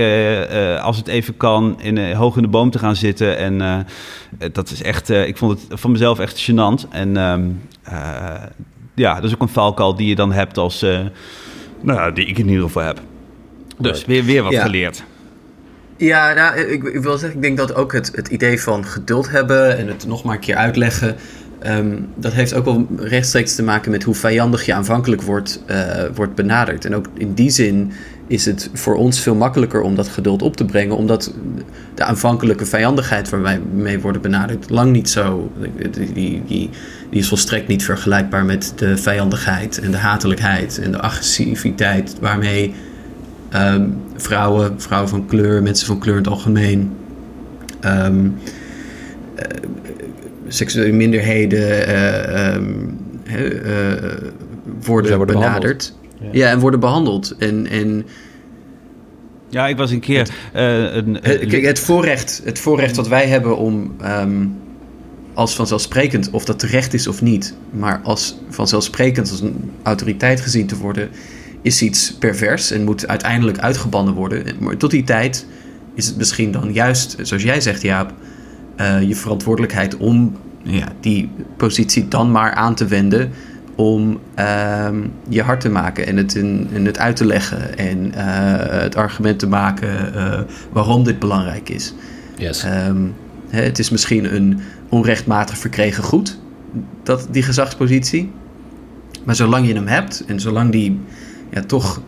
als 0.81 0.97
het 0.97 1.07
even 1.07 1.37
kan, 1.37 1.81
in, 1.81 2.13
hoog 2.13 2.35
in 2.35 2.41
de 2.41 2.47
boom 2.47 2.69
te 2.69 2.79
gaan 2.79 2.95
zitten. 2.95 3.37
En 3.37 3.85
dat 4.51 4.69
is 4.69 4.81
echt, 4.81 5.09
ik 5.09 5.37
vond 5.37 5.51
het 5.51 5.79
van 5.79 5.91
mezelf 5.91 6.19
echt 6.19 6.51
gênant. 6.51 6.89
En 6.89 7.17
ehm, 7.17 7.49
eh, 7.83 8.43
ja, 8.95 9.15
dat 9.15 9.23
is 9.23 9.33
ook 9.33 9.41
een 9.41 9.47
valkuil 9.47 9.95
die 9.95 10.07
je 10.07 10.15
dan 10.15 10.31
hebt 10.31 10.57
als, 10.57 10.81
nou 11.81 11.99
ja, 11.99 12.11
die 12.11 12.25
ik 12.25 12.37
in 12.37 12.47
ieder 12.47 12.63
geval 12.63 12.83
heb. 12.83 13.01
Dus 13.83 14.05
weer, 14.05 14.23
weer 14.25 14.43
wat 14.43 14.51
Ja. 14.51 14.61
geleerd. 14.61 15.03
Ja, 15.97 16.33
nou, 16.33 16.59
ik, 16.59 16.83
ik 16.83 17.01
wil 17.01 17.17
zeggen, 17.17 17.37
ik 17.37 17.41
denk 17.43 17.57
dat 17.57 17.75
ook 17.75 17.93
het, 17.93 18.11
het 18.15 18.27
idee 18.27 18.61
van 18.61 18.85
geduld 18.85 19.29
hebben 19.29 19.77
en 19.77 19.87
het 19.87 20.07
nog 20.07 20.23
maar 20.23 20.33
een 20.35 20.39
keer 20.41 20.55
uitleggen, 20.55 21.15
ehm, 21.59 21.97
dat 22.15 22.33
heeft 22.33 22.53
ook 22.53 22.65
wel 22.65 22.87
rechtstreeks 22.97 23.55
te 23.55 23.63
maken 23.63 23.91
met 23.91 24.03
hoe 24.03 24.15
vijandig 24.15 24.65
je 24.65 24.73
aanvankelijk 24.73 25.21
wordt, 25.21 25.63
eh, 25.65 26.03
wordt 26.15 26.35
benaderd. 26.35 26.85
En 26.85 26.95
ook 26.95 27.05
in 27.17 27.33
die 27.33 27.49
zin 27.49 27.91
is 28.27 28.45
het 28.45 28.69
voor 28.73 28.95
ons 28.95 29.19
veel 29.19 29.35
makkelijker 29.35 29.81
om 29.81 29.95
dat 29.95 30.07
geduld 30.07 30.41
op 30.41 30.55
te 30.55 30.65
brengen, 30.65 30.95
omdat 30.95 31.33
de 31.95 32.03
aanvankelijke 32.03 32.65
vijandigheid 32.65 33.29
waar 33.29 33.41
wij 33.41 33.59
mee 33.73 33.99
worden 33.99 34.21
benaderd 34.21 34.69
lang 34.69 34.91
niet 34.91 35.09
zo, 35.09 35.51
die, 35.77 35.89
die, 35.89 36.13
die, 36.13 36.69
die 37.09 37.19
is 37.19 37.27
volstrekt 37.27 37.67
niet 37.67 37.83
vergelijkbaar 37.83 38.45
met 38.45 38.73
de 38.75 38.97
vijandigheid 38.97 39.79
en 39.79 39.91
de 39.91 39.97
hatelijkheid 39.97 40.79
en 40.79 40.91
de 40.91 40.99
agressiviteit 41.01 42.15
waarmee 42.19 42.73
Ehm, 43.51 43.85
vrouwen, 44.15 44.81
vrouwen 44.81 45.09
van 45.09 45.25
kleur, 45.25 45.61
mensen 45.61 45.87
van 45.87 45.99
kleur 45.99 46.15
in 46.15 46.21
het 46.21 46.31
algemeen, 46.31 46.91
ehm, 47.79 48.29
eh, 49.35 49.45
seksuele 50.47 50.91
minderheden 50.91 51.87
eh, 51.87 52.53
ehm, 52.53 52.73
hè, 53.23 53.47
eh, 53.47 54.29
worden, 54.85 55.17
worden 55.17 55.35
benaderd. 55.35 55.93
behandeld. 56.17 56.35
Ja. 56.37 56.49
en 56.49 56.59
worden 56.59 56.79
behandeld. 56.79 57.35
En, 57.37 57.67
en 57.67 58.05
Ja, 59.49 59.67
ik 59.67 59.77
was 59.77 59.91
een 59.91 59.99
keer... 59.99 60.29
eh, 60.53 60.95
een, 60.95 61.19
kijk, 61.21 61.65
het 61.65 61.79
voorrecht, 61.79 62.41
het 62.43 62.59
voorrecht 62.59 62.95
wat 62.95 63.07
wij 63.07 63.27
hebben 63.27 63.57
om 63.57 63.95
ehm, 64.01 64.45
als 65.33 65.55
vanzelfsprekend, 65.55 66.29
of 66.29 66.45
dat 66.45 66.59
terecht 66.59 66.93
is 66.93 67.07
of 67.07 67.21
niet, 67.21 67.55
maar 67.71 67.99
als 68.03 68.37
vanzelfsprekend 68.49 69.31
als 69.31 69.41
een 69.41 69.71
autoriteit 69.83 70.41
gezien 70.41 70.67
te 70.67 70.77
worden, 70.77 71.09
is 71.61 71.81
iets 71.81 72.13
pervers 72.13 72.71
en 72.71 72.83
moet 72.83 73.07
uiteindelijk 73.07 73.57
uitgebannen 73.57 74.13
worden. 74.13 74.45
Maar 74.59 74.77
tot 74.77 74.91
die 74.91 75.03
tijd 75.03 75.45
is 75.93 76.07
het 76.07 76.17
misschien 76.17 76.51
dan 76.51 76.73
juist, 76.73 77.15
zoals 77.21 77.43
jij 77.43 77.61
zegt, 77.61 77.81
Jaap, 77.81 78.13
eh, 78.75 79.01
je 79.01 79.15
verantwoordelijkheid 79.15 79.97
om 79.97 80.37
ja, 80.63 80.87
die 80.99 81.29
positie 81.57 82.07
dan 82.07 82.31
maar 82.31 82.53
aan 82.53 82.75
te 82.75 82.85
wenden 82.85 83.31
om 83.75 84.19
ehm, 84.35 84.95
je 85.29 85.41
hard 85.41 85.61
te 85.61 85.69
maken 85.69 86.07
en 86.07 86.17
het, 86.17 86.35
in, 86.35 86.85
het 86.85 86.99
uit 86.99 87.15
te 87.15 87.25
leggen 87.25 87.77
en 87.77 88.13
eh, 88.13 88.81
het 88.81 88.95
argument 88.95 89.39
te 89.39 89.47
maken 89.47 90.15
eh, 90.15 90.39
waarom 90.71 91.03
dit 91.03 91.19
belangrijk 91.19 91.69
is. 91.69 91.93
Yes. 92.37 92.63
Ehm, 92.63 93.07
Hè, 93.51 93.61
het 93.61 93.79
is 93.79 93.89
misschien 93.89 94.35
een 94.35 94.59
onrechtmatig 94.89 95.57
verkregen 95.57 96.03
goed, 96.03 96.39
dat, 97.03 97.27
die 97.31 97.43
gezagspositie. 97.43 98.31
Maar 99.23 99.35
zolang 99.35 99.67
je 99.67 99.73
hem 99.73 99.87
hebt 99.87 100.23
en 100.27 100.39
zolang 100.39 100.71
die 100.71 100.99
ja, 101.51 101.61
toch 101.61 102.01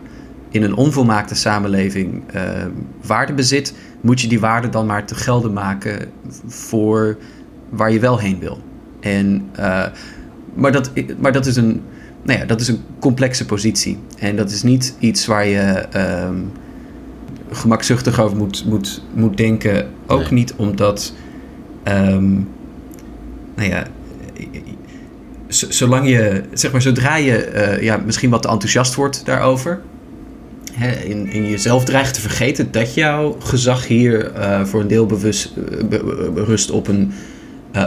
in 0.50 0.64
een 0.64 0.76
onvolmaakte 0.76 1.36
samenleving 1.36 2.24
eh, 2.32 2.42
waarde 3.06 3.34
bezit, 3.34 3.74
moet 4.02 4.22
je 4.22 4.28
die 4.28 4.40
waarde 4.40 4.70
dan 4.70 4.86
maar 4.86 5.06
te 5.06 5.16
gelden 5.16 5.54
maken 5.54 6.10
voor 6.48 7.18
waar 7.70 7.92
je 7.92 8.00
wel 8.00 8.20
heen 8.20 8.40
wil. 8.40 8.60
En, 9.00 9.50
eh, 9.56 9.86
maar, 10.54 10.72
dat, 10.72 10.92
maar 11.20 11.32
dat, 11.32 11.46
is 11.46 11.56
een, 11.56 11.82
nou 12.24 12.40
ja, 12.40 12.46
dat 12.46 12.62
is 12.62 12.68
een 12.68 12.82
complexe 13.00 13.46
positie. 13.46 13.98
En 14.20 14.36
dat 14.36 14.52
is 14.52 14.64
niet 14.64 14.96
iets 15.00 15.26
waar 15.26 15.46
je 15.48 15.62
ehm, 15.92 16.36
gemakzuchtig 17.52 18.20
over 18.22 18.38
moet, 18.38 18.66
moet, 18.66 19.04
moet 19.14 19.38
denken. 19.38 19.88
Ook 20.08 20.20
Nee. 20.20 20.32
niet 20.32 20.54
omdat, 20.54 21.14
ehm, 21.84 22.34
nou 23.56 23.70
ja, 23.70 23.84
zolang 25.54 26.10
je, 26.10 26.44
zeg 26.54 26.72
maar, 26.72 26.82
zodra 26.82 27.16
je 27.16 27.38
eh, 27.38 27.82
ja, 27.82 27.98
misschien 28.06 28.30
wat 28.30 28.42
te 28.42 28.48
enthousiast 28.48 28.96
wordt 28.96 29.26
daarover. 29.26 29.82
Hè, 30.72 30.92
in, 30.92 31.28
in 31.28 31.50
jezelf 31.50 31.86
dreigt 31.86 32.14
te 32.14 32.22
vergeten 32.22 32.72
dat 32.72 32.94
jouw 32.94 33.36
gezag 33.40 33.88
hier 33.88 34.32
eh, 34.32 34.66
voor 34.66 34.82
een 34.82 34.88
deel 34.88 35.06
bewust, 35.06 35.54
eh, 35.90 36.00
rust 36.36 36.72
op 36.72 36.88
een, 36.88 37.12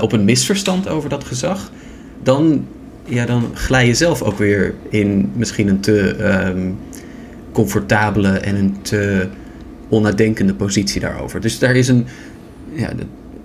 op 0.01 0.13
een 0.13 0.25
misverstand 0.25 0.89
over 0.89 1.09
dat 1.09 1.25
gezag. 1.25 1.71
Dan, 2.23 2.67
ja, 3.05 3.27
dan 3.27 3.51
glij 3.55 3.87
je 3.87 3.95
zelf 3.95 4.23
ook 4.23 4.39
weer 4.39 4.75
in 4.89 5.31
misschien 5.35 5.69
een 5.69 5.81
te 5.81 6.15
ehm, 6.15 6.71
comfortabele 7.53 8.29
en 8.29 8.57
een 8.57 8.77
te 8.83 9.29
onnadenkende 9.89 10.55
positie 10.55 11.01
daarover. 11.01 11.41
Dus 11.41 11.59
daar 11.59 11.77
is 11.77 11.89
een. 11.89 12.07
Ja, 12.73 12.91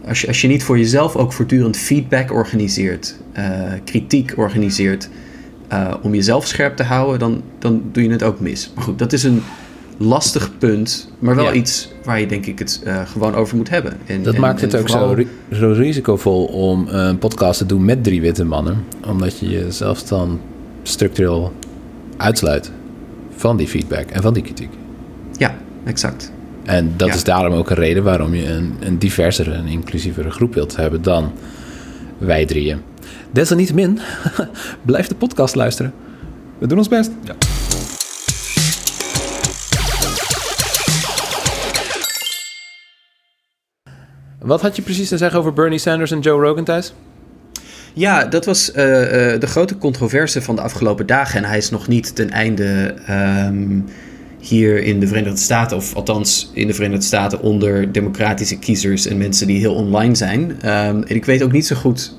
als, 0.08 0.22
je, 0.22 0.28
als 0.28 0.42
je 0.42 0.48
niet 0.48 0.64
voor 0.64 0.78
jezelf 0.78 1.16
ook 1.16 1.34
voortdurend 1.34 1.78
feedback 1.78 2.32
organiseert, 2.32 3.16
eh, 3.32 3.44
kritiek 3.84 4.34
organiseert, 4.38 5.10
eh, 5.68 5.94
om 6.02 6.14
jezelf 6.16 6.48
scherp 6.48 6.76
te 6.76 6.84
houden, 6.84 7.20
dan, 7.20 7.42
dan 7.60 7.82
doe 7.92 8.04
je 8.04 8.10
het 8.12 8.24
ook 8.24 8.40
mis. 8.40 8.72
Maar 8.76 8.84
goed, 8.84 9.00
dat 9.00 9.14
is 9.14 9.24
een 9.24 9.42
lastig 9.98 10.58
punt, 10.58 11.12
maar 11.20 11.36
wel 11.36 11.46
Ja. 11.46 11.54
iets 11.54 11.92
waar 12.04 12.20
je 12.20 12.26
denk 12.26 12.46
ik 12.46 12.60
het 12.60 12.82
eh, 12.86 13.02
gewoon 13.06 13.36
over 13.36 13.58
moet 13.58 13.70
hebben. 13.70 13.98
En, 14.06 14.24
Dat 14.24 14.34
en- 14.34 14.42
maakt 14.42 14.62
het 14.62 14.76
ook 14.76 14.90
vooral- 14.90 15.08
zo, 15.10 15.14
ri- 15.14 15.28
zo 15.52 15.72
risicovol 15.72 16.46
om 16.46 16.88
een 16.88 17.18
podcast 17.18 17.58
te 17.58 17.66
doen 17.66 17.86
met 17.86 18.04
drie 18.04 18.22
witte 18.22 18.44
mannen. 18.46 18.84
Omdat 19.08 19.40
je 19.40 19.50
jezelf 19.50 20.04
dan 20.04 20.40
structureel 20.84 21.54
uitsluit 22.18 22.72
van 23.36 23.58
die 23.58 23.68
feedback 23.68 24.10
en 24.10 24.22
van 24.22 24.34
die 24.34 24.44
kritiek. 24.44 24.70
Ja, 25.38 25.56
exact. 25.84 26.32
En 26.66 26.94
dat 26.98 27.08
Ja. 27.08 27.14
is 27.14 27.24
daarom 27.24 27.54
ook 27.54 27.70
een 27.70 27.76
reden 27.76 28.04
waarom 28.04 28.34
je 28.36 28.48
een, 28.48 28.76
een 28.80 28.98
diversere 28.98 29.52
en 29.54 29.68
inclusievere 29.68 30.30
groep 30.32 30.54
wilt 30.54 30.76
hebben 30.76 31.02
dan 31.02 31.32
wij 32.18 32.46
drieën. 32.46 32.82
Desalniettemin, 33.32 34.00
blijf 34.86 35.08
de 35.08 35.16
podcast 35.16 35.56
luisteren. 35.56 35.94
We 36.58 36.68
doen 36.68 36.78
ons 36.78 36.88
best. 36.88 37.12
Wat 44.40 44.62
had 44.62 44.76
je 44.76 44.82
precies 44.82 45.10
te 45.10 45.18
zeggen 45.18 45.40
over 45.40 45.54
Bernie 45.54 45.80
Sanders 45.80 46.12
en 46.12 46.20
Joe 46.20 46.42
Rogan, 46.42 46.64
Thijs? 46.64 46.94
Ja, 47.94 48.26
dat 48.26 48.46
was 48.46 48.72
eh, 48.72 49.34
eh, 49.34 49.40
de 49.40 49.48
grote 49.48 49.78
controverse 49.78 50.42
van 50.42 50.56
de 50.56 50.62
afgelopen 50.62 51.06
dagen. 51.06 51.44
En 51.44 51.50
hij 51.50 51.58
is 51.58 51.70
nog 51.70 51.88
niet 51.88 52.16
ten 52.16 52.30
einde 52.30 52.96
ehm, 53.06 53.80
hier 54.42 54.84
in 54.84 55.00
de 55.00 55.08
Verenigde 55.08 55.40
Staten, 55.40 55.78
of 55.78 55.96
althans 55.96 56.52
in 56.54 56.68
de 56.68 56.74
Verenigde 56.74 57.06
Staten, 57.06 57.42
onder 57.42 57.92
democratische 57.92 58.60
kiezers 58.60 59.08
en 59.08 59.18
mensen 59.18 59.48
die 59.48 59.60
heel 59.60 59.74
online 59.74 60.16
zijn. 60.16 60.62
Ehm, 60.62 61.02
en 61.02 61.16
ik 61.16 61.26
weet 61.26 61.44
ook 61.44 61.52
niet 61.52 61.66
zo 61.66 61.76
goed 61.76 62.16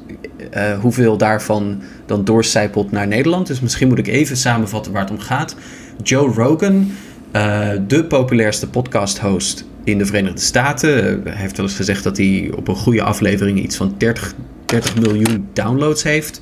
eh, 0.50 0.78
hoeveel 0.78 1.16
daarvan 1.16 1.82
dan 2.06 2.24
doorcijpelt 2.24 2.90
naar 2.90 3.06
Nederland. 3.06 3.46
Dus 3.46 3.60
misschien 3.60 3.88
moet 3.88 3.98
ik 3.98 4.06
even 4.06 4.36
samenvatten 4.36 4.92
waar 4.92 5.02
het 5.02 5.10
om 5.10 5.18
gaat. 5.18 5.56
Joe 6.02 6.32
Rogan, 6.32 6.90
eh, 7.30 7.70
de 7.86 8.04
populairste 8.04 8.68
podcast-host 8.68 9.64
in 9.84 9.98
de 9.98 10.06
Verenigde 10.06 10.40
Staten. 10.40 11.26
Eh, 11.26 11.34
heeft 11.34 11.56
wel 11.56 11.66
eens 11.66 11.74
gezegd 11.74 12.04
dat 12.04 12.16
hij 12.16 12.50
op 12.56 12.68
een 12.68 12.76
goede 12.76 13.02
aflevering 13.02 13.62
iets 13.62 13.76
van 13.76 13.94
30, 13.98 14.34
30 14.66 14.96
miljoen 14.96 15.48
downloads 15.52 16.02
heeft. 16.02 16.40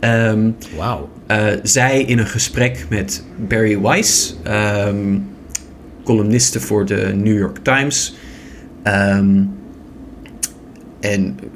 Ehm, 0.00 0.50
Wauw. 0.76 1.08
eh, 1.26 1.46
zij 1.62 2.02
in 2.02 2.18
een 2.18 2.26
gesprek 2.26 2.86
met 2.88 3.24
Barry 3.36 3.80
Weiss, 3.80 4.36
ehm, 4.42 5.18
columniste 6.04 6.60
voor 6.60 6.86
de 6.86 7.12
New 7.14 7.38
York 7.38 7.58
Times. 7.62 8.14
Ehm, 8.82 9.42
en 11.00 11.38
eh, 11.40 11.46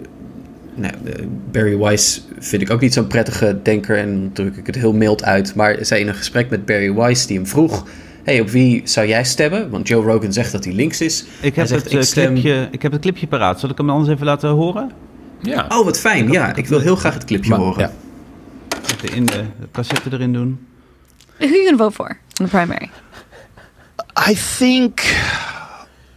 nou, 0.75 0.93
eh, 1.05 1.25
Barry 1.53 1.79
Weiss 1.79 2.27
vind 2.39 2.63
ik 2.63 2.71
ook 2.71 2.81
niet 2.81 2.93
zo'n 2.93 3.07
prettige 3.07 3.59
denker 3.63 3.99
en 3.99 4.15
dan 4.21 4.31
druk 4.33 4.57
ik 4.57 4.67
het 4.67 4.75
heel 4.75 4.93
mild 4.93 5.25
uit. 5.25 5.55
Maar 5.55 5.77
zij 5.81 6.01
in 6.01 6.09
een 6.09 6.15
gesprek 6.15 6.51
met 6.51 6.65
Barry 6.65 6.95
Weiss 6.95 7.27
die 7.27 7.37
hem 7.37 7.47
vroeg... 7.47 7.87
Hey, 8.23 8.41
op 8.41 8.51
wie 8.51 8.81
zou 8.85 9.07
jij 9.07 9.25
stemmen? 9.25 9.71
Want 9.71 9.89
Joe 9.89 10.05
Rogan 10.05 10.33
zegt 10.33 10.53
dat 10.53 10.65
hij 10.65 10.73
links 10.73 11.01
is. 11.01 11.25
Ik 11.41 11.55
heb, 11.55 11.67
zegt, 11.67 11.83
het, 11.85 11.93
eh, 11.93 11.99
ik 11.99 12.05
stem- 12.05 12.33
clipje, 12.33 12.69
ik 12.71 12.83
heb 12.83 12.93
het 12.93 13.01
clipje 13.01 13.27
paraat. 13.27 13.61
Zal 13.61 13.71
ik 13.71 13.79
hem 13.79 13.91
anders 13.91 14.11
even 14.11 14.27
laten 14.27 14.49
horen? 14.51 14.91
Ja. 15.41 15.67
Oh, 15.69 15.85
wat 15.85 15.99
fijn. 15.99 16.31
Ja, 16.33 16.55
ik 16.57 16.67
wil 16.67 16.81
heel 16.81 16.97
graag 16.97 17.15
het 17.15 17.25
clipje 17.25 17.51
Maar- 17.51 17.59
horen. 17.59 17.81
ja. 17.81 17.93
Even 18.93 19.17
in 19.17 19.27
de 19.27 19.47
cassette 19.73 20.13
erin 20.13 20.33
doen. 20.33 20.67
Who 21.39 21.47
are 21.47 21.49
you 21.49 21.65
going 21.65 21.77
to 21.79 21.85
vote 21.85 21.95
for 21.95 22.19
in 22.39 22.45
the 22.45 22.51
primary? 22.51 22.91
I 24.17 24.35
think 24.35 25.01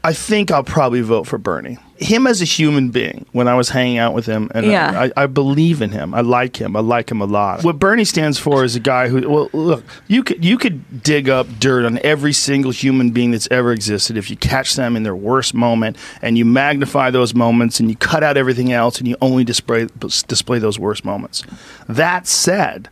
I 0.03 0.13
think 0.13 0.51
I'll 0.51 0.63
probably 0.63 1.01
vote 1.01 1.27
for 1.27 1.37
Bernie. 1.37 1.77
Him 1.97 2.27
as 2.27 2.41
a 2.41 2.45
human 2.45 2.89
being, 2.89 3.25
when 3.31 3.47
I 3.47 3.55
was 3.55 3.69
hanging 3.69 3.97
out 3.99 4.13
with 4.13 4.25
him, 4.25 4.51
and 4.53 4.65
Yeah. 4.65 5.09
I, 5.15 5.23
I 5.23 5.25
believe 5.27 5.81
in 5.81 5.91
him. 5.91 6.13
I 6.13 6.21
like 6.21 6.57
him. 6.57 6.75
I 6.75 6.81
like 6.81 7.09
him 7.09 7.21
a 7.21 7.25
lot. 7.25 7.63
What 7.63 7.79
Bernie 7.79 8.03
stands 8.03 8.37
for 8.37 8.65
is 8.65 8.75
a 8.75 8.81
guy 8.81 9.07
who, 9.07 9.29
well, 9.29 9.49
look, 9.53 9.83
you 10.07 10.21
could 10.23 10.43
you 10.43 10.57
could 10.57 11.03
dig 11.03 11.29
up 11.29 11.47
dirt 11.59 11.85
on 11.85 11.99
every 12.03 12.33
single 12.33 12.71
human 12.71 13.11
being 13.11 13.31
that's 13.31 13.47
ever 13.49 13.71
existed 13.71 14.17
if 14.17 14.29
you 14.29 14.35
catch 14.35 14.75
them 14.75 14.97
in 14.97 15.03
their 15.03 15.15
worst 15.15 15.53
moment 15.53 15.95
and 16.21 16.37
you 16.37 16.43
magnify 16.43 17.11
those 17.11 17.33
moments 17.33 17.79
and 17.79 17.89
you 17.89 17.95
cut 17.95 18.23
out 18.23 18.35
everything 18.35 18.73
else 18.73 18.99
and 18.99 19.07
you 19.07 19.15
only 19.21 19.45
display 19.45 19.87
display 20.27 20.59
those 20.59 20.77
worst 20.77 21.05
moments. 21.05 21.43
That 21.87 22.27
said, 22.27 22.89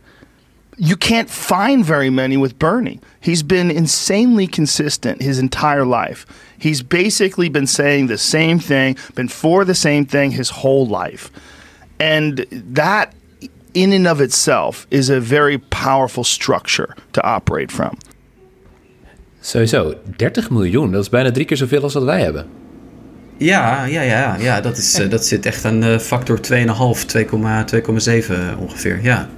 you 0.76 0.96
can't 0.96 1.30
find 1.30 1.84
very 1.84 2.10
many 2.10 2.36
with 2.36 2.58
Bernie. 2.58 3.00
He's 3.20 3.42
been 3.42 3.70
insanely 3.70 4.46
consistent 4.46 5.22
his 5.22 5.38
entire 5.38 5.84
life. 5.84 6.26
He's 6.58 6.82
basically 6.82 7.48
been 7.48 7.66
saying 7.66 8.08
the 8.08 8.18
same 8.18 8.58
thing, 8.58 8.96
been 9.14 9.28
for 9.28 9.64
the 9.64 9.74
same 9.74 10.06
thing 10.06 10.32
his 10.32 10.50
whole 10.50 10.86
life. 10.86 11.30
And 12.00 12.46
that, 12.50 13.14
in 13.72 13.92
and 13.92 14.06
of 14.06 14.20
itself, 14.20 14.86
is 14.90 15.10
a 15.10 15.20
very 15.20 15.58
powerful 15.58 16.24
structure 16.24 16.94
to 17.12 17.22
operate 17.22 17.70
from. 17.70 17.98
Sowieso, 19.42 19.94
30 20.16 20.50
miljoen, 20.50 20.92
dat 20.92 21.02
is 21.02 21.08
bijna 21.08 21.30
drie 21.30 21.44
keer 21.44 21.56
zoveel 21.56 21.82
als 21.82 21.94
wat 21.94 22.02
wij 22.02 22.22
hebben. 22.22 22.46
Ja, 23.36 23.84
ja, 23.84 24.02
ja, 24.02 24.36
ja 24.36 24.60
dat, 24.60 24.76
is, 24.76 24.98
eh, 24.98 25.10
dat 25.10 25.26
zit 25.26 25.46
echt 25.46 25.64
aan 25.64 25.82
eh, 25.82 25.98
factor 25.98 26.40
2,5, 26.40 27.04
2,7 27.04 28.58
ongeveer. 28.58 29.02
Ja. 29.02 29.28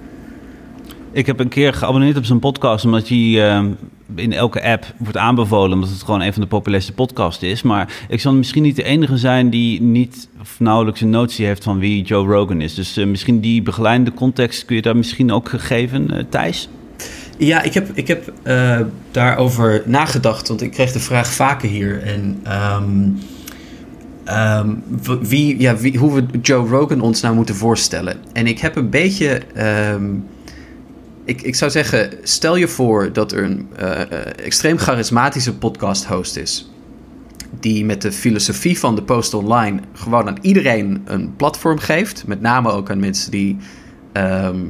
Ik 1.16 1.26
heb 1.26 1.40
een 1.40 1.48
keer 1.48 1.72
geabonneerd 1.72 2.16
op 2.16 2.24
zijn 2.24 2.38
podcast, 2.38 2.84
omdat 2.84 3.08
hij 3.08 3.48
eh, 3.48 3.64
in 4.14 4.32
elke 4.32 4.62
app 4.62 4.84
wordt 4.96 5.16
aanbevolen, 5.16 5.72
omdat 5.72 5.90
het 5.90 6.02
gewoon 6.02 6.20
een 6.20 6.32
van 6.32 6.42
de 6.42 6.48
populairste 6.48 6.92
podcasts 6.92 7.42
is. 7.42 7.62
Maar 7.62 7.92
ik 8.08 8.20
zal 8.20 8.32
misschien 8.34 8.62
niet 8.62 8.76
de 8.76 8.82
enige 8.82 9.16
zijn 9.16 9.50
die 9.50 9.82
niet 9.82 10.28
of 10.40 10.60
nauwelijks 10.60 11.00
een 11.00 11.10
notie 11.10 11.46
heeft 11.46 11.64
van 11.64 11.78
wie 11.78 12.02
Joe 12.02 12.26
Rogan 12.26 12.60
is. 12.60 12.74
Dus 12.74 12.96
eh, 12.96 13.06
misschien 13.06 13.40
die 13.40 13.62
begeleidende 13.62 14.14
context 14.14 14.64
kun 14.64 14.76
je 14.76 14.82
daar 14.82 14.96
misschien 14.96 15.32
ook 15.32 15.48
geven, 15.56 16.10
eh, 16.10 16.24
Thijs? 16.28 16.68
Ja, 17.38 17.62
ik 17.62 17.74
heb, 17.74 17.90
ik 17.94 18.08
heb 18.08 18.32
eh, 18.42 18.80
daarover 19.10 19.82
nagedacht, 19.86 20.48
want 20.48 20.62
ik 20.62 20.70
kreeg 20.70 20.92
de 20.92 21.00
vraag 21.00 21.28
vaker 21.28 21.68
hier. 21.68 22.02
En 22.02 22.40
ehm, 22.42 23.08
ehm, 24.24 24.74
wie, 25.20 25.60
ja, 25.60 25.76
wie, 25.76 25.98
hoe 25.98 26.14
we 26.14 26.24
Joe 26.42 26.68
Rogan 26.68 27.00
ons 27.00 27.20
nou 27.20 27.34
moeten 27.34 27.54
voorstellen. 27.54 28.16
En 28.32 28.46
ik 28.46 28.58
heb 28.58 28.76
een 28.76 28.90
beetje. 28.90 29.42
ehm, 29.54 30.04
ik, 31.26 31.42
ik 31.42 31.54
zou 31.54 31.70
zeggen, 31.70 32.10
stel 32.22 32.56
je 32.56 32.68
voor 32.68 33.12
dat 33.12 33.32
er 33.32 33.42
een 33.42 33.68
eh, 33.76 34.00
eh, 34.00 34.08
extreem 34.44 34.78
charismatische 34.78 35.54
podcast-host 35.54 36.36
is. 36.36 36.70
Die 37.60 37.84
met 37.84 38.02
de 38.02 38.12
filosofie 38.12 38.78
van 38.78 38.94
de 38.94 39.02
Post 39.02 39.34
Online 39.34 39.80
gewoon 39.92 40.28
aan 40.28 40.38
iedereen 40.40 41.02
een 41.04 41.36
platform 41.36 41.78
geeft. 41.78 42.26
Met 42.26 42.40
name 42.40 42.70
ook 42.70 42.90
aan 42.90 42.98
mensen 42.98 43.30
die 43.30 43.56
ehm, 44.12 44.60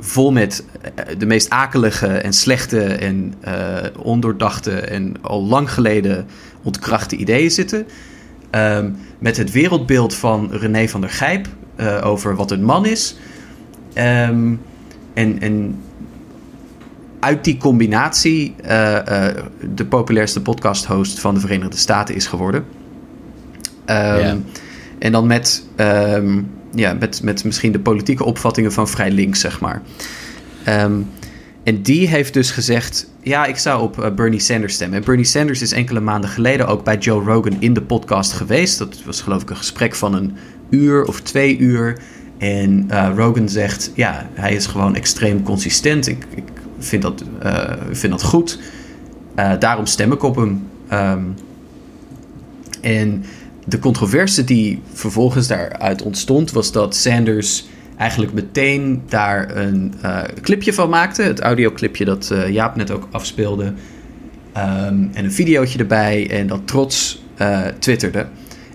vol 0.00 0.32
met 0.32 0.64
eh, 0.94 1.04
de 1.18 1.26
meest 1.26 1.50
akelige 1.50 2.06
en 2.06 2.32
slechte 2.32 2.84
en 2.84 3.34
eh, 3.40 3.76
ondoordachte 3.98 4.80
en 4.80 5.14
al 5.20 5.44
lang 5.44 5.72
geleden 5.72 6.26
ontkrachte 6.62 7.16
ideeën 7.16 7.50
zitten. 7.50 7.86
Ehm, 8.50 8.90
met 9.18 9.36
het 9.36 9.50
wereldbeeld 9.50 10.14
van 10.14 10.48
René 10.50 10.88
van 10.88 11.00
der 11.00 11.10
Gijp 11.10 11.48
over 12.02 12.36
wat 12.36 12.50
een 12.50 12.64
man 12.64 12.86
is. 12.86 13.16
Ehm, 13.92 14.54
en, 15.14 15.40
en 15.40 15.76
uit 17.22 17.44
die 17.44 17.56
combinatie 17.56 18.54
eh, 18.62 19.28
de 19.74 19.84
populairste 19.84 20.42
podcast-host 20.42 21.20
van 21.20 21.34
de 21.34 21.40
Verenigde 21.40 21.76
Staten 21.76 22.14
is 22.14 22.26
geworden. 22.26 22.64
Ehm, 23.84 24.36
en 24.98 25.12
dan 25.12 25.26
met, 25.26 25.64
ehm, 25.76 26.40
ja, 26.74 26.92
met, 26.92 27.22
met 27.22 27.44
misschien 27.44 27.72
de 27.72 27.80
politieke 27.80 28.24
opvattingen 28.24 28.72
van 28.72 28.88
vrij 28.88 29.10
links, 29.10 29.40
zeg 29.40 29.60
maar. 29.60 29.82
Ehm, 30.64 31.00
en 31.64 31.82
die 31.82 32.08
heeft 32.08 32.34
dus 32.34 32.50
gezegd: 32.50 33.10
Ja, 33.22 33.44
ik 33.44 33.56
zou 33.56 33.82
op 33.82 34.02
eh, 34.02 34.14
Bernie 34.14 34.40
Sanders 34.40 34.74
stemmen. 34.74 34.98
En 34.98 35.04
Bernie 35.04 35.24
Sanders 35.24 35.62
is 35.62 35.72
enkele 35.72 36.00
maanden 36.00 36.30
geleden 36.30 36.66
ook 36.66 36.84
bij 36.84 36.98
Joe 36.98 37.24
Rogan 37.24 37.56
in 37.58 37.74
de 37.74 37.82
podcast 37.82 38.32
geweest. 38.32 38.78
Dat 38.78 39.02
was 39.04 39.20
geloof 39.20 39.42
ik 39.42 39.50
een 39.50 39.56
gesprek 39.56 39.94
van 39.94 40.14
een 40.14 40.36
uur 40.70 41.04
of 41.04 41.20
twee 41.20 41.58
uur. 41.58 41.98
En 42.38 42.90
Rogan 43.16 43.48
zegt: 43.48 43.90
Ja, 43.94 44.28
hij 44.34 44.54
is 44.54 44.66
gewoon 44.66 44.94
extreem 44.94 45.42
consistent. 45.42 46.08
Ik, 46.08 46.26
ik 46.34 46.44
vind, 46.84 47.02
dat, 47.02 47.24
eh, 47.40 47.72
vind 47.90 48.12
dat 48.12 48.22
goed. 48.22 48.58
Eh, 49.34 49.52
daarom 49.58 49.86
stem 49.86 50.12
ik 50.12 50.22
op 50.22 50.36
hem. 50.36 50.68
Ehm, 50.88 51.22
en 52.80 53.24
de 53.64 53.78
controverse 53.78 54.44
die 54.44 54.82
vervolgens 54.92 55.46
daaruit 55.46 56.02
ontstond, 56.02 56.52
was 56.52 56.72
dat 56.72 56.96
Sanders 56.96 57.66
eigenlijk 57.96 58.32
meteen 58.32 59.02
daar 59.08 59.56
een 59.56 59.94
eh, 60.02 60.22
clipje 60.40 60.72
van 60.72 60.88
maakte. 60.88 61.22
Het 61.22 61.40
audioclipje 61.40 62.04
dat 62.04 62.32
Jaap 62.48 62.76
net 62.76 62.90
ook 62.90 63.08
afspeelde. 63.10 63.72
Ehm, 64.52 65.04
en 65.12 65.24
een 65.24 65.32
videootje 65.32 65.78
erbij 65.78 66.30
en 66.30 66.46
dat 66.46 66.60
trots 66.64 67.22
twitterde. 67.78 68.26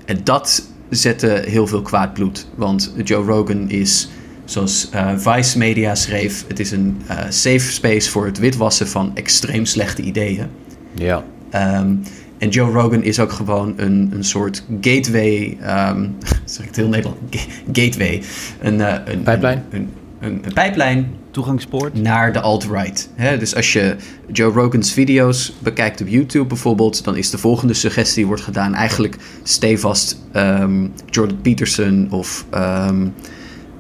En 0.06 0.20
dat 0.24 0.64
zette 0.90 1.44
heel 1.46 1.68
veel 1.68 1.82
kwaad 1.82 2.14
bloed. 2.14 2.48
Want 2.56 2.94
Joe 3.04 3.26
Rogan 3.26 3.70
is, 3.70 4.10
zoals 4.50 4.90
eh, 4.92 5.12
Vice 5.18 5.58
Media 5.58 5.96
schreef... 5.96 6.46
het 6.48 6.60
is 6.60 6.72
een 6.72 7.02
eh, 7.08 7.18
safe 7.30 7.60
space 7.72 8.10
voor 8.10 8.26
het 8.26 8.40
witwassen 8.40 8.88
van 8.88 9.12
extreem 9.14 9.66
slechte 9.66 10.02
ideeën. 10.02 10.48
Ja. 10.94 11.24
Ehm, 11.50 11.96
en 12.38 12.50
Joe 12.50 12.72
Rogan 12.72 13.04
is 13.04 13.20
ook 13.20 13.32
gewoon 13.32 13.74
een, 13.78 14.10
een 14.14 14.24
soort 14.24 14.64
gateway, 14.82 15.58
ehm 15.62 16.08
zeg 16.46 16.60
ik 16.60 16.68
het 16.68 16.76
heel 16.76 16.88
Nederland, 16.88 17.18
Ga- 17.30 17.46
gateway. 17.74 18.22
Een, 18.62 18.82
eh, 18.82 19.14
een, 19.14 19.24
Pijplijn? 19.24 19.66
Een, 19.70 19.90
een, 20.20 20.42
een 20.44 20.54
pijplijn 20.54 21.12
Toegangspoort. 21.32 21.94
naar 22.02 22.34
de 22.34 22.40
alt-right. 22.40 23.10
Hè? 23.16 23.38
Dus 23.38 23.56
als 23.56 23.74
je 23.74 23.96
Joe 24.32 24.54
Rogan's 24.54 24.94
video's 24.94 25.54
bekijkt 25.60 26.02
op 26.02 26.08
YouTube 26.08 26.46
bijvoorbeeld, 26.46 27.04
dan 27.04 27.16
is 27.18 27.30
de 27.30 27.38
volgende 27.38 27.74
suggestie 27.74 28.16
die 28.16 28.26
wordt 28.26 28.42
gedaan 28.42 28.74
eigenlijk 28.74 29.18
stevast 29.44 30.18
ehm, 30.32 30.88
Jordan 31.10 31.42
Peterson 31.42 32.08
of 32.10 32.46
ehm, 32.50 33.08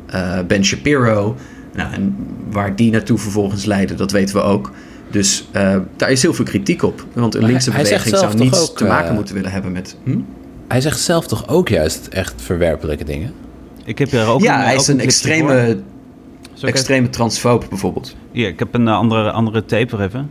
eh, 0.09 0.39
Ben 0.47 0.65
Shapiro. 0.65 1.35
Nou, 1.73 1.93
en 1.93 2.15
waar 2.51 2.75
die 2.75 2.91
naartoe 2.91 3.17
vervolgens 3.17 3.65
leiden, 3.65 3.97
dat 3.97 4.11
weten 4.11 4.35
we 4.35 4.41
ook. 4.41 4.71
Dus 5.11 5.47
eh, 5.51 5.75
daar 5.95 6.11
is 6.11 6.21
heel 6.21 6.33
veel 6.33 6.45
kritiek 6.45 6.83
op. 6.83 7.05
Want 7.13 7.35
een 7.35 7.41
Maar 7.41 7.49
linkse 7.49 7.69
hij- 7.71 7.79
hij 7.79 7.87
zegt 7.89 8.03
beweging 8.03 8.31
zou 8.31 8.43
niets 8.43 8.69
ook, 8.69 8.77
te 8.77 8.85
maken 8.85 9.09
eh, 9.09 9.15
moeten 9.15 9.35
willen 9.35 9.51
hebben 9.51 9.71
met... 9.71 9.95
Hm? 10.03 10.19
Hij 10.67 10.81
zegt 10.81 10.99
zelf 10.99 11.27
toch 11.27 11.47
ook 11.47 11.69
juist 11.69 12.07
echt 12.07 12.33
verwerpelijke 12.37 13.03
dingen? 13.03 13.31
Ik 13.85 13.97
heb 13.99 14.11
hier 14.11 14.25
ook 14.27 14.41
ja, 14.41 14.57
een, 14.57 14.63
hij 14.63 14.73
ook 14.73 14.79
is 14.79 14.87
een 14.87 14.93
voor. 14.95 15.03
extreme, 15.03 15.61
even- 15.65 15.83
extreme 16.67 17.09
transfoob 17.09 17.65
bijvoorbeeld. 17.69 18.15
Hier, 18.31 18.47
ik 18.47 18.59
heb 18.59 18.73
een 18.73 18.87
andere, 18.87 19.31
andere 19.31 19.65
tape 19.65 19.97
er 19.97 20.03
even. 20.03 20.29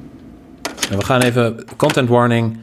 En 0.90 0.98
we 0.98 1.05
gaan 1.05 1.20
even... 1.20 1.65
Content 1.77 2.09
warning. 2.09 2.57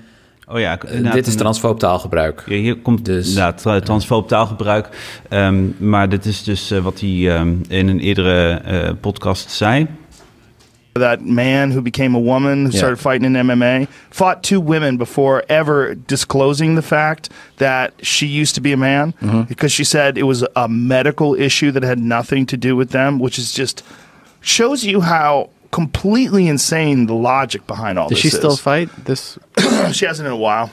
Oh 0.47 0.59
ja, 0.59 0.77
Eh, 0.79 1.11
dit 1.11 1.27
is 1.27 1.35
transfoob 1.35 1.79
taalgebruik. 1.79 2.43
Ja, 2.45 2.55
hier 2.55 2.77
komt 2.77 3.05
Dus- 3.05 3.27
inderdaad 3.27 3.57
tra- 3.61 3.79
transfoob 3.79 4.27
taalgebruik. 4.27 4.89
Ehm, 5.29 5.63
maar 5.77 6.09
dit 6.09 6.25
is 6.25 6.43
dus 6.43 6.71
eh, 6.71 6.79
wat 6.79 6.99
hij 6.99 7.35
ehm, 7.35 7.53
in 7.67 7.87
een 7.87 7.99
eerdere 7.99 8.49
eh, 8.53 8.89
podcast 9.01 9.51
zei. 9.51 9.87
that 10.95 11.21
man 11.25 11.71
who 11.71 11.81
became 11.81 12.15
a 12.17 12.21
woman 12.21 12.51
who 12.51 12.69
Yeah. 12.69 12.77
started 12.77 12.99
fighting 12.99 13.25
in 13.25 13.35
MMA 13.45 13.87
fought 14.09 14.43
two 14.43 14.61
women 14.63 14.97
before 14.97 15.43
ever 15.47 15.95
disclosing 16.05 16.75
the 16.75 16.81
fact 16.83 17.29
that 17.57 17.91
she 18.01 18.27
used 18.41 18.53
to 18.53 18.61
be 18.61 18.71
a 18.73 18.77
man 18.77 19.13
because 19.47 19.73
she 19.73 19.83
said 19.83 20.17
it 20.17 20.23
was 20.23 20.43
a 20.55 20.67
medical 20.67 21.35
issue 21.39 21.71
that 21.71 21.83
had 21.83 21.97
nothing 21.99 22.45
to 22.47 22.57
do 22.57 22.75
with 22.75 22.89
them, 22.91 23.19
which 23.19 23.37
is 23.39 23.53
just 23.57 23.83
shows 24.41 24.83
you 24.83 25.01
how 25.01 25.49
completely 25.73 26.47
insane 26.47 27.07
the 27.07 27.13
logic 27.13 27.61
behind 27.67 27.97
all 27.97 28.07
this. 28.09 28.21
Does 28.21 28.31
this 28.31 28.31
she 28.31 28.37
still 28.37 28.57
fight 28.71 28.89
this? 29.05 29.37
she 29.91 30.05
hasn't 30.05 30.25
in 30.27 30.31
a 30.33 30.37
while. 30.37 30.69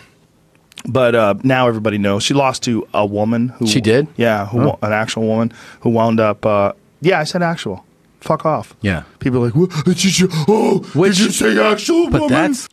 But 0.88 1.14
uh, 1.14 1.34
now 1.42 1.66
everybody 1.68 1.96
knows 1.98 2.22
she 2.22 2.34
lost 2.34 2.62
to 2.62 2.86
a 2.92 3.04
woman 3.04 3.48
who 3.58 3.66
She 3.66 3.80
did? 3.80 4.06
Yeah, 4.16 4.46
who 4.50 4.58
wo- 4.58 4.78
an 4.82 4.92
actual 4.92 5.22
woman 5.26 5.52
who 5.82 5.90
wound 5.92 6.20
up. 6.20 6.44
Uh, 6.46 6.72
yeah, 7.00 7.22
I 7.22 7.24
said 7.26 7.42
actual. 7.42 7.84
Fuck 8.20 8.44
off. 8.44 8.74
Yeah. 8.80 9.02
People 9.18 9.38
are 9.40 9.44
like, 9.46 9.54
what? 9.56 9.84
Did 9.84 10.18
you, 10.18 10.28
oh, 10.48 10.80
Which- 10.94 11.16
did 11.16 11.24
you 11.24 11.30
say 11.32 11.58
actual 11.72 12.10
But 12.10 12.20
woman? 12.20 12.28
that's 12.36 12.66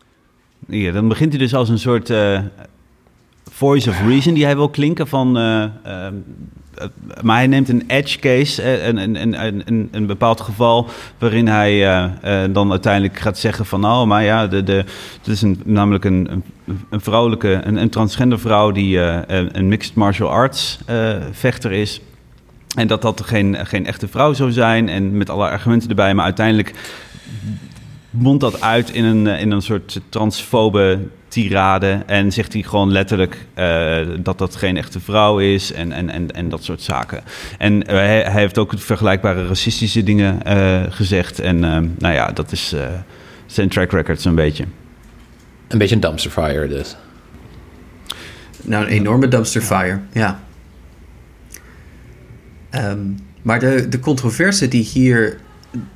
Hier, 0.69 0.93
dan 0.93 1.07
begint 1.07 1.29
hij 1.31 1.39
dus 1.39 1.53
als 1.53 1.69
een 1.69 1.79
soort 1.79 2.09
eh, 2.09 2.39
voice 3.51 3.89
of 3.89 4.01
reason 4.01 4.33
die 4.33 4.43
hij 4.45 4.55
wil 4.55 4.69
klinken 4.69 5.07
van... 5.07 5.37
eh, 5.37 5.63
ehm, 5.63 5.73
eh, 5.83 6.11
maar 7.21 7.37
hij 7.37 7.47
neemt 7.47 7.69
een 7.69 7.83
edge 7.87 8.19
case, 8.19 8.61
eh, 8.61 8.87
een, 8.87 8.97
een, 8.97 9.45
een, 9.45 9.61
een, 9.65 9.89
een, 9.91 10.05
bepaald 10.05 10.41
geval... 10.41 10.89
waarin 11.17 11.47
hij 11.47 11.71
eh, 11.71 12.43
eh, 12.43 12.53
dan 12.53 12.71
uiteindelijk 12.71 13.19
gaat 13.19 13.37
zeggen 13.37 13.65
van... 13.65 13.85
oh, 13.85 14.03
maar 14.03 14.23
ja, 14.23 14.47
de, 14.47 14.63
de, 14.63 14.85
het 15.17 15.27
is 15.27 15.43
namelijk 15.63 16.05
een, 16.05 16.43
een, 16.89 17.01
vrouwelijke, 17.01 17.61
een, 17.63 17.75
een 17.75 17.89
transgender 17.89 18.39
vrouw... 18.39 18.71
die 18.71 18.97
een 19.27 19.67
mixed 19.67 19.95
martial 19.95 20.29
arts 20.29 20.79
vechter 21.31 21.71
is... 21.71 22.01
En 22.75 22.87
dat 22.87 23.01
dat 23.01 23.21
geen, 23.21 23.65
geen 23.65 23.85
echte 23.85 24.07
vrouw 24.07 24.33
zou 24.33 24.51
zijn. 24.51 24.89
En 24.89 25.17
met 25.17 25.29
alle 25.29 25.49
argumenten 25.49 25.89
erbij. 25.89 26.13
Maar 26.13 26.25
uiteindelijk 26.25 26.73
mondt 28.09 28.41
dat 28.41 28.61
uit 28.61 28.89
in 28.89 29.03
een, 29.03 29.27
in 29.27 29.51
een 29.51 29.61
soort 29.61 30.01
transfobe 30.09 30.99
tirade. 31.27 32.03
En 32.05 32.31
zegt 32.31 32.53
hij 32.53 32.61
gewoon 32.61 32.91
letterlijk 32.91 33.45
eh, 33.53 33.97
dat 34.19 34.37
dat 34.37 34.55
geen 34.55 34.77
echte 34.77 34.99
vrouw 34.99 35.39
is. 35.39 35.71
En, 35.71 35.91
en, 35.91 36.09
en, 36.09 36.31
en 36.31 36.49
dat 36.49 36.63
soort 36.63 36.81
zaken. 36.81 37.23
En 37.57 37.87
eh, 37.87 37.95
hij, 37.95 38.21
hij 38.21 38.41
heeft 38.41 38.57
ook 38.57 38.73
vergelijkbare 38.75 39.47
racistische 39.47 40.03
dingen 40.03 40.43
eh, 40.43 40.83
gezegd. 40.89 41.39
En 41.39 41.63
eh, 41.63 41.79
nou 41.97 42.13
ja, 42.13 42.27
dat 42.31 42.51
is 42.51 42.73
eh, 42.73 42.87
zijn 43.45 43.69
track 43.69 43.91
record 43.91 44.21
zo'n 44.21 44.35
beetje. 44.35 44.65
Een 45.67 45.77
beetje 45.77 45.95
een 45.95 46.01
dumpster 46.01 46.31
fire 46.31 46.67
dus. 46.67 46.95
Nou, 48.61 48.85
een 48.85 48.91
enorme 48.91 49.27
dumpster 49.27 49.61
fire, 49.61 49.99
ja. 50.11 50.39
Ehm, 52.69 52.99
maar 53.41 53.59
de, 53.59 53.87
de 53.89 53.99
controverse 53.99 54.67
die 54.67 54.83
hier 54.83 55.37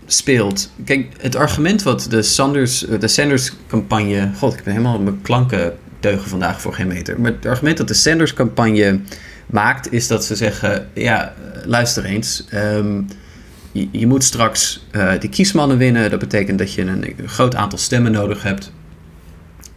speelt... 0.05 0.71
Kijk, 0.85 1.07
het 1.17 1.35
argument 1.35 1.83
wat 1.83 2.07
de 2.09 2.21
Sanders, 2.21 2.87
eh, 2.87 2.99
de 2.99 3.07
Sanders-campagne... 3.07 4.31
God, 4.37 4.53
ik 4.53 4.63
ben 4.63 4.73
helemaal 4.73 4.99
mijn 4.99 5.21
klanken 5.21 5.73
deugen 5.99 6.29
vandaag 6.29 6.61
voor 6.61 6.73
geen 6.73 6.87
meter. 6.87 7.21
Maar 7.21 7.31
het 7.31 7.45
argument 7.45 7.77
dat 7.77 7.87
de 7.87 7.93
Sanders-campagne 7.93 8.99
maakt... 9.45 9.93
is 9.93 10.07
dat 10.07 10.25
ze 10.25 10.35
zeggen, 10.35 10.87
ja, 10.93 11.27
eh, 11.27 11.65
luister 11.65 12.05
eens... 12.05 12.45
ehm, 12.49 13.01
je, 13.71 13.87
je 13.91 14.07
moet 14.07 14.23
straks 14.23 14.87
eh 14.91 15.19
die 15.19 15.29
kiesmannen 15.29 15.77
winnen. 15.77 16.09
Dat 16.09 16.19
betekent 16.19 16.57
dat 16.59 16.73
je 16.73 16.81
een 16.81 17.15
groot 17.25 17.55
aantal 17.55 17.79
stemmen 17.79 18.11
nodig 18.11 18.43
hebt. 18.43 18.73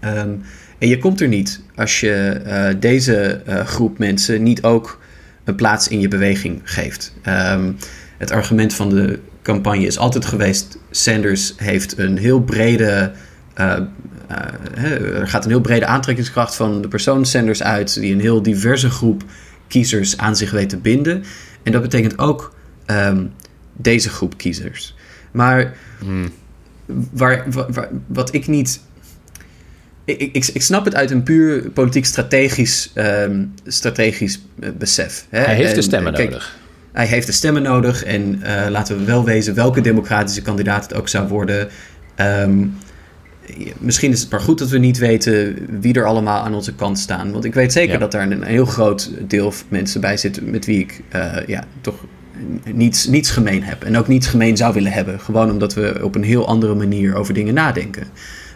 Ehm, 0.01 0.31
en 0.79 0.89
je 0.89 0.99
komt 0.99 1.21
er 1.21 1.29
niet 1.29 1.61
als 1.75 2.01
je 2.01 2.77
deze 2.81 3.43
groep 3.67 3.99
mensen 3.99 4.43
niet 4.43 4.63
ook 4.63 5.01
een 5.45 5.55
plaats 5.55 5.89
in 5.89 6.01
je 6.01 6.09
beweging 6.09 6.61
geeft. 6.65 7.15
Ehm, 7.23 7.73
het 8.19 8.31
argument 8.31 8.75
van 8.75 8.89
de 8.89 9.19
campagne 9.45 9.87
is 9.87 9.99
altijd 9.99 10.25
geweest: 10.25 10.79
Sanders 10.91 11.53
heeft 11.57 11.99
een 11.99 12.17
heel 12.19 12.41
brede. 12.41 13.13
eh, 13.55 13.77
eh, 14.29 15.19
er 15.21 15.29
gaat 15.29 15.45
een 15.45 15.51
heel 15.51 15.61
brede 15.61 15.87
aantrekkingskracht 15.87 16.55
van 16.55 16.83
de 16.83 16.89
persoon 16.89 17.25
Sanders 17.27 17.63
uit, 17.63 17.95
die 18.01 18.13
een 18.13 18.21
heel 18.21 18.43
diverse 18.43 18.91
groep 18.91 19.23
kiezers 19.69 20.17
aan 20.17 20.37
zich 20.37 20.51
weet 20.51 20.69
te 20.69 20.77
binden. 20.77 21.25
En 21.63 21.73
dat 21.73 21.83
betekent 21.83 22.19
ook 22.19 22.55
ehm, 22.87 23.25
deze 23.73 24.09
groep 24.09 24.37
kiezers. 24.37 24.95
Maar 25.33 25.75
waar, 27.13 27.45
wa- 27.51 27.71
wa- 27.71 27.89
wat 28.07 28.35
ik 28.35 28.47
niet 28.47 28.81
ik, 30.05 30.21
ik, 30.21 30.47
ik 30.47 30.63
snap 30.63 30.85
het 30.85 30.95
uit 30.95 31.11
een 31.11 31.23
puur 31.23 31.71
politiek 31.71 32.05
strategisch, 32.05 32.91
ehm, 32.95 33.45
strategisch 33.67 34.41
eh, 34.61 34.69
besef. 34.79 35.27
Hè? 35.29 35.41
Hij 35.41 35.55
heeft 35.55 35.69
En, 35.69 35.75
de 35.75 35.83
stemmen 35.83 36.13
kijk, 36.15 36.29
nodig. 36.31 36.57
Hij 36.95 37.07
heeft 37.07 37.27
de 37.27 37.33
stemmen 37.33 37.63
nodig 37.63 38.05
en 38.05 38.43
eh, 38.43 38.71
laten 38.71 38.99
we 38.99 39.05
wel 39.05 39.25
wezen 39.25 39.55
welke 39.55 39.81
democratische 39.81 40.43
kandidaat 40.43 40.83
het 40.83 40.95
ook 40.95 41.09
zou 41.09 41.29
worden. 41.29 41.69
Ehm, 42.15 42.67
misschien 43.79 44.11
is 44.13 44.21
het 44.21 44.31
maar 44.31 44.41
goed 44.41 44.59
dat 44.59 44.69
we 44.69 44.79
niet 44.79 44.99
weten 44.99 45.57
wie 45.81 45.95
er 45.95 46.05
allemaal 46.07 46.45
aan 46.45 46.55
onze 46.55 46.75
kant 46.75 46.99
staan. 46.99 47.33
Want 47.33 47.45
ik 47.45 47.55
weet 47.55 47.73
zeker 47.73 47.93
Ja. 47.93 47.99
dat 47.99 48.13
daar 48.13 48.31
een 48.31 48.43
heel 48.43 48.65
groot 48.67 49.11
deel 49.29 49.51
van 49.53 49.67
mensen 49.69 50.01
bij 50.01 50.17
zit 50.17 50.51
met 50.51 50.67
wie 50.67 50.79
ik 50.79 51.01
eh, 51.09 51.37
ja, 51.47 51.65
toch 51.81 52.05
niets, 52.73 53.07
niets 53.07 53.31
gemeen 53.31 53.63
heb. 53.63 53.85
En 53.85 53.97
ook 53.97 54.09
niets 54.09 54.27
gemeen 54.27 54.57
zou 54.57 54.75
willen 54.75 54.93
hebben. 54.93 55.21
Gewoon 55.21 55.51
omdat 55.51 55.75
we 55.75 56.01
op 56.03 56.15
een 56.15 56.25
heel 56.25 56.47
andere 56.47 56.75
manier 56.75 57.15
over 57.15 57.35
dingen 57.35 57.55
nadenken. 57.55 58.07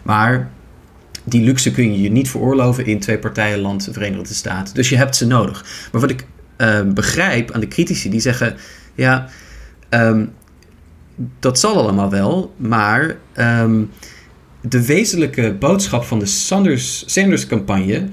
Maar 0.03 0.49
die 1.23 1.41
luxe 1.43 1.71
kun 1.71 1.91
je 1.93 2.01
je 2.01 2.11
niet 2.11 2.29
veroorloven 2.29 2.85
in 2.85 2.99
twee 2.99 3.17
partijenland, 3.17 3.85
de 3.85 3.93
Verenigde 3.93 4.33
Staten. 4.33 4.73
Dus 4.73 4.89
je 4.89 4.97
hebt 4.97 5.15
ze 5.15 5.27
nodig. 5.27 5.65
Maar 5.91 6.01
wat 6.01 6.09
ik 6.09 6.25
eh, 6.59 6.81
begrijp 6.81 7.51
aan 7.51 7.59
de 7.59 7.67
critici, 7.67 8.09
die 8.09 8.19
zeggen... 8.19 8.55
ja, 8.95 9.29
ehm, 9.89 10.25
dat 11.39 11.59
zal 11.59 11.77
allemaal 11.77 12.09
wel, 12.09 12.53
maar 12.57 13.15
ehm, 13.33 13.81
de 14.61 14.85
wezenlijke 14.85 15.53
boodschap 15.59 16.03
van 16.03 16.19
de 16.19 16.25
Sanders- 16.25 17.03
Sanders-campagne 17.05 18.07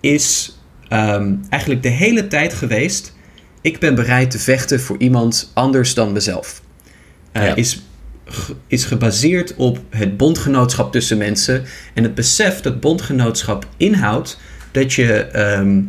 is... 0.00 0.58
ehm, 0.88 1.34
eigenlijk 1.48 1.82
de 1.82 1.88
hele 1.88 2.26
tijd 2.28 2.54
geweest. 2.54 3.14
Ik 3.60 3.78
ben 3.78 3.94
bereid 3.94 4.30
te 4.30 4.38
vechten 4.38 4.80
voor 4.80 4.96
iemand 4.98 5.50
anders 5.54 5.94
dan 5.94 6.12
mezelf. 6.12 6.62
Uh, 7.32 7.46
Ja. 7.46 7.54
is, 7.54 7.82
is 8.66 8.84
gebaseerd 8.84 9.54
op 9.56 9.78
het 9.90 10.16
bondgenootschap 10.16 10.92
tussen 10.92 11.18
mensen. 11.18 11.64
En 11.94 12.02
het 12.02 12.14
besef 12.14 12.60
dat 12.60 12.80
bondgenootschap 12.80 13.66
inhoudt 13.76 14.38
dat 14.70 14.92
je 14.92 15.12
ehm, 15.12 15.80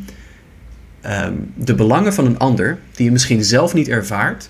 ehm, 1.03 1.33
de 1.55 1.75
belangen 1.75 2.13
van 2.13 2.25
een 2.25 2.39
ander, 2.39 2.77
die 2.95 3.05
je 3.05 3.11
misschien 3.11 3.43
zelf 3.43 3.73
niet 3.73 3.87
ervaart, 3.87 4.49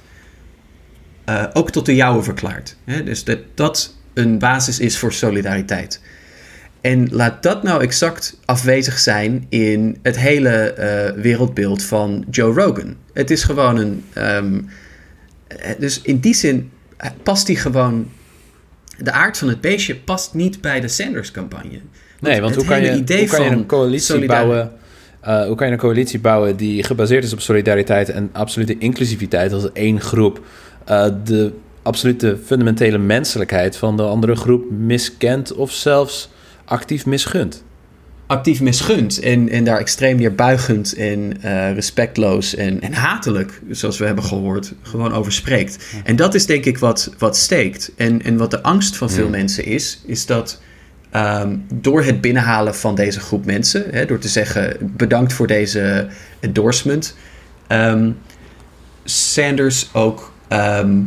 eh, 1.26 1.44
ook 1.54 1.72
tot 1.72 1.86
de 1.86 1.96
jouwe 1.96 2.24
verklaart. 2.24 2.76
Hè? 2.84 3.04
Dus 3.04 3.24
dat 3.24 3.40
dat 3.54 3.96
een 4.14 4.40
basis 4.40 4.80
is 4.80 4.98
voor 4.98 5.14
solidariteit. 5.14 6.02
En 6.82 7.08
laat 7.12 7.44
dat 7.44 7.64
nou 7.64 7.82
exact 7.82 8.40
afwezig 8.46 9.00
zijn 9.00 9.46
in 9.50 9.98
het 10.02 10.20
hele 10.20 10.50
eh, 10.50 11.22
wereldbeeld 11.22 11.84
van 11.84 12.26
Joe 12.30 12.54
Rogan. 12.54 12.96
Het 13.14 13.32
is 13.32 13.44
gewoon 13.44 13.78
een. 13.78 14.04
ehm, 14.14 14.60
eh, 15.48 15.72
dus 15.80 16.02
in 16.02 16.20
die 16.20 16.34
zin 16.34 16.72
past 17.24 17.48
hij 17.48 17.56
gewoon. 17.56 18.12
De 18.98 19.12
aard 19.12 19.38
van 19.38 19.48
het 19.48 19.62
beestje 19.62 19.96
past 19.96 20.34
niet 20.34 20.62
bij 20.62 20.80
de 20.80 20.88
Sanders-campagne. 20.88 21.80
Nee, 22.20 22.42
want 22.42 22.56
hoe 22.56 22.66
kan 22.66 22.82
je, 22.82 22.94
idee 22.94 23.20
hoe 23.20 23.28
kan 23.28 23.44
je 23.44 23.50
van 23.50 23.58
een 23.58 23.66
coalitie 23.66 24.26
bouwen... 24.26 24.72
eh, 25.24 25.46
hoe 25.46 25.56
kan 25.56 25.68
je 25.68 25.74
een 25.74 25.80
coalitie 25.80 26.20
bouwen 26.20 26.56
die 26.56 26.84
gebaseerd 26.84 27.24
is 27.24 27.34
op 27.34 27.40
solidariteit 27.40 28.10
en 28.10 28.30
absolute 28.32 28.78
inclusiviteit 28.78 29.54
als 29.54 29.72
één 29.72 30.02
groep 30.02 30.42
eh, 30.86 31.06
de 31.24 31.54
absolute 31.82 32.38
fundamentele 32.46 32.98
menselijkheid 32.98 33.78
van 33.78 33.98
de 33.98 34.04
andere 34.04 34.36
groep 34.36 34.72
miskent 34.72 35.54
of 35.54 35.72
zelfs 35.72 36.30
actief 36.66 37.06
misgunt? 37.06 37.64
actief 38.28 38.62
misgunt 38.62 39.20
en, 39.20 39.50
en 39.50 39.64
daar 39.64 39.78
extreem 39.78 40.18
neerbuigend 40.18 40.94
en 40.94 41.42
eh, 41.42 41.74
respectloos 41.74 42.56
en, 42.56 42.82
en 42.82 42.94
hatelijk, 42.94 43.62
zoals 43.70 43.98
we 43.98 44.06
hebben 44.06 44.24
gehoord, 44.24 44.74
gewoon 44.82 45.14
over 45.14 45.32
spreekt. 45.32 45.86
En 46.04 46.16
dat 46.16 46.34
is 46.34 46.46
denk 46.46 46.66
ik 46.66 46.78
wat, 46.78 47.14
wat 47.18 47.38
steekt. 47.38 47.92
En, 47.98 48.22
en 48.22 48.38
wat 48.38 48.52
de 48.52 48.64
angst 48.64 48.96
van 48.96 49.10
veel 49.10 49.30
mensen 49.30 49.66
is, 49.66 50.02
is 50.06 50.26
dat 50.26 50.62
ehm, 51.14 51.58
door 51.74 52.04
het 52.04 52.22
binnenhalen 52.22 52.76
van 52.76 52.96
deze 52.96 53.20
groep 53.20 53.46
mensen, 53.46 53.86
hè, 53.92 54.06
door 54.06 54.20
te 54.20 54.28
zeggen 54.28 54.78
bedankt 54.82 55.34
voor 55.34 55.48
deze 55.48 56.08
endorsement, 56.40 57.16
ehm, 57.68 58.12
Sanders 59.04 59.90
ook 59.94 60.32
ehm, 60.48 61.00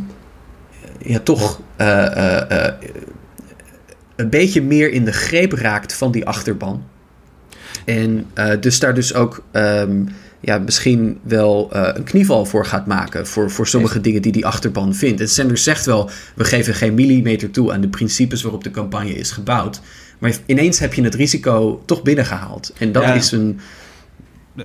ja, 0.98 1.18
toch 1.18 1.60
eh, 1.76 2.06
eh, 2.06 2.66
eh, 2.66 2.74
een 4.16 4.30
beetje 4.30 4.62
meer 4.62 4.90
in 4.90 5.04
de 5.04 5.12
greep 5.12 5.52
raakt 5.52 5.94
van 5.94 6.10
die 6.10 6.26
achterban. 6.26 6.84
En 7.84 8.26
dus 8.60 8.78
daar 8.78 8.94
dus 8.94 9.14
ook 9.14 9.44
ja, 10.40 10.58
misschien 10.58 11.18
wel 11.22 11.68
eh, 11.72 11.88
een 11.94 12.04
knieval 12.04 12.44
voor 12.44 12.66
gaat 12.66 12.86
maken. 12.86 13.26
Voor, 13.26 13.50
voor 13.50 13.66
sommige 13.66 14.00
dingen 14.00 14.22
die 14.22 14.32
die 14.32 14.46
achterban 14.46 14.94
vindt. 14.94 15.20
En 15.20 15.28
Sanders 15.28 15.62
zegt 15.62 15.86
wel: 15.86 16.10
we 16.34 16.44
geven 16.44 16.74
geen 16.74 16.94
millimeter 16.94 17.50
toe 17.50 17.72
aan 17.72 17.80
de 17.80 17.88
principes 17.88 18.42
waarop 18.42 18.64
de 18.64 18.70
campagne 18.70 19.14
is 19.14 19.30
gebouwd. 19.30 19.80
Maar 20.18 20.32
ineens 20.46 20.78
heb 20.78 20.94
je 20.94 21.02
het 21.02 21.14
risico 21.14 21.82
toch 21.84 22.02
binnengehaald. 22.02 22.72
En 22.78 22.92
dat 22.92 23.02
Ja. 23.02 23.14
is 23.14 23.32
een. 23.32 23.60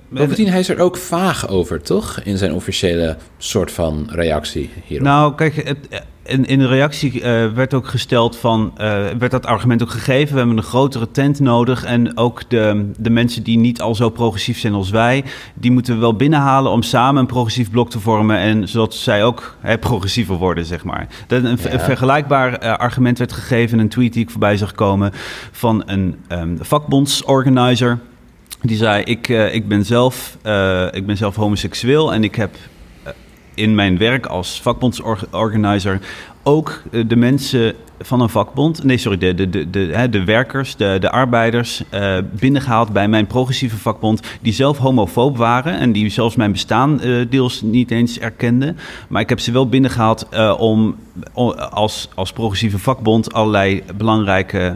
Bovendien, 0.08 0.48
hij 0.48 0.60
is 0.60 0.68
er 0.68 0.78
ook 0.78 0.96
vaag 0.96 1.48
over, 1.48 1.82
toch? 1.82 2.20
In 2.24 2.38
zijn 2.38 2.52
officiële 2.52 3.16
soort 3.38 3.72
van 3.72 4.08
reactie 4.10 4.70
hierop. 4.86 5.06
Nou, 5.06 5.34
kijk, 5.34 5.54
het, 5.54 6.04
in, 6.24 6.44
in 6.44 6.58
de 6.58 6.66
reactie 6.66 7.22
eh, 7.22 7.52
werd 7.52 7.74
ook 7.74 7.86
gesteld 7.86 8.36
van, 8.36 8.72
eh, 8.76 8.86
werd 9.18 9.30
dat 9.30 9.46
argument 9.46 9.82
ook 9.82 9.90
gegeven. 9.90 10.32
We 10.32 10.38
hebben 10.38 10.56
een 10.56 10.62
grotere 10.62 11.10
tent 11.10 11.40
nodig 11.40 11.84
en 11.84 12.16
ook 12.16 12.50
de, 12.50 12.90
de 12.98 13.10
mensen 13.10 13.42
die 13.42 13.58
niet 13.58 13.80
al 13.80 13.94
zo 13.94 14.10
progressief 14.10 14.58
zijn 14.58 14.72
als 14.72 14.90
wij, 14.90 15.24
die 15.54 15.70
moeten 15.70 15.94
we 15.94 16.00
wel 16.00 16.16
binnenhalen 16.16 16.72
om 16.72 16.82
samen 16.82 17.20
een 17.20 17.26
progressief 17.26 17.70
blok 17.70 17.90
te 17.90 18.00
vormen 18.00 18.36
en 18.36 18.68
zodat 18.68 18.94
zij 18.94 19.24
ook 19.24 19.56
progressiever 19.80 20.34
worden, 20.36 20.64
zeg 20.64 20.84
maar. 20.84 21.06
Dat 21.26 21.44
een, 21.44 21.58
Ja. 21.62 21.72
een 21.72 21.80
vergelijkbaar 21.80 22.54
eh, 22.54 22.76
argument 22.76 23.18
werd 23.18 23.32
gegeven 23.32 23.76
in 23.78 23.82
een 23.84 23.88
tweet 23.88 24.12
die 24.12 24.22
ik 24.22 24.30
voorbij 24.30 24.56
zag 24.56 24.72
komen 24.72 25.12
van 25.50 25.82
een 25.86 26.16
ehm 26.28 26.56
vakbondsorganizer. 26.60 27.98
Die 28.60 28.76
zei, 28.76 29.02
ik, 29.02 29.28
eh, 29.28 29.54
ik, 29.54 29.68
ben 29.68 29.84
zelf, 29.84 30.36
eh, 30.42 30.86
ik 30.90 31.06
ben 31.06 31.16
zelf 31.16 31.36
homoseksueel 31.36 32.12
en 32.12 32.24
ik 32.24 32.34
heb 32.34 32.54
eh, 33.02 33.12
in 33.54 33.74
mijn 33.74 33.98
werk 33.98 34.26
als 34.26 34.60
vakbondsorganizer 34.60 36.00
ook 36.42 36.82
de 37.06 37.16
mensen 37.16 37.74
van 38.02 38.20
een 38.20 38.28
vakbond, 38.28 38.84
nee 38.84 38.98
sorry, 38.98 39.18
de, 39.18 39.34
de, 39.34 39.50
de, 39.50 39.70
de, 39.70 40.08
de 40.10 40.24
werkers, 40.24 40.76
de, 40.76 40.96
de 41.00 41.10
arbeiders 41.10 41.82
eh, 41.88 42.16
binnengehaald 42.38 42.92
bij 42.92 43.08
mijn 43.08 43.26
progressieve 43.26 43.76
vakbond, 43.76 44.20
die 44.40 44.52
zelf 44.52 44.78
homofoob 44.78 45.36
waren 45.36 45.78
en 45.78 45.92
die 45.92 46.08
zelfs 46.08 46.36
mijn 46.36 46.52
bestaan 46.52 47.00
eh, 47.00 47.14
deels 47.30 47.62
niet 47.62 47.90
eens 47.90 48.18
erkenden. 48.18 48.76
Maar 49.08 49.22
ik 49.22 49.28
heb 49.28 49.40
ze 49.40 49.52
wel 49.52 49.68
binnengehaald 49.68 50.26
eh, 50.30 50.54
om 50.58 50.96
als, 51.70 52.08
als 52.14 52.32
progressieve 52.32 52.78
vakbond 52.78 53.32
allerlei 53.32 53.82
belangrijke 53.96 54.74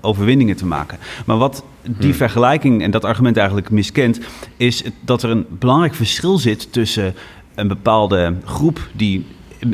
overwinningen 0.00 0.56
te 0.56 0.66
maken. 0.66 0.98
Maar 1.26 1.36
wat 1.36 1.64
die 1.82 2.14
vergelijking 2.14 2.82
en 2.82 2.90
dat 2.90 3.04
argument 3.04 3.36
eigenlijk 3.36 3.70
miskent, 3.70 4.20
is 4.56 4.82
dat 5.00 5.22
er 5.22 5.30
een 5.30 5.46
belangrijk 5.48 5.94
verschil 5.94 6.38
zit 6.38 6.72
tussen 6.72 7.14
een 7.54 7.68
bepaalde 7.68 8.34
groep 8.44 8.88
die 8.92 9.26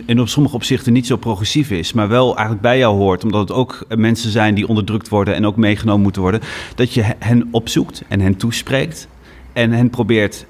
in 0.06 0.20
op 0.20 0.28
sommige 0.28 0.54
opzichten 0.54 0.92
niet 0.92 1.06
zo 1.06 1.16
progressief 1.16 1.70
is, 1.70 1.92
maar 1.92 2.08
wel 2.08 2.32
eigenlijk 2.32 2.60
bij 2.60 2.78
jou 2.78 2.96
hoort, 2.96 3.24
omdat 3.24 3.48
het 3.48 3.52
ook 3.58 3.86
mensen 3.96 4.30
zijn 4.30 4.54
die 4.54 4.68
onderdrukt 4.68 5.08
worden 5.08 5.34
en 5.34 5.46
ook 5.46 5.56
meegenomen 5.56 6.02
moeten 6.02 6.22
worden, 6.22 6.40
dat 6.74 6.94
je 6.94 7.04
hen 7.18 7.48
opzoekt 7.50 8.02
en 8.08 8.20
hen 8.20 8.36
toespreekt 8.36 9.08
en 9.52 9.70
hen 9.70 9.90
probeert 9.90 10.46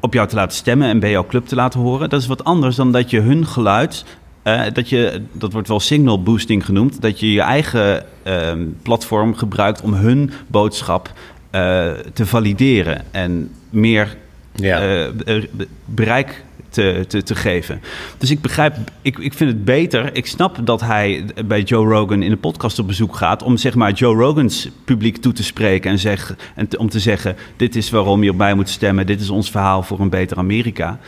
op 0.00 0.14
jou 0.14 0.28
te 0.28 0.34
laten 0.34 0.56
stemmen 0.56 0.88
en 0.88 1.00
bij 1.00 1.10
jouw 1.10 1.26
club 1.26 1.46
te 1.46 1.54
laten 1.54 1.80
horen. 1.80 2.08
Dat 2.08 2.20
is 2.20 2.26
wat 2.26 2.44
anders 2.44 2.76
dan 2.76 2.92
dat 2.92 3.10
je 3.10 3.20
hun 3.20 3.46
geluid, 3.46 4.04
eh, 4.42 4.62
dat, 4.72 4.88
je, 4.88 5.22
dat 5.32 5.52
wordt 5.52 5.68
wel 5.68 5.80
signal 5.80 6.22
boosting 6.22 6.64
genoemd, 6.64 7.00
dat 7.00 7.20
je 7.20 7.32
je 7.32 7.40
eigen 7.40 8.04
ehm, 8.22 8.66
platform 8.82 9.34
gebruikt 9.34 9.80
om 9.80 9.94
hun 9.94 10.30
boodschap 10.46 11.12
eh, 11.50 11.90
te 12.12 12.26
valideren 12.26 13.04
en 13.10 13.50
meer 13.70 14.16
Ja. 14.54 15.06
eh, 15.26 15.42
bereik 15.84 16.44
te, 16.78 17.04
te, 17.08 17.22
te 17.22 17.34
geven. 17.34 17.80
Dus 18.18 18.30
ik 18.30 18.40
begrijp, 18.40 18.76
ik, 19.02 19.18
ik 19.18 19.34
vind 19.34 19.50
het 19.50 19.64
beter. 19.64 20.16
Ik 20.16 20.26
snap 20.26 20.58
dat 20.64 20.80
hij 20.80 21.24
bij 21.46 21.62
Joe 21.62 21.86
Rogan 21.86 22.22
in 22.22 22.30
de 22.30 22.36
podcast 22.36 22.78
op 22.78 22.86
bezoek 22.86 23.16
gaat 23.16 23.42
om 23.42 23.56
zeg 23.56 23.74
maar 23.74 23.92
Joe 23.92 24.16
Rogan's 24.16 24.68
publiek 24.84 25.16
toe 25.16 25.32
te 25.32 25.44
spreken 25.44 25.90
en, 25.90 25.98
zeg, 25.98 26.34
en 26.54 26.78
om 26.78 26.88
te 26.88 27.00
zeggen: 27.00 27.36
dit 27.56 27.76
is 27.76 27.90
waarom 27.90 28.22
je 28.22 28.30
op 28.30 28.36
mij 28.36 28.54
moet 28.54 28.68
stemmen, 28.68 29.06
dit 29.06 29.20
is 29.20 29.30
ons 29.30 29.50
verhaal 29.50 29.82
voor 29.82 30.00
een 30.00 30.08
beter 30.08 30.36
Amerika. 30.36 30.98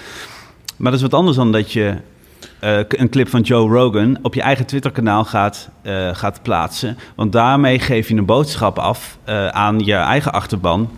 Maar 0.77 0.91
dat 0.91 1.01
is 1.01 1.07
wat 1.07 1.15
anders 1.15 1.37
dan 1.37 1.53
dat 1.53 1.73
je 1.73 1.97
eh, 2.59 2.79
een 2.89 3.09
clip 3.09 3.29
van 3.29 3.41
Joe 3.41 3.69
Rogan 3.69 4.19
op 4.23 4.35
je 4.35 4.43
eigen 4.43 4.67
Twitter-kanaal 4.67 5.25
gaat, 5.25 5.71
eh, 5.83 6.15
gaat 6.15 6.43
plaatsen. 6.43 6.99
Want 7.15 7.33
daarmee 7.33 7.79
geef 7.79 8.09
je 8.09 8.15
een 8.15 8.25
boodschap 8.25 8.79
af 8.79 9.19
eh, 9.25 9.47
aan 9.49 9.79
je 9.79 9.95
eigen 9.95 10.33
achterban. 10.33 10.91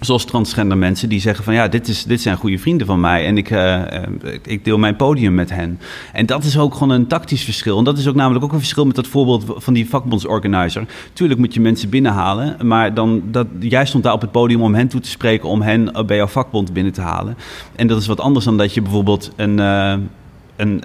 Zoals 0.00 0.24
transgender 0.24 0.78
mensen 0.78 1.08
die 1.08 1.20
zeggen 1.20 1.44
van 1.44 1.54
ja, 1.54 1.68
dit, 1.68 1.88
is, 1.88 2.04
dit 2.04 2.20
zijn 2.20 2.36
goede 2.36 2.58
vrienden 2.58 2.86
van 2.86 3.00
mij 3.00 3.26
en 3.26 3.36
ik, 3.38 3.50
eh, 3.50 4.02
eh, 4.02 4.02
ik- 4.22 4.46
ik 4.46 4.64
deel 4.64 4.78
mijn 4.78 4.96
podium 4.96 5.34
met 5.34 5.50
hen. 5.50 5.78
En 6.12 6.26
dat 6.26 6.44
is 6.44 6.58
ook 6.58 6.72
gewoon 6.72 6.90
een 6.90 7.06
tactisch 7.06 7.44
verschil. 7.44 7.78
En 7.78 7.84
dat 7.84 7.98
is 7.98 8.06
ook 8.08 8.14
namelijk 8.14 8.44
ook 8.44 8.52
een 8.52 8.58
verschil 8.58 8.84
met 8.86 8.96
dat 8.96 9.06
voorbeeld 9.06 9.44
van 9.56 9.74
die 9.74 9.88
vakbondsorganizer. 9.88 10.84
Tuurlijk 11.12 11.40
moet 11.40 11.54
je 11.54 11.60
mensen 11.60 11.88
binnenhalen, 11.88 12.56
maar 12.66 12.94
dan, 12.94 13.22
dat, 13.24 13.46
jij 13.58 13.86
stond 13.86 14.04
daar 14.04 14.12
op 14.12 14.20
het 14.20 14.30
podium 14.30 14.62
om 14.62 14.74
hen 14.74 14.88
toe 14.88 15.00
te 15.00 15.08
spreken, 15.08 15.48
om 15.48 15.62
hen 15.62 15.92
eh, 15.92 16.04
bij 16.04 16.16
jouw 16.16 16.26
vakbond 16.26 16.72
binnen 16.72 16.92
te 16.92 17.00
halen. 17.00 17.36
En 17.76 17.86
dat 17.86 18.00
is 18.00 18.06
wat 18.06 18.20
anders 18.20 18.44
dan 18.44 18.56
dat 18.56 18.74
je 18.74 18.82
bijvoorbeeld 18.82 19.32
een, 19.36 19.58
een, 19.58 19.98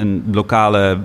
een 0.01 0.23
lokale 0.31 0.97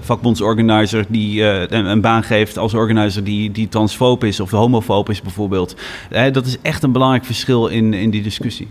vakbondsorganizer 0.00 1.04
die 1.08 1.44
eh, 1.44 1.78
een, 1.78 1.86
een 1.86 2.00
baan 2.00 2.22
geeft 2.22 2.58
als 2.58 2.74
organizer 2.74 3.24
die, 3.24 3.50
die 3.50 3.68
transfoob 3.68 4.24
is 4.24 4.40
of 4.40 4.50
homofoob 4.50 5.10
is 5.10 5.22
bijvoorbeeld. 5.22 5.76
Eh, 6.10 6.32
dat 6.32 6.46
is 6.46 6.56
echt 6.62 6.82
een 6.82 6.92
belangrijk 6.92 7.24
verschil 7.24 7.66
in, 7.66 7.94
in 7.94 8.10
die 8.10 8.22
discussie. 8.22 8.68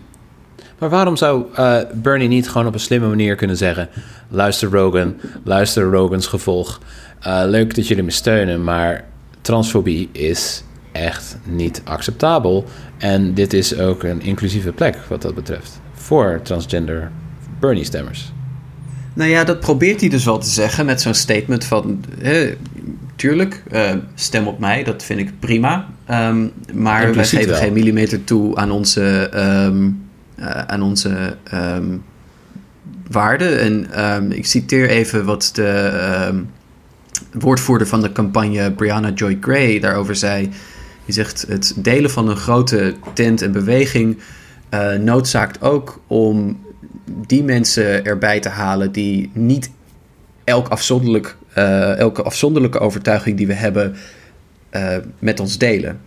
Maar 0.78 0.90
waarom 0.90 1.16
zou 1.16 1.46
eh, 1.54 1.78
Bernie 1.94 2.28
niet 2.28 2.50
gewoon 2.50 2.68
op 2.68 2.74
een 2.74 2.80
slimme 2.80 3.08
manier 3.08 3.36
kunnen 3.36 3.58
zeggen: 3.58 3.90
luister 4.30 4.72
Rogan, 4.72 5.16
luister 5.44 5.84
Rogans 5.92 6.28
gevolg. 6.28 6.80
Eh, 7.20 7.42
leuk 7.46 7.76
dat 7.76 7.88
jullie 7.88 8.04
me 8.04 8.12
steunen, 8.12 8.64
maar 8.64 9.06
transfobie 9.42 10.10
is 10.12 10.64
echt 10.92 11.38
niet 11.44 11.82
acceptabel. 11.86 12.66
En 12.98 13.34
dit 13.34 13.54
is 13.54 13.78
ook 13.78 14.04
een 14.04 14.22
inclusieve 14.22 14.72
plek 14.72 14.98
wat 15.08 15.22
dat 15.22 15.36
betreft 15.36 15.80
voor 15.94 16.40
transgender 16.44 17.12
Bernie-stemmers. 17.60 18.32
Nou 19.18 19.30
ja, 19.30 19.44
dat 19.44 19.60
probeert 19.60 20.00
hij 20.00 20.10
dus 20.10 20.26
wel 20.26 20.38
te 20.38 20.50
zeggen 20.50 20.86
met 20.86 21.02
zo'n 21.02 21.14
statement 21.14 21.66
van... 21.66 22.04
tuurlijk, 23.16 23.64
eh, 23.72 23.92
stem 24.16 24.48
op 24.48 24.60
mij, 24.60 24.84
dat 24.84 25.04
vind 25.04 25.20
ik 25.20 25.40
prima. 25.40 25.88
Ehm, 26.06 26.48
maar 26.74 27.14
wij 27.14 27.26
geven 27.26 27.50
wel. 27.50 27.58
geen 27.58 27.74
millimeter 27.74 28.24
toe 28.24 28.56
aan 28.56 28.72
onze, 28.72 29.30
eh, 29.30 30.62
aan 30.68 30.82
onze 30.82 31.38
ehm, 31.44 31.98
waarden. 33.12 33.60
En 33.92 34.32
ik 34.32 34.46
citeer 34.46 34.90
even 34.90 35.26
wat 35.26 35.50
de 35.54 36.44
woordvoerder 37.32 37.88
van 37.88 38.02
de 38.02 38.12
campagne, 38.12 38.72
Brianna 38.72 39.12
Joy 39.12 39.38
Gray, 39.42 39.80
daarover 39.80 40.16
zei. 40.16 40.50
Die 41.06 41.14
zegt: 41.14 41.46
Het 41.48 41.74
delen 41.76 42.10
van 42.10 42.30
een 42.30 42.38
grote 42.38 42.96
tent 43.14 43.42
en 43.42 43.52
beweging 43.52 44.18
eh, 44.70 44.94
noodzaakt 44.94 45.62
ook 45.62 46.02
om 46.08 46.60
die 47.28 47.44
mensen 47.44 48.06
erbij 48.06 48.40
te 48.40 48.50
halen 48.50 48.92
die 48.92 49.32
niet 49.34 49.70
elk 50.44 50.68
afzonderlijk, 50.68 51.36
eh, 51.54 51.98
elke 51.98 52.22
afzonderlijke 52.22 52.80
overtuiging 52.80 53.38
die 53.38 53.48
we 53.48 53.54
hebben 53.54 53.96
eh, 54.70 54.98
met 55.20 55.40
ons 55.40 55.58
delen. 55.58 56.00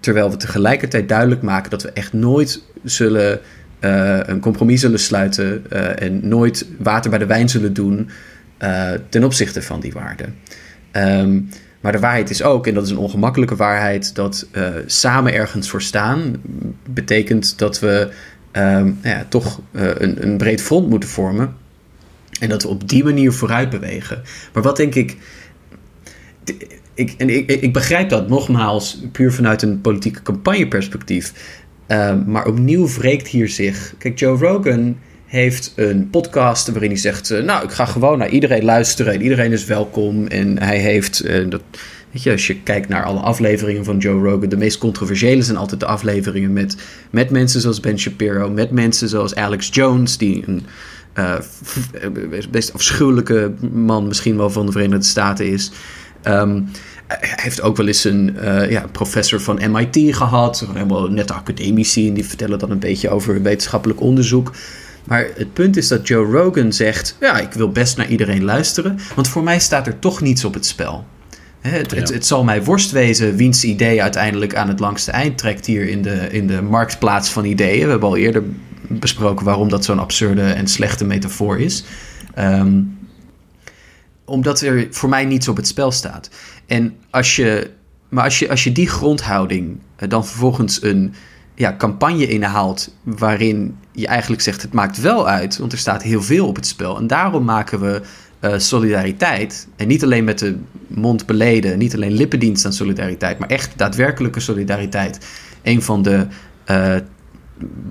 Terwijl 0.00 0.30
we 0.30 0.36
tegelijkertijd 0.36 1.08
duidelijk 1.08 1.42
maken 1.42 1.70
dat 1.70 1.82
we 1.82 1.90
echt 1.90 2.12
nooit 2.12 2.62
zullen 2.84 3.40
eh, 3.78 4.18
een 4.22 4.40
compromis 4.40 4.80
zullen 4.80 4.98
sluiten 4.98 5.70
en 5.98 6.28
nooit 6.28 6.66
water 6.78 7.10
bij 7.10 7.18
de 7.18 7.26
wijn 7.26 7.48
zullen 7.48 7.72
doen 7.72 8.10
ten 9.08 9.24
opzichte 9.24 9.62
van 9.62 9.80
die 9.80 9.92
waarden. 9.92 10.36
Ehm, 10.90 11.40
maar 11.80 11.92
de 11.92 11.98
waarheid 11.98 12.30
is 12.30 12.42
ook, 12.42 12.66
en 12.66 12.74
dat 12.74 12.84
is 12.84 12.90
een 12.90 12.96
ongemakkelijke 12.96 13.56
waarheid, 13.56 14.14
dat 14.14 14.46
samen 14.86 15.34
ergens 15.34 15.70
voor 15.70 15.82
staan 15.82 16.36
betekent 16.90 17.58
dat 17.58 17.80
we 17.80 18.10
nou 18.52 18.94
ja, 19.02 19.26
toch 19.28 19.60
eh, 19.72 19.88
een, 19.94 20.22
een 20.22 20.36
breed 20.36 20.62
front 20.62 20.88
moeten 20.88 21.08
vormen. 21.08 21.56
En 22.40 22.48
dat 22.48 22.62
we 22.62 22.68
op 22.68 22.88
die 22.88 23.04
manier 23.04 23.32
vooruit 23.32 23.70
bewegen. 23.70 24.22
Maar 24.52 24.62
wat 24.62 24.76
denk 24.76 24.94
ik. 24.94 25.16
Ik, 26.94 27.14
en 27.18 27.30
ik, 27.30 27.50
ik 27.50 27.72
begrijp 27.72 28.08
dat 28.08 28.28
nogmaals 28.28 29.00
puur 29.12 29.32
vanuit 29.32 29.62
een 29.62 29.80
politieke 29.80 30.22
campagneperspectief. 30.22 31.32
Uh, 31.88 32.14
maar 32.26 32.46
opnieuw 32.46 32.88
wreekt 32.88 33.28
hier 33.28 33.48
zich. 33.48 33.94
Kijk, 33.98 34.18
Joe 34.18 34.38
Rogan 34.38 34.96
heeft 35.26 35.72
een 35.76 36.10
podcast 36.10 36.68
waarin 36.68 36.90
hij 36.90 36.98
zegt: 36.98 37.30
uh, 37.30 37.42
Nou, 37.42 37.64
ik 37.64 37.70
ga 37.70 37.84
gewoon 37.84 38.18
naar 38.18 38.28
iedereen 38.28 38.64
luisteren 38.64 39.12
en 39.12 39.22
iedereen 39.22 39.52
is 39.52 39.64
welkom. 39.64 40.26
En 40.26 40.62
hij 40.62 40.78
heeft, 40.78 41.24
uh, 41.24 41.50
dat, 41.50 41.62
weet 42.12 42.22
je, 42.22 42.30
als 42.30 42.46
je 42.46 42.60
kijkt 42.60 42.88
naar 42.88 43.04
alle 43.04 43.20
afleveringen 43.20 43.84
van 43.84 43.98
Joe 43.98 44.28
Rogan, 44.28 44.48
de 44.48 44.56
meest 44.56 44.78
controversiële 44.78 45.42
zijn 45.42 45.56
altijd 45.56 45.80
de 45.80 45.86
afleveringen 45.86 46.52
met, 46.52 46.76
met 47.10 47.30
mensen 47.30 47.60
zoals 47.60 47.80
Ben 47.80 47.98
Shapiro, 47.98 48.50
met 48.50 48.70
mensen 48.70 49.08
zoals 49.08 49.34
Alex 49.34 49.68
Jones, 49.72 50.18
die 50.18 50.42
een 50.46 50.66
uh, 51.14 51.34
best 52.50 52.72
afschuwelijke 52.72 53.52
man 53.72 54.06
misschien 54.06 54.36
wel 54.36 54.50
van 54.50 54.66
de 54.66 54.72
Verenigde 54.72 55.04
Staten 55.04 55.46
is. 55.46 55.70
Um, 56.24 56.68
hij 57.18 57.42
heeft 57.42 57.62
ook 57.62 57.76
wel 57.76 57.86
eens 57.86 58.04
een 58.04 58.36
uh, 58.42 58.70
ja, 58.70 58.84
professor 58.92 59.40
van 59.40 59.70
MIT 59.70 60.16
gehad. 60.16 60.66
Helemaal 60.72 61.08
net 61.08 61.30
academici. 61.30 62.08
En 62.08 62.14
die 62.14 62.24
vertellen 62.24 62.58
dan 62.58 62.70
een 62.70 62.78
beetje 62.78 63.08
over 63.08 63.42
wetenschappelijk 63.42 64.00
onderzoek. 64.00 64.52
Maar 65.04 65.26
het 65.36 65.52
punt 65.52 65.76
is 65.76 65.88
dat 65.88 66.08
Joe 66.08 66.24
Rogan 66.24 66.72
zegt: 66.72 67.16
Ja, 67.20 67.38
ik 67.38 67.52
wil 67.52 67.70
best 67.70 67.96
naar 67.96 68.08
iedereen 68.08 68.44
luisteren. 68.44 68.98
Want 69.14 69.28
voor 69.28 69.42
mij 69.42 69.60
staat 69.60 69.86
er 69.86 69.98
toch 69.98 70.20
niets 70.20 70.44
op 70.44 70.54
het 70.54 70.66
spel. 70.66 71.04
Het, 71.60 71.90
het, 71.90 72.08
het, 72.12 72.26
zal 72.26 72.44
mij 72.44 72.64
worst 72.64 72.90
wezen 72.90 73.36
wiens 73.36 73.64
idee 73.64 74.02
uiteindelijk 74.02 74.54
aan 74.54 74.68
het 74.68 74.80
langste 74.80 75.10
eind 75.10 75.38
trekt 75.38 75.66
hier 75.66 75.88
in 75.88 76.02
de, 76.02 76.28
in 76.30 76.46
de 76.46 76.62
marktplaats 76.62 77.30
van 77.30 77.44
ideeën. 77.44 77.84
We 77.84 77.90
hebben 77.90 78.08
al 78.08 78.16
eerder 78.16 78.42
besproken 78.88 79.44
waarom 79.44 79.68
dat 79.68 79.84
zo'n 79.84 79.98
absurde 79.98 80.42
en 80.42 80.66
slechte 80.66 81.04
metafoor 81.04 81.60
is. 81.60 81.84
Um, 82.38 82.98
omdat 84.24 84.60
er 84.60 84.86
voor 84.90 85.08
mij 85.08 85.24
niets 85.24 85.48
op 85.48 85.56
het 85.56 85.66
spel 85.66 85.90
staat. 85.90 86.30
En 86.66 86.96
als 87.10 87.36
je, 87.36 87.70
maar 88.08 88.24
als 88.24 88.38
je, 88.38 88.48
als 88.48 88.64
je 88.64 88.72
die 88.72 88.88
grondhouding 88.88 89.78
dan 90.08 90.26
vervolgens 90.26 90.82
een 90.82 91.14
ja, 91.54 91.76
campagne 91.76 92.26
inhaalt 92.26 92.94
waarin 93.02 93.76
je 93.92 94.06
eigenlijk 94.06 94.42
zegt 94.42 94.62
het 94.62 94.72
maakt 94.72 95.00
wel 95.00 95.28
uit, 95.28 95.58
want 95.58 95.72
er 95.72 95.78
staat 95.78 96.02
heel 96.02 96.22
veel 96.22 96.46
op 96.46 96.56
het 96.56 96.66
spel. 96.66 96.96
En 96.96 97.06
daarom 97.06 97.44
maken 97.44 97.80
we 97.80 98.02
uh, 98.40 98.58
solidariteit. 98.58 99.68
En 99.76 99.88
niet 99.88 100.04
alleen 100.04 100.24
met 100.24 100.38
de 100.38 100.56
mond 100.86 101.26
beleden, 101.26 101.78
niet 101.78 101.94
alleen 101.94 102.12
lippendienst 102.12 102.66
aan 102.66 102.72
solidariteit, 102.72 103.38
maar 103.38 103.48
echt 103.48 103.72
daadwerkelijke 103.76 104.40
solidariteit. 104.40 105.26
Een 105.62 105.82
van 105.82 106.02
de 106.02 106.26
uh, 106.70 106.94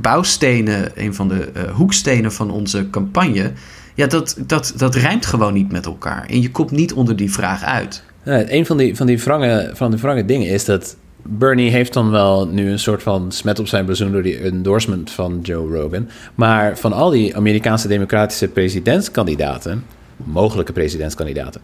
bouwstenen, 0.01 0.91
een 0.95 1.13
van 1.13 1.27
de 1.27 1.49
uh, 1.57 1.63
hoekstenen 1.71 2.31
van 2.31 2.51
onze 2.51 2.89
campagne. 2.89 3.51
Ja, 3.95 4.07
dat, 4.07 4.37
dat, 4.45 4.73
dat 4.77 4.95
rijmt 4.95 5.25
gewoon 5.25 5.53
niet 5.53 5.71
met 5.71 5.85
elkaar. 5.85 6.25
En 6.25 6.41
je 6.41 6.51
komt 6.51 6.71
niet 6.71 6.93
onder 6.93 7.15
die 7.15 7.31
vraag 7.31 7.63
uit. 7.63 8.03
Ja, 8.23 8.49
een 8.49 8.65
van 8.65 8.77
die, 8.77 8.95
van 8.95 9.07
die 9.07 9.19
wrange, 9.19 9.71
van 9.73 9.91
die 9.91 9.99
wrange 9.99 10.25
dingen 10.25 10.47
is 10.47 10.65
dat 10.65 10.95
Bernie 11.23 11.71
heeft 11.71 11.93
dan 11.93 12.11
wel 12.11 12.47
nu 12.47 12.71
een 12.71 12.79
soort 12.79 13.03
van 13.03 13.31
smet 13.31 13.59
op 13.59 13.67
zijn 13.67 13.85
blazoen 13.85 14.11
door 14.11 14.23
die 14.23 14.37
endorsement 14.37 15.11
van 15.11 15.39
Joe 15.41 15.79
Rogan. 15.79 16.09
Maar 16.35 16.77
van 16.77 16.93
al 16.93 17.09
die 17.09 17.35
Amerikaanse 17.35 17.87
democratische 17.87 18.47
presidentskandidaten, 18.47 19.83
mogelijke 20.23 20.71
presidentskandidaten, 20.71 21.61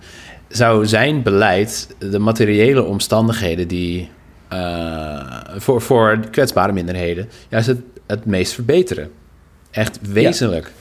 zou 0.47 0.85
zijn 0.85 1.23
beleid 1.23 1.95
de 1.99 2.19
materiële 2.19 2.83
omstandigheden 2.83 3.67
die 3.67 4.09
uh, 4.53 5.21
voor, 5.57 5.81
voor 5.81 6.19
kwetsbare 6.31 6.73
minderheden 6.73 7.29
juist 7.49 7.67
het, 7.67 7.79
het 8.07 8.25
meest 8.25 8.53
verbeteren. 8.53 9.11
Echt 9.71 9.99
wezenlijk. 10.01 10.71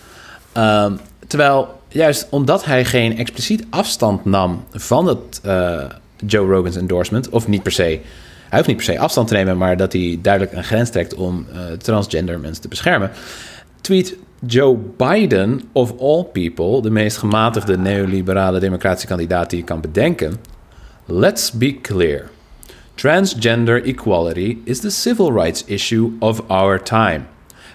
Ja. 0.55 0.85
Um, 0.85 0.99
terwijl 1.27 1.81
juist 1.89 2.27
omdat 2.31 2.65
hij 2.65 2.85
geen 2.85 3.17
expliciet 3.17 3.65
afstand 3.71 4.25
nam 4.25 4.65
van 4.73 5.07
het 5.07 5.41
uh, 5.45 5.85
Joe 6.27 6.53
Rogan's 6.53 6.77
endorsement, 6.77 7.29
of 7.29 7.49
niet 7.49 7.63
per 7.63 7.73
se, 7.73 8.01
hij 8.49 8.59
hoeft 8.59 8.67
niet 8.67 8.77
per 8.77 8.85
se 8.85 8.99
afstand 8.99 9.29
te 9.29 9.35
nemen, 9.35 9.57
maar 9.57 9.77
dat 9.77 9.93
hij 9.93 10.19
duidelijk 10.23 10.53
een 10.53 10.65
grens 10.65 10.91
trekt 10.91 11.15
om 11.15 11.47
uh, 11.53 11.73
transgender 11.73 12.41
mensen 12.41 12.63
te 12.63 12.69
beschermen, 12.69 13.11
tweet 13.81 14.17
Joe 14.47 14.77
Biden, 14.97 15.69
of 15.73 15.93
all 16.01 16.25
people, 16.25 16.83
de 16.83 16.91
meest 16.91 17.17
gematigde 17.17 17.79
neoliberale 17.79 18.61
democratische 18.61 19.07
kandidaat 19.07 19.51
die 19.51 19.59
je 19.59 19.65
kan 19.65 19.81
bedenken. 19.81 20.41
Let's 21.05 21.53
be 21.53 21.81
clear. 21.81 22.31
Transgender 22.95 23.85
equality 23.85 24.59
is 24.65 24.81
the 24.81 24.91
civil 24.91 25.33
rights 25.33 25.65
issue 25.67 26.13
of 26.19 26.43
our 26.51 26.83
time. 26.83 27.27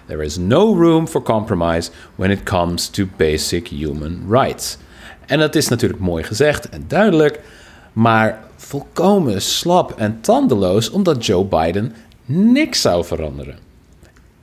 There 0.06 0.24
is 0.24 0.38
no 0.38 0.74
room 0.74 1.06
for 1.06 1.22
compromise 1.22 1.90
when 2.16 2.30
it 2.30 2.42
comes 2.44 2.88
to 2.88 3.06
basic 3.16 3.68
human 3.68 4.24
rights. 4.28 4.78
En 5.26 5.38
dat 5.38 5.54
is 5.54 5.68
natuurlijk 5.68 6.00
mooi 6.00 6.24
gezegd 6.24 6.68
en 6.68 6.84
duidelijk, 6.88 7.40
maar 7.92 8.44
volkomen 8.56 9.42
slap 9.42 9.98
en 9.98 10.20
tandeloos 10.20 10.90
omdat 10.90 11.26
Joe 11.26 11.44
Biden 11.44 11.94
niks 12.24 12.80
zou 12.80 13.04
veranderen. 13.04 13.69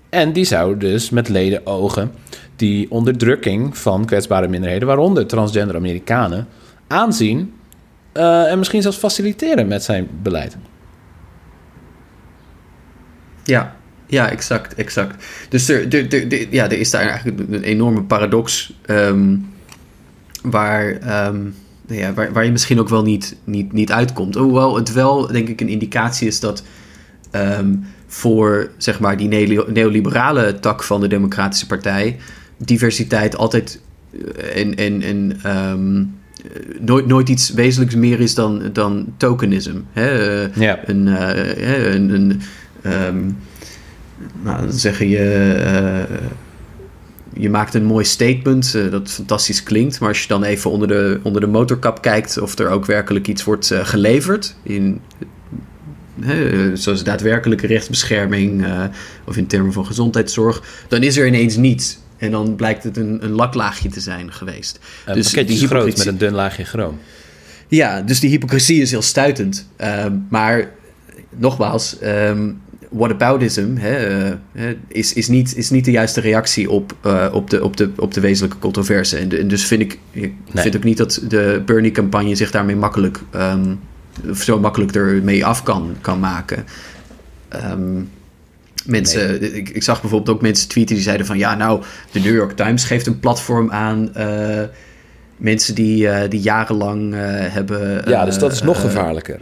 En 0.10 0.34
die 0.34 0.46
zou 0.46 0.78
dus 0.78 1.10
met 1.10 1.30
leden 1.30 1.66
ogen 1.66 2.12
die 2.56 2.92
onderdrukking 2.92 3.78
van 3.78 4.06
kwetsbare 4.06 4.48
minderheden, 4.48 4.88
waaronder 4.88 5.28
transgender 5.28 5.76
Amerikanen, 5.76 6.48
aanzien 6.88 7.54
uh, 8.14 8.52
en 8.52 8.58
misschien 8.58 8.82
zelfs 8.82 8.98
faciliteren 8.98 9.68
met 9.68 9.84
zijn 9.84 10.08
beleid. 10.22 10.58
Ja, 13.44 13.76
ja, 14.08 14.30
exact, 14.30 14.76
exact. 14.76 15.26
Dus 15.50 15.70
er, 15.70 16.54
ja, 16.54 16.70
is 16.70 16.90
daar 16.90 17.02
eigenlijk 17.02 17.40
een 17.40 17.64
enorme 17.64 18.04
paradox 18.04 18.74
um, 18.86 19.54
waar, 20.42 20.86
um, 21.28 21.56
ja, 21.88 22.14
waar, 22.14 22.46
je 22.46 22.52
misschien 22.52 22.80
ook 22.80 22.90
wel 22.90 23.04
niet, 23.04 23.36
niet, 23.44 23.72
niet 23.72 23.92
uitkomt. 23.92 24.36
Hoewel 24.36 24.76
het 24.76 24.94
wel, 24.94 25.28
denk 25.28 25.48
ik, 25.48 25.62
een 25.62 25.70
indicatie 25.70 26.28
is 26.28 26.40
dat 26.40 26.64
um, 27.32 27.86
voor 28.08 28.70
zeg 28.78 29.00
maar, 29.00 29.18
die 29.18 29.28
neoliberale 29.68 30.60
tak 30.60 30.84
van 30.84 31.02
de 31.02 31.08
Democratische 31.08 31.68
Partij 31.68 32.18
diversiteit 32.58 33.38
altijd 33.38 33.82
en, 34.54 34.76
en, 34.76 35.02
en 35.02 35.40
nooit, 36.80 37.06
nooit 37.06 37.30
iets 37.30 37.50
wezenlijks 37.50 37.96
meer 37.96 38.20
is 38.20 38.36
dan, 38.36 38.70
dan 38.74 39.14
tokenism. 39.18 39.76
Hè? 39.92 40.44
Uh, 40.46 40.56
ja. 40.56 40.80
Een, 40.86 41.08
uh, 41.08 41.94
een, 41.94 42.10
een 42.10 42.42
um, 43.08 43.38
nou, 44.42 44.62
dan 44.62 44.74
zeg 44.74 45.00
je, 45.00 46.08
uh, 46.10 46.18
je 47.34 47.50
maakt 47.50 47.74
een 47.74 47.86
mooi 47.86 48.06
statement 48.06 48.74
uh, 48.76 48.92
dat 48.92 49.10
fantastisch 49.10 49.64
klinkt, 49.64 50.00
maar 50.00 50.10
als 50.10 50.22
je 50.22 50.28
dan 50.28 50.44
even 50.44 50.72
onder 50.72 50.88
de, 50.88 51.20
onder 51.24 51.42
de 51.42 51.48
motorkap 51.48 52.02
kijkt 52.02 52.38
of 52.38 52.60
er 52.60 52.70
ook 52.70 52.86
werkelijk 52.86 53.28
iets 53.28 53.44
wordt 53.44 53.72
uh, 53.72 53.86
geleverd, 53.86 54.56
in, 54.64 55.02
zoals 56.74 57.04
daadwerkelijke 57.04 57.68
rechtsbescherming 57.68 58.66
of 59.26 59.38
in 59.38 59.48
termen 59.48 59.74
van 59.74 59.86
gezondheidszorg, 59.86 60.64
dan 60.88 61.04
is 61.04 61.18
er 61.18 61.28
ineens 61.28 61.56
niets. 61.56 62.00
En 62.18 62.32
dan 62.32 62.56
blijkt 62.56 62.84
het 62.84 62.98
een, 62.98 63.24
een 63.24 63.32
laklaagje 63.32 63.90
te 63.90 64.00
zijn 64.00 64.32
geweest. 64.32 64.80
Een 65.06 65.14
dus 65.14 65.32
die 65.32 65.46
is 65.46 65.64
groot 65.64 65.98
met 65.98 66.06
een 66.06 66.18
dun 66.18 66.34
laagje 66.34 66.64
chroom. 66.64 67.00
Ja, 67.68 68.02
dus 68.02 68.20
die 68.20 68.30
hypocrisie 68.30 68.82
is 68.82 68.92
heel 68.92 69.02
stuitend. 69.02 69.68
maar 70.30 70.72
nogmaals, 71.38 71.98
um, 72.04 72.62
whataboutism 72.90 73.76
hè, 73.76 74.30
uh, 74.30 74.64
is, 74.88 75.14
is, 75.14 75.28
niet, 75.28 75.56
is 75.56 75.70
niet 75.70 75.86
de 75.86 75.92
juiste 75.92 76.22
reactie 76.22 76.70
op, 76.70 76.96
uh, 77.06 77.28
op, 77.34 77.50
de, 77.50 77.64
op, 77.64 77.78
de, 77.78 77.90
op 77.96 78.14
de 78.14 78.22
wezenlijke 78.22 78.60
controverse. 78.60 79.18
En, 79.18 79.40
en 79.40 79.48
dus 79.48 79.66
vind 79.66 79.82
ik, 79.82 80.00
ik 80.12 80.34
nee. 80.52 80.64
vind 80.64 80.76
ook 80.76 80.84
niet 80.84 80.98
dat 80.98 81.22
de 81.28 81.62
Bernie-campagne 81.66 82.36
zich 82.36 82.52
daarmee 82.52 82.76
makkelijk, 82.76 83.20
um, 83.36 83.80
zo 84.36 84.60
makkelijk 84.60 84.96
ermee 84.96 85.46
af 85.46 85.64
kan, 85.64 85.96
kan 86.02 86.20
maken. 86.20 86.66
Um, 87.72 88.10
mensen, 88.86 89.40
nee. 89.40 89.52
ik, 89.52 89.70
ik, 89.70 89.84
zag 89.84 90.02
bijvoorbeeld 90.02 90.36
ook 90.36 90.42
mensen 90.42 90.68
tweeten 90.68 90.96
die 90.96 91.04
zeiden 91.04 91.26
van 91.26 91.38
ja, 91.38 91.56
nou, 91.56 91.84
de 92.12 92.20
New 92.20 92.36
York 92.36 92.52
Times 92.52 92.84
geeft 92.84 93.08
een 93.08 93.20
platform 93.20 93.72
aan. 93.72 94.12
Uh, 94.18 94.62
mensen 95.38 95.76
die, 95.76 96.28
die 96.28 96.42
jarenlang 96.42 97.14
hebben. 97.52 98.02
ja, 98.10 98.26
dus 98.26 98.38
dat 98.38 98.52
is 98.52 98.62
nog 98.62 98.82
gevaarlijker. 98.82 99.40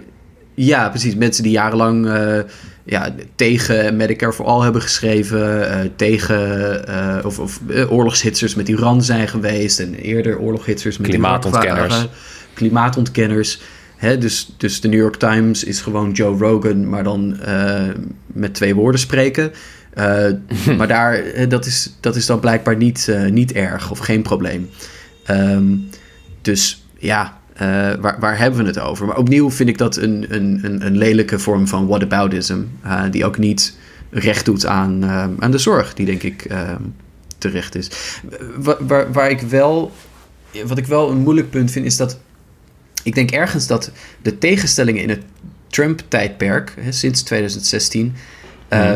Ja, 0.56 0.90
precies. 0.90 1.16
Mensen 1.16 1.44
die 1.44 1.52
jarenlang 1.52 2.08
eh, 2.08 2.40
ja, 2.84 3.16
tegen 3.36 3.96
Medicare 3.96 4.34
for 4.34 4.46
All 4.46 4.62
hebben 4.62 4.82
geschreven. 4.82 5.70
eh, 5.70 5.90
tegen 5.96 6.88
eh, 6.88 7.26
of, 7.26 7.40
of 7.40 7.60
eh, 7.70 7.92
oorlogshitsers 7.92 8.56
met 8.56 8.70
Iran 8.70 9.04
zijn 9.04 9.28
geweest. 9.28 9.80
En 9.80 9.96
eerder 9.96 10.40
oorlogshitsers 10.40 10.98
met 10.98 11.10
Klimaatontkenners. 11.10 11.94
waren. 11.94 12.10
Klimaatontkenners. 12.54 13.62
Hè, 13.96 14.18
dus, 14.18 14.54
dus 14.58 14.82
de 14.82 14.88
New 14.88 15.00
York 15.00 15.16
Times 15.16 15.64
is 15.64 15.82
gewoon 15.82 16.12
Joe 16.12 16.38
Rogan, 16.38 16.90
maar 16.90 17.04
dan 17.04 17.40
eh, 17.40 17.84
met 18.28 18.54
twee 18.54 18.76
woorden 18.76 19.00
spreken. 19.00 19.52
Eh, 19.94 20.28
maar 20.78 20.88
daar, 20.88 21.24
dat, 21.50 21.66
is, 21.66 21.96
dat 22.00 22.16
is 22.16 22.26
dan 22.26 22.40
blijkbaar 22.40 22.76
niet, 22.76 23.08
eh, 23.08 23.26
niet 23.26 23.52
erg 23.52 23.92
of 23.92 24.00
geen 24.00 24.22
probleem. 24.22 24.70
Ehm, 25.26 25.66
dus 26.42 26.86
ja, 26.98 27.38
waar, 28.00 28.20
waar 28.20 28.38
hebben 28.38 28.60
we 28.60 28.66
het 28.66 28.80
over? 28.80 29.06
Maar 29.06 29.18
opnieuw 29.18 29.52
vind 29.52 29.70
ik 29.70 29.78
dat 29.78 29.98
een, 29.98 30.26
een, 30.30 30.86
een, 30.86 30.98
lelijke 30.98 31.40
vorm 31.40 31.68
van 31.68 31.88
whataboutism. 31.88 32.58
die 33.12 33.26
ook 33.26 33.38
niet 33.38 33.78
recht 34.10 34.46
doet 34.46 34.66
aan, 34.66 35.06
aan 35.40 35.52
de 35.52 35.58
zorg, 35.58 35.94
die 35.94 36.06
denk 36.06 36.24
ik 36.24 36.48
terecht 37.38 37.76
is. 37.76 37.92
Waar, 38.56 38.88
waar, 38.88 39.12
waar 39.12 39.30
ik 39.30 39.42
wel, 39.42 39.92
wat 40.66 40.78
ik 40.78 40.86
wel 40.86 41.12
een 41.12 41.18
moeilijk 41.18 41.50
punt 41.50 41.72
vind, 41.72 41.86
is 41.86 41.98
dat 41.98 42.20
ik 43.06 43.16
denk 43.16 43.32
ergens 43.32 43.68
dat 43.68 43.92
de 44.22 44.38
tegenstellingen 44.38 45.02
in 45.02 45.10
het 45.10 45.22
Trump-tijdperk, 45.68 46.74
sinds 46.90 47.24
2016, 47.24 48.16
eh, 48.68 48.94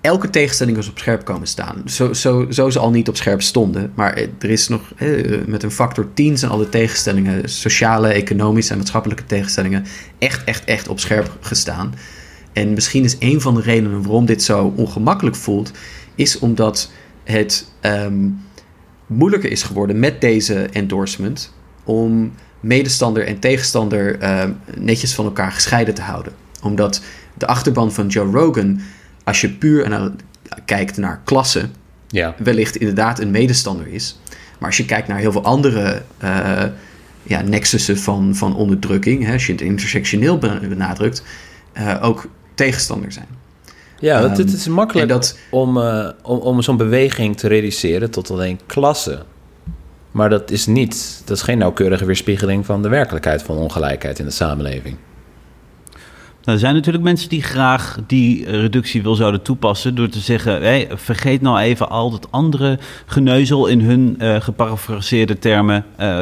elke 0.00 0.30
tegenstelling 0.30 0.76
is 0.76 0.88
op 0.88 0.98
scherp 0.98 1.24
komen 1.24 1.46
staan. 1.46 1.82
Zo, 1.86 2.12
zo, 2.12 2.46
zo 2.50 2.70
ze 2.70 2.78
al 2.78 2.90
niet 2.90 3.08
op 3.08 3.16
scherp 3.16 3.42
stonden. 3.42 3.92
Maar 3.94 4.12
eh, 4.12 4.26
er 4.38 4.50
is 4.50 4.68
nog 4.68 4.92
eh, 4.96 5.46
met 5.46 5.62
een 5.62 5.70
factor 5.70 6.08
10 6.14 6.38
zijn 6.38 6.50
alle 6.50 6.68
tegenstellingen, 6.68 7.48
sociale, 7.48 8.08
economische 8.08 8.72
en 8.72 8.78
maatschappelijke 8.78 9.26
tegenstellingen, 9.26 9.84
echt, 10.18 10.44
echt, 10.44 10.64
echt 10.64 10.88
op 10.88 11.00
scherp 11.00 11.36
gestaan. 11.40 11.94
En 12.52 12.72
misschien 12.72 13.04
is 13.04 13.16
een 13.18 13.40
van 13.40 13.54
de 13.54 13.60
redenen 13.60 14.02
waarom 14.02 14.26
dit 14.26 14.42
zo 14.42 14.72
ongemakkelijk 14.76 15.36
voelt, 15.36 15.72
is 16.14 16.38
omdat 16.38 16.90
het 17.24 17.70
ehm, 17.80 18.28
moeilijker 19.06 19.50
is 19.50 19.62
geworden 19.62 19.98
met 19.98 20.20
deze 20.20 20.54
endorsement 20.72 21.52
om 21.84 22.32
medestander 22.60 23.26
en 23.26 23.38
tegenstander 23.38 24.18
ehm, 24.18 24.50
netjes 24.78 25.14
van 25.14 25.24
elkaar 25.24 25.52
gescheiden 25.52 25.94
te 25.94 26.02
houden. 26.02 26.32
Omdat 26.62 27.00
de 27.34 27.46
achterban 27.46 27.92
van 27.92 28.06
Joe 28.06 28.30
Rogan, 28.32 28.80
als 29.24 29.40
je 29.40 29.50
puur 29.50 29.88
naar, 29.88 30.10
kijkt 30.64 30.96
naar 30.96 31.20
klasse, 31.24 31.68
Ja. 32.08 32.34
wellicht 32.38 32.76
inderdaad 32.76 33.20
een 33.20 33.30
medestander 33.30 33.86
is. 33.86 34.18
Maar 34.58 34.68
als 34.68 34.76
je 34.76 34.84
kijkt 34.84 35.08
naar 35.08 35.18
heel 35.18 35.32
veel 35.32 35.44
andere 35.44 36.02
eh, 36.18 36.62
ja, 37.22 37.40
nexussen 37.42 37.98
van, 37.98 38.34
van 38.34 38.56
onderdrukking, 38.56 39.24
hè, 39.24 39.32
als 39.32 39.46
je 39.46 39.52
het 39.52 39.60
intersectioneel 39.60 40.38
be- 40.38 40.58
benadrukt, 40.68 41.22
eh, 41.72 41.94
ook 42.02 42.26
tegenstander 42.54 43.12
zijn. 43.12 43.26
Ja, 43.98 44.20
want 44.22 44.36
het 44.36 44.46
Ehm, 44.46 44.56
is 44.56 44.68
makkelijk 44.68 45.08
dat- 45.08 45.38
om, 45.50 45.78
eh, 45.80 46.08
om, 46.22 46.38
om 46.38 46.62
zo'n 46.62 46.76
beweging 46.76 47.36
te 47.36 47.48
reduceren 47.48 48.10
tot 48.10 48.30
alleen 48.30 48.60
klasse. 48.66 49.22
Maar 50.16 50.28
dat 50.28 50.50
is 50.50 50.66
niet, 50.66 51.22
dat 51.24 51.36
is 51.36 51.42
geen 51.42 51.58
nauwkeurige 51.58 52.04
weerspiegeling 52.04 52.66
van 52.66 52.82
de 52.82 52.88
werkelijkheid 52.88 53.42
van 53.42 53.56
ongelijkheid 53.56 54.18
in 54.18 54.24
de 54.24 54.30
samenleving. 54.30 54.96
Nou, 56.44 56.58
er 56.58 56.58
zijn 56.58 56.74
natuurlijk 56.74 57.04
mensen 57.04 57.28
die 57.28 57.42
graag 57.42 57.98
die 58.06 58.50
reductie 58.50 59.02
wil 59.02 59.14
zouden 59.14 59.42
toepassen 59.42 59.94
door 59.94 60.08
te 60.08 60.18
zeggen: 60.18 60.62
hey, 60.62 60.88
vergeet 60.90 61.40
nou 61.40 61.58
even 61.58 61.88
al 61.88 62.10
dat 62.10 62.28
andere 62.30 62.78
geneuzel 63.06 63.66
in 63.66 63.80
hun 63.80 64.16
eh 64.18 64.40
geparafraseerde 64.40 65.38
termen. 65.38 65.84
Eh, 65.96 66.18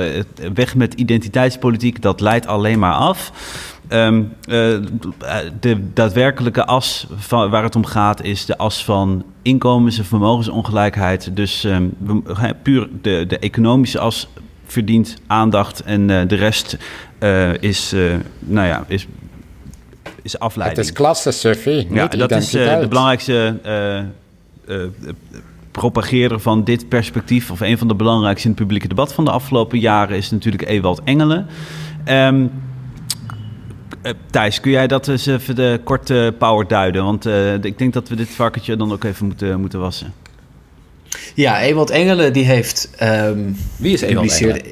weg 0.55 0.75
met 0.75 0.95
identiteitspolitiek, 0.95 2.03
dat 2.03 2.21
leidt 2.21 2.47
alleen 2.47 2.79
maar 2.79 2.95
af. 2.95 3.33
Ehm, 3.89 4.23
eh, 4.41 4.77
de 5.61 5.93
daadwerkelijke 5.93 6.65
as 6.65 7.07
van, 7.17 7.51
waar 7.51 7.63
het 7.63 7.77
om 7.77 7.85
gaat 7.85 8.23
is 8.23 8.47
de 8.47 8.59
as 8.59 8.85
van 8.85 9.25
inkomens- 9.43 9.99
en 9.99 10.05
vermogensongelijkheid. 10.05 11.37
Dus 11.37 11.65
ehm, 11.65 11.85
puur 12.63 12.89
de, 13.03 13.25
de 13.29 13.39
economische 13.39 13.99
as 13.99 14.29
verdient 14.67 15.17
aandacht 15.27 15.83
en 15.83 16.11
eh, 16.11 16.29
de 16.29 16.35
rest 16.35 16.77
eh, 17.19 17.63
is, 17.63 17.95
nou 18.39 18.67
ja, 18.67 18.85
is, 18.89 19.07
is 20.23 20.39
afleiding. 20.39 20.93
klasse, 20.93 21.31
Sophie, 21.31 21.87
Ja, 21.91 22.07
dat 22.07 22.31
is 22.31 22.51
de 22.51 22.87
belangrijkste 22.89 23.61
propageerder 25.81 26.41
van 26.41 26.65
dit 26.65 26.89
perspectief, 26.89 27.51
of 27.51 27.61
een 27.61 27.79
van 27.79 27.89
de 27.89 27.95
belangrijkste 27.95 28.49
in 28.49 28.55
het 28.55 28.61
publieke 28.63 28.89
debat 28.89 29.13
van 29.13 29.25
de 29.25 29.31
afgelopen 29.31 29.79
jaren, 29.79 30.17
is 30.17 30.31
natuurlijk 30.31 30.69
Ewald 30.69 31.01
Engelen. 31.05 31.47
Ehm, 32.05 32.43
eh, 32.43 32.51
Thijs, 34.31 34.61
kun 34.61 34.71
jij 34.71 34.87
dat 34.87 35.09
eens 35.09 35.27
even 35.27 35.55
de 35.55 35.81
korte 35.85 36.35
power 36.39 36.67
duiden? 36.67 37.05
Want 37.05 37.27
eh, 37.27 37.55
ik 37.55 37.79
denk 37.79 37.93
dat 37.93 38.09
we 38.09 38.17
dit 38.17 38.29
varkentje 38.29 38.77
dan 38.77 38.93
ook 38.93 39.05
even 39.05 39.27
moeten, 39.27 39.61
moeten 39.61 39.81
wassen. 39.81 40.13
Ja, 41.35 41.61
Ewald 41.61 41.91
Engelen 41.91 42.33
die 42.33 42.45
heeft... 42.45 42.91
ehm, 42.97 43.39
Wie 43.77 43.93
is 43.93 44.01
Ewald 44.01 44.41
Engelen? 44.41 44.63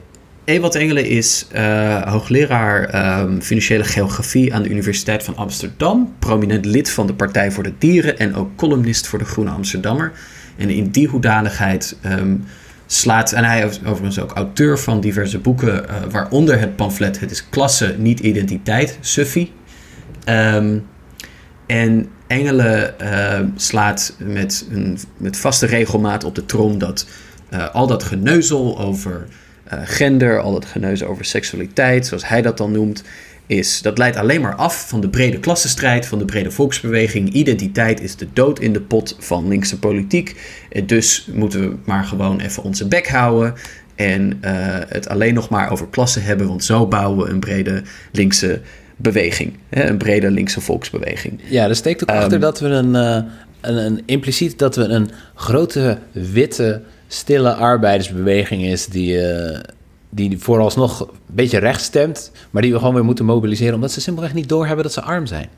Ewald 0.45 0.75
Engelen 0.75 1.07
is 1.07 1.47
eh, 1.53 2.03
hoogleraar 2.03 2.85
ehm, 2.85 3.41
financiële 3.41 3.85
geografie 3.85 4.55
aan 4.55 4.63
de 4.63 4.69
Universiteit 4.69 5.23
van 5.23 5.37
Amsterdam. 5.37 6.15
Prominent 6.19 6.65
lid 6.65 6.91
van 6.91 7.07
de 7.07 7.15
Partij 7.15 7.51
voor 7.51 7.63
de 7.63 7.73
Dieren 7.79 8.19
en 8.19 8.35
ook 8.35 8.57
columnist 8.57 9.07
voor 9.07 9.19
de 9.19 9.25
Groene 9.25 9.51
Amsterdammer. 9.51 10.13
En 10.57 10.71
in 10.71 10.91
die 10.91 11.09
hoedanigheid 11.09 11.97
ehm, 12.01 12.37
slaat... 12.93 13.33
En 13.33 13.45
hij 13.45 13.67
is 13.67 13.81
overigens 13.85 14.21
ook 14.21 14.33
auteur 14.33 14.79
van 14.79 15.01
diverse 15.01 15.39
boeken, 15.39 15.89
eh, 15.89 15.97
waaronder 16.11 16.61
het 16.61 16.77
pamflet 16.77 17.21
Het 17.21 17.31
is 17.31 17.49
klasse, 17.49 17.95
niet 17.99 18.21
identiteit, 18.21 18.99
Suffie. 19.01 19.53
Ehm, 20.25 20.79
en 21.67 22.09
Engelen 22.27 22.99
eh, 22.99 23.41
slaat 23.57 24.15
met, 24.19 24.67
een, 24.71 24.99
met 25.17 25.37
vaste 25.37 25.67
regelmaat 25.67 26.25
op 26.25 26.35
de 26.35 26.47
trom 26.47 26.79
dat 26.79 27.07
eh, 27.49 27.75
al 27.75 27.87
dat 27.87 28.03
geneuzel 28.03 28.79
over 28.81 29.27
gender, 29.85 30.41
al 30.41 30.53
dat 30.53 30.65
geneuzel 30.65 31.09
over 31.09 31.25
seksualiteit, 31.25 32.07
zoals 32.07 32.29
hij 32.29 32.43
dat 32.43 32.57
dan 32.57 32.73
noemt, 32.73 33.03
is, 33.53 33.83
dat 33.83 33.99
leidt 33.99 34.17
alleen 34.17 34.41
maar 34.41 34.55
af 34.55 34.89
van 34.89 35.01
de 35.01 35.09
brede 35.09 35.41
klassenstrijd, 35.41 36.07
van 36.07 36.19
de 36.19 36.25
brede 36.25 36.51
volksbeweging. 36.51 37.33
Identiteit 37.33 38.01
is 38.01 38.17
de 38.17 38.27
dood 38.33 38.61
in 38.61 38.73
de 38.73 38.81
pot 38.81 39.17
van 39.19 39.49
linkse 39.49 39.79
politiek. 39.79 40.37
Dus 40.87 41.29
moeten 41.33 41.61
we 41.61 41.77
maar 41.85 42.05
gewoon 42.05 42.41
even 42.41 42.63
onze 42.63 42.89
bek 42.89 43.09
houden 43.09 43.55
en 43.95 44.39
eh, 44.41 44.55
het 44.89 45.09
alleen 45.09 45.35
nog 45.35 45.49
maar 45.49 45.71
over 45.71 45.89
klasse 45.89 46.21
hebben, 46.21 46.49
want 46.49 46.65
zo 46.65 46.87
bouwen 46.87 47.25
we 47.25 47.31
een 47.31 47.41
brede 47.41 47.83
linkse 48.13 48.61
beweging, 48.97 49.57
hè, 49.69 49.89
een 49.89 49.99
brede 49.99 50.31
linkse 50.31 50.61
volksbeweging. 50.61 51.41
Ja, 51.45 51.69
er 51.69 51.77
steekt 51.77 52.03
ook 52.03 52.09
Ehm, 52.09 52.19
achter 52.19 52.41
dat 52.41 52.61
we 52.61 52.69
een, 52.69 52.95
eh, 52.97 53.23
een, 53.61 53.77
een 53.77 54.03
impliciet 54.07 54.59
dat 54.59 54.77
we 54.77 54.83
een 54.83 55.11
grote 55.35 55.99
witte 56.13 56.83
stille 57.09 57.53
arbeidersbeweging 57.53 58.65
is 58.65 58.87
die, 58.87 59.21
eh, 59.21 59.61
die 60.15 60.39
vooralsnog 60.39 61.01
een 61.01 61.09
beetje 61.27 61.59
rechts 61.59 61.85
stemt, 61.85 62.33
maar 62.51 62.63
die 62.63 62.73
we 62.73 62.79
gewoon 62.79 62.95
weer 62.95 63.05
moeten 63.05 63.25
mobiliseren 63.25 63.75
omdat 63.75 63.93
ze 63.93 64.01
simpelweg 64.01 64.35
niet 64.35 64.49
doorhebben 64.49 64.85
dat 64.85 64.93
ze 64.93 65.03
arm 65.03 65.27
zijn. 65.27 65.49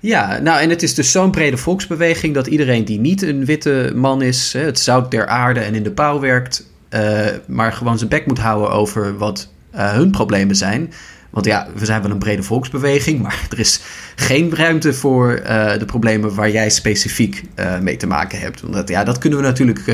Ja, 0.00 0.38
nou 0.38 0.60
en 0.60 0.70
het 0.70 0.82
is 0.82 0.94
dus 0.94 1.10
zo'n 1.10 1.30
brede 1.30 1.56
volksbeweging 1.56 2.34
dat 2.34 2.46
iedereen 2.46 2.84
die 2.84 3.00
niet 3.00 3.22
een 3.22 3.44
witte 3.44 3.92
man 3.94 4.22
is, 4.22 4.52
het 4.52 4.78
zout 4.78 5.10
der 5.10 5.26
aarde 5.26 5.60
en 5.60 5.74
in 5.74 5.82
de 5.82 5.90
pauw 5.90 6.20
werkt, 6.20 6.70
eh, 6.88 7.26
maar 7.46 7.72
gewoon 7.72 7.98
zijn 7.98 8.10
bek 8.10 8.26
moet 8.26 8.38
houden 8.38 8.70
over 8.70 9.18
wat 9.18 9.48
eh, 9.70 9.92
hun 9.92 10.10
problemen 10.10 10.56
zijn. 10.56 10.92
Want 11.30 11.46
ja, 11.46 11.68
we 11.74 11.84
zijn 11.84 12.02
wel 12.02 12.10
een 12.10 12.18
brede 12.18 12.42
volksbeweging, 12.42 13.20
maar 13.22 13.46
er 13.50 13.58
is 13.58 13.80
geen 14.14 14.54
ruimte 14.54 14.92
voor 14.92 15.32
eh, 15.32 15.78
de 15.78 15.84
problemen 15.84 16.34
waar 16.34 16.50
jij 16.50 16.70
specifiek 16.70 17.42
mee 17.80 17.96
te 17.96 18.06
maken 18.06 18.38
hebt. 18.38 18.60
Want 18.60 18.74
dat, 18.74 18.88
ja, 18.88 19.04
dat 19.04 19.18
kunnen, 19.18 19.38
we 19.38 19.44
natuurlijk, 19.44 19.84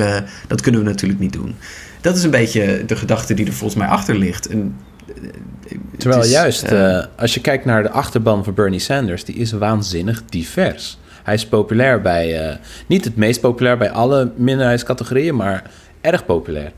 dat 0.47 0.61
kunnen 0.61 0.81
we 0.81 0.87
natuurlijk 0.87 1.21
niet 1.21 1.33
doen. 1.33 1.55
Dat 2.01 2.17
is 2.17 2.23
een 2.23 2.31
beetje 2.31 2.85
de 2.87 2.97
gedachte 2.97 3.35
die 3.35 3.47
er 3.47 3.53
volgens 3.53 3.81
mij 3.81 3.89
achter 3.89 4.17
ligt. 4.17 4.49
En, 4.49 4.77
eh, 5.07 5.79
Terwijl 5.97 6.23
is, 6.23 6.31
juist, 6.31 6.63
eh, 6.63 7.05
als 7.17 7.35
je 7.35 7.41
kijkt 7.41 7.65
naar 7.65 7.83
de 7.83 7.91
achterban 7.91 8.45
van 8.45 8.55
Bernie 8.55 8.79
Sanders, 8.79 9.25
die 9.25 9.35
is 9.35 9.53
waanzinnig 9.53 10.25
divers. 10.25 10.99
Hij 11.23 11.35
is 11.35 11.47
populair 11.47 12.01
bij, 12.01 12.49
eh, 12.49 12.57
niet 12.87 13.05
het 13.05 13.17
meest 13.17 13.41
populair 13.41 13.79
bij 13.79 13.91
alle 13.91 14.33
minderheidscategorieën, 14.37 15.37
maar 15.37 15.71
erg 16.01 16.25
populair. 16.25 16.73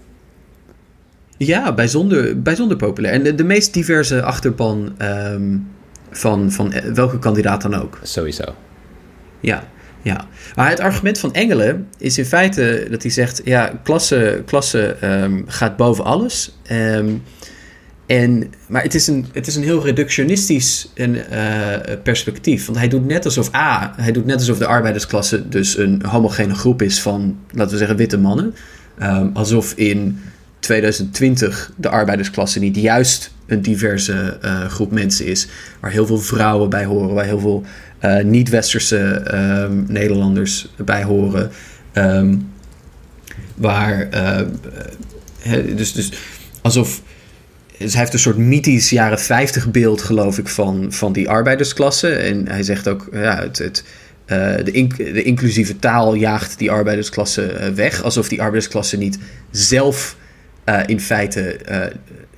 Ja, 1.37 1.75
bijzonder, 1.75 2.43
bijzonder 2.43 2.77
populair. 2.77 3.15
En 3.15 3.23
de, 3.23 3.35
de 3.35 3.45
meest 3.45 3.75
diverse 3.75 4.23
achterban 4.23 4.95
ehm, 4.99 5.57
van, 6.11 6.53
van 6.53 6.73
welke 6.95 7.19
kandidaat 7.19 7.63
dan 7.63 7.75
ook. 7.75 7.99
Sowieso. 8.03 8.45
Ja, 9.41 9.65
ja. 10.03 10.27
Maar 10.55 10.69
het 10.69 10.81
argument 10.81 11.19
van 11.19 11.35
Engelen 11.35 11.89
is 11.99 12.19
in 12.19 12.25
feite 12.25 12.87
dat 12.91 13.03
hij 13.03 13.11
zegt... 13.11 13.41
ja, 13.45 13.81
klasse, 13.83 14.43
klasse 14.47 14.97
ehm, 15.01 15.43
gaat 15.47 15.77
boven 15.77 16.05
alles. 16.05 16.57
Ehm, 16.63 17.11
en, 18.07 18.53
maar 18.69 18.83
het 18.83 18.95
is, 18.95 19.07
een, 19.07 19.27
het 19.33 19.47
is 19.47 19.57
een 19.57 19.63
heel 19.63 19.85
reductionistisch 19.85 20.91
een, 20.95 21.25
eh, 21.25 21.97
perspectief. 22.03 22.67
Want 22.67 22.79
hij 22.79 22.89
doet 22.89 23.07
net 23.07 23.25
alsof... 23.25 23.55
A, 23.55 23.95
hij 23.97 24.13
doet 24.13 24.27
net 24.27 24.39
alsof 24.39 24.59
de 24.59 24.67
arbeidersklasse 24.67 25.49
dus 25.49 25.79
een 25.79 26.03
homogene 26.07 26.55
groep 26.55 26.83
is 26.83 27.01
van... 27.01 27.39
laten 27.51 27.73
we 27.73 27.79
zeggen, 27.79 27.97
witte 27.97 28.19
mannen. 28.19 28.55
Ehm, 28.99 29.29
alsof 29.33 29.73
in 29.73 30.21
2020 30.59 31.73
de 31.77 31.89
arbeidersklasse 31.89 32.59
niet 32.59 32.77
juist 32.77 33.33
een 33.47 33.63
diverse 33.63 34.39
eh, 34.43 34.65
groep 34.65 34.93
mensen 34.93 35.27
is. 35.27 35.47
Waar 35.81 35.91
heel 35.91 36.07
veel 36.07 36.19
vrouwen 36.19 36.71
bij 36.71 36.85
horen, 36.85 37.15
waar 37.15 37.25
heel 37.25 37.41
veel 37.41 37.65
eh, 38.03 38.25
niet-westerse 38.25 38.99
ehm, 38.99 39.83
Nederlanders 39.87 40.69
bij 40.85 41.03
horen. 41.03 41.51
Ehm, 41.93 42.37
waar, 43.55 44.09
eh, 44.11 44.41
dus, 45.77 45.93
dus 45.93 46.13
alsof. 46.63 47.03
Dus 47.79 47.93
hij 47.93 48.01
heeft 48.01 48.13
een 48.13 48.19
soort 48.19 48.37
mythisch 48.37 48.91
jaren 48.91 49.19
50 49.19 49.71
beeld, 49.71 50.03
geloof 50.03 50.39
ik, 50.39 50.49
van, 50.49 50.93
van 50.93 51.13
die 51.13 51.29
arbeidersklasse. 51.29 52.09
En 52.09 52.49
hij 52.49 52.63
zegt 52.63 52.89
ook, 52.89 53.09
ja, 53.13 53.43
het, 53.43 53.59
het, 53.59 53.85
eh, 54.25 54.55
de, 54.65 54.87
de 54.97 55.23
inclusieve 55.23 55.79
taal 55.79 56.15
jaagt 56.15 56.59
die 56.59 56.71
arbeidersklasse 56.71 57.73
weg. 57.75 58.03
Alsof 58.03 58.29
die 58.29 58.41
arbeidersklasse 58.41 58.97
niet 58.97 59.19
zelf 59.51 60.17
in 60.87 61.01
feite 61.01 61.59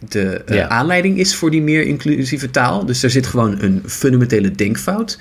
de 0.09 0.43
Ja. 0.47 0.69
aanleiding 0.69 1.19
is 1.19 1.35
voor 1.35 1.51
die 1.51 1.63
meer 1.63 1.83
inclusieve 1.83 2.51
taal. 2.51 2.87
Dus 2.87 3.03
er 3.03 3.11
zit 3.11 3.27
gewoon 3.27 3.61
een 3.61 3.83
fundamentele 3.87 4.51
denkfout. 4.51 5.19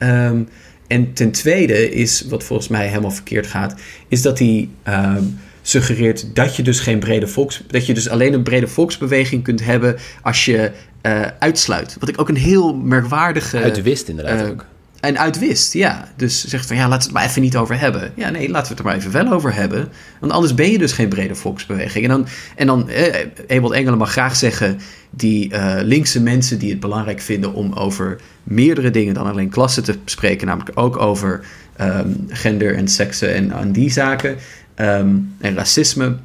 Ehm, 0.00 0.42
en 0.86 1.12
ten 1.12 1.30
tweede 1.30 1.90
is, 1.90 2.24
wat 2.28 2.44
volgens 2.44 2.68
mij 2.68 2.88
helemaal 2.88 3.10
verkeerd 3.10 3.46
gaat, 3.46 3.74
is 4.08 4.22
dat 4.22 4.38
hij 4.38 4.68
ehm, 4.82 5.24
suggereert 5.62 6.34
dat 6.34 6.56
je 6.56 6.62
dus 6.62 6.80
geen 6.80 6.98
brede 6.98 7.26
volks, 7.26 7.62
dat 7.66 7.86
je 7.86 7.94
dus 7.94 8.08
alleen 8.08 8.32
een 8.32 8.42
brede 8.42 8.68
volksbeweging 8.68 9.42
kunt 9.42 9.64
hebben 9.64 9.96
als 10.22 10.44
je 10.44 10.70
eh, 11.00 11.22
uitsluit. 11.38 11.96
Wat 11.98 12.08
ik 12.08 12.20
ook 12.20 12.28
een 12.28 12.36
heel 12.36 12.74
merkwaardige 12.74 13.58
Uitwist 13.58 14.08
inderdaad 14.08 14.40
eh, 14.40 14.48
ook. 14.48 14.66
En 15.00 15.18
uitwist, 15.18 15.72
ja. 15.72 16.08
Dus 16.16 16.44
zegt 16.44 16.66
van 16.66 16.76
ja, 16.76 16.88
laten 16.88 16.98
we 16.98 17.04
het 17.04 17.12
maar 17.12 17.24
even 17.24 17.42
niet 17.42 17.56
over 17.56 17.80
hebben. 17.80 18.12
Ja, 18.14 18.30
nee, 18.30 18.48
laten 18.48 18.62
we 18.62 18.68
het 18.68 18.78
er 18.78 18.84
maar 18.84 18.94
even 18.94 19.12
wel 19.12 19.32
over 19.32 19.54
hebben. 19.54 19.88
Want 20.20 20.32
anders 20.32 20.54
ben 20.54 20.70
je 20.70 20.78
dus 20.78 20.92
geen 20.92 21.08
brede 21.08 21.34
volksbeweging. 21.34 22.04
En 22.04 22.10
dan, 22.10 22.26
en 22.56 22.66
dan 22.66 22.88
eh, 22.88 23.26
Engelen 23.48 23.98
mag 23.98 24.10
graag 24.10 24.36
zeggen... 24.36 24.78
die 25.10 25.50
eh, 25.52 25.82
linkse 25.82 26.22
mensen 26.22 26.58
die 26.58 26.70
het 26.70 26.80
belangrijk 26.80 27.20
vinden... 27.20 27.54
om 27.54 27.72
over 27.72 28.20
meerdere 28.42 28.90
dingen 28.90 29.14
dan 29.14 29.26
alleen 29.26 29.48
klassen 29.48 29.84
te 29.84 29.96
spreken... 30.04 30.46
namelijk 30.46 30.78
ook 30.78 30.96
over 30.96 31.44
ehm, 31.76 32.08
gender 32.28 32.76
en 32.76 32.88
seksen 32.88 33.52
en 33.52 33.72
die 33.72 33.90
zaken... 33.90 34.36
ehm, 34.74 35.16
en 35.40 35.54
racisme... 35.54 36.16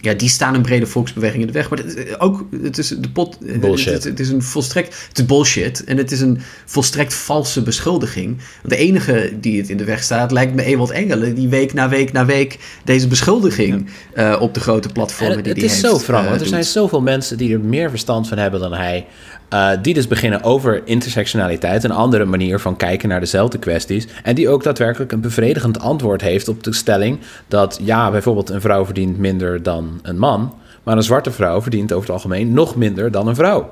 Ja, 0.00 0.14
die 0.14 0.28
staan 0.28 0.54
een 0.54 0.62
brede 0.62 0.86
volksbeweging 0.86 1.40
in 1.40 1.46
de 1.46 1.52
weg. 1.52 1.70
Maar 1.70 1.78
het, 1.78 1.96
is 1.96 2.18
ook, 2.18 2.46
het 2.62 2.78
is 2.78 2.88
de 2.88 3.10
pot. 3.10 3.38
Bullshit. 3.60 3.92
Het, 3.92 4.04
het 4.04 4.20
is 4.20 4.28
een 4.28 4.42
volstrekt. 4.42 5.06
Het 5.08 5.18
is 5.18 5.24
bullshit. 5.26 5.84
En 5.84 5.96
het 5.96 6.12
is 6.12 6.20
een 6.20 6.40
volstrekt 6.64 7.14
valse 7.14 7.62
beschuldiging. 7.62 8.36
De 8.62 8.76
enige 8.76 9.32
die 9.40 9.60
het 9.60 9.68
in 9.68 9.76
de 9.76 9.84
weg 9.84 10.02
staat, 10.02 10.32
lijkt 10.32 10.54
me 10.54 10.62
Ewald 10.62 10.90
Engelen. 10.90 11.34
Die 11.34 11.48
week 11.48 11.72
na 11.72 11.88
week 11.88 12.12
na 12.12 12.26
week 12.26 12.58
deze 12.84 13.08
beschuldiging 13.08 13.90
eh, 14.14 14.36
op 14.40 14.54
de 14.54 14.60
grote 14.60 14.88
En 14.88 14.94
platformen 14.94 15.36
het, 15.36 15.44
die 15.44 15.54
het 15.54 15.62
is 15.62 15.80
zo 15.80 15.96
eh, 15.96 16.08
want 16.08 16.30
er 16.30 16.38
doet. 16.38 16.48
zijn 16.48 16.64
zoveel 16.64 17.00
mensen 17.00 17.36
die 17.36 17.52
er 17.52 17.60
meer 17.60 17.90
verstand 17.90 18.28
van 18.28 18.38
hebben 18.38 18.60
dan 18.60 18.72
hij. 18.72 19.06
Eh, 19.48 19.70
die 19.82 19.94
dus 19.94 20.06
beginnen 20.06 20.42
over 20.42 20.82
intersectionaliteit, 20.84 21.84
een 21.84 21.90
andere 21.90 22.24
manier 22.24 22.58
van 22.58 22.76
kijken 22.76 23.08
naar 23.08 23.20
dezelfde 23.20 23.58
kwesties. 23.58 24.06
En 24.22 24.34
die 24.34 24.48
ook 24.48 24.62
daadwerkelijk 24.62 25.12
een 25.12 25.20
bevredigend 25.20 25.80
antwoord 25.80 26.20
heeft 26.20 26.48
op 26.48 26.62
de 26.62 26.72
stelling 26.72 27.18
dat 27.48 27.78
ja, 27.82 28.10
bijvoorbeeld 28.10 28.50
een 28.50 28.60
vrouw 28.60 28.84
verdient 28.84 29.18
minder 29.18 29.62
dan 29.62 30.00
een 30.02 30.18
man. 30.18 30.54
Maar 30.82 30.96
een 30.96 31.02
zwarte 31.02 31.30
vrouw 31.30 31.62
verdient 31.62 31.92
over 31.92 32.04
het 32.04 32.16
algemeen 32.16 32.52
nog 32.52 32.76
minder 32.76 33.10
dan 33.10 33.28
een 33.28 33.34
vrouw. 33.34 33.70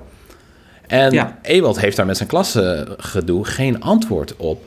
En 0.87 1.13
Ja. 1.13 1.39
Ewald 1.43 1.81
heeft 1.81 1.97
daar 1.97 2.07
met 2.07 2.17
zijn 2.17 2.29
klassengedoe 2.29 3.45
geen 3.45 3.81
antwoord 3.81 4.37
op. 4.37 4.63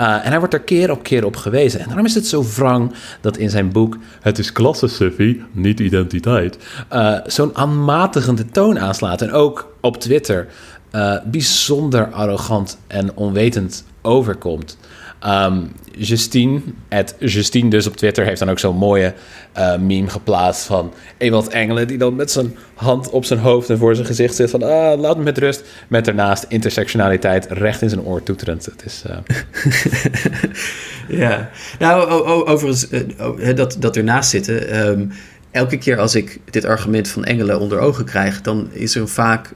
Uh, 0.00 0.24
en 0.24 0.30
hij 0.30 0.38
wordt 0.38 0.54
er 0.54 0.60
keer 0.60 0.90
op 0.90 1.02
keer 1.02 1.24
op 1.24 1.36
gewezen. 1.36 1.80
En 1.80 1.86
daarom 1.86 2.04
is 2.04 2.14
het 2.14 2.26
zo 2.26 2.44
wrang 2.56 2.92
dat 3.20 3.36
in 3.36 3.50
zijn 3.50 3.72
boek... 3.72 3.96
Het 4.20 4.38
is 4.38 4.52
klasse, 4.52 4.88
Suffy, 4.88 5.40
niet 5.52 5.80
identiteit... 5.80 6.58
Uh, 6.92 7.18
zo'n 7.26 7.56
aanmatigende 7.56 8.46
toon 8.46 8.78
aanslaat. 8.78 9.22
En 9.22 9.32
ook 9.32 9.74
op 9.80 10.00
Twitter 10.00 10.46
uh, 10.92 11.16
bijzonder 11.24 12.10
arrogant 12.10 12.78
en 12.86 13.16
onwetend 13.16 13.84
overkomt. 14.02 14.78
Um, 15.26 15.72
Justine, 15.98 16.60
at 16.88 17.14
dus 17.68 17.86
op 17.86 17.96
Twitter, 17.96 18.24
heeft 18.24 18.38
dan 18.38 18.50
ook 18.50 18.58
zo'n 18.58 18.76
mooie 18.76 19.14
uh, 19.56 19.76
meme 19.76 20.08
geplaatst 20.08 20.66
van 20.66 20.92
Ewald 21.16 21.48
Engelen, 21.48 21.86
die 21.86 21.98
dan 21.98 22.16
met 22.16 22.30
zijn 22.30 22.56
hand 22.74 23.10
op 23.10 23.24
zijn 23.24 23.38
hoofd 23.38 23.70
en 23.70 23.78
voor 23.78 23.94
zijn 23.94 24.06
gezicht 24.06 24.34
zit 24.34 24.50
van 24.50 24.62
ah, 24.62 25.00
laat 25.00 25.16
me 25.16 25.22
met 25.22 25.38
rust. 25.38 25.64
Met 25.88 26.04
daarnaast 26.04 26.44
intersectionaliteit 26.48 27.46
recht 27.50 27.82
in 27.82 27.88
zijn 27.88 28.02
oor 28.02 28.22
toeterend. 28.22 28.64
Het 28.64 28.84
is... 28.84 29.02
Uh... 29.06 29.16
ja, 31.20 31.50
nou 31.78 32.08
overigens, 32.46 32.88
uh, 32.90 33.54
dat, 33.54 33.76
dat 33.78 33.96
ernaast 33.96 34.30
zitten. 34.30 34.88
Um, 34.88 35.10
elke 35.50 35.78
keer 35.78 35.98
als 35.98 36.14
ik 36.14 36.40
dit 36.50 36.64
argument 36.64 37.08
van 37.08 37.24
Engelen 37.24 37.60
onder 37.60 37.78
ogen 37.78 38.04
krijg, 38.04 38.40
dan 38.40 38.68
is 38.72 38.94
er 38.94 39.08
vaak 39.08 39.52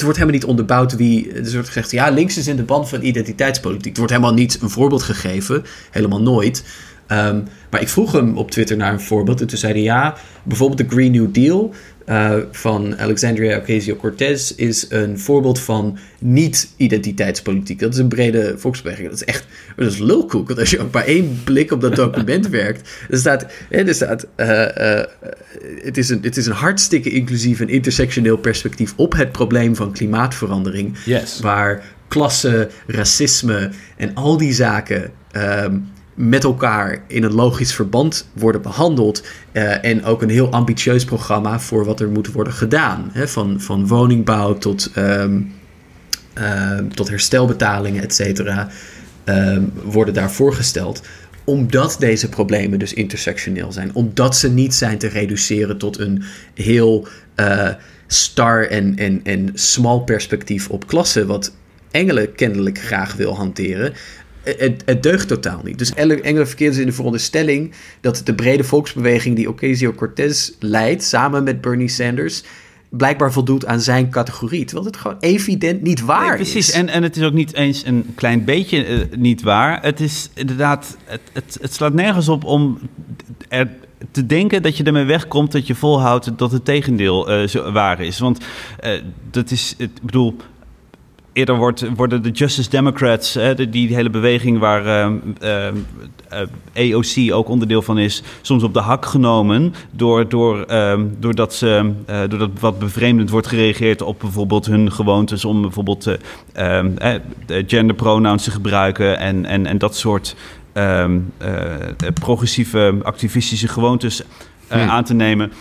het 0.00 0.08
wordt 0.08 0.18
helemaal 0.18 0.40
niet 0.40 0.50
onderbouwd 0.50 0.96
wie. 0.96 1.32
Er 1.32 1.52
wordt 1.52 1.66
gezegd, 1.66 1.90
ja, 1.90 2.10
links 2.10 2.36
is 2.36 2.46
in 2.46 2.56
de 2.56 2.62
band 2.62 2.88
van 2.88 3.02
identiteitspolitiek. 3.02 3.92
Er 3.92 3.98
wordt 3.98 4.12
helemaal 4.12 4.34
niet 4.34 4.58
een 4.62 4.70
voorbeeld 4.70 5.02
gegeven, 5.02 5.64
helemaal 5.90 6.22
nooit. 6.22 6.64
Um, 7.08 7.44
maar 7.70 7.80
ik 7.80 7.88
vroeg 7.88 8.12
hem 8.12 8.36
op 8.36 8.50
Twitter 8.50 8.76
naar 8.76 8.92
een 8.92 9.00
voorbeeld. 9.00 9.40
En 9.40 9.46
toen 9.46 9.58
zei 9.58 9.72
hij 9.72 9.82
ja, 9.82 10.16
bijvoorbeeld 10.42 10.78
de 10.78 10.96
Green 10.96 11.12
New 11.12 11.32
Deal 11.32 11.74
uh, 12.10 12.36
van 12.50 12.98
Alexandria 12.98 13.58
Ocasio-Cortez 13.58 14.50
is 14.50 14.86
een 14.88 15.18
voorbeeld 15.18 15.60
van 15.60 15.98
niet-identiteitspolitiek. 16.18 17.78
Dat 17.78 17.92
is 17.92 17.98
een 17.98 18.08
brede 18.08 18.54
volksbeweging. 18.56 19.08
Dat 19.08 19.16
is 19.16 19.24
echt 19.24 19.46
dat 19.76 19.92
is 19.92 19.98
lulkoek. 19.98 20.46
Want 20.46 20.58
als 20.58 20.70
je 20.70 20.80
ook 20.80 20.92
maar 20.92 21.04
één 21.04 21.40
blik 21.44 21.72
op 21.72 21.80
dat 21.80 21.96
document 21.96 22.48
werkt, 22.62 22.90
er 23.10 23.18
staat, 23.18 23.46
hè, 23.68 23.78
er 23.78 23.94
staat 23.94 24.26
uh, 24.36 24.48
uh, 24.48 25.02
het, 25.82 25.96
is 25.96 26.08
een, 26.08 26.18
het 26.22 26.36
is 26.36 26.46
een 26.46 26.52
hartstikke 26.52 27.10
inclusief 27.10 27.60
en 27.60 27.68
intersectioneel 27.68 28.36
perspectief 28.36 28.92
op 28.96 29.12
het 29.12 29.32
probleem 29.32 29.76
van 29.76 29.92
klimaatverandering. 29.92 30.96
Yes. 31.04 31.40
Waar 31.40 31.82
klasse, 32.08 32.68
racisme 32.86 33.70
en 33.96 34.14
al 34.14 34.36
die 34.36 34.52
zaken 34.52 35.10
um, 35.36 35.88
met 36.28 36.44
elkaar 36.44 37.02
in 37.06 37.22
een 37.22 37.34
logisch 37.34 37.74
verband 37.74 38.28
worden 38.32 38.62
behandeld. 38.62 39.22
Uh, 39.52 39.84
en 39.84 40.04
ook 40.04 40.22
een 40.22 40.30
heel 40.30 40.50
ambitieus 40.50 41.04
programma 41.04 41.60
voor 41.60 41.84
wat 41.84 42.00
er 42.00 42.08
moet 42.08 42.32
worden 42.32 42.52
gedaan. 42.52 43.10
Hè? 43.12 43.28
Van, 43.28 43.60
van 43.60 43.86
woningbouw 43.86 44.58
tot, 44.58 44.90
um, 44.96 45.52
uh, 46.38 46.78
tot 46.94 47.08
herstelbetalingen, 47.08 48.02
et 48.02 48.14
cetera, 48.14 48.68
um, 49.24 49.72
worden 49.84 50.14
daar 50.14 50.30
voorgesteld. 50.32 51.02
Omdat 51.44 51.96
deze 51.98 52.28
problemen 52.28 52.78
dus 52.78 52.94
intersectioneel 52.94 53.72
zijn. 53.72 53.94
Omdat 53.94 54.36
ze 54.36 54.50
niet 54.50 54.74
zijn 54.74 54.98
te 54.98 55.08
reduceren 55.08 55.78
tot 55.78 55.98
een 55.98 56.22
heel 56.54 57.08
uh, 57.36 57.68
star 58.06 58.66
en, 58.66 58.96
en, 58.96 59.20
en 59.24 59.50
smal 59.54 60.00
perspectief 60.00 60.68
op 60.68 60.86
klasse. 60.86 61.26
Wat 61.26 61.52
Engelen 61.90 62.34
kennelijk 62.34 62.78
graag 62.78 63.14
wil 63.14 63.36
hanteren. 63.36 63.92
Het, 64.42 64.82
het, 64.84 65.02
deugt 65.02 65.28
totaal 65.28 65.60
niet. 65.64 65.78
Dus 65.78 65.94
Engelen 65.94 66.46
verkeert 66.46 66.76
in 66.76 66.86
de 66.86 66.92
veronderstelling 66.92 67.72
dat 68.00 68.20
de 68.24 68.34
brede 68.34 68.64
volksbeweging 68.64 69.36
die 69.36 69.48
Ocasio-Cortez 69.48 70.50
leidt, 70.58 71.02
samen 71.02 71.44
met 71.44 71.60
Bernie 71.60 71.88
Sanders, 71.88 72.42
blijkbaar 72.88 73.32
voldoet 73.32 73.66
aan 73.66 73.80
zijn 73.80 74.10
categorie. 74.10 74.64
Terwijl 74.64 74.86
het 74.86 74.96
gewoon 74.96 75.16
evident 75.20 75.82
niet 75.82 76.00
waar 76.00 76.28
nee, 76.28 76.36
precies. 76.36 76.68
is. 76.68 76.74
En, 76.74 76.88
en 76.88 77.02
het 77.02 77.16
is 77.16 77.22
ook 77.22 77.32
niet 77.32 77.54
eens 77.54 77.86
een 77.86 78.12
klein 78.14 78.44
beetje 78.44 78.86
uh, 78.88 79.00
niet 79.16 79.42
waar. 79.42 79.82
Het 79.82 80.00
is 80.00 80.30
inderdaad, 80.34 80.96
het, 81.04 81.20
het, 81.32 81.58
het 81.60 81.74
slaat 81.74 81.94
nergens 81.94 82.28
op 82.28 82.44
om 82.44 82.78
er 83.48 83.68
te 84.10 84.26
denken 84.26 84.62
dat 84.62 84.76
je 84.76 84.84
ermee 84.84 85.04
wegkomt 85.04 85.52
dat 85.52 85.66
je 85.66 85.74
volhoudt 85.74 86.38
dat 86.38 86.52
het 86.52 86.64
tegendeel 86.64 87.40
uh, 87.40 87.48
zo 87.48 87.72
waar 87.72 88.00
is. 88.00 88.18
Want 88.18 88.44
uh, 88.84 88.90
dat 89.30 89.50
is, 89.50 89.74
ik 89.78 89.90
bedoel, 90.02 90.36
eerder 91.32 91.56
wordt, 91.56 91.84
worden 91.96 92.22
de 92.22 92.30
Justice 92.30 92.70
Democrats, 92.70 93.34
hè, 93.34 93.54
die, 93.54 93.68
die 93.68 93.94
hele 93.94 94.10
beweging 94.10 94.58
waar 94.58 95.10
uh, 95.42 95.68
uh, 96.74 96.94
AOC 96.94 97.32
ook 97.32 97.48
onderdeel 97.48 97.82
van 97.82 97.98
is, 97.98 98.22
soms 98.40 98.62
op 98.62 98.74
de 98.74 98.80
hak 98.80 99.06
genomen. 99.06 99.74
Door, 99.90 100.28
door, 100.28 100.64
uh, 100.70 101.00
doordat, 101.18 101.54
ze, 101.54 101.92
uh, 102.10 102.20
doordat 102.28 102.50
wat 102.60 102.78
bevreemdend 102.78 103.30
wordt 103.30 103.46
gereageerd 103.46 104.02
op 104.02 104.20
bijvoorbeeld 104.20 104.66
hun 104.66 104.92
gewoontes 104.92 105.44
om 105.44 105.62
bijvoorbeeld 105.62 106.06
uh, 106.56 106.84
genderpronouns 107.66 108.44
te 108.44 108.50
gebruiken 108.50 109.18
en, 109.18 109.44
en, 109.44 109.66
en 109.66 109.78
dat 109.78 109.96
soort 109.96 110.36
progressieve 112.14 112.94
activistische 113.02 113.68
gewoontes 113.68 114.22
hmm. 114.68 114.88
aan 114.88 115.04
te 115.04 115.14
nemen. 115.14 115.52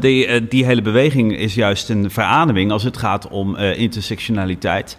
Die, 0.00 0.26
uh, 0.26 0.40
die, 0.48 0.64
hele 0.64 0.82
beweging 0.82 1.36
is 1.36 1.54
juist 1.54 1.88
een 1.88 2.10
verademing 2.10 2.70
als 2.70 2.82
het 2.82 2.96
gaat 2.96 3.28
om 3.28 3.56
uh, 3.56 3.78
intersectionaliteit. 3.78 4.96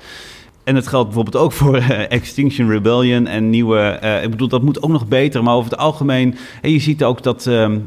En 0.63 0.75
het 0.75 0.87
geldt 0.87 1.05
bijvoorbeeld 1.05 1.43
ook 1.43 1.51
voor 1.51 1.77
uh, 1.77 2.11
Extinction 2.11 2.69
Rebellion 2.69 3.27
en 3.27 3.49
nieuwe. 3.49 3.99
ik 4.23 4.29
bedoel, 4.29 4.47
dat 4.47 4.61
moet 4.61 4.81
ook 4.81 4.91
nog 4.91 5.07
beter. 5.07 5.43
Maar 5.43 5.55
over 5.55 5.71
het 5.71 5.79
algemeen. 5.79 6.35
En 6.61 6.71
je 6.71 6.79
ziet 6.79 7.03
ook 7.03 7.23
dat, 7.23 7.47
ehm, 7.47 7.77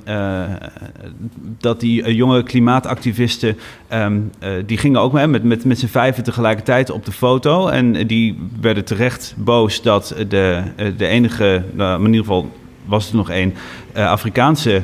dat 1.59 1.81
die 1.81 2.15
jonge 2.15 2.43
klimaatactivisten. 2.43 3.57
Um, 3.93 4.31
die 4.67 4.79
gingen 4.79 5.01
ook 5.01 5.13
met, 5.13 5.43
met, 5.43 5.65
met 5.65 5.79
z'n 5.79 5.87
vijven 5.87 6.25
tegelijkertijd 6.25 6.91
op 6.91 7.05
de 7.05 7.13
foto. 7.13 7.69
En 7.69 8.07
die 8.07 8.39
werden 8.61 8.85
terecht 8.85 9.35
boos 9.37 9.83
dat 9.83 10.15
de, 10.29 10.63
de 10.97 11.07
enige. 11.07 11.65
Nou, 11.73 12.01
in 12.01 12.07
ieder 12.07 12.21
geval 12.21 12.53
was 12.85 13.11
er 13.11 13.17
nog 13.17 13.31
één. 13.31 13.55
Afrikaanse 13.95 14.75
eh, 14.77 14.83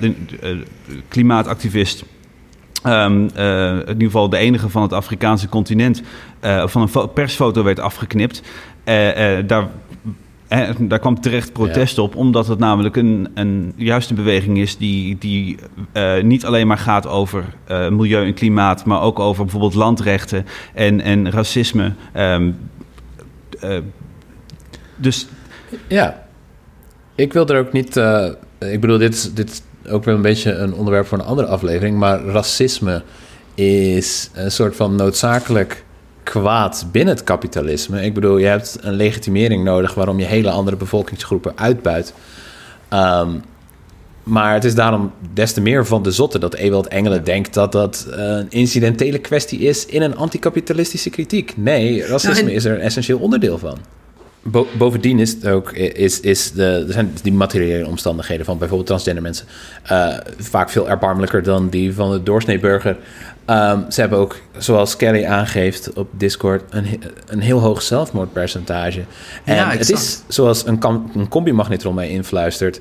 de, 0.00 0.14
eh, 0.40 0.50
klimaatactivist. 1.08 2.04
Ehm, 2.82 3.28
eh, 3.34 3.70
in 3.72 3.78
ieder 3.88 4.02
geval 4.04 4.28
de 4.28 4.36
enige 4.36 4.68
van 4.68 4.82
het 4.82 4.92
Afrikaanse 4.92 5.48
continent. 5.48 6.02
eh, 6.40 6.66
van 6.66 6.82
een 6.82 6.88
fo- 6.88 7.06
persfoto 7.06 7.62
werd 7.62 7.80
afgeknipt. 7.80 8.42
Eh, 8.84 9.38
eh, 9.38 9.46
daar, 9.46 9.68
eh, 10.48 10.68
daar 10.78 10.98
kwam 10.98 11.20
terecht 11.20 11.52
protest 11.52 11.98
op, 11.98 12.16
omdat 12.16 12.46
het 12.46 12.58
namelijk 12.58 12.96
een, 12.96 13.28
een 13.34 13.72
juiste 13.76 14.14
beweging 14.14 14.58
is 14.58 14.76
die, 14.76 15.18
die 15.18 15.58
eh, 15.92 16.22
niet 16.22 16.44
alleen 16.44 16.66
maar 16.66 16.78
gaat 16.78 17.06
over 17.06 17.44
eh, 17.64 17.88
milieu 17.88 18.26
en 18.26 18.34
klimaat, 18.34 18.84
maar 18.84 19.00
ook 19.02 19.18
over 19.18 19.42
bijvoorbeeld 19.42 19.74
landrechten 19.74 20.46
en, 20.74 21.00
en 21.00 21.30
racisme. 21.30 21.92
Ehm, 22.12 22.50
eh, 23.60 23.78
dus 24.96 25.26
Ja. 25.88 26.26
Ik 27.14 27.32
wil 27.32 27.46
er 27.46 27.58
ook 27.58 27.72
niet... 27.72 27.96
ik 28.70 28.80
bedoel, 28.80 28.98
dit 28.98 29.14
is, 29.14 29.32
dit 29.34 29.50
is 29.50 29.62
ook 29.90 30.04
wel 30.04 30.14
een 30.14 30.22
beetje 30.22 30.52
een 30.52 30.74
onderwerp 30.74 31.06
voor 31.06 31.18
een 31.18 31.24
andere 31.24 31.48
aflevering. 31.48 31.98
Maar 31.98 32.24
racisme 32.24 33.02
is 33.54 34.30
een 34.34 34.50
soort 34.50 34.76
van 34.76 34.94
noodzakelijk 34.96 35.84
kwaad 36.22 36.86
binnen 36.92 37.14
het 37.14 37.24
kapitalisme. 37.24 38.02
Ik 38.04 38.14
bedoel, 38.14 38.38
je 38.38 38.46
hebt 38.46 38.78
een 38.80 38.92
legitimering 38.94 39.64
nodig... 39.64 39.94
waarom 39.94 40.18
je 40.18 40.24
hele 40.24 40.50
andere 40.50 40.76
bevolkingsgroepen 40.76 41.52
uitbuit. 41.54 42.14
Ehm, 42.88 43.30
maar 44.22 44.54
het 44.54 44.64
is 44.64 44.74
daarom 44.74 45.12
des 45.34 45.52
te 45.52 45.60
meer 45.60 45.86
van 45.86 46.02
de 46.02 46.10
zotte 46.10 46.38
dat 46.38 46.54
Ewald 46.54 46.88
Engelen 46.88 47.24
denkt 47.24 47.54
dat 47.54 47.72
dat 47.72 48.06
eh, 48.10 48.18
een 48.18 48.50
incidentele 48.50 49.18
kwestie 49.18 49.58
is 49.58 49.86
in 49.86 50.02
een 50.02 50.16
anticapitalistische 50.16 51.10
kritiek. 51.10 51.52
Nee, 51.56 52.06
racisme 52.06 52.34
Nou, 52.34 52.46
en- 52.46 52.54
is 52.54 52.64
er 52.64 52.74
een 52.74 52.80
essentieel 52.80 53.18
onderdeel 53.18 53.58
van. 53.58 53.78
Bo- 54.44 54.66
bovendien 54.78 55.18
is 55.18 55.32
het 55.32 55.46
ook, 55.46 55.72
is, 55.72 56.20
is 56.20 56.52
de, 56.52 56.84
er 56.86 56.92
zijn 56.92 57.14
die 57.22 57.32
materiële 57.32 57.86
omstandigheden 57.86 58.44
van 58.44 58.58
bijvoorbeeld 58.58 58.88
transgender 58.88 59.22
mensen 59.22 59.46
eh, 59.82 60.08
vaak 60.38 60.70
veel 60.70 60.88
erbarmelijker 60.88 61.42
dan 61.42 61.68
die 61.68 61.94
van 61.94 62.12
de 62.12 62.22
doorsnee 62.22 62.58
burger. 62.58 62.96
Ehm, 63.44 63.90
ze 63.90 64.00
hebben 64.00 64.18
ook, 64.18 64.36
zoals 64.58 64.96
Kelly 64.96 65.24
aangeeft 65.24 65.92
op 65.92 66.08
Discord, 66.10 66.62
een, 66.70 66.86
een 67.26 67.40
heel 67.40 67.58
hoog 67.58 67.82
zelfmoordpercentage. 67.82 69.04
En 69.44 69.54
Ja, 69.54 69.70
het 69.70 69.90
is, 69.90 70.22
zoals 70.28 70.66
een, 70.66 70.78
een 71.14 71.28
combi-magnetron 71.28 71.94
mij 71.94 72.08
influistert, 72.08 72.80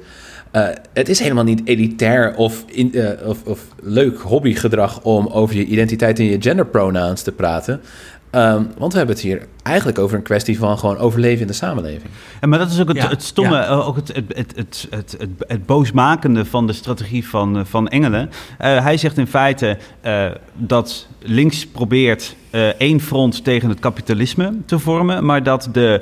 eh, 0.52 0.68
het 0.94 1.10
is 1.10 1.20
helemaal 1.20 1.44
niet 1.44 1.62
elitair 1.64 2.36
of, 2.36 2.64
in, 2.68 2.94
eh, 2.94 3.28
of, 3.28 3.44
of 3.44 3.60
leuk 3.82 4.20
hobbygedrag 4.20 5.02
om 5.02 5.28
over 5.28 5.56
je 5.56 5.66
identiteit 5.66 6.20
en 6.20 6.26
je 6.26 6.42
genderpronouns 6.42 7.22
te 7.22 7.32
praten. 7.32 7.82
Ehm, 8.32 8.64
want 8.78 8.92
we 8.92 8.98
hebben 8.98 9.16
het 9.16 9.24
hier 9.24 9.48
eigenlijk 9.64 10.00
over 10.00 10.18
een 10.18 10.24
kwestie 10.24 10.58
van 10.60 10.78
gewoon 10.78 10.98
overleven 10.98 11.42
in 11.42 11.48
de 11.48 11.54
samenleving. 11.54 12.10
En 12.40 12.50
maar 12.50 12.60
dat 12.60 12.72
is 12.72 12.80
ook 12.82 12.88
het, 12.88 12.98
Ja, 12.98 13.08
het 13.10 13.24
stomme, 13.24 13.56
ja. 13.56 13.66
eh, 13.68 13.88
ook 13.88 13.96
het, 13.96 14.08
het, 14.08 14.26
het, 14.28 14.54
het, 14.56 14.88
het, 14.90 15.16
het, 15.20 15.30
het 15.48 15.66
boosmakende 15.66 16.46
van 16.46 16.68
de 16.68 16.74
strategie 16.74 17.28
van, 17.28 17.58
eh, 17.58 17.66
van 17.66 17.88
Engelen. 17.88 18.30
Eh, 18.58 18.84
hij 18.84 18.98
zegt 18.98 19.18
in 19.18 19.28
feite 19.28 19.78
eh, 20.02 20.26
dat 20.54 21.08
links 21.20 21.68
probeert 21.68 22.36
eh, 22.50 22.68
één 22.68 23.00
front 23.00 23.44
tegen 23.44 23.70
het 23.70 23.80
kapitalisme 23.80 24.54
te 24.66 24.80
vormen, 24.80 25.26
maar 25.26 25.44
dat 25.44 25.70
de, 25.72 26.02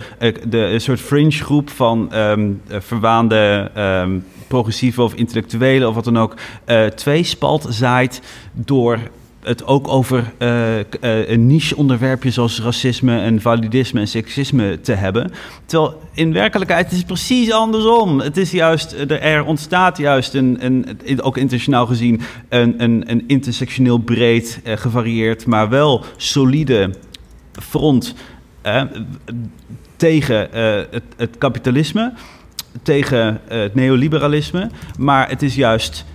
de 0.49 0.57
een 0.57 0.81
soort 0.81 0.99
fringe 0.99 1.31
groep 1.31 1.69
van 1.69 2.11
ehm, 2.11 2.51
eh, 2.67 2.77
verwaande 2.79 3.71
ehm, 3.73 4.19
progressieve 4.47 5.01
of 5.01 5.13
intellectuelen 5.13 5.87
of 5.87 5.95
wat 5.95 6.03
dan 6.03 6.17
ook, 6.17 6.33
eh 6.65 6.85
twee 6.85 7.23
spalt 7.23 7.65
zaait 7.69 8.21
door 8.53 8.99
het 9.41 9.65
ook 9.65 9.87
over 9.87 10.33
eh, 10.37 10.79
eh, 10.79 10.85
een 11.29 11.47
niche-onderwerpje 11.47 12.31
zoals 12.31 12.61
racisme 12.61 13.19
en 13.19 13.41
validisme 13.41 13.99
en 13.99 14.07
seksisme 14.07 14.81
te 14.81 14.93
hebben. 14.93 15.31
Terwijl 15.65 16.01
in 16.13 16.33
werkelijkheid 16.33 16.91
is 16.91 16.97
het 16.97 17.07
precies 17.07 17.51
andersom. 17.51 18.19
Het 18.19 18.37
is 18.37 18.51
juist, 18.51 18.91
er 18.91 19.21
er 19.21 19.45
ontstaat 19.45 19.97
juist 19.97 20.33
een, 20.33 20.57
een, 20.59 21.21
ook 21.21 21.37
internationaal 21.37 21.85
gezien, 21.85 22.21
een, 22.49 22.83
een, 22.83 23.03
een 23.11 23.23
intersectioneel 23.27 23.97
breed, 23.97 24.59
eh, 24.63 24.77
gevarieerd, 24.77 25.45
maar 25.45 25.69
wel 25.69 26.03
solide 26.17 26.93
front 27.51 28.15
eh, 28.61 28.81
tegen 29.95 30.53
eh, 30.53 30.99
het, 31.17 31.37
kapitalisme, 31.37 32.13
tegen 32.81 33.41
eh, 33.47 33.59
het 33.59 33.75
neoliberalisme. 33.75 34.69
Maar 34.97 35.29
het 35.29 35.41
is 35.41 35.55
juist 35.55 36.05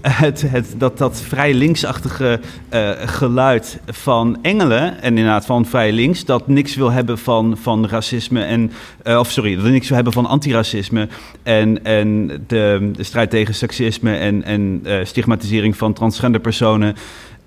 het, 0.00 0.44
het, 0.50 0.74
dat, 0.76 0.98
dat 0.98 1.20
vrij 1.20 1.54
linksachtige 1.54 2.40
eh, 2.68 2.90
geluid 3.04 3.80
van 3.86 4.38
Engelen, 4.42 5.02
en 5.02 5.08
inderdaad 5.08 5.46
van 5.46 5.66
vrij 5.66 5.92
links, 5.92 6.24
dat 6.24 6.48
niks 6.48 6.74
wil 6.74 6.90
hebben 6.90 7.18
van, 7.18 7.56
van 7.60 7.86
racisme 7.86 8.42
en, 8.42 8.72
eh, 9.02 9.18
of 9.18 9.30
sorry, 9.30 9.56
dat 9.56 9.64
niks 9.64 9.86
wil 9.86 9.94
hebben 9.94 10.12
van 10.12 10.26
antiracisme 10.26 11.08
en, 11.42 11.84
en 11.84 12.26
de, 12.46 12.90
de 12.96 13.02
strijd 13.02 13.30
tegen 13.30 13.54
seksisme 13.54 14.16
en, 14.16 14.44
en 14.44 14.80
eh, 14.84 15.04
stigmatisering 15.04 15.76
van 15.76 15.92
transgender 15.92 16.40
personen. 16.40 16.96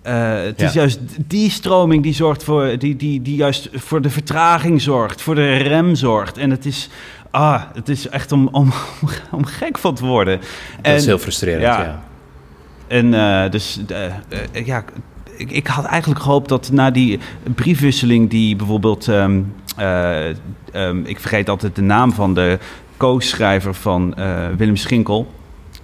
Het 0.01 0.61
is 0.61 0.73
juist 0.73 0.99
die 1.27 1.49
stroming 1.49 2.03
die 2.03 2.13
zorgt 2.13 2.43
voor, 2.43 2.77
die, 2.77 2.95
die, 2.95 3.21
die 3.21 3.35
juist 3.35 3.69
voor 3.73 4.01
de 4.01 4.09
vertraging 4.09 4.81
zorgt, 4.81 5.21
voor 5.21 5.35
de 5.35 5.57
rem 5.57 5.95
zorgt. 5.95 6.37
En 6.37 6.49
het 6.49 6.65
is, 6.65 6.89
ah, 7.31 7.61
het 7.73 7.89
is 7.89 8.09
echt 8.09 8.31
om, 8.31 8.47
om, 8.51 8.71
om 9.31 9.45
gek 9.45 9.77
van 9.77 9.95
te 9.95 10.05
worden. 10.05 10.39
Dat 10.81 10.95
is 10.95 11.05
heel 11.05 11.17
frustrerend, 11.17 11.61
ja. 11.61 11.81
ja. 11.81 12.03
En 12.91 13.13
eh, 13.13 13.51
dus 13.51 13.79
eh, 13.87 14.05
eh, 14.05 14.65
ja, 14.65 14.83
ik, 15.37 15.51
ik 15.51 15.67
had 15.67 15.85
eigenlijk 15.85 16.21
gehoopt 16.21 16.49
dat 16.49 16.71
na 16.71 16.91
die 16.91 17.19
briefwisseling 17.55 18.29
die 18.29 18.55
bijvoorbeeld, 18.55 19.07
ehm, 19.07 19.41
eh, 19.77 20.29
ehm, 20.71 21.03
ik 21.03 21.19
vergeet 21.19 21.49
altijd 21.49 21.75
de 21.75 21.81
naam 21.81 22.11
van 22.11 22.33
de 22.33 22.59
co-schrijver 22.97 23.73
van 23.73 24.15
Willem 24.57 24.75
Schinkel. 24.75 25.31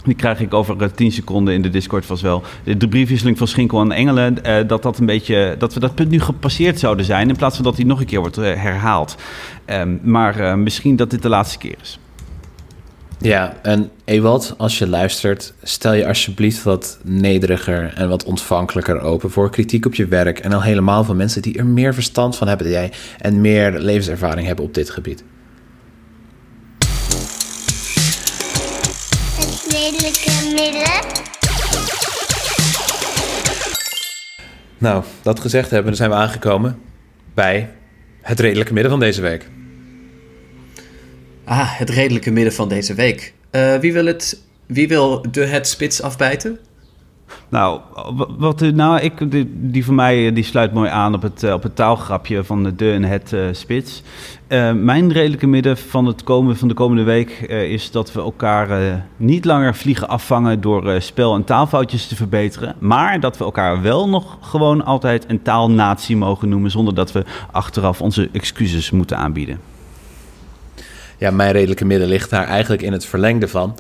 Die 0.04 0.16
krijg 0.16 0.40
ik 0.40 0.54
over 0.54 0.82
eh, 0.82 0.90
10 0.90 1.12
seconden 1.12 1.54
in 1.54 1.62
de 1.62 1.70
Discord 1.70 2.06
vast 2.06 2.22
wel. 2.22 2.44
De, 2.78 2.88
briefwisseling 2.88 3.38
van 3.38 3.48
Schinkel 3.48 3.82
en 3.82 3.92
Engelen, 3.92 4.68
dat 4.68 4.84
dat 4.84 4.98
een 4.98 5.06
beetje, 5.06 5.56
dat 5.58 5.74
we 5.74 5.80
dat 5.80 5.96
punt 5.96 6.10
nu 6.10 6.20
gepasseerd 6.20 6.80
zouden 6.80 7.06
zijn, 7.06 7.30
in 7.30 7.36
plaats 7.36 7.56
van 7.56 7.66
dat 7.66 7.76
die 7.76 7.86
nog 7.86 8.00
een 8.00 8.06
keer 8.06 8.20
wordt 8.20 8.36
herhaald. 8.36 9.16
Ehm, 9.66 9.98
maar 10.02 10.60
misschien 10.60 10.96
dat 10.96 11.10
dit 11.10 11.22
de 11.22 11.30
laatste 11.30 11.58
keer 11.58 11.76
is. 11.82 12.00
Ja, 13.20 13.54
en 13.62 13.92
Ewald, 14.06 14.54
als 14.58 14.78
je 14.78 14.88
luistert, 14.88 15.54
stel 15.64 15.94
je 15.94 16.08
alsjeblieft 16.08 16.64
wat 16.64 17.00
nederiger 17.04 17.94
en 17.96 18.10
wat 18.10 18.24
ontvankelijker 18.24 19.02
open 19.02 19.32
voor 19.32 19.50
kritiek 19.50 19.86
op 19.86 19.96
je 19.96 20.08
werk. 20.08 20.40
En 20.40 20.54
al 20.54 20.62
helemaal 20.62 21.04
van 21.04 21.18
mensen 21.18 21.42
die 21.42 21.58
er 21.58 21.66
meer 21.66 21.94
verstand 21.94 22.36
van 22.36 22.48
hebben 22.48 22.68
dan 22.68 22.76
jij 22.76 22.92
en 23.18 23.42
meer 23.42 23.80
levenservaring 23.80 24.48
hebben 24.48 24.66
op 24.66 24.74
dit 24.74 24.90
gebied. 24.90 25.24
Het 29.36 29.66
redelijke 29.70 30.32
midden. 30.56 31.26
Nou, 34.78 35.04
dat 35.22 35.40
gezegd 35.40 35.70
hebben, 35.70 35.88
dan 35.88 35.96
zijn 35.96 36.10
we 36.10 36.16
aangekomen 36.16 36.80
bij 37.34 37.70
het 38.22 38.40
redelijke 38.40 38.74
midden 38.74 38.92
van 38.92 39.00
deze 39.00 39.22
week. 39.22 39.48
Ah, 41.48 41.78
het 41.78 41.90
redelijke 41.90 42.32
midden 42.32 42.54
van 42.54 42.70
deze 42.70 42.94
week. 42.94 43.34
Eh, 43.50 43.76
wie, 43.76 43.94
wil 43.94 44.06
het, 44.06 44.42
wie 44.66 44.88
wil 44.88 45.26
de 45.32 45.46
het 45.46 45.68
spits 45.68 46.02
afbijten? 46.02 46.58
Nou, 47.50 47.80
wa- 48.16 48.28
wat, 48.38 48.62
eh, 48.62 48.72
nou 48.72 49.00
ik, 49.00 49.32
die, 49.32 49.50
die 49.54 49.86
van 49.86 49.96
mij 49.96 50.28
eh, 50.28 50.36
die 50.36 50.44
sluit 50.44 50.74
mooi 50.74 50.90
aan 50.90 51.14
op 51.14 51.22
het, 51.22 51.52
op 51.54 51.64
het 51.64 51.76
taalgrapje 51.76 52.44
van 52.44 52.64
de 52.64 52.76
de 52.76 52.92
en 52.92 53.04
het 53.04 53.36
spits. 53.52 54.04
Mijn 54.76 55.12
redelijke 55.12 55.48
midden 55.48 55.78
van, 55.78 56.06
het 56.06 56.24
komen, 56.24 56.58
van 56.58 56.68
de 56.68 56.74
komende 56.74 57.04
week 57.04 57.30
is 57.50 57.92
dat 57.92 58.14
we 58.14 58.20
elkaar 58.20 59.06
niet 59.18 59.46
langer 59.46 59.76
vliegen 59.76 60.08
afvangen 60.08 60.62
door 60.62 61.02
spel- 61.02 61.36
en 61.36 61.44
taalfoutjes 61.44 62.08
te 62.08 62.16
verbeteren. 62.16 62.76
Maar 62.80 63.20
dat 63.20 63.38
we 63.38 63.44
elkaar 63.44 63.82
wel 63.82 64.10
nog 64.10 64.38
gewoon 64.42 64.86
altijd 64.86 65.26
een 65.28 65.42
taalnatie 65.42 66.18
mogen 66.18 66.50
noemen 66.50 66.72
zonder 66.72 66.94
dat 66.96 67.12
we 67.12 67.24
achteraf 67.52 68.02
onze 68.02 68.30
excuses 68.32 68.92
moeten 68.92 69.18
aanbieden. 69.18 69.60
Ja, 71.18 71.32
mijn 71.32 71.52
redelijke 71.52 71.86
midden 71.86 72.08
ligt 72.08 72.30
daar 72.30 72.48
eigenlijk 72.48 72.82
in 72.82 72.92
het 72.92 73.06
verlengde 73.06 73.48
van. 73.48 73.78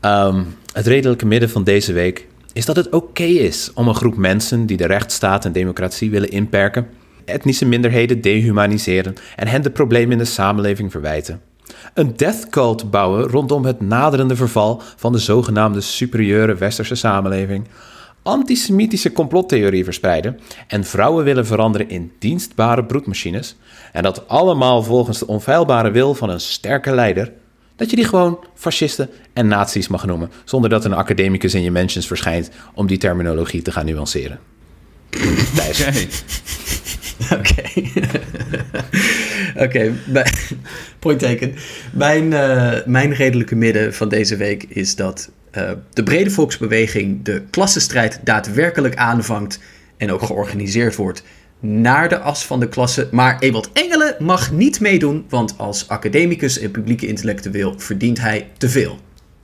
Ehm, 0.00 0.42
het 0.72 0.86
redelijke 0.86 1.26
midden 1.26 1.50
van 1.50 1.64
deze 1.64 1.92
week 1.92 2.26
is 2.52 2.64
dat 2.64 2.76
het 2.76 2.88
oké 2.90 3.22
is 3.22 3.70
om 3.74 3.88
een 3.88 3.94
groep 3.94 4.16
mensen 4.16 4.66
die 4.66 4.76
de 4.76 4.86
rechtsstaat 4.86 5.44
en 5.44 5.52
democratie 5.52 6.10
willen 6.10 6.30
inperken, 6.30 6.86
etnische 7.24 7.64
minderheden 7.64 8.20
dehumaniseren 8.20 9.14
en 9.36 9.46
hen 9.46 9.62
de 9.62 9.70
problemen 9.70 10.12
in 10.12 10.18
de 10.18 10.24
samenleving 10.24 10.90
verwijten. 10.90 11.40
Een 11.94 12.16
death 12.16 12.48
cult 12.50 12.90
bouwen 12.90 13.26
rondom 13.26 13.64
het 13.64 13.80
naderende 13.80 14.36
verval 14.36 14.82
van 14.96 15.12
de 15.12 15.18
zogenaamde 15.18 15.80
superieure 15.80 16.54
westerse 16.54 16.94
samenleving. 16.94 17.66
Antisemitische 18.22 19.12
complottheorie 19.12 19.84
verspreiden 19.84 20.40
en 20.66 20.84
vrouwen 20.84 21.24
willen 21.24 21.46
veranderen 21.46 21.88
in 21.88 22.12
dienstbare 22.18 22.84
broedmachines. 22.84 23.56
En 23.92 24.02
dat 24.02 24.28
allemaal 24.28 24.82
volgens 24.82 25.18
de 25.18 25.26
onfeilbare 25.26 25.90
wil 25.90 26.14
van 26.14 26.30
een 26.30 26.40
sterke 26.40 26.94
leider. 26.94 27.32
Dat 27.76 27.90
je 27.90 27.96
die 27.96 28.04
gewoon 28.04 28.44
fascisten 28.54 29.08
en 29.32 29.48
nazi's 29.48 29.88
mag 29.88 30.06
noemen, 30.06 30.30
zonder 30.44 30.70
dat 30.70 30.84
een 30.84 30.92
academicus 30.92 31.54
in 31.54 31.62
je 31.62 31.70
mentions 31.70 32.06
verschijnt 32.06 32.50
om 32.74 32.86
die 32.86 32.98
terminologie 32.98 33.62
te 33.62 33.72
gaan 33.72 33.86
nuanceren. 33.86 34.38
Thijs. 35.54 35.84
Oké. 37.32 37.62
Oké, 39.64 39.92
bij- 40.06 40.32
point 40.98 41.18
taken. 41.20 41.54
Mijn, 41.92 42.32
eh, 42.32 42.72
mijn 42.86 43.12
redelijke 43.14 43.54
midden 43.54 43.94
van 43.94 44.08
deze 44.08 44.36
week 44.36 44.64
is 44.68 44.96
dat 44.96 45.30
eh, 45.52 45.70
de 45.92 46.02
brede 46.02 46.30
volksbeweging 46.30 47.24
de 47.24 47.42
klassenstrijd 47.50 48.20
daadwerkelijk 48.24 48.96
aanvangt 48.96 49.58
en 49.96 50.12
ook 50.12 50.22
georganiseerd 50.22 50.96
wordt 50.96 51.22
naar 51.60 52.08
de 52.08 52.18
as 52.18 52.46
van 52.46 52.60
de 52.60 52.68
klasse. 52.68 53.08
Maar 53.10 53.38
Ewald 53.38 53.70
Engelen 53.72 54.14
mag 54.18 54.52
niet 54.52 54.80
meedoen, 54.80 55.24
want 55.28 55.58
als 55.58 55.88
academicus 55.88 56.58
en 56.58 56.70
publieke 56.70 57.06
intellectueel 57.06 57.74
verdient 57.78 58.20
hij 58.20 58.50
te 58.58 58.68
veel. 58.68 58.98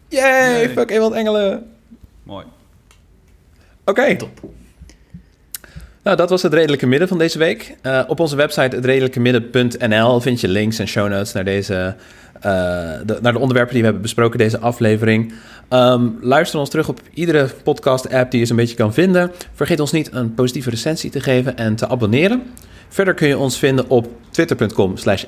Yay, 0.09 0.71
fuck 0.71 0.91
Ewald 0.91 1.13
Engelen. 1.13 1.67
Mooi. 2.23 2.47
Oké. 3.85 4.17
Nou, 6.09 6.21
dat 6.21 6.31
was 6.31 6.43
het 6.43 6.55
redelijke 6.55 6.87
midden 6.87 7.09
van 7.09 7.19
deze 7.19 7.39
week. 7.39 7.77
Uh, 7.83 8.03
op 8.07 8.21
onze 8.21 8.37
website 8.37 8.77
hetredelijkemidden.nl 8.77 10.21
vind 10.21 10.41
je 10.41 10.49
links 10.49 10.79
en 10.79 10.89
show 10.89 11.09
notes 11.09 11.33
naar, 11.33 11.45
deze, 11.45 11.95
uh, 12.37 12.43
de, 13.07 13.19
naar 13.21 13.33
de 13.33 13.39
onderwerpen 13.39 13.73
die 13.73 13.81
we 13.81 13.85
hebben 13.85 14.03
besproken 14.03 14.39
deze 14.39 14.59
aflevering. 14.59 15.33
Um, 15.71 16.19
luister 16.21 16.59
ons 16.59 16.71
terug 16.71 16.89
op 16.89 17.01
iedere 17.15 17.49
podcast-app 17.63 18.31
die 18.31 18.41
je 18.41 18.47
zo'n 18.47 18.57
beetje 18.57 18.77
kan 18.77 18.95
vinden. 18.95 19.31
Vergeet 19.53 19.81
ons 19.81 19.93
niet 19.93 20.13
een 20.13 20.35
positieve 20.35 20.71
recensie 20.71 21.11
te 21.11 21.21
geven 21.21 21.57
en 21.57 21.77
te 21.77 21.89
abonneren. 21.89 22.43
Verder 22.89 23.15
kun 23.15 23.29
je 23.29 23.39
ons 23.39 23.59
vinden 23.59 23.89
op 23.89 24.09
twitter.com 24.31 24.97
slash 24.97 25.25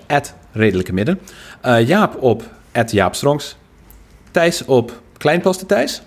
redelijke 0.53 0.93
Uh, 1.67 1.87
Jaap 1.87 2.23
op 2.23 2.43
jaapstrongs. 2.91 3.57
Thijs 4.31 4.65
op 4.65 5.03
Kleinpaste 5.17 5.67
Thijs. 5.67 6.03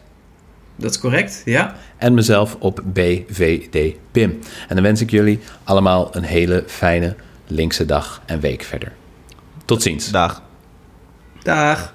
Dat 0.76 0.92
is 0.92 1.00
correct, 1.00 1.42
ja. 1.46 1.76
En 1.98 2.14
mezelf 2.14 2.56
op 2.60 2.82
BVD 2.86 3.96
Pim. 4.12 4.40
En 4.68 4.76
dan 4.76 4.84
wens 4.84 5.02
ik 5.02 5.12
jullie 5.12 5.40
allemaal 5.64 6.16
een 6.16 6.24
hele 6.24 6.64
fijne 6.68 7.16
linkse 7.48 7.86
dag 7.86 8.22
en 8.26 8.40
week 8.40 8.62
verder. 8.64 8.92
Tot 9.66 9.82
ziens. 9.82 10.12
Dag. 10.12 10.42
Dag. 11.44 11.93